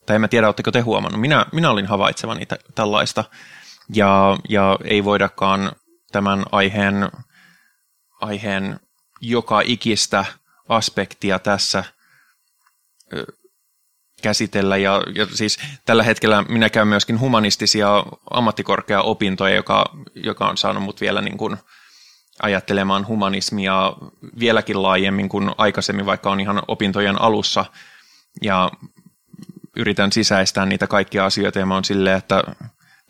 tai 0.08 0.14
en 0.14 0.20
mä 0.20 0.28
tiedä, 0.28 0.46
oletteko 0.46 0.70
te 0.70 0.80
huomannut, 0.80 1.20
minä, 1.20 1.46
minä 1.52 1.70
olin 1.70 1.86
havaitsevani 1.86 2.46
t- 2.46 2.74
tällaista, 2.74 3.24
ja, 3.94 4.38
ja 4.48 4.78
ei 4.84 5.04
voidakaan 5.04 5.72
tämän 6.12 6.44
aiheen, 6.52 7.10
aiheen 8.20 8.80
joka 9.20 9.60
ikistä 9.64 10.24
aspektia 10.68 11.38
tässä 11.38 11.84
käsitellä. 14.22 14.76
Ja, 14.76 15.02
ja 15.14 15.26
siis 15.26 15.58
tällä 15.84 16.02
hetkellä 16.02 16.44
minä 16.48 16.70
käyn 16.70 16.88
myöskin 16.88 17.20
humanistisia 17.20 18.04
ammattikorkea-opintoja, 18.30 19.54
joka, 19.54 19.84
joka 20.14 20.48
on 20.48 20.56
saanut 20.56 20.82
mut 20.82 21.00
vielä 21.00 21.20
niin 21.20 21.38
kuin 21.38 21.56
ajattelemaan 22.42 23.06
humanismia 23.06 23.92
vieläkin 24.38 24.82
laajemmin 24.82 25.28
kuin 25.28 25.50
aikaisemmin, 25.58 26.06
vaikka 26.06 26.30
on 26.30 26.40
ihan 26.40 26.62
opintojen 26.68 27.20
alussa. 27.20 27.64
Ja 28.42 28.70
yritän 29.76 30.12
sisäistää 30.12 30.66
niitä 30.66 30.86
kaikkia 30.86 31.24
asioita 31.24 31.58
ja 31.58 31.66
mä 31.66 31.74
oon 31.74 31.84
silleen, 31.84 32.18
että 32.18 32.44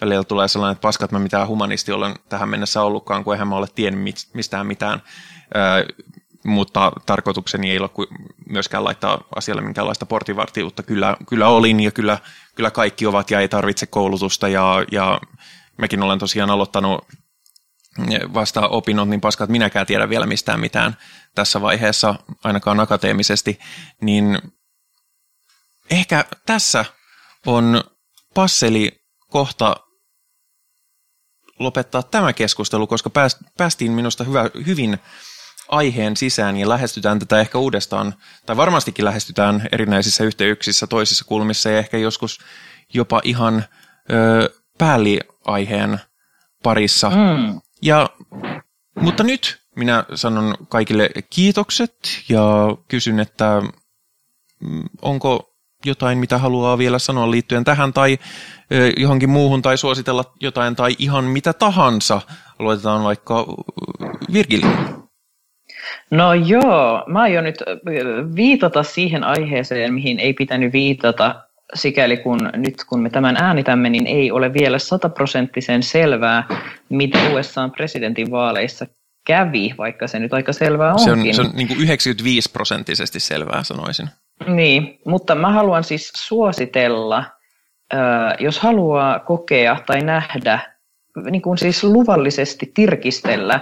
välillä 0.00 0.24
tulee 0.24 0.48
sellainen, 0.48 0.72
että 0.72 0.82
paskat 0.82 1.12
mä 1.12 1.18
mitään 1.18 1.48
humanisti 1.48 1.92
olen 1.92 2.14
tähän 2.28 2.48
mennessä 2.48 2.82
ollutkaan, 2.82 3.24
kun 3.24 3.34
eihän 3.34 3.48
mä 3.48 3.56
ole 3.56 3.66
tiennyt 3.74 4.14
mistään 4.34 4.66
mitään. 4.66 5.02
Mutta 6.48 6.92
tarkoitukseni 7.06 7.70
ei 7.70 7.78
ole 7.78 7.90
myöskään 8.48 8.84
laittaa 8.84 9.24
asialle 9.36 9.62
minkäänlaista 9.62 10.06
portivartiutta. 10.06 10.82
Kyllä, 10.82 11.16
kyllä 11.28 11.48
olin 11.48 11.80
ja 11.80 11.90
kyllä, 11.90 12.18
kyllä 12.54 12.70
kaikki 12.70 13.06
ovat 13.06 13.30
ja 13.30 13.40
ei 13.40 13.48
tarvitse 13.48 13.86
koulutusta 13.86 14.48
ja, 14.48 14.84
ja 14.92 15.20
mäkin 15.76 16.02
olen 16.02 16.18
tosiaan 16.18 16.50
aloittanut 16.50 17.06
vasta 18.34 18.68
opinnot, 18.68 19.08
niin 19.08 19.20
paskat 19.20 19.50
minäkään 19.50 19.86
tiedä 19.86 20.08
vielä 20.08 20.26
mistään 20.26 20.60
mitään 20.60 20.96
tässä 21.34 21.60
vaiheessa, 21.60 22.14
ainakaan 22.44 22.80
akateemisesti, 22.80 23.58
niin 24.00 24.38
ehkä 25.90 26.24
tässä 26.46 26.84
on 27.46 27.84
passeli 28.34 29.04
kohta 29.30 29.76
lopettaa 31.58 32.02
tämä 32.02 32.32
keskustelu, 32.32 32.86
koska 32.86 33.10
päästiin 33.58 33.92
minusta 33.92 34.24
hyvä, 34.24 34.50
hyvin 34.66 34.98
aiheen 35.68 36.16
sisään 36.16 36.56
ja 36.56 36.68
lähestytään 36.68 37.18
tätä 37.18 37.40
ehkä 37.40 37.58
uudestaan, 37.58 38.14
tai 38.46 38.56
varmastikin 38.56 39.04
lähestytään 39.04 39.68
erinäisissä 39.72 40.24
yhteyksissä, 40.24 40.86
toisissa 40.86 41.24
kulmissa 41.24 41.70
ja 41.70 41.78
ehkä 41.78 41.98
joskus 41.98 42.40
jopa 42.94 43.20
ihan 43.24 43.64
ö, 44.12 44.50
päälliaiheen 44.78 46.00
parissa. 46.62 47.10
Mm. 47.10 47.60
Ja, 47.82 48.10
mutta 49.00 49.22
nyt 49.22 49.60
minä 49.76 50.04
sanon 50.14 50.54
kaikille 50.68 51.10
kiitokset 51.30 52.22
ja 52.28 52.42
kysyn, 52.88 53.20
että 53.20 53.62
mm, 54.60 54.82
onko 55.02 55.54
jotain, 55.84 56.18
mitä 56.18 56.38
haluaa 56.38 56.78
vielä 56.78 56.98
sanoa 56.98 57.30
liittyen 57.30 57.64
tähän 57.64 57.92
tai 57.92 58.18
johonkin 58.96 59.30
muuhun 59.30 59.62
tai 59.62 59.78
suositella 59.78 60.24
jotain 60.40 60.76
tai 60.76 60.96
ihan 60.98 61.24
mitä 61.24 61.52
tahansa. 61.52 62.20
Aloitetaan 62.58 63.04
vaikka 63.04 63.46
Virgilin. 64.32 65.07
No 66.10 66.34
joo, 66.34 67.04
mä 67.06 67.20
aion 67.20 67.44
nyt 67.44 67.56
viitata 68.36 68.82
siihen 68.82 69.24
aiheeseen, 69.24 69.94
mihin 69.94 70.18
ei 70.20 70.32
pitänyt 70.32 70.72
viitata 70.72 71.34
sikäli 71.74 72.16
kun 72.16 72.50
nyt 72.56 72.74
kun 72.88 73.00
me 73.00 73.10
tämän 73.10 73.36
äänitämme, 73.36 73.90
niin 73.90 74.06
ei 74.06 74.30
ole 74.30 74.52
vielä 74.52 74.78
sataprosenttisen 74.78 75.82
selvää, 75.82 76.44
mitä 76.88 77.18
USA 77.34 77.68
presidentin 77.68 78.30
vaaleissa 78.30 78.86
kävi, 79.26 79.74
vaikka 79.78 80.06
se 80.06 80.18
nyt 80.18 80.34
aika 80.34 80.52
selvää 80.52 80.94
onkin. 80.94 81.34
Se 81.34 81.40
on, 81.40 81.46
se 81.46 81.50
on 81.50 81.56
niin 81.56 81.68
kuin 81.68 81.80
95 81.80 82.52
prosenttisesti 82.52 83.20
selvää, 83.20 83.62
sanoisin. 83.62 84.08
Niin, 84.46 84.98
mutta 85.04 85.34
mä 85.34 85.52
haluan 85.52 85.84
siis 85.84 86.12
suositella, 86.16 87.24
jos 88.38 88.58
haluaa 88.58 89.18
kokea 89.18 89.76
tai 89.86 90.00
nähdä, 90.00 90.60
niin 91.30 91.42
kuin 91.42 91.58
siis 91.58 91.84
luvallisesti 91.84 92.72
tirkistellä, 92.74 93.60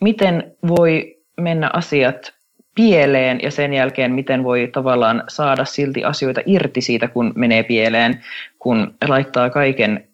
miten 0.00 0.56
voi 0.68 1.19
mennä 1.40 1.70
asiat 1.72 2.32
pieleen 2.74 3.40
ja 3.42 3.50
sen 3.50 3.72
jälkeen 3.72 4.12
miten 4.12 4.44
voi 4.44 4.68
tavallaan 4.72 5.24
saada 5.28 5.64
silti 5.64 6.04
asioita 6.04 6.40
irti 6.46 6.80
siitä, 6.80 7.08
kun 7.08 7.32
menee 7.36 7.62
pieleen, 7.62 8.24
kun 8.58 8.94
laittaa 9.08 9.50
kaiken, 9.50 10.08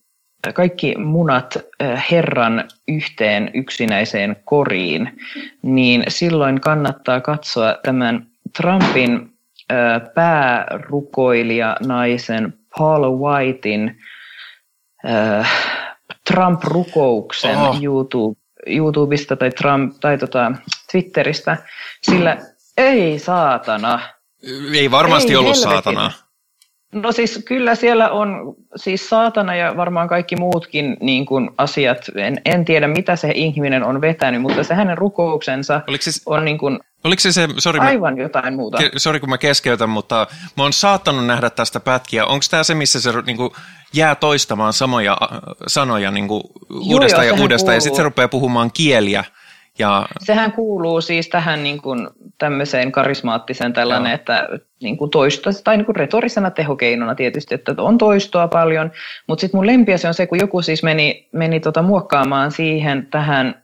kaikki 0.54 0.94
munat 0.98 1.58
Herran 2.10 2.64
yhteen 2.88 3.50
yksinäiseen 3.54 4.36
koriin, 4.44 5.20
niin 5.62 6.04
silloin 6.08 6.60
kannattaa 6.60 7.20
katsoa 7.20 7.78
tämän 7.82 8.26
Trumpin 8.56 9.30
päärukoilija 10.14 11.76
naisen 11.86 12.54
Paul 12.78 13.18
Whitein 13.18 13.96
Trump-rukouksen 16.32 17.56
oh. 17.56 17.82
YouTube, 17.82 18.40
YouTubesta 18.66 19.36
tai, 19.36 19.50
Trump, 19.50 19.96
tai 20.00 20.18
tota, 20.18 20.52
Twitteristä, 20.92 21.56
sillä 22.02 22.36
ei 22.76 23.18
saatana. 23.18 24.00
Ei 24.72 24.90
varmasti 24.90 25.30
ei 25.32 25.36
ollut 25.36 25.56
helvetin. 25.56 25.72
saatana. 25.72 26.25
No 27.02 27.12
siis 27.12 27.42
kyllä 27.44 27.74
siellä 27.74 28.10
on 28.10 28.54
siis 28.76 29.08
saatana 29.08 29.56
ja 29.56 29.76
varmaan 29.76 30.08
kaikki 30.08 30.36
muutkin 30.36 30.96
niin 31.00 31.26
kuin 31.26 31.50
asiat. 31.58 31.98
En, 32.14 32.40
en 32.44 32.64
tiedä 32.64 32.88
mitä 32.88 33.16
se 33.16 33.30
ihminen 33.34 33.84
on 33.84 34.00
vetänyt, 34.00 34.42
mutta 34.42 34.64
se 34.64 34.74
hänen 34.74 34.98
rukouksensa 34.98 35.80
se, 36.00 36.10
on 36.26 36.44
niin 36.44 36.58
kuin 36.58 36.78
oliko 37.04 37.20
se 37.20 37.32
se, 37.32 37.48
sorry, 37.58 37.80
aivan 37.80 38.14
mä, 38.14 38.22
jotain 38.22 38.54
muuta. 38.54 38.78
Ke, 38.78 38.90
sorry 38.96 39.20
kun 39.20 39.28
mä 39.28 39.38
keskeytän, 39.38 39.90
mutta 39.90 40.26
mä 40.56 40.62
oon 40.62 40.72
saattanut 40.72 41.26
nähdä 41.26 41.50
tästä 41.50 41.80
pätkiä. 41.80 42.26
Onko 42.26 42.44
tämä 42.50 42.62
se, 42.62 42.74
missä 42.74 43.00
se 43.00 43.10
niin 43.26 43.36
kuin, 43.36 43.50
jää 43.92 44.14
toistamaan 44.14 44.72
samoja 44.72 45.16
äh, 45.22 45.38
sanoja 45.66 46.10
niin 46.10 46.28
kuin, 46.28 46.42
uudestaan 46.70 47.26
ja 47.26 47.34
uudestaan 47.34 47.74
ja 47.74 47.80
sitten 47.80 47.96
se 47.96 48.02
rupeaa 48.02 48.28
puhumaan 48.28 48.70
kieliä? 48.74 49.24
Ja... 49.78 50.06
Sehän 50.18 50.52
kuuluu 50.52 51.00
siis 51.00 51.28
tähän 51.28 51.62
niin 51.62 51.82
kuin 51.82 52.08
tämmöiseen 52.38 52.92
karismaattiseen 52.92 53.72
tällainen, 53.72 54.10
Joo. 54.10 54.14
että 54.14 54.48
niin 54.82 54.96
kuin 54.96 55.10
toisto, 55.10 55.50
tai 55.64 55.76
niin 55.76 55.86
kuin 55.86 55.96
retorisena 55.96 56.50
tehokeinona 56.50 57.14
tietysti, 57.14 57.54
että 57.54 57.74
on 57.78 57.98
toistoa 57.98 58.48
paljon, 58.48 58.92
mutta 59.26 59.40
sitten 59.40 59.58
mun 59.58 59.66
lempiä 59.66 59.98
se 59.98 60.08
on 60.08 60.14
se, 60.14 60.26
kun 60.26 60.40
joku 60.40 60.62
siis 60.62 60.82
meni, 60.82 61.28
meni 61.32 61.60
tota 61.60 61.82
muokkaamaan 61.82 62.52
siihen 62.52 63.06
tähän 63.10 63.54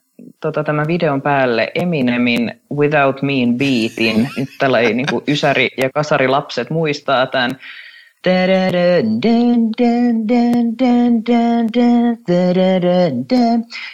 tota, 0.40 0.64
tämän 0.64 0.86
videon 0.86 1.22
päälle 1.22 1.72
Eminemin 1.74 2.60
Without 2.74 3.22
Mean 3.22 3.54
Beatin, 3.54 4.28
nyt 4.36 4.48
tällainen 4.58 4.96
niin 4.96 5.06
kuin 5.10 5.24
ysäri- 5.28 5.74
ja 5.76 5.90
kasarilapset 5.90 6.70
muistaa 6.70 7.26
tämän, 7.26 7.50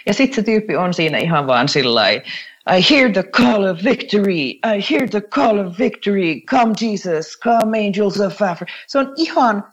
ja 0.05 0.13
sitten 0.13 0.35
se 0.35 0.43
tyyppi 0.43 0.75
on 0.75 0.93
siinä 0.93 1.17
ihan 1.17 1.47
vaan 1.47 1.69
sillä 1.69 2.09
I 2.77 2.81
hear 2.89 3.11
the 3.11 3.23
call 3.23 3.63
of 3.63 3.83
victory, 3.83 4.49
I 4.75 4.81
hear 4.91 5.09
the 5.09 5.21
call 5.21 5.59
of 5.59 5.79
victory, 5.79 6.41
come 6.49 6.73
Jesus, 6.81 7.39
come 7.43 7.87
angels 7.87 8.21
of 8.21 8.41
Africa. 8.41 8.71
Se 8.87 8.99
on 8.99 9.13
ihan 9.15 9.63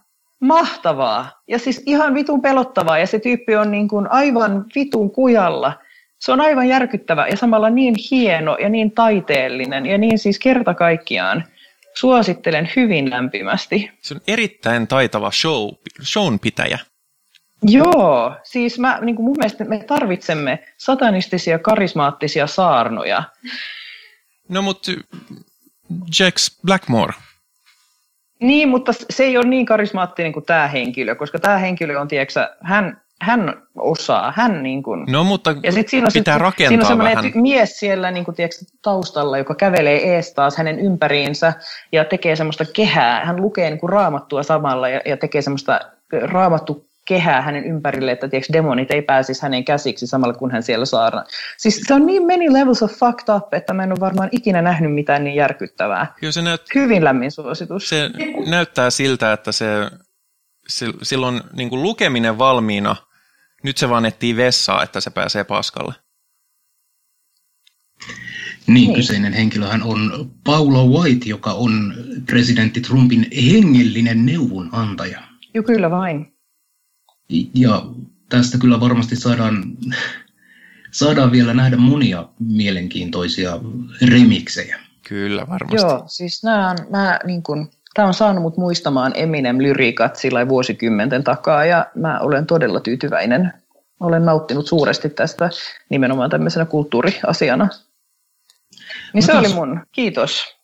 mahtavaa 0.41 1.43
ja 1.49 1.59
siis 1.59 1.83
ihan 1.87 2.15
vitun 2.15 2.43
pelottavaa 2.43 2.99
ja 2.99 3.07
se 3.07 3.19
tyyppi 3.19 3.57
on 3.57 3.71
niin 3.71 3.89
kuin 3.89 4.11
aivan 4.11 4.65
vitun 4.75 5.11
kujalla. 5.11 5.73
Se 6.19 6.33
on 6.33 6.41
aivan 6.41 6.69
järkyttävä 6.69 7.27
ja 7.27 7.37
samalla 7.37 7.71
niin 7.71 7.95
hieno 8.11 8.57
ja 8.61 8.69
niin 8.69 8.93
taiteellinen 8.93 9.87
ja 9.87 9.99
niin 9.99 10.19
siis 10.19 10.39
kerta 10.39 10.75
kaikkiaan– 10.75 11.45
Suosittelen 11.97 12.71
hyvin 12.77 13.11
lämpimästi. 13.11 13.91
Se 14.03 14.15
on 14.15 14.21
erittäin 14.27 14.87
taitava 14.87 15.31
show, 15.31 15.69
shownpitäjä. 16.03 16.79
Joo, 17.63 18.37
siis 18.43 18.79
mä, 18.79 18.99
niin 19.01 19.17
kuin 19.17 19.27
mun 19.27 19.37
mielestä 19.39 19.65
me 19.65 19.85
tarvitsemme 19.85 20.65
satanistisia, 20.77 21.59
karismaattisia 21.59 22.47
saarnoja. 22.47 23.23
No 24.49 24.63
mutta 24.63 24.93
Jax 26.21 26.61
Blackmore. 26.67 27.13
Niin, 28.41 28.69
mutta 28.69 28.93
se 29.11 29.25
ei 29.25 29.37
ole 29.37 29.47
niin 29.47 29.67
karismaattinen 29.67 30.33
kuin 30.33 30.45
tämä 30.45 30.69
henkilö, 30.69 31.15
koska 31.15 31.39
tämä 31.39 31.59
henkilö 31.59 32.01
on, 32.01 32.09
tiedätkö, 32.09 32.49
hän 32.63 33.03
hän 33.21 33.63
osaa, 33.79 34.33
hän 34.37 34.63
niin 34.63 34.83
kuin... 34.83 35.05
No 35.09 35.25
mutta 35.25 35.55
ja 35.63 35.73
sit 35.73 35.89
siinä 35.89 36.07
on 36.07 36.11
pitää 36.13 36.35
sit, 36.35 36.43
rakentaa 36.43 36.69
Siinä 36.69 36.83
on 36.83 36.89
semmoinen 36.89 37.17
vähän. 37.17 37.33
mies 37.35 37.79
siellä 37.79 38.11
niin 38.11 38.25
kuin, 38.25 38.35
tiedätkö, 38.35 38.65
taustalla, 38.83 39.39
joka 39.39 39.55
kävelee 39.55 40.15
ees 40.15 40.35
taas 40.35 40.57
hänen 40.57 40.79
ympäriinsä 40.79 41.53
ja 41.93 42.05
tekee 42.05 42.37
semmoista 42.37 42.65
kehää. 42.65 43.25
Hän 43.25 43.43
lukee 43.43 43.71
niin 43.71 43.81
kuin 43.81 43.91
raamattua 43.91 44.43
samalla 44.43 44.89
ja, 44.89 45.01
ja 45.05 45.17
tekee 45.17 45.43
semmoista 45.43 45.81
raamattu 46.23 46.87
kehää 47.07 47.43
hänen 47.43 47.65
ympärille, 47.65 48.13
että 48.13 48.29
tiedätkö, 48.29 48.53
demonit 48.53 48.91
ei 48.91 49.03
pääsisi 49.03 49.43
hänen 49.43 49.65
käsiksi 49.65 50.07
samalla 50.07 50.35
kun 50.35 50.51
hän 50.51 50.63
siellä 50.63 50.85
saarna. 50.85 51.25
Siis 51.57 51.81
se 51.87 51.95
on 51.95 52.07
niin 52.07 52.27
many 52.27 52.53
levels 52.53 52.83
of 52.83 52.93
fucked 52.93 53.35
up, 53.37 53.55
että 53.55 53.75
mä 53.75 53.83
en 53.85 53.93
ole 53.93 54.01
varmaan 54.01 54.29
ikinä 54.33 54.63
nähnyt 54.63 54.95
mitään 54.95 55.25
niin 55.25 55.37
järkyttävää. 55.37 56.15
Joo, 56.23 56.33
se 56.33 56.43
näyt... 56.43 56.63
Hyvin 56.75 57.05
lämmin 57.05 57.31
suositus. 57.31 57.89
Se 57.89 58.11
näyttää 58.47 58.91
siltä, 58.91 59.33
että 59.33 59.53
se, 59.53 59.67
silloin 61.03 61.41
niin 61.53 61.71
kuin 61.71 61.83
lukeminen 61.83 62.39
valmiina 62.39 62.97
nyt 63.67 63.77
se 63.77 63.89
vaan 63.89 64.07
etsii 64.07 64.37
vessaa, 64.37 64.83
että 64.83 65.01
se 65.01 65.11
pääsee 65.11 65.45
paskalle. 65.45 65.95
Niin, 68.67 68.75
niin, 68.75 68.95
kyseinen 68.95 69.33
henkilöhän 69.33 69.83
on 69.83 70.31
Paula 70.45 70.85
White, 70.85 71.29
joka 71.29 71.53
on 71.53 71.95
presidentti 72.27 72.81
Trumpin 72.81 73.27
hengellinen 73.53 74.27
neuvonantaja. 74.27 75.23
Joo, 75.55 75.65
kyllä 75.65 75.91
vain. 75.91 76.33
Ja 77.55 77.87
tästä 78.29 78.59
kyllä 78.59 78.81
varmasti 78.81 79.17
saadaan, 79.17 79.65
saadaan 80.91 81.33
vielä 81.33 81.55
nähdä 81.55 81.77
monia 81.77 82.29
mielenkiintoisia 82.39 83.61
remiksejä. 84.09 84.81
Kyllä, 85.09 85.47
varmasti. 85.49 85.87
Joo, 85.87 86.05
siis 86.07 86.43
nämä 86.43 86.71
on, 86.71 86.77
nämä, 86.91 87.21
niin 87.25 87.43
kuin, 87.43 87.71
Tämä 87.97 88.09
on 88.09 88.15
saanut 88.15 88.43
mut 88.43 88.57
muistamaan 88.57 89.13
Eminem-lyriikat 89.15 90.17
sillä 90.17 90.49
vuosikymmenten 90.49 91.25
takaa 91.25 91.65
ja 91.65 91.87
mä 91.95 92.19
olen 92.21 92.47
todella 92.47 92.81
tyytyväinen. 92.81 93.53
Olen 94.01 94.25
nauttinut 94.25 94.67
suuresti 94.67 95.11
tästä 95.11 95.51
nimenomaan 95.89 96.31
tämmöisenä 96.31 96.65
kulttuuriasiana. 96.65 97.69
Niin 99.13 99.23
se 99.23 99.33
oli 99.33 99.49
mun. 99.49 99.81
Kiitos. 99.93 100.57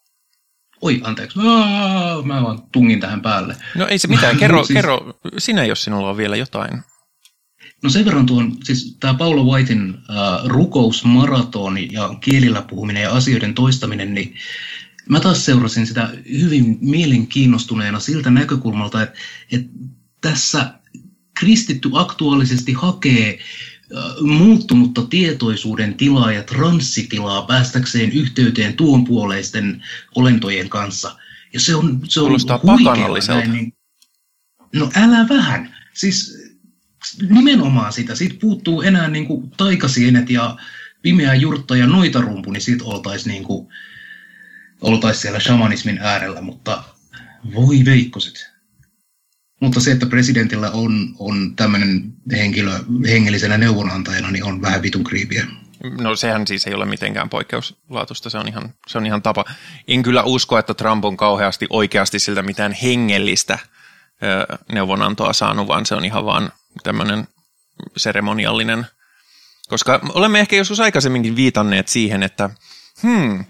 Oi, 0.80 1.00
anteeksi. 1.04 1.38
Aa, 1.46 2.22
mä 2.22 2.42
vaan 2.42 2.62
tungin 2.72 3.00
tähän 3.00 3.22
päälle. 3.22 3.56
No 3.76 3.86
ei 3.86 3.98
se 3.98 4.08
mitään. 4.08 4.36
Kerro, 4.40 4.64
siis... 4.64 4.76
kerro 4.76 5.14
sinä, 5.38 5.64
jos 5.64 5.84
sinulla 5.84 6.10
on 6.10 6.16
vielä 6.16 6.36
jotain. 6.36 6.82
No 7.82 7.90
sen 7.90 8.04
verran 8.04 8.26
tuon, 8.26 8.52
siis 8.64 8.96
tämä 9.00 9.14
Paulo 9.14 9.42
Whitein 9.42 9.94
äh, 9.94 10.44
rukousmaratoni 10.44 11.88
ja 11.92 12.14
kielillä 12.20 12.62
puhuminen 12.62 13.02
ja 13.02 13.10
asioiden 13.10 13.54
toistaminen, 13.54 14.14
niin 14.14 14.34
mä 15.08 15.20
taas 15.20 15.44
seurasin 15.44 15.86
sitä 15.86 16.10
hyvin 16.40 16.78
mielenkiinnostuneena 16.80 18.00
siltä 18.00 18.30
näkökulmalta, 18.30 19.02
että, 19.02 19.18
että 19.52 19.70
tässä 20.20 20.74
kristitty 21.34 21.90
aktuaalisesti 21.92 22.72
hakee 22.72 23.38
muuttunutta 24.20 25.02
tietoisuuden 25.02 25.94
tilaa 25.94 26.32
ja 26.32 26.42
transsitilaa 26.42 27.42
päästäkseen 27.42 28.12
yhteyteen 28.12 28.74
tuonpuoleisten 28.74 29.84
olentojen 30.14 30.68
kanssa. 30.68 31.16
Ja 31.52 31.60
se 31.60 31.74
on, 31.74 32.00
se 32.08 32.20
on 32.20 32.30
huikea. 32.62 33.46
Niin, 33.46 33.72
no 34.74 34.90
älä 34.94 35.26
vähän. 35.28 35.76
Siis 35.94 36.38
nimenomaan 37.30 37.92
sitä. 37.92 38.14
Siitä 38.14 38.34
puuttuu 38.40 38.82
enää 38.82 39.08
niin 39.08 39.26
kuin 39.26 39.50
taikasienet 39.50 40.30
ja 40.30 40.56
pimeä 41.02 41.34
jurtta 41.34 41.76
ja 41.76 41.86
noitarumpu, 41.86 42.50
niin 42.50 42.60
siitä 42.60 42.84
oltaisiin 42.84 43.32
niin 43.32 43.44
kuin, 43.44 43.68
oltais 44.82 45.20
siellä 45.20 45.40
shamanismin 45.40 45.98
äärellä, 45.98 46.40
mutta 46.40 46.84
voi 47.54 47.84
veikkoset. 47.84 48.52
Mutta 49.60 49.80
se, 49.80 49.92
että 49.92 50.06
presidentillä 50.06 50.70
on, 50.70 51.14
on 51.18 51.56
tämmöinen 51.56 52.12
henkilö 52.32 52.70
hengellisenä 53.08 53.58
neuvonantajana, 53.58 54.30
niin 54.30 54.44
on 54.44 54.62
vähän 54.62 54.82
vitun 54.82 55.04
kriipiä. 55.04 55.46
No 56.00 56.16
sehän 56.16 56.46
siis 56.46 56.66
ei 56.66 56.74
ole 56.74 56.84
mitenkään 56.84 57.28
poikkeuslaatusta, 57.28 58.30
se 58.30 58.38
on 58.38 58.48
ihan, 58.48 58.74
se 58.86 58.98
on 58.98 59.06
ihan 59.06 59.22
tapa. 59.22 59.44
En 59.88 60.02
kyllä 60.02 60.22
usko, 60.22 60.58
että 60.58 60.74
Trump 60.74 61.04
on 61.04 61.16
kauheasti 61.16 61.66
oikeasti 61.70 62.18
siltä 62.18 62.42
mitään 62.42 62.72
hengellistä 62.72 63.58
neuvonantoa 64.72 65.32
saanut, 65.32 65.68
vaan 65.68 65.86
se 65.86 65.94
on 65.94 66.04
ihan 66.04 66.24
vaan 66.24 66.52
tämmöinen 66.82 67.28
seremoniallinen. 67.96 68.86
Koska 69.68 70.00
olemme 70.14 70.40
ehkä 70.40 70.56
joskus 70.56 70.80
aikaisemminkin 70.80 71.36
viitanneet 71.36 71.88
siihen, 71.88 72.22
että 72.22 72.50
hmm, 73.02 73.44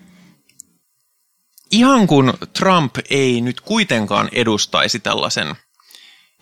ihan 1.73 2.07
kun 2.07 2.35
Trump 2.59 2.95
ei 3.11 3.41
nyt 3.41 3.61
kuitenkaan 3.61 4.29
edustaisi 4.33 5.01
tällaisen 5.01 5.55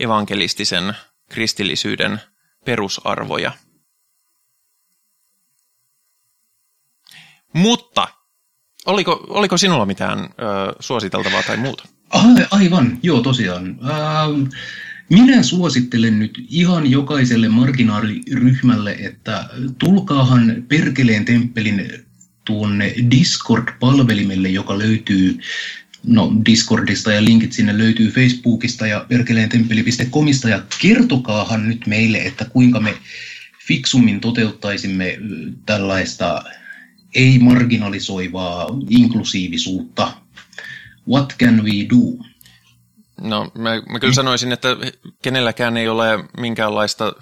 evankelistisen 0.01 0.95
kristillisyyden 1.29 2.21
perusarvoja. 2.65 3.53
Mutta 7.53 8.09
oliko, 8.87 9.27
oliko 9.29 9.57
sinulla 9.57 9.87
mitään 9.87 10.19
ö, 10.19 10.29
suositeltavaa 10.81 11.43
tai 11.43 11.57
muuta? 11.57 11.89
Aivan, 12.51 12.99
joo 13.03 13.21
tosiaan. 13.21 13.67
Ähm, 13.67 14.43
minä 15.11 15.43
suosittelen 15.43 16.19
nyt 16.19 16.45
ihan 16.49 16.91
jokaiselle 16.91 17.49
marginaaliryhmälle, 17.49 18.93
että 18.93 19.49
tulkaahan 19.79 20.65
Perkeleen 20.69 21.25
temppelin 21.25 22.10
tuonne 22.51 22.95
Discord-palvelimelle, 23.11 24.49
joka 24.49 24.79
löytyy 24.79 25.39
no, 26.07 26.33
Discordista 26.47 27.13
ja 27.13 27.25
linkit 27.25 27.53
sinne 27.53 27.79
löytyy 27.79 28.11
Facebookista 28.11 28.87
ja 28.87 29.07
perkeleentemppeli.comista 29.09 30.49
ja 30.49 30.63
kertokaahan 30.83 31.69
nyt 31.69 31.87
meille, 31.87 32.19
että 32.19 32.45
kuinka 32.45 32.81
me 32.81 32.95
fiksummin 33.67 34.21
toteuttaisimme 34.21 35.19
tällaista 35.67 36.45
ei-marginalisoivaa 37.15 38.69
inklusiivisuutta. 38.89 40.13
What 41.09 41.35
can 41.39 41.65
we 41.65 41.73
do? 41.91 42.25
No, 43.21 43.51
mä, 43.59 43.71
mä 43.93 43.99
kyllä 44.01 44.15
sanoisin, 44.15 44.53
että 44.53 44.69
kenelläkään 45.23 45.77
ei 45.77 45.89
ole 45.89 46.25
minkäänlaista, 46.39 47.13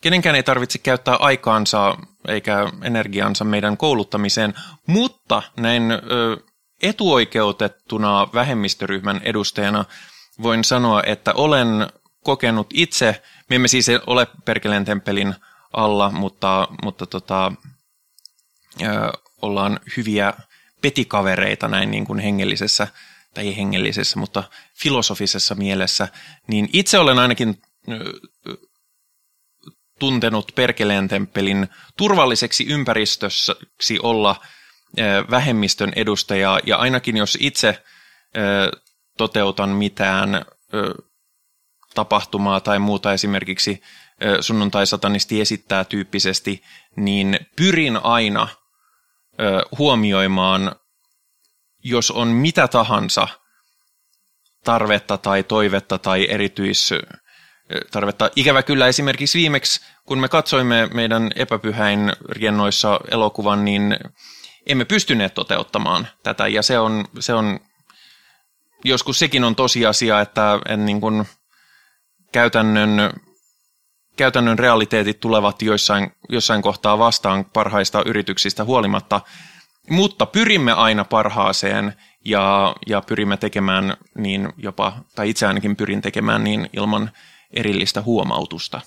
kenenkään 0.00 0.36
ei 0.36 0.42
tarvitse 0.42 0.78
käyttää 0.78 1.16
aikaansa 1.16 1.98
eikä 2.28 2.72
energiansa 2.82 3.44
meidän 3.44 3.76
kouluttamiseen, 3.76 4.54
mutta 4.86 5.42
näin 5.56 5.90
ö, 5.90 5.98
etuoikeutettuna 6.82 8.28
vähemmistöryhmän 8.34 9.20
edustajana 9.24 9.84
voin 10.42 10.64
sanoa, 10.64 11.02
että 11.06 11.32
olen 11.32 11.66
kokenut 12.24 12.66
itse, 12.74 13.22
me 13.50 13.56
emme 13.56 13.68
siis 13.68 13.86
ole 14.06 14.26
Perkeleen 14.44 14.84
temppelin 14.84 15.34
alla, 15.72 16.10
mutta, 16.10 16.68
mutta 16.82 17.06
tota, 17.06 17.52
ö, 18.82 18.86
ollaan 19.42 19.80
hyviä 19.96 20.34
petikavereita 20.82 21.68
näin 21.68 21.90
niin 21.90 22.04
kuin 22.04 22.18
hengellisessä, 22.18 22.88
tai 23.34 23.46
ei 23.46 23.56
hengellisessä, 23.56 24.18
mutta 24.18 24.44
filosofisessa 24.74 25.54
mielessä, 25.54 26.08
niin 26.46 26.68
itse 26.72 26.98
olen 26.98 27.18
ainakin 27.18 27.62
tuntenut 29.98 30.52
Perkeleen 30.54 31.08
temppelin 31.08 31.68
turvalliseksi 31.96 32.66
ympäristöksi 32.66 33.98
olla 34.02 34.36
vähemmistön 35.30 35.92
edustaja, 35.96 36.60
ja 36.66 36.76
ainakin 36.76 37.16
jos 37.16 37.38
itse 37.40 37.84
toteutan 39.18 39.70
mitään 39.70 40.44
tapahtumaa 41.94 42.60
tai 42.60 42.78
muuta 42.78 43.12
esimerkiksi 43.12 43.82
sunnuntai-satanisti 44.40 45.40
esittää 45.40 45.84
tyyppisesti, 45.84 46.62
niin 46.96 47.38
pyrin 47.56 47.96
aina 47.96 48.48
huomioimaan, 49.78 50.76
jos 51.84 52.10
on 52.10 52.28
mitä 52.28 52.68
tahansa 52.68 53.28
tarvetta 54.64 55.18
tai 55.18 55.42
toivetta 55.42 55.98
tai 55.98 56.26
erityis 56.30 56.90
tarvetta. 57.90 58.30
Ikävä 58.36 58.62
kyllä 58.62 58.86
esimerkiksi 58.86 59.38
viimeksi, 59.38 59.80
kun 60.04 60.18
me 60.18 60.28
katsoimme 60.28 60.88
meidän 60.94 61.30
epäpyhäin 61.36 62.12
riennoissa 62.28 63.00
elokuvan, 63.10 63.64
niin 63.64 63.96
emme 64.66 64.84
pystyneet 64.84 65.34
toteuttamaan 65.34 66.08
tätä. 66.22 66.48
Ja 66.48 66.62
se 66.62 66.78
on, 66.78 67.04
se 67.20 67.34
on 67.34 67.60
joskus 68.84 69.18
sekin 69.18 69.44
on 69.44 69.56
tosiasia, 69.56 70.20
että 70.20 70.58
en 70.68 70.86
niin 70.86 71.00
kuin 71.00 71.24
käytännön, 72.32 73.12
käytännön 74.16 74.58
realiteetit 74.58 75.20
tulevat 75.20 75.62
joissain, 75.62 76.12
jossain 76.28 76.62
kohtaa 76.62 76.98
vastaan 76.98 77.44
parhaista 77.44 78.02
yrityksistä 78.06 78.64
huolimatta. 78.64 79.20
Mutta 79.90 80.26
pyrimme 80.26 80.72
aina 80.72 81.04
parhaaseen 81.04 81.94
ja, 82.24 82.74
ja 82.86 83.02
pyrimme 83.02 83.36
tekemään 83.36 83.96
niin 84.18 84.52
jopa, 84.56 84.92
tai 85.14 85.30
itse 85.30 85.46
ainakin 85.46 85.76
pyrin 85.76 86.02
tekemään 86.02 86.44
niin 86.44 86.70
ilman 86.72 87.10
erillistä 87.56 88.02
huomautusta. 88.02 88.80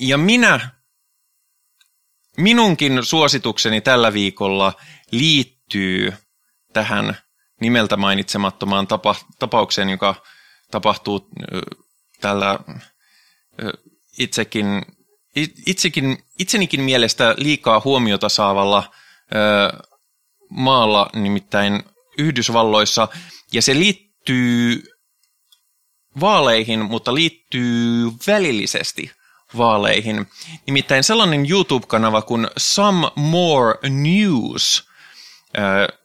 Ja 0.00 0.18
minä, 0.18 0.70
minunkin 2.36 3.04
suositukseni 3.04 3.80
tällä 3.80 4.12
viikolla 4.12 4.72
liittyy 5.10 6.12
tähän 6.72 7.16
nimeltä 7.60 7.96
mainitsemattomaan 7.96 8.86
tapa, 8.86 9.14
tapaukseen, 9.38 9.88
joka 9.88 10.14
tapahtuu 10.70 11.28
tällä 12.20 12.58
itsekin, 14.18 14.82
itsekin, 15.66 16.18
itsenikin 16.38 16.80
mielestä 16.80 17.34
liikaa 17.38 17.82
huomiota 17.84 18.28
saavalla 18.28 18.90
maalla, 20.50 21.10
nimittäin 21.14 21.82
Yhdysvalloissa, 22.18 23.08
ja 23.52 23.62
se 23.62 23.74
liittyy 23.74 24.82
vaaleihin, 26.20 26.84
mutta 26.84 27.14
liittyy 27.14 28.12
välillisesti 28.26 29.12
vaaleihin. 29.56 30.26
Nimittäin 30.66 31.04
sellainen 31.04 31.50
YouTube-kanava 31.50 32.22
kuin 32.22 32.48
Some 32.56 33.10
More 33.16 33.78
News 33.88 34.88
äh, 35.58 35.98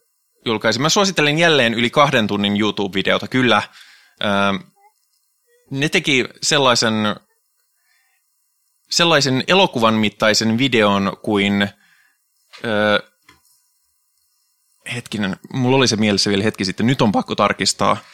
julkaisi. 0.45 0.79
Mä 0.79 0.89
suosittelen 0.89 1.39
jälleen 1.39 1.73
yli 1.73 1.89
kahden 1.89 2.27
tunnin 2.27 2.57
YouTube-videota, 2.59 3.27
kyllä. 3.27 3.57
Äh, 3.57 4.65
ne 5.71 5.89
teki 5.89 6.25
sellaisen, 6.41 6.93
sellaisen 8.89 9.43
elokuvan 9.47 9.93
mittaisen 9.93 10.57
videon 10.57 11.17
kuin... 11.21 11.61
Äh, 12.65 13.11
hetkinen, 14.95 15.37
mulla 15.53 15.77
oli 15.77 15.87
se 15.87 15.95
mielessä 15.95 16.29
vielä 16.29 16.43
hetki 16.43 16.65
sitten, 16.65 16.87
nyt 16.87 17.01
on 17.01 17.11
pakko 17.11 17.35
tarkistaa– 17.35 17.97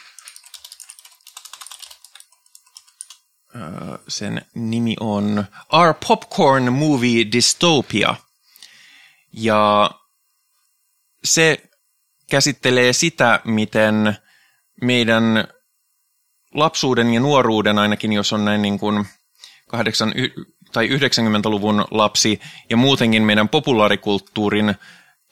sen 4.08 4.42
nimi 4.54 4.96
on 5.00 5.44
Our 5.72 5.94
Popcorn 6.08 6.72
Movie 6.72 7.26
Dystopia. 7.32 8.14
Ja 9.32 9.90
se 11.24 11.62
käsittelee 12.30 12.92
sitä, 12.92 13.40
miten 13.44 14.16
meidän 14.82 15.48
lapsuuden 16.54 17.14
ja 17.14 17.20
nuoruuden, 17.20 17.78
ainakin 17.78 18.12
jos 18.12 18.32
on 18.32 18.44
näin 18.44 18.62
niin 18.62 18.78
kuin 18.78 19.06
8 19.68 20.12
tai 20.72 20.88
90-luvun 20.88 21.84
lapsi, 21.90 22.40
ja 22.70 22.76
muutenkin 22.76 23.22
meidän 23.22 23.48
populaarikulttuurin 23.48 24.74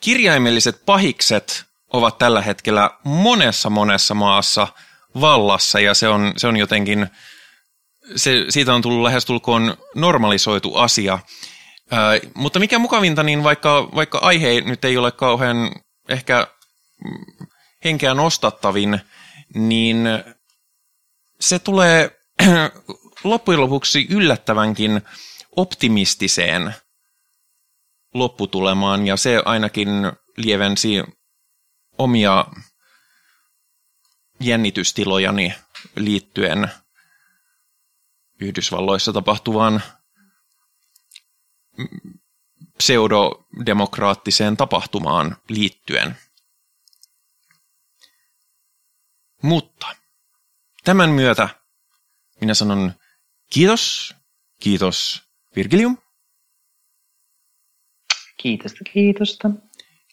kirjaimelliset 0.01 0.85
pahikset 0.85 1.65
ovat 1.93 2.17
tällä 2.17 2.41
hetkellä 2.41 2.89
monessa 3.03 3.69
monessa 3.69 4.13
maassa 4.13 4.67
vallassa, 5.21 5.79
ja 5.79 5.93
se 5.93 6.07
on, 6.07 6.33
se 6.37 6.47
on 6.47 6.57
jotenkin 6.57 7.09
se, 8.15 8.45
siitä 8.49 8.73
on 8.73 8.81
tullut 8.81 9.03
lähestulkoon 9.03 9.77
normalisoitu 9.95 10.75
asia. 10.75 11.19
Ää, 11.91 12.19
mutta 12.35 12.59
mikä 12.59 12.79
mukavinta, 12.79 13.23
niin 13.23 13.43
vaikka, 13.43 13.89
vaikka 13.95 14.17
aihe 14.17 14.61
nyt 14.61 14.85
ei 14.85 14.97
ole 14.97 15.11
kauhean 15.11 15.71
ehkä 16.09 16.47
henkeä 17.83 18.13
nostattavin, 18.13 18.99
niin 19.55 19.97
se 21.39 21.59
tulee 21.59 22.19
loppujen 23.23 23.61
lopuksi 23.61 24.07
yllättävänkin 24.09 25.01
optimistiseen 25.55 26.73
lopputulemaan, 28.13 29.07
ja 29.07 29.17
se 29.17 29.41
ainakin 29.45 29.89
lievensi 30.37 31.03
omia 31.97 32.45
jännitystilojani 34.39 35.53
liittyen– 35.95 36.67
Yhdysvalloissa 38.39 39.13
tapahtuvaan 39.13 39.83
pseudodemokraattiseen 42.77 44.57
tapahtumaan 44.57 45.37
liittyen. 45.49 46.17
Mutta 49.41 49.87
tämän 50.83 51.09
myötä 51.09 51.49
minä 52.41 52.53
sanon 52.53 52.93
kiitos, 53.49 54.15
kiitos 54.59 55.23
Virgilium, 55.55 55.97
Kiitosta, 58.43 58.79
kiitosta. 58.93 59.49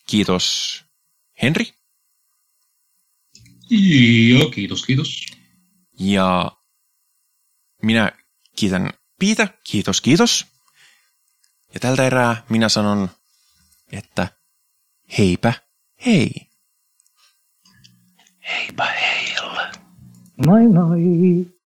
Kiitos 0.06 0.84
Henri. 1.42 1.74
Joo, 4.28 4.50
kiitos, 4.50 4.84
kiitos. 4.86 5.26
Ja 6.00 6.52
minä 7.82 8.12
kiitän 8.56 8.90
Piitä. 9.20 9.48
Kiitos, 9.64 10.00
kiitos. 10.00 10.46
Ja 11.74 11.80
tältä 11.80 12.06
erää 12.06 12.42
minä 12.48 12.68
sanon, 12.68 13.10
että 13.92 14.28
heipä 15.18 15.52
hei. 16.06 16.30
Heipä 18.48 18.84
heillä. 18.86 19.72
Moi 20.46 20.68
moi. 20.68 21.59